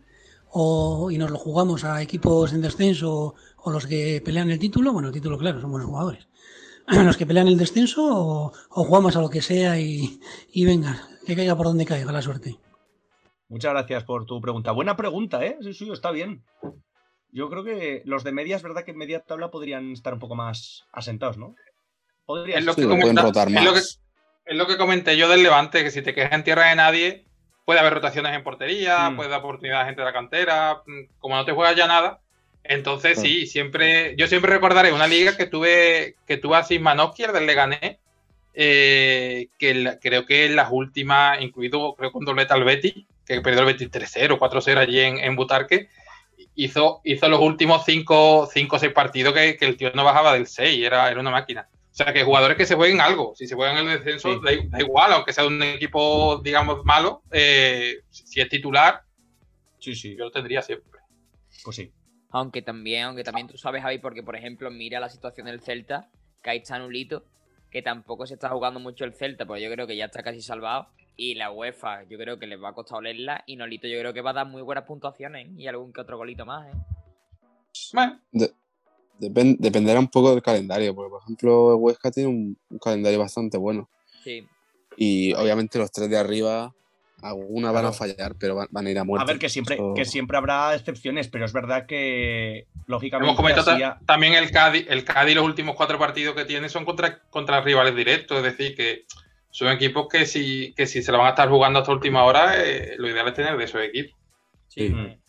o, 0.51 1.09
y 1.11 1.17
nos 1.17 1.29
lo 1.31 1.37
jugamos 1.37 1.83
a 1.83 2.01
equipos 2.01 2.53
en 2.53 2.61
descenso 2.61 3.35
o 3.57 3.71
los 3.71 3.85
que 3.87 4.21
pelean 4.23 4.49
el 4.51 4.59
título, 4.59 4.93
bueno, 4.93 5.09
el 5.09 5.13
título 5.13 5.37
claro, 5.37 5.59
son 5.61 5.71
buenos 5.71 5.89
jugadores, 5.89 6.27
los 6.87 7.17
que 7.17 7.25
pelean 7.25 7.47
el 7.47 7.57
descenso 7.57 8.03
o, 8.05 8.53
o 8.69 8.83
jugamos 8.83 9.15
a 9.15 9.21
lo 9.21 9.29
que 9.29 9.41
sea 9.41 9.79
y, 9.79 10.19
y 10.51 10.65
venga, 10.65 11.01
que 11.25 11.35
caiga 11.35 11.55
por 11.55 11.67
donde 11.67 11.85
caiga 11.85 12.11
la 12.11 12.21
suerte. 12.21 12.57
Muchas 13.47 13.73
gracias 13.73 14.03
por 14.03 14.25
tu 14.25 14.39
pregunta. 14.41 14.71
Buena 14.71 14.95
pregunta, 14.95 15.43
¿eh? 15.43 15.57
Sí, 15.61 15.73
sí, 15.73 15.89
está 15.91 16.11
bien. 16.11 16.43
Yo 17.31 17.49
creo 17.49 17.63
que 17.63 18.01
los 18.05 18.23
de 18.23 18.31
media 18.31 18.55
es 18.55 18.61
verdad 18.63 18.83
que 18.83 18.91
en 18.91 18.97
media 18.97 19.21
tabla 19.21 19.49
podrían 19.51 19.91
estar 19.91 20.13
un 20.13 20.19
poco 20.19 20.35
más 20.35 20.85
asentados, 20.91 21.37
¿no? 21.37 21.55
Podría 22.25 22.57
Es 22.59 22.65
lo, 22.65 22.73
Sí, 22.73 22.81
que 22.81 22.87
lo 22.87 22.97
pueden 22.99 23.17
rotar 23.17 23.47
es 23.49 23.53
lo 23.63 23.71
que- 23.73 23.79
más. 23.79 23.99
es 24.45 24.57
lo 24.57 24.67
que 24.67 24.77
comenté 24.77 25.17
yo 25.17 25.27
del 25.29 25.41
Levante, 25.43 25.83
que 25.83 25.89
si 25.91 26.01
te 26.03 26.13
quedas 26.13 26.31
en 26.33 26.43
tierra 26.43 26.69
de 26.69 26.75
nadie, 26.75 27.25
puede 27.69 27.81
haber 27.81 27.93
rotaciones 27.93 28.33
en 28.35 28.41
portería, 28.41 29.11
Mm. 29.11 29.15
puede 29.15 29.29
dar 29.29 29.41
oportunidad 29.41 29.81
a 29.81 29.85
gente 29.85 30.01
de 30.01 30.05
la 30.05 30.11
cantera, 30.11 30.81
mm, 30.87 31.19
como 31.19 31.35
no 31.35 31.45
te 31.45 31.51
juegas 31.51 31.75
ya 31.75 31.85
nada. 31.85 32.19
Entonces 32.63 33.13
Claro. 33.13 33.29
sí, 33.29 33.45
siempre, 33.45 34.15
yo 34.17 34.25
siempre 34.25 34.51
recordaré 34.51 34.91
una 34.91 35.05
liga 35.05 35.37
que 35.37 35.45
tuve, 35.45 36.15
que 36.25 36.37
tuve 36.37 36.55
a 36.57 36.63
Sismanowski, 36.63 37.25
el 37.25 37.33
del 37.33 37.45
Leganés, 37.45 37.97
eh, 38.55 39.49
que 39.59 39.75
la- 39.75 39.99
creo 39.99 40.25
que 40.25 40.47
en 40.47 40.55
las 40.55 40.69
últimas, 40.71 41.39
incluido 41.41 41.93
creo 41.93 42.11
con 42.11 42.25
dobleta 42.25 42.55
al 42.55 42.63
Betis, 42.63 42.95
que 43.23 43.39
perdió 43.41 43.59
el 43.59 43.67
Betis 43.67 43.91
3-0, 43.91 44.39
4-0 44.39 44.79
allí 44.79 44.99
en, 44.99 45.19
en 45.19 45.35
Butarque, 45.35 45.89
hizo, 46.55 47.01
hizo 47.03 47.29
los 47.29 47.39
últimos 47.39 47.85
5 47.85 48.39
o 48.39 48.47
6 48.47 48.91
partidos 48.95 49.35
que, 49.35 49.57
que 49.57 49.65
el 49.67 49.77
tío 49.77 49.91
no 49.93 50.03
bajaba 50.03 50.33
del 50.33 50.47
6, 50.47 50.83
era, 50.83 51.11
era 51.11 51.19
una 51.19 51.29
máquina. 51.29 51.67
O 51.91 51.95
sea, 51.99 52.13
que 52.13 52.23
jugadores 52.23 52.55
que 52.55 52.65
se 52.65 52.75
jueguen 52.75 53.01
algo, 53.01 53.33
si 53.35 53.47
se 53.47 53.55
juegan 53.55 53.77
el 53.77 53.97
descenso, 53.99 54.33
Sí. 54.33 54.39
da, 54.69 54.79
igual, 54.81 55.11
aunque 55.13 55.33
sea 55.33 55.43
de 55.43 55.49
un 55.49 55.61
equipo, 55.63 56.37
digamos, 56.43 56.85
malo, 56.85 57.23
eh, 57.31 58.01
si 58.09 58.25
si 58.27 58.41
es 58.41 58.49
titular, 58.49 59.03
Sí, 59.79 59.95
sí, 59.95 60.15
yo 60.17 60.25
lo 60.25 60.31
tendría 60.31 60.61
siempre. 60.61 60.99
pues 61.63 61.75
sí. 61.75 61.91
Aunque 62.31 62.61
también, 62.61 63.05
aunque 63.05 63.23
también 63.23 63.47
tú 63.47 63.57
sabes, 63.57 63.81
Javi, 63.81 63.97
porque 63.97 64.21
por 64.23 64.35
ejemplo, 64.35 64.69
mira 64.69 64.99
la 64.99 65.09
situación 65.09 65.47
del 65.47 65.61
Celta, 65.61 66.09
que 66.43 66.49
ahí 66.51 66.57
está 66.59 66.77
Nulito, 66.79 67.25
que 67.71 67.81
tampoco 67.81 68.25
se 68.27 68.35
está 68.35 68.49
jugando 68.49 68.79
mucho 68.79 69.03
el 69.05 69.13
Celta, 69.13 69.45
pues 69.45 69.61
yo 69.63 69.69
creo 69.71 69.87
que 69.87 69.95
ya 69.95 70.05
está 70.05 70.21
casi 70.21 70.41
salvado. 70.41 70.87
Y 71.15 71.35
la 71.35 71.51
UEFA, 71.51 72.03
yo 72.03 72.17
creo 72.17 72.37
que 72.39 72.47
les 72.47 72.61
va 72.61 72.69
a 72.69 72.73
costar 72.73 72.99
olerla. 72.99 73.43
Y 73.45 73.55
Nolito, 73.57 73.87
yo 73.87 73.99
creo 73.99 74.13
que 74.13 74.21
va 74.21 74.29
a 74.29 74.33
dar 74.33 74.47
muy 74.47 74.61
buenas 74.61 74.85
puntuaciones 74.85 75.47
¿eh? 75.47 75.51
y 75.57 75.67
algún 75.67 75.91
que 75.91 75.99
otro 76.01 76.17
golito 76.17 76.45
más, 76.45 76.67
¿eh? 76.67 76.77
Bueno, 77.93 78.19
Depen- 79.19 79.57
dependerá 79.59 79.99
un 79.99 80.07
poco 80.07 80.31
del 80.31 80.41
calendario, 80.41 80.95
porque 80.95 81.09
por 81.09 81.21
ejemplo 81.21 81.71
el 81.73 81.77
Huesca 81.79 82.09
tiene 82.11 82.29
un, 82.29 82.57
un 82.69 82.79
calendario 82.79 83.19
bastante 83.19 83.57
bueno. 83.57 83.89
Sí. 84.23 84.47
Y 84.97 85.33
obviamente 85.33 85.77
los 85.77 85.91
tres 85.91 86.09
de 86.09 86.17
arriba, 86.17 86.73
alguna 87.21 87.71
van 87.71 87.85
a 87.85 87.91
fallar, 87.91 88.35
pero 88.39 88.55
van, 88.55 88.67
van 88.71 88.87
a 88.87 88.91
ir 88.91 88.99
a 88.99 89.03
muerte. 89.03 89.23
A 89.23 89.27
ver, 89.27 89.39
que 89.39 89.49
siempre, 89.49 89.75
Eso- 89.75 89.93
que 89.93 90.05
siempre 90.05 90.37
habrá 90.37 90.73
excepciones, 90.75 91.27
pero 91.27 91.45
es 91.45 91.53
verdad 91.53 91.85
que 91.85 92.67
lógicamente 92.87 93.29
hemos 93.31 93.35
comentado 93.37 93.97
también 94.05 94.33
el 94.33 94.51
Cádiz, 94.51 94.85
el 94.89 95.03
Cádiz 95.03 95.35
los 95.35 95.45
últimos 95.45 95.75
cuatro 95.75 95.99
partidos 95.99 96.35
que 96.35 96.45
tiene 96.45 96.69
son 96.69 96.85
contra, 96.85 97.19
contra 97.29 97.61
rivales 97.61 97.95
directos, 97.95 98.37
es 98.37 98.43
decir, 98.43 98.75
que 98.75 99.05
son 99.51 99.67
equipos 99.69 100.07
que 100.09 100.25
si, 100.25 100.73
que 100.77 100.85
si 100.85 101.01
se 101.01 101.11
lo 101.11 101.17
van 101.17 101.27
a 101.27 101.31
estar 101.31 101.49
jugando 101.49 101.79
hasta 101.79 101.91
última 101.91 102.23
hora, 102.23 102.53
eh, 102.63 102.95
lo 102.97 103.09
ideal 103.09 103.27
es 103.27 103.33
tener 103.33 103.57
de 103.57 103.63
esos 103.65 103.81
equipos. 103.81 104.17
Sí. 104.69 104.89
Mm. 104.89 105.19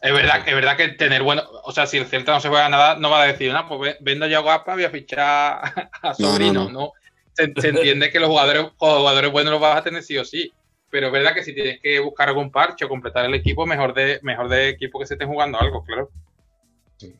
Es 0.00 0.12
verdad, 0.12 0.42
es 0.46 0.54
verdad 0.54 0.76
que 0.76 0.88
tener 0.90 1.22
bueno, 1.22 1.42
o 1.64 1.72
sea, 1.72 1.86
si 1.86 1.96
el 1.98 2.06
Celta 2.06 2.32
no 2.32 2.40
se 2.40 2.48
juega 2.48 2.68
nada, 2.68 2.96
no 2.96 3.10
va 3.10 3.22
a 3.22 3.26
decir, 3.26 3.52
no, 3.52 3.66
pues 3.68 3.80
ve- 3.80 3.96
vendo 4.00 4.26
ya 4.28 4.38
a 4.38 4.42
Guapa, 4.42 4.74
voy 4.74 4.84
a 4.84 4.90
fichar 4.90 5.20
a 5.22 5.90
No, 6.02 6.08
no, 6.10 6.14
Sobrino, 6.14 6.64
no. 6.64 6.70
¿no? 6.70 6.92
Se, 7.34 7.52
se 7.60 7.68
entiende 7.68 8.10
que 8.10 8.20
los 8.20 8.28
jugadores, 8.28 8.62
los 8.62 8.72
jugadores 8.78 9.30
buenos 9.32 9.52
los 9.52 9.60
vas 9.60 9.76
a 9.78 9.82
tener 9.82 10.02
sí 10.02 10.16
o 10.18 10.24
sí. 10.24 10.52
pero 10.90 11.08
es 11.08 11.12
verdad 11.12 11.34
que 11.34 11.42
si 11.44 11.54
tienes 11.54 11.80
que 11.80 11.98
buscar 12.00 12.28
algún 12.28 12.50
parche 12.52 12.84
o 12.84 12.88
completar 12.88 13.24
el 13.24 13.34
equipo, 13.34 13.66
mejor 13.66 13.92
de, 13.94 14.20
mejor 14.22 14.48
de 14.48 14.68
equipo 14.68 14.98
que 15.00 15.06
se 15.06 15.14
estén 15.14 15.28
jugando 15.28 15.58
algo, 15.60 15.82
claro. 15.84 16.10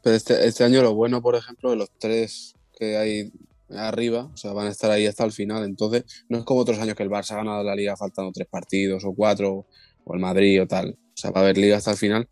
Pero 0.03 0.17
este, 0.17 0.47
este 0.47 0.65
año 0.65 0.83
lo 0.83 0.95
bueno, 0.95 1.23
por 1.23 1.35
ejemplo, 1.37 1.71
de 1.71 1.77
los 1.77 1.91
tres 1.99 2.55
que 2.77 2.97
hay 2.97 3.33
arriba, 3.71 4.29
o 4.33 4.37
sea, 4.37 4.53
van 4.53 4.67
a 4.67 4.71
estar 4.71 4.91
ahí 4.91 5.07
hasta 5.07 5.25
el 5.25 5.33
final. 5.33 5.65
Entonces, 5.65 6.25
no 6.29 6.39
es 6.39 6.45
como 6.45 6.61
otros 6.61 6.79
años 6.79 6.95
que 6.97 7.03
el 7.03 7.11
Barça 7.11 7.33
ha 7.33 7.37
ganado 7.37 7.63
la 7.63 7.75
liga 7.77 7.97
faltando 7.97 8.33
tres 8.33 8.49
partidos 8.49 9.05
o 9.05 9.13
cuatro, 9.15 9.67
o 10.05 10.15
el 10.15 10.21
Madrid 10.21 10.63
o 10.63 10.67
tal. 10.67 10.91
O 10.99 11.17
sea, 11.21 11.31
va 11.31 11.41
a 11.41 11.45
haber 11.45 11.59
liga 11.59 11.77
hasta 11.77 11.91
el 11.93 11.97
final. 11.97 12.29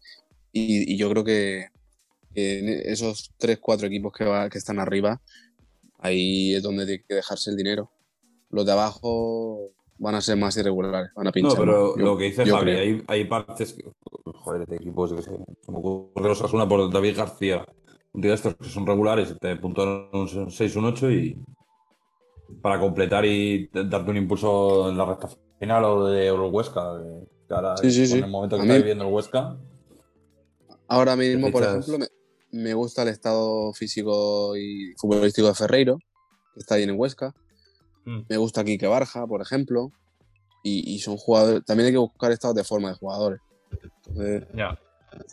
Y, 0.59 0.95
y 0.95 0.97
yo 0.97 1.11
creo 1.11 1.23
que, 1.23 1.67
en 2.35 2.69
esos 2.91 3.31
tres, 3.37 3.59
cuatro 3.61 3.87
equipos 3.89 4.13
que, 4.17 4.25
va- 4.25 4.49
que 4.49 4.57
están 4.59 4.79
arriba, 4.79 5.21
ahí 5.99 6.55
es 6.55 6.63
donde 6.63 6.87
tiene 6.87 7.05
que 7.07 7.15
dejarse 7.15 7.51
el 7.51 7.57
dinero. 7.57 7.91
Los 8.51 8.65
de 8.65 8.73
abajo 8.73 9.71
van 9.99 10.15
a 10.15 10.21
ser 10.23 10.37
más 10.39 10.57
irregulares, 10.57 11.11
van 11.15 11.27
a 11.27 11.29
No, 11.29 11.33
pinchar. 11.33 11.59
pero 11.59 11.89
más, 11.89 11.97
yo- 11.99 12.05
lo 12.05 12.17
que 12.17 12.25
dice 12.25 12.47
Javi, 12.47 12.71
hay, 12.71 13.03
hay 13.07 13.25
partes, 13.25 13.75
que, 13.75 13.85
joder, 14.25 14.67
de 14.67 14.77
equipos, 14.77 15.13
que 15.13 15.23
sé, 15.23 15.31
se 15.61 15.73
me 15.73 15.79
ocurre 15.79 16.29
los 16.29 16.41
Asuna 16.43 16.67
por 16.67 16.91
David 16.91 17.17
García, 17.19 17.67
un 18.15 18.23
tío 18.23 18.31
de 18.31 18.35
estos 18.37 18.55
que 18.57 18.69
son 18.69 18.87
regulares, 18.87 19.35
te 19.39 19.57
puntuaron 19.57 20.09
un 20.13 20.51
6, 20.51 20.75
un 20.77 20.87
8 20.87 21.11
y 21.11 21.37
para 22.63 22.79
completar 22.81 23.25
y 23.27 23.69
darte 23.73 24.11
un 24.11 24.17
impulso 24.17 24.89
en 24.89 24.97
la 24.97 25.05
recta 25.05 25.29
final 25.59 25.85
o 25.85 26.07
de 26.07 26.33
Huesca, 26.33 26.95
de- 26.95 27.27
ahora 27.55 27.77
Sí, 27.77 27.91
sí, 27.91 28.07
sí. 28.07 28.19
el 28.19 28.29
momento 28.29 28.57
que 28.57 28.63
A 28.63 28.65
está 28.65 28.75
mí- 28.75 28.81
viviendo 28.81 29.05
el 29.07 29.13
Huesca, 29.13 29.57
Ahora 30.89 31.17
mismo, 31.17 31.51
por 31.51 31.63
ejemplo, 31.63 31.99
me, 31.99 32.07
me 32.53 32.75
gusta 32.75 33.03
el 33.03 33.09
estado 33.09 33.73
físico 33.73 34.57
y 34.57 34.95
futbolístico 34.97 35.49
de 35.49 35.55
Ferreiro, 35.55 35.99
que 36.55 36.61
está 36.61 36.77
ahí 36.77 36.85
en 36.85 36.99
Huesca. 36.99 37.35
Mm. 38.05 38.21
Me 38.29 38.37
gusta 38.37 38.65
Quique 38.65 38.87
Barja, 38.87 39.27
por 39.27 39.43
ejemplo. 39.43 39.93
Y, 40.63 40.95
y 40.95 40.99
son 41.01 41.17
jugadores. 41.17 41.65
También 41.65 41.87
hay 41.87 41.93
que 41.93 41.99
buscar 41.99 42.33
estados 42.33 42.57
de 42.57 42.65
forma 42.65 42.89
de 42.89 42.95
jugadores. 42.97 43.41
Entonces, 44.07 44.45
Ya. 44.55 44.79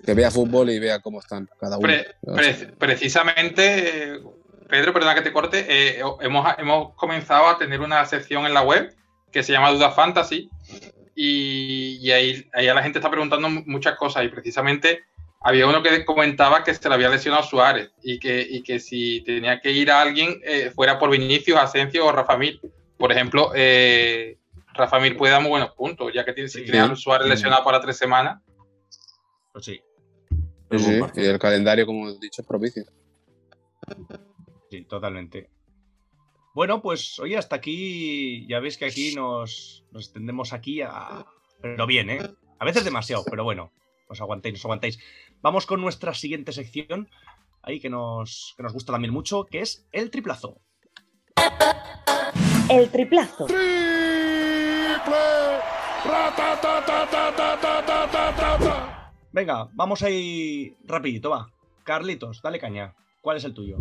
que 0.06 0.14
vea 0.14 0.30
fútbol 0.32 0.70
y 0.70 0.80
vea 0.80 1.00
cómo 1.00 1.20
están 1.20 1.50
cada 1.60 1.78
uno. 1.78 1.88
Pre- 1.88 2.16
pre- 2.36 2.68
precisamente, 2.78 4.22
Pedro, 4.70 4.94
perdona 4.94 5.16
que 5.16 5.22
te 5.22 5.34
corte, 5.34 5.66
eh, 5.68 6.02
hemos, 6.22 6.48
hemos 6.58 6.94
comenzado 6.96 7.48
a 7.48 7.58
tener 7.58 7.80
una 7.82 8.06
sección 8.06 8.46
en 8.46 8.54
la 8.54 8.62
web 8.64 8.96
que 9.32 9.44
se 9.44 9.52
llama 9.52 9.72
Duda 9.72 9.92
Fantasy 9.92 10.50
y, 11.16 11.98
y 12.02 12.12
ahí, 12.12 12.48
ahí 12.54 12.68
a 12.68 12.74
la 12.74 12.84
gente 12.84 13.00
está 13.00 13.10
preguntando 13.10 13.50
mu- 13.50 13.64
muchas 13.66 13.96
cosas 13.98 14.26
y 14.26 14.30
precisamente 14.30 15.02
había 15.44 15.68
uno 15.68 15.84
que 15.84 16.06
comentaba 16.06 16.64
que 16.64 16.74
se 16.74 16.88
le 16.90 16.96
había 16.96 17.10
lesionado 17.10 17.44
Suárez 17.44 17.92
y 18.02 18.18
que, 18.20 18.42
y 18.50 18.64
que 18.64 18.80
si 18.80 19.22
tenía 19.22 19.60
que 19.60 19.72
ir 19.72 19.92
a 19.92 20.02
alguien 20.02 20.40
eh, 20.44 20.72
fuera 20.74 20.98
por 20.98 21.10
Vinicius, 21.12 21.58
Asensio 21.60 22.06
o 22.06 22.12
Rafa 22.12 22.38
Mir. 22.38 22.60
Por 22.98 23.12
ejemplo, 23.12 23.52
eh, 23.54 24.38
Rafa 24.74 25.00
Mir 25.00 25.18
puede 25.18 25.34
dar 25.34 25.42
muy 25.42 25.50
buenos 25.52 25.72
puntos, 25.72 26.12
ya 26.14 26.24
que 26.24 26.34
tiene, 26.34 26.50
si 26.50 26.60
Sí. 26.60 26.66
tiene 26.66 26.80
a 26.80 26.96
Suárez 26.96 27.26
Sí. 27.28 27.32
lesionado 27.34 27.64
para 27.64 27.82
tres 27.82 27.98
semanas. 27.98 28.42
Pues 29.52 29.66
sí, 29.66 29.82
Sí, 30.72 30.80
sí, 30.80 31.00
y 31.18 31.26
el 31.26 31.38
calendario, 31.38 31.86
como 31.86 32.10
he 32.10 32.18
dicho, 32.20 32.42
es 32.42 32.48
propicio. 32.48 32.84
sí, 34.72 34.84
totalmente. 34.86 35.50
Bueno, 36.56 36.82
pues 36.82 37.20
oye, 37.20 37.38
hasta 37.38 37.56
aquí, 37.56 38.46
ya 38.48 38.60
veis 38.60 38.78
que 38.78 38.86
aquí 38.86 39.14
nos, 39.16 39.84
nos 39.92 40.06
extendemos 40.06 40.54
aquí 40.54 40.82
a... 40.82 41.26
Pero 41.62 41.86
bien, 41.88 42.10
¿eh? 42.10 42.20
A 42.60 42.66
veces 42.66 42.84
demasiado, 42.84 43.24
pero 43.30 43.44
bueno, 43.44 43.72
os 44.08 44.20
aguantéis, 44.22 44.56
os 44.60 44.66
aguantáis. 44.66 45.00
Vamos 45.44 45.66
con 45.66 45.82
nuestra 45.82 46.14
siguiente 46.14 46.54
sección, 46.54 47.10
ahí 47.64 47.82
que 47.82 47.90
nos, 47.90 48.54
que 48.56 48.64
nos 48.64 48.72
gusta 48.72 48.94
también 48.94 49.14
mucho, 49.14 49.44
que 49.44 49.60
es 49.60 49.86
el 49.92 50.10
triplazo. 50.10 50.62
El 52.70 52.90
triplazo. 52.90 53.48
Venga, 59.34 59.68
vamos 59.74 60.02
ahí 60.02 60.78
rapidito, 60.86 61.32
va. 61.32 61.52
Carlitos, 61.84 62.42
dale 62.42 62.58
caña. 62.58 62.96
¿Cuál 63.20 63.36
es 63.36 63.44
el 63.44 63.54
tuyo? 63.54 63.80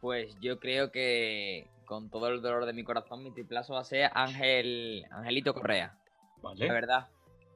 Pues 0.00 0.36
yo 0.40 0.60
creo 0.60 0.92
que 0.92 1.66
con 1.84 2.10
todo 2.10 2.28
el 2.28 2.42
dolor 2.42 2.64
de 2.64 2.74
mi 2.74 2.84
corazón, 2.84 3.24
mi 3.24 3.32
triplazo 3.32 3.74
va 3.74 3.80
a 3.80 3.84
ser 3.84 4.08
Ángel 4.14 5.04
Angelito 5.10 5.52
Correa. 5.52 5.98
Vale. 6.40 6.64
La 6.64 6.72
verdad. 6.72 7.08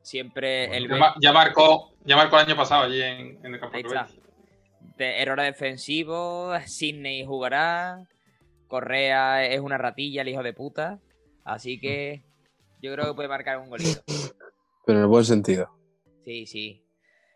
Siempre 0.07 0.77
el 0.77 0.89
Ya, 0.89 1.15
ya 1.21 1.33
marcó, 1.33 1.91
ya 2.05 2.15
marcó 2.15 2.39
el 2.39 2.47
año 2.47 2.55
pasado 2.57 2.85
allí 2.85 3.03
en, 3.03 3.45
en 3.45 3.55
el 3.55 3.59
campo 3.59 3.77
Ahí 3.77 3.83
de 4.97 5.21
errores 5.21 5.47
defensivos, 5.47 6.63
Sidney 6.71 7.27
jugará, 7.27 8.07
Correa 8.69 9.45
es 9.45 9.59
una 9.61 9.79
ratilla, 9.79 10.23
el 10.23 10.29
hijo 10.29 10.45
de 10.45 10.53
puta. 10.53 11.01
Así 11.43 11.81
que 11.81 12.23
yo 12.81 12.93
creo 12.95 13.07
que 13.07 13.15
puede 13.15 13.29
marcar 13.29 13.59
un 13.59 13.69
golito. 13.69 14.01
Pero 14.87 14.99
en 14.99 15.03
el 15.03 15.09
buen 15.11 15.25
sentido, 15.25 15.69
Sí, 16.25 16.47
sí. 16.47 16.85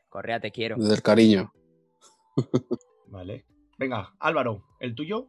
Correa, 0.08 0.38
te 0.38 0.52
quiero. 0.52 0.76
desde 0.76 0.94
el 0.94 1.02
cariño. 1.02 1.52
Vale. 3.08 3.46
Venga, 3.78 4.14
Álvaro, 4.20 4.62
¿el 4.78 4.94
tuyo? 4.94 5.26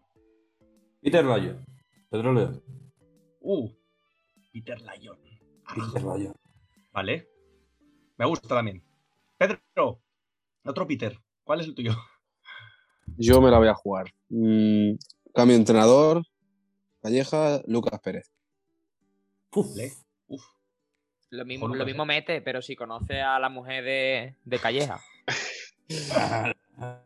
Peter 1.02 1.26
Rayo, 1.26 1.56
Pedro 2.12 2.34
León, 2.34 2.64
Uh, 3.40 3.68
Peter 4.54 4.80
Lyon. 4.80 5.18
Peter 5.74 6.04
Rayo. 6.04 6.34
Vale. 6.92 7.30
Me 8.18 8.26
gusta 8.26 8.48
también. 8.48 8.84
Pedro, 9.38 10.02
otro 10.64 10.88
Peter. 10.88 11.18
¿Cuál 11.44 11.62
es 11.62 11.68
el 11.68 11.76
tuyo? 11.76 11.94
Yo 13.18 13.42
me 13.42 13.50
la 13.50 13.58
voy 13.58 13.68
a 13.68 13.74
jugar. 13.74 14.14
Mm, 14.30 14.94
cambio 15.34 15.56
entrenador. 15.56 16.24
Calleja, 17.02 17.62
Lucas 17.66 18.00
Pérez. 18.00 18.32
Vale. 19.52 19.94
Uf. 20.28 20.46
Lo 21.32 21.46
mismo, 21.46 21.68
lo 21.68 21.86
mismo 21.86 22.06
mete, 22.06 22.42
pero 22.42 22.62
si 22.62 22.76
conoce 22.76 23.22
a 23.22 23.40
la 23.40 23.50
mujer 23.50 23.84
de, 23.84 24.36
de 24.44 24.60
Calleja. 24.60 25.02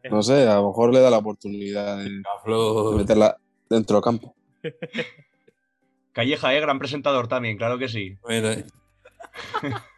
No 0.09 0.21
sé, 0.21 0.47
a 0.47 0.55
lo 0.55 0.67
mejor 0.67 0.93
le 0.93 1.01
da 1.01 1.09
la 1.09 1.17
oportunidad 1.17 1.97
de, 1.97 2.03
de 2.05 2.95
meterla 2.95 3.37
dentro 3.69 3.97
del 3.97 4.03
campo. 4.03 4.33
Calleja, 6.13 6.55
eh, 6.55 6.61
gran 6.61 6.79
presentador 6.79 7.27
también, 7.27 7.57
claro 7.57 7.77
que 7.77 7.89
sí. 7.89 8.17
Mira, 8.25 8.55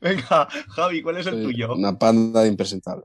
Venga, 0.00 0.48
Javi, 0.70 1.02
¿cuál 1.02 1.16
es 1.18 1.26
el 1.26 1.34
Soy 1.34 1.42
tuyo? 1.44 1.74
Una 1.74 1.98
panda 1.98 2.42
de 2.42 2.48
impresentable. 2.48 3.04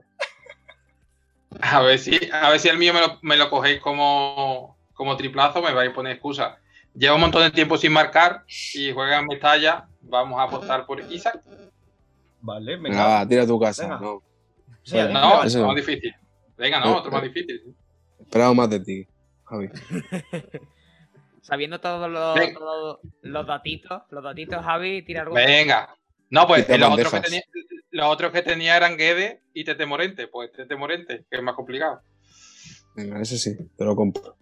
A 1.60 1.80
ver 1.80 1.98
si, 1.98 2.18
a 2.32 2.50
ver 2.50 2.60
si 2.60 2.68
el 2.68 2.78
mío 2.78 2.92
me 2.92 3.00
lo, 3.00 3.18
me 3.22 3.36
lo 3.36 3.48
cogéis 3.50 3.80
como, 3.80 4.76
como 4.94 5.16
triplazo, 5.16 5.62
me 5.62 5.72
vais 5.72 5.90
a 5.90 5.94
poner 5.94 6.12
excusa. 6.12 6.58
Lleva 6.94 7.14
un 7.14 7.20
montón 7.22 7.42
de 7.42 7.50
tiempo 7.50 7.76
sin 7.78 7.92
marcar 7.92 8.44
y 8.74 8.92
juega 8.92 9.18
en 9.18 9.26
Mestalla. 9.26 9.88
Vamos 10.02 10.38
a 10.38 10.44
apostar 10.44 10.86
por 10.86 11.00
Isaac. 11.10 11.40
Vale, 12.40 12.76
Venga, 12.76 12.88
venga. 12.90 13.06
va, 13.06 13.28
tira 13.28 13.42
a 13.42 13.46
tu 13.46 13.58
casa. 13.58 13.82
Venga. 13.84 13.98
No, 14.00 14.22
Sí, 14.82 14.96
No, 14.96 15.44
no. 15.44 15.66
más 15.66 15.76
difícil. 15.76 16.14
Venga, 16.56 16.80
no, 16.80 16.98
otro 16.98 17.10
más 17.10 17.22
difícil. 17.22 17.74
esperamos 18.20 18.56
más 18.56 18.70
de 18.70 18.80
ti, 18.80 19.06
Javi. 19.44 19.68
Sabiendo 21.46 21.78
todos 21.78 22.10
los, 22.10 22.52
todos 22.54 22.98
los 23.22 23.46
datitos, 23.46 24.02
los 24.10 24.24
datitos, 24.24 24.64
Javi, 24.64 25.02
tira 25.02 25.22
algo. 25.22 25.36
Venga. 25.36 25.94
No, 26.28 26.44
pues 26.48 26.64
Quita 26.66 26.76
los 26.78 26.90
otros, 26.90 27.12
que 27.12 27.20
tenía, 27.20 27.42
los 27.92 28.06
otros 28.08 28.32
que 28.32 28.42
tenía 28.42 28.76
eran 28.76 28.96
Guede 28.96 29.42
y 29.54 29.62
Tete 29.62 29.86
Morente. 29.86 30.26
Pues 30.26 30.50
Tete 30.50 30.74
Morente, 30.74 31.24
que 31.30 31.36
es 31.36 31.42
más 31.44 31.54
complicado. 31.54 32.00
Venga, 32.96 33.20
ese 33.20 33.38
sí, 33.38 33.56
te 33.76 33.84
lo 33.84 33.94
compro. 33.94 34.36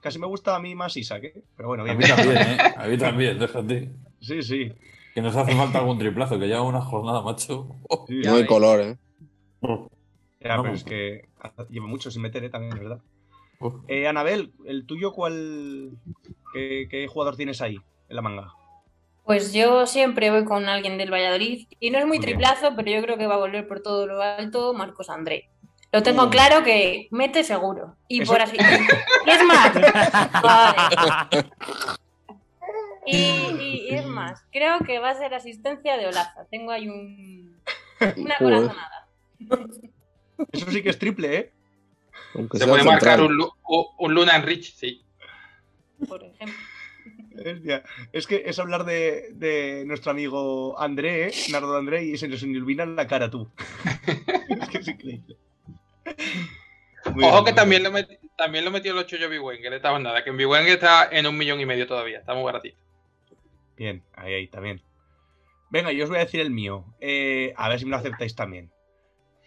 Casi 0.00 0.18
me 0.18 0.26
gusta 0.26 0.56
a 0.56 0.60
mí 0.60 0.74
más 0.74 0.96
Isaac, 0.96 1.24
¿eh? 1.24 1.42
Pero 1.58 1.68
bueno, 1.68 1.82
A 1.82 1.86
bien. 1.86 1.98
mí 1.98 2.04
también, 2.06 2.36
¿eh? 2.38 2.58
A 2.76 2.86
mí 2.86 2.96
también, 2.96 3.38
déjate. 3.38 3.90
Sí, 4.22 4.42
sí. 4.42 4.72
Que 5.14 5.20
nos 5.20 5.36
hace 5.36 5.54
falta 5.54 5.80
algún 5.80 5.98
triplazo, 5.98 6.38
que 6.38 6.46
lleva 6.46 6.62
una 6.62 6.80
jornada, 6.80 7.20
macho. 7.20 7.68
Oh, 7.90 8.06
sí. 8.08 8.22
No 8.24 8.32
hay 8.32 8.38
ves. 8.40 8.48
color, 8.48 8.80
¿eh? 8.80 8.96
Ya, 9.60 9.68
No, 9.68 9.90
pero 10.40 10.62
no. 10.62 10.72
es 10.72 10.84
que 10.84 11.28
lleva 11.68 11.86
mucho 11.86 12.10
sin 12.10 12.22
meter, 12.22 12.44
¿eh? 12.44 12.48
También, 12.48 12.72
es 12.72 12.80
verdad. 12.80 13.00
Eh, 13.88 14.06
Anabel, 14.06 14.52
¿el 14.64 14.86
tuyo 14.86 15.12
cuál... 15.12 15.90
¿Qué, 16.52 16.88
qué 16.90 17.06
jugador 17.06 17.36
tienes 17.36 17.60
ahí 17.60 17.76
en 18.08 18.16
la 18.16 18.22
manga? 18.22 18.52
Pues 19.24 19.52
yo 19.52 19.86
siempre 19.86 20.30
voy 20.30 20.44
con 20.44 20.68
alguien 20.68 20.98
del 20.98 21.12
Valladolid 21.12 21.66
y 21.78 21.90
no 21.90 21.98
es 21.98 22.06
muy 22.06 22.18
Muy 22.18 22.26
bien. 22.26 22.38
triplazo, 22.38 22.74
pero 22.74 22.90
yo 22.90 23.02
creo 23.02 23.16
que 23.18 23.26
va 23.28 23.34
a 23.34 23.38
volver 23.38 23.68
por 23.68 23.80
todo 23.82 24.06
lo 24.06 24.20
alto 24.22 24.72
Marcos 24.74 25.10
André. 25.10 25.48
Lo 25.92 26.02
tengo 26.02 26.24
Uh. 26.24 26.30
claro 26.30 26.64
que 26.64 27.06
mete 27.10 27.44
seguro. 27.44 27.96
Y 28.08 28.22
Eso- 28.22 28.32
por 28.32 28.40
así. 28.42 28.56
Y 29.26 29.30
es 29.30 29.44
más. 29.44 29.72
Vale. 30.42 31.50
Y, 33.06 33.16
y- 33.16 33.86
y 33.90 33.94
es 33.94 34.06
más, 34.06 34.42
creo 34.52 34.78
que 34.80 34.98
va 34.98 35.10
a 35.10 35.14
ser 35.18 35.34
asistencia 35.34 35.96
de 35.96 36.06
Olaza. 36.06 36.46
Tengo 36.50 36.70
ahí 36.70 36.88
un, 36.88 37.56
una 38.16 38.36
corazonada. 38.38 39.08
Eso 40.52 40.70
sí 40.70 40.82
que 40.82 40.90
es 40.90 40.98
triple, 40.98 41.36
¿eh? 41.36 41.52
Aunque 42.34 42.58
Se 42.58 42.64
sea 42.64 42.72
puede 42.72 42.84
marcar 42.84 43.20
un, 43.20 43.40
un- 43.40 43.86
un 43.98 44.14
Luna 44.14 44.36
Enrich, 44.36 44.74
sí. 44.74 45.02
Por 46.08 46.22
ejemplo. 46.24 46.56
Hostia, 47.44 47.82
Es 48.12 48.26
que 48.26 48.42
es 48.46 48.58
hablar 48.58 48.84
de, 48.84 49.30
de 49.32 49.84
nuestro 49.86 50.10
amigo 50.10 50.78
André, 50.78 51.28
¿eh? 51.28 51.32
Nardo 51.50 51.76
André, 51.76 52.04
y 52.04 52.16
se 52.18 52.28
nos 52.28 52.42
ilumina 52.42 52.84
la 52.86 53.06
cara 53.06 53.30
tú. 53.30 53.50
es 54.48 54.68
que 54.68 54.78
es 54.78 54.88
increíble. 54.88 55.36
Muy 57.14 57.24
Ojo 57.24 57.32
bien, 57.32 57.44
que 57.46 57.52
también 57.52 57.82
lo, 57.82 57.90
met- 57.90 58.18
también 58.36 58.64
lo 58.64 58.70
metió 58.70 58.92
el 58.92 58.98
8 58.98 59.16
yo 59.16 59.28
Biwen, 59.30 59.62
que 59.62 59.70
le 59.70 59.76
estaba 59.76 59.98
nada, 59.98 60.22
que 60.22 60.30
en 60.30 60.36
Biwen 60.36 60.66
está 60.66 61.08
en 61.10 61.26
un 61.26 61.36
millón 61.38 61.60
y 61.60 61.66
medio 61.66 61.86
todavía, 61.86 62.18
está 62.18 62.34
muy 62.34 62.44
baratito. 62.44 62.76
Bien, 63.76 64.02
ahí, 64.14 64.34
ahí, 64.34 64.46
también. 64.48 64.82
Venga, 65.70 65.92
yo 65.92 66.04
os 66.04 66.10
voy 66.10 66.18
a 66.18 66.24
decir 66.24 66.40
el 66.40 66.50
mío. 66.50 66.84
Eh, 67.00 67.54
a 67.56 67.68
ver 67.70 67.78
si 67.78 67.86
me 67.86 67.92
lo 67.92 67.96
aceptáis 67.96 68.34
también. 68.34 68.70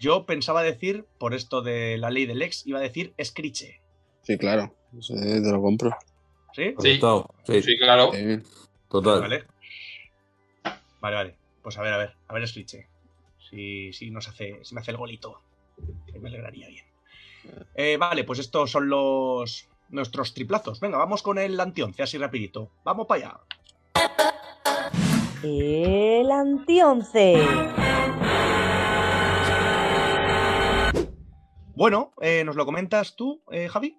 Yo 0.04 0.26
pensaba 0.26 0.64
decir, 0.64 1.06
por 1.18 1.34
esto 1.34 1.62
de 1.62 1.98
la 1.98 2.10
ley 2.10 2.26
del 2.26 2.42
ex, 2.42 2.68
iba 2.68 2.78
a 2.78 2.82
decir 2.82 3.14
Escriche. 3.16 3.80
Sí, 4.24 4.38
claro. 4.38 4.76
Te 5.08 5.40
lo 5.40 5.62
compro. 5.62 5.96
¿Sí? 6.52 6.76
Sí. 6.80 7.00
Sí, 7.46 7.62
sí, 7.62 7.78
claro. 7.78 8.12
Sí. 8.12 8.42
total. 8.90 9.22
Vale. 9.22 9.46
Vale, 11.00 11.16
vale. 11.16 11.36
Pues 11.62 11.78
a 11.78 11.84
ver, 11.84 11.94
a 11.94 11.98
ver. 11.98 12.16
A 12.28 12.34
ver, 12.34 12.44
Escriche. 12.44 12.90
Si, 13.50 13.94
si 13.94 14.12
nos 14.12 14.28
hace, 14.28 14.60
si 14.64 14.76
me 14.76 14.82
hace 14.82 14.92
el 14.92 14.98
golito. 14.98 15.40
Que 16.12 16.20
me 16.20 16.28
alegraría 16.28 16.68
bien. 16.68 16.86
Eh, 17.74 17.96
vale, 17.96 18.26
pues 18.26 18.40
estos 18.40 18.72
son 18.72 18.90
los 18.90 19.70
nuestros 19.88 20.34
triplazos. 20.34 20.82
Venga, 20.82 20.98
vamos 20.98 21.24
con 21.24 21.40
el 21.40 21.58
antionce, 21.58 22.04
así 22.04 22.18
rapidito. 22.18 22.72
Vamos 22.84 23.08
para 23.08 23.26
allá. 23.26 23.40
El 25.42 26.30
antionce. 26.30 27.36
Bueno, 31.76 32.14
eh, 32.22 32.44
¿nos 32.44 32.56
lo 32.56 32.66
comentas 32.66 33.16
tú, 33.16 33.42
eh, 33.52 33.68
Javi? 33.70 33.98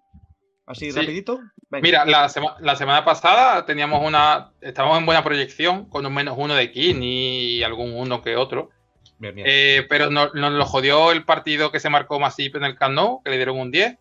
Así 0.67 0.91
Sí. 0.93 0.99
rapidito. 0.99 1.41
Venga. 1.71 1.83
Mira, 1.83 2.05
la, 2.05 2.29
sema- 2.29 2.57
la 2.61 2.77
semana 2.77 3.05
pasada 3.05 3.67
teníamos 3.67 4.03
una. 4.07 4.53
Estábamos 4.61 4.99
en 4.99 5.07
buena 5.07 5.23
proyección 5.25 5.89
con 5.89 6.07
un 6.07 6.15
menos 6.15 6.37
uno 6.39 6.55
de 6.55 6.71
Kini 6.71 7.57
y 7.57 7.63
algún 7.63 7.93
uno 7.95 8.23
que 8.23 8.37
otro. 8.37 8.71
Bien, 9.19 9.35
bien. 9.35 9.47
Eh, 9.51 9.87
pero 9.89 10.11
no- 10.11 10.31
nos 10.33 10.53
lo 10.53 10.65
jodió 10.65 11.13
el 11.13 11.25
partido 11.25 11.71
que 11.71 11.81
se 11.81 11.91
marcó 11.91 12.19
Masip 12.19 12.57
en 12.57 12.65
el 12.65 12.77
Camp 12.77 12.95
Nou, 12.95 13.23
que 13.23 13.31
le 13.31 13.37
dieron 13.37 13.59
un 13.59 13.71
10. 13.71 13.99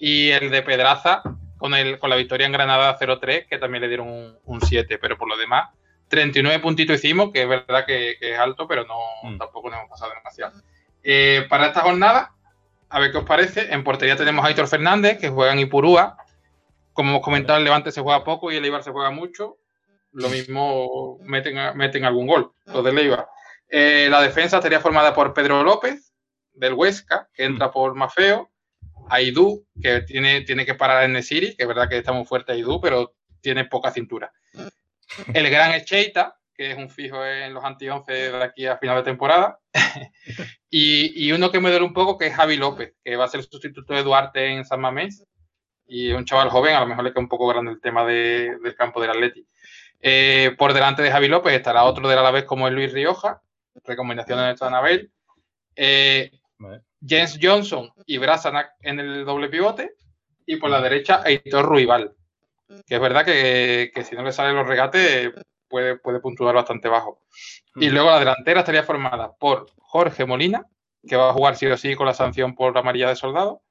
Y 0.00 0.30
el 0.30 0.50
de 0.50 0.62
Pedraza 0.62 1.22
con, 1.58 1.74
el, 1.74 1.98
con 1.98 2.10
la 2.10 2.16
victoria 2.16 2.46
en 2.46 2.52
Granada 2.52 2.96
0-3, 2.98 3.46
que 3.48 3.58
también 3.58 3.82
le 3.82 3.88
dieron 3.88 4.08
un, 4.08 4.38
un 4.44 4.60
7. 4.60 4.98
Pero 4.98 5.16
por 5.16 5.28
lo 5.28 5.36
demás, 5.36 5.70
39 6.08 6.58
puntitos 6.60 6.96
hicimos, 6.96 7.30
que 7.32 7.42
es 7.42 7.48
verdad 7.48 7.84
que, 7.86 8.16
que 8.18 8.32
es 8.32 8.38
alto, 8.38 8.66
pero 8.66 8.84
no 8.84 8.98
Mm. 9.22 9.38
tampoco 9.38 9.70
nos 9.70 9.78
hemos 9.78 9.90
pasado 9.90 10.12
demasiado. 10.14 10.60
Eh, 11.02 11.46
para 11.48 11.66
esta 11.68 11.80
jornada, 11.80 12.32
a 12.90 12.98
ver 12.98 13.12
qué 13.12 13.18
os 13.18 13.24
parece. 13.24 13.72
En 13.72 13.84
portería 13.84 14.16
tenemos 14.16 14.44
a 14.44 14.48
Aitor 14.48 14.68
Fernández, 14.68 15.18
que 15.18 15.30
juega 15.30 15.52
en 15.52 15.60
Ipurúa. 15.60 16.16
Como 16.92 17.10
hemos 17.10 17.22
comentado, 17.22 17.58
el 17.58 17.64
Levante 17.64 17.92
se 17.92 18.00
juega 18.02 18.24
poco 18.24 18.50
y 18.50 18.56
el 18.56 18.64
Eibar 18.64 18.82
se 18.82 18.90
juega 18.90 19.10
mucho. 19.10 19.58
Lo 20.12 20.28
mismo 20.28 21.18
meten, 21.22 21.56
meten 21.76 22.04
algún 22.04 22.26
gol, 22.26 22.52
los 22.66 22.84
del 22.84 22.98
Eibar. 22.98 23.28
Eh, 23.68 24.08
la 24.10 24.20
defensa 24.20 24.56
estaría 24.56 24.80
formada 24.80 25.14
por 25.14 25.32
Pedro 25.32 25.62
López, 25.62 26.12
del 26.52 26.74
Huesca, 26.74 27.28
que 27.32 27.44
entra 27.44 27.70
por 27.70 27.94
Mafeo. 27.94 28.50
Aidú, 29.08 29.66
que 29.80 30.02
tiene, 30.02 30.42
tiene 30.42 30.66
que 30.66 30.74
parar 30.74 31.04
en 31.04 31.12
Nesiri, 31.12 31.56
que 31.56 31.62
es 31.62 31.68
verdad 31.68 31.88
que 31.88 31.98
está 31.98 32.12
muy 32.12 32.24
fuerte 32.24 32.52
Aidú, 32.52 32.80
pero 32.80 33.14
tiene 33.40 33.64
poca 33.64 33.90
cintura. 33.90 34.32
El 35.32 35.48
gran 35.50 35.72
Echeita, 35.72 36.36
que 36.54 36.72
es 36.72 36.76
un 36.76 36.90
fijo 36.90 37.24
en 37.24 37.54
los 37.54 37.64
anti-11 37.64 38.06
de 38.06 38.44
aquí 38.44 38.66
a 38.66 38.78
final 38.78 38.96
de 38.96 39.02
temporada. 39.02 39.58
y, 40.70 41.26
y 41.26 41.32
uno 41.32 41.50
que 41.50 41.60
me 41.60 41.70
duele 41.70 41.84
un 41.84 41.92
poco, 41.92 42.16
que 42.16 42.28
es 42.28 42.34
Javi 42.34 42.56
López, 42.56 42.94
que 43.04 43.16
va 43.16 43.24
a 43.24 43.28
ser 43.28 43.40
el 43.40 43.46
sustituto 43.48 43.92
de 43.92 44.02
Duarte 44.02 44.46
en 44.46 44.64
San 44.64 44.80
Mamés. 44.80 45.24
Y 45.86 46.12
un 46.12 46.24
chaval 46.24 46.50
joven, 46.50 46.76
a 46.76 46.80
lo 46.80 46.86
mejor 46.86 47.02
le 47.04 47.10
queda 47.10 47.20
un 47.20 47.28
poco 47.28 47.48
grande 47.48 47.72
el 47.72 47.80
tema 47.80 48.04
de- 48.04 48.56
del 48.62 48.74
campo 48.76 49.00
del 49.00 49.10
Atleti. 49.10 49.44
Eh, 50.00 50.54
por 50.56 50.72
delante 50.72 51.02
de 51.02 51.10
Javi 51.10 51.26
López 51.28 51.52
estará 51.52 51.82
otro 51.84 52.08
del 52.08 52.18
Alavés 52.18 52.44
como 52.44 52.68
es 52.68 52.72
Luis 52.72 52.92
Rioja, 52.92 53.42
recomendación 53.84 54.38
de 54.38 54.44
nuestra 54.44 54.68
Anabel. 54.68 55.10
Eh, 55.74 56.30
Vale. 56.58 56.82
James 57.06 57.38
Johnson 57.42 57.90
y 58.06 58.18
Brasanac 58.18 58.72
en 58.82 59.00
el 59.00 59.24
doble 59.24 59.48
pivote. 59.48 59.94
Y 60.46 60.56
por 60.56 60.70
la 60.70 60.80
derecha, 60.80 61.22
Heitor 61.24 61.64
Ruibal. 61.66 62.14
Que 62.86 62.94
es 62.94 63.00
verdad 63.00 63.24
que, 63.24 63.90
que 63.92 64.04
si 64.04 64.14
no 64.14 64.22
le 64.22 64.30
salen 64.32 64.54
los 64.56 64.66
regates, 64.66 65.32
puede, 65.70 65.96
puede 65.96 66.20
puntuar 66.20 66.54
bastante 66.54 66.88
bajo. 66.88 67.22
Y 67.76 67.88
Mm. 67.88 67.92
luego 67.94 68.10
la 68.10 68.18
delantera 68.18 68.60
estaría 68.60 68.82
formada 68.82 69.32
por 69.38 69.66
Jorge 69.78 70.26
Molina, 70.26 70.66
que 71.08 71.16
va 71.16 71.30
a 71.30 71.32
jugar 71.32 71.56
sí 71.56 71.66
o 71.66 71.76
sí 71.78 71.94
con 71.94 72.06
la 72.06 72.12
sanción 72.14 72.54
por 72.54 72.74
la 72.74 72.80
amarilla 72.80 73.08
de 73.08 73.16
soldado. 73.16 73.62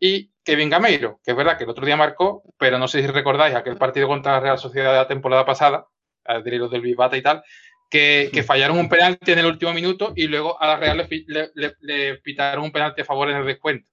Y 0.00 0.30
Kevin 0.44 0.70
Gameiro, 0.70 1.20
que 1.24 1.32
es 1.32 1.36
verdad 1.36 1.56
que 1.58 1.64
el 1.64 1.70
otro 1.70 1.84
día 1.84 1.96
marcó, 1.96 2.42
pero 2.58 2.78
no 2.78 2.88
sé 2.88 3.00
si 3.02 3.06
recordáis 3.08 3.54
aquel 3.54 3.76
partido 3.76 4.08
contra 4.08 4.32
la 4.32 4.40
Real 4.40 4.58
Sociedad 4.58 4.92
de 4.92 4.98
la 4.98 5.06
temporada 5.08 5.44
pasada, 5.44 5.86
a 6.24 6.38
decir 6.38 6.54
los 6.60 6.70
del 6.70 6.80
Bibata 6.80 7.16
y 7.16 7.22
tal, 7.22 7.42
que, 7.90 8.30
que 8.32 8.42
fallaron 8.42 8.78
un 8.78 8.88
penalti 8.88 9.32
en 9.32 9.38
el 9.38 9.46
último 9.46 9.72
minuto 9.72 10.12
y 10.16 10.26
luego 10.26 10.60
a 10.60 10.66
la 10.66 10.76
Real 10.76 10.96
le, 10.98 11.24
le- 11.26 11.50
le- 11.54 11.74
le 11.80 12.16
pitaron 12.18 12.64
un 12.64 12.72
penalti 12.72 13.02
a 13.02 13.04
favor 13.04 13.30
en 13.30 13.36
el 13.36 13.46
descuento. 13.46 13.88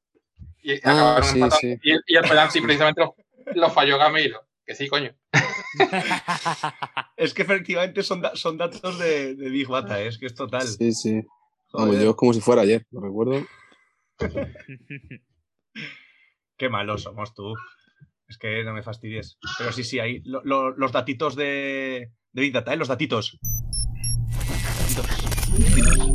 Y 0.63 0.73
Ah, 0.83 0.91
acabaron 0.91 1.23
sí, 1.23 1.41
sí. 1.61 1.77
Y, 1.83 1.91
y 2.07 2.15
el 2.17 2.23
penalti 2.27 2.59
precisamente 2.61 3.01
lo, 3.01 3.15
lo 3.53 3.69
falló 3.69 3.97
Gameiro. 3.99 4.41
Que 4.65 4.73
sí, 4.73 4.87
coño. 4.87 5.13
Es 7.17 7.33
que 7.33 7.41
efectivamente 7.43 8.03
son, 8.03 8.21
da- 8.21 8.35
son 8.35 8.57
datos 8.57 8.99
de, 8.99 9.35
de 9.35 9.49
Big 9.49 9.67
Bata, 9.67 10.01
¿eh? 10.01 10.07
es 10.07 10.17
que 10.17 10.25
es 10.27 10.35
total. 10.35 10.67
Sí, 10.67 10.91
sí. 10.93 11.21
Vamos, 11.73 11.97
yo 11.99 12.09
es 12.11 12.15
como 12.15 12.33
si 12.33 12.41
fuera 12.41 12.61
ayer, 12.61 12.85
lo 12.91 13.01
recuerdo. 13.01 13.45
Qué 16.57 16.69
malos 16.69 17.03
somos 17.03 17.33
tú. 17.33 17.53
Es 18.27 18.37
que 18.37 18.63
no 18.63 18.73
me 18.73 18.81
fastidies. 18.83 19.37
Pero 19.57 19.71
sí, 19.71 19.83
sí, 19.83 19.99
ahí 19.99 20.21
lo- 20.25 20.41
lo- 20.43 20.71
los 20.71 20.91
datitos 20.91 21.35
de, 21.35 22.11
de 22.31 22.41
Big 22.41 22.53
Data, 22.53 22.73
¿eh? 22.73 22.77
Los 22.77 22.87
datitos. 22.87 23.37
Datitos. 24.95 26.07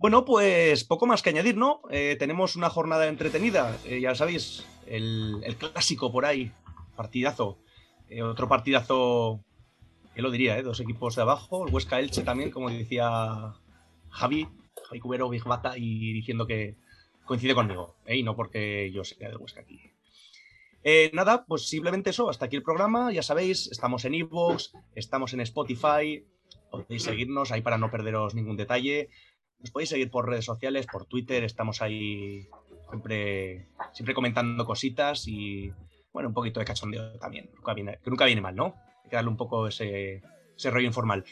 Bueno, 0.00 0.24
pues 0.24 0.84
poco 0.84 1.06
más 1.06 1.22
que 1.22 1.30
añadir, 1.30 1.56
¿no? 1.56 1.80
Eh, 1.90 2.16
tenemos 2.18 2.54
una 2.56 2.70
jornada 2.70 3.06
entretenida, 3.08 3.76
eh, 3.86 4.00
ya 4.00 4.14
sabéis, 4.14 4.64
el, 4.86 5.40
el 5.42 5.56
clásico 5.56 6.12
por 6.12 6.24
ahí, 6.26 6.50
partidazo. 6.96 7.58
Eh, 8.08 8.22
otro 8.22 8.48
partidazo, 8.48 9.40
¿qué 10.14 10.22
lo 10.22 10.30
diría? 10.30 10.58
Eh? 10.58 10.62
Dos 10.62 10.80
equipos 10.80 11.16
de 11.16 11.22
abajo, 11.22 11.66
el 11.66 11.74
Huesca 11.74 11.98
Elche 11.98 12.22
también, 12.22 12.50
como 12.50 12.70
decía 12.70 13.54
Javi, 14.10 14.48
Javi 14.88 15.00
Cubero, 15.00 15.28
Big 15.28 15.44
Bata, 15.44 15.76
y 15.76 16.12
diciendo 16.12 16.46
que 16.46 16.76
coincide 17.24 17.54
conmigo, 17.54 17.96
¿eh? 18.06 18.16
y 18.16 18.22
no 18.22 18.36
porque 18.36 18.90
yo 18.92 19.02
sea 19.04 19.28
del 19.28 19.38
Huesca 19.38 19.60
aquí. 19.60 19.80
Nada, 21.12 21.44
pues 21.46 21.68
simplemente 21.68 22.10
eso, 22.10 22.30
hasta 22.30 22.44
aquí 22.44 22.54
el 22.54 22.62
programa, 22.62 23.10
ya 23.10 23.22
sabéis, 23.22 23.66
estamos 23.72 24.04
en 24.04 24.14
Evox, 24.14 24.72
estamos 24.94 25.32
en 25.32 25.40
Spotify, 25.40 26.24
podéis 26.70 27.02
seguirnos 27.02 27.50
ahí 27.50 27.60
para 27.60 27.76
no 27.76 27.90
perderos 27.90 28.36
ningún 28.36 28.56
detalle. 28.56 29.08
Nos 29.58 29.72
podéis 29.72 29.90
seguir 29.90 30.10
por 30.10 30.28
redes 30.28 30.44
sociales, 30.44 30.86
por 30.86 31.06
Twitter, 31.06 31.42
estamos 31.42 31.82
ahí 31.82 32.46
siempre, 32.88 33.66
siempre 33.92 34.14
comentando 34.14 34.64
cositas 34.64 35.26
y, 35.26 35.72
bueno, 36.16 36.30
un 36.30 36.34
poquito 36.34 36.60
de 36.60 36.64
cachondeo 36.66 37.12
también, 37.18 37.50
nunca 37.54 37.74
viene- 37.74 37.98
que 38.02 38.08
nunca 38.08 38.24
viene 38.24 38.40
mal, 38.40 38.56
¿no? 38.56 38.74
Hay 39.04 39.10
que 39.10 39.16
darle 39.16 39.28
un 39.30 39.36
poco 39.36 39.68
ese, 39.68 40.22
ese 40.56 40.70
rollo 40.70 40.86
informal. 40.86 41.26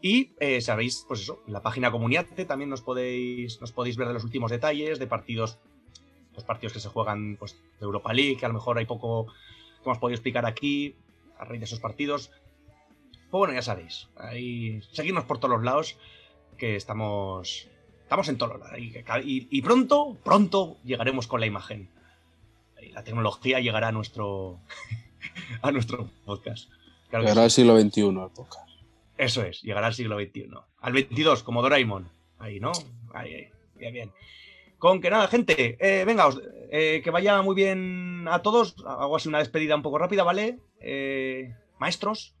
Y 0.00 0.34
eh, 0.38 0.60
sabéis, 0.60 1.04
pues 1.08 1.22
eso, 1.22 1.42
en 1.48 1.52
la 1.52 1.62
página 1.62 1.90
Comuniate 1.90 2.44
también 2.44 2.70
nos 2.70 2.80
podéis, 2.80 3.60
nos 3.60 3.72
podéis 3.72 3.96
ver 3.96 4.06
de 4.06 4.14
los 4.14 4.22
últimos 4.22 4.52
detalles 4.52 5.00
de 5.00 5.08
partidos, 5.08 5.58
los 6.36 6.44
partidos 6.44 6.72
que 6.74 6.78
se 6.78 6.88
juegan 6.88 7.36
pues, 7.40 7.56
de 7.80 7.84
Europa 7.84 8.12
League, 8.12 8.36
que 8.36 8.44
a 8.46 8.48
lo 8.48 8.54
mejor 8.54 8.78
hay 8.78 8.86
poco 8.86 9.26
que 9.26 9.84
hemos 9.86 9.98
podido 9.98 10.14
explicar 10.14 10.46
aquí 10.46 10.94
a 11.36 11.44
raíz 11.44 11.58
de 11.60 11.64
esos 11.64 11.80
partidos. 11.80 12.30
Pues 13.32 13.38
bueno, 13.40 13.52
ya 13.52 13.62
sabéis, 13.62 14.08
ahí 14.16 14.80
seguidnos 14.92 15.24
por 15.24 15.38
todos 15.38 15.56
los 15.56 15.64
lados, 15.64 15.98
que 16.56 16.76
estamos, 16.76 17.66
estamos 18.04 18.28
en 18.28 18.38
todos 18.38 18.60
lados. 18.60 18.78
Y, 18.78 18.94
y- 19.24 19.48
y 19.50 19.62
pronto, 19.62 20.16
pronto 20.22 20.76
llegaremos 20.84 21.26
con 21.26 21.40
la 21.40 21.46
imagen. 21.46 21.90
La 22.92 23.04
tecnología 23.04 23.60
llegará 23.60 23.88
a 23.88 23.92
nuestro, 23.92 24.60
a 25.62 25.70
nuestro 25.72 26.08
podcast. 26.24 26.70
Claro 27.10 27.24
Llegará 27.24 27.42
sí. 27.42 27.44
al 27.44 27.50
siglo 27.50 27.80
XXI 27.80 28.00
el 28.24 28.30
podcast. 28.34 28.68
Eso 29.18 29.42
es, 29.42 29.60
llegará 29.62 29.88
al 29.88 29.94
siglo 29.94 30.18
XXI. 30.18 30.48
Al 30.80 30.92
22, 30.92 31.42
como 31.42 31.60
Doraemon. 31.62 32.08
Ahí, 32.38 32.58
¿no? 32.60 32.72
Ahí, 33.12 33.34
ahí. 33.34 33.48
Bien, 33.76 33.92
bien. 33.92 34.12
Con 34.78 35.00
que 35.02 35.10
nada, 35.10 35.28
gente, 35.28 35.76
eh, 35.78 36.04
venga, 36.06 36.26
os- 36.26 36.40
eh, 36.70 37.02
que 37.04 37.10
vaya 37.10 37.42
muy 37.42 37.54
bien 37.54 38.26
a 38.30 38.40
todos. 38.40 38.76
Hago 38.86 39.16
así 39.16 39.28
una 39.28 39.38
despedida 39.40 39.76
un 39.76 39.82
poco 39.82 39.98
rápida, 39.98 40.22
¿vale? 40.22 40.58
Eh, 40.80 41.54
maestros, 41.78 42.34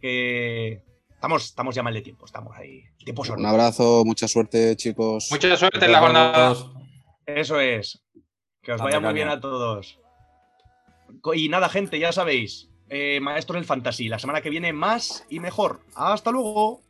que 0.00 0.82
estamos, 1.10 1.44
estamos 1.44 1.74
ya 1.74 1.82
mal 1.84 1.94
de 1.94 2.02
tiempo, 2.02 2.26
estamos 2.26 2.56
ahí. 2.56 2.82
Tiempo 3.04 3.22
Un 3.36 3.46
abrazo, 3.46 4.02
mucha 4.04 4.26
suerte, 4.26 4.74
chicos. 4.76 5.28
Mucha 5.30 5.56
suerte 5.56 5.84
en 5.84 5.92
la 5.92 6.00
jornada. 6.00 6.56
Eso 7.26 7.60
es. 7.60 8.02
Que 8.66 8.72
os 8.72 8.82
vaya 8.82 8.98
muy 8.98 9.14
bien 9.14 9.28
a 9.28 9.40
todos. 9.40 9.98
Y 11.34 11.48
nada, 11.48 11.68
gente, 11.68 12.00
ya 12.00 12.10
sabéis. 12.12 12.68
eh, 12.88 13.20
maestros 13.20 13.54
del 13.56 13.64
Fantasy. 13.64 14.08
La 14.08 14.18
semana 14.18 14.40
que 14.40 14.50
viene 14.50 14.72
más 14.72 15.24
y 15.30 15.38
mejor. 15.40 15.80
Hasta 15.94 16.32
luego. 16.32 16.82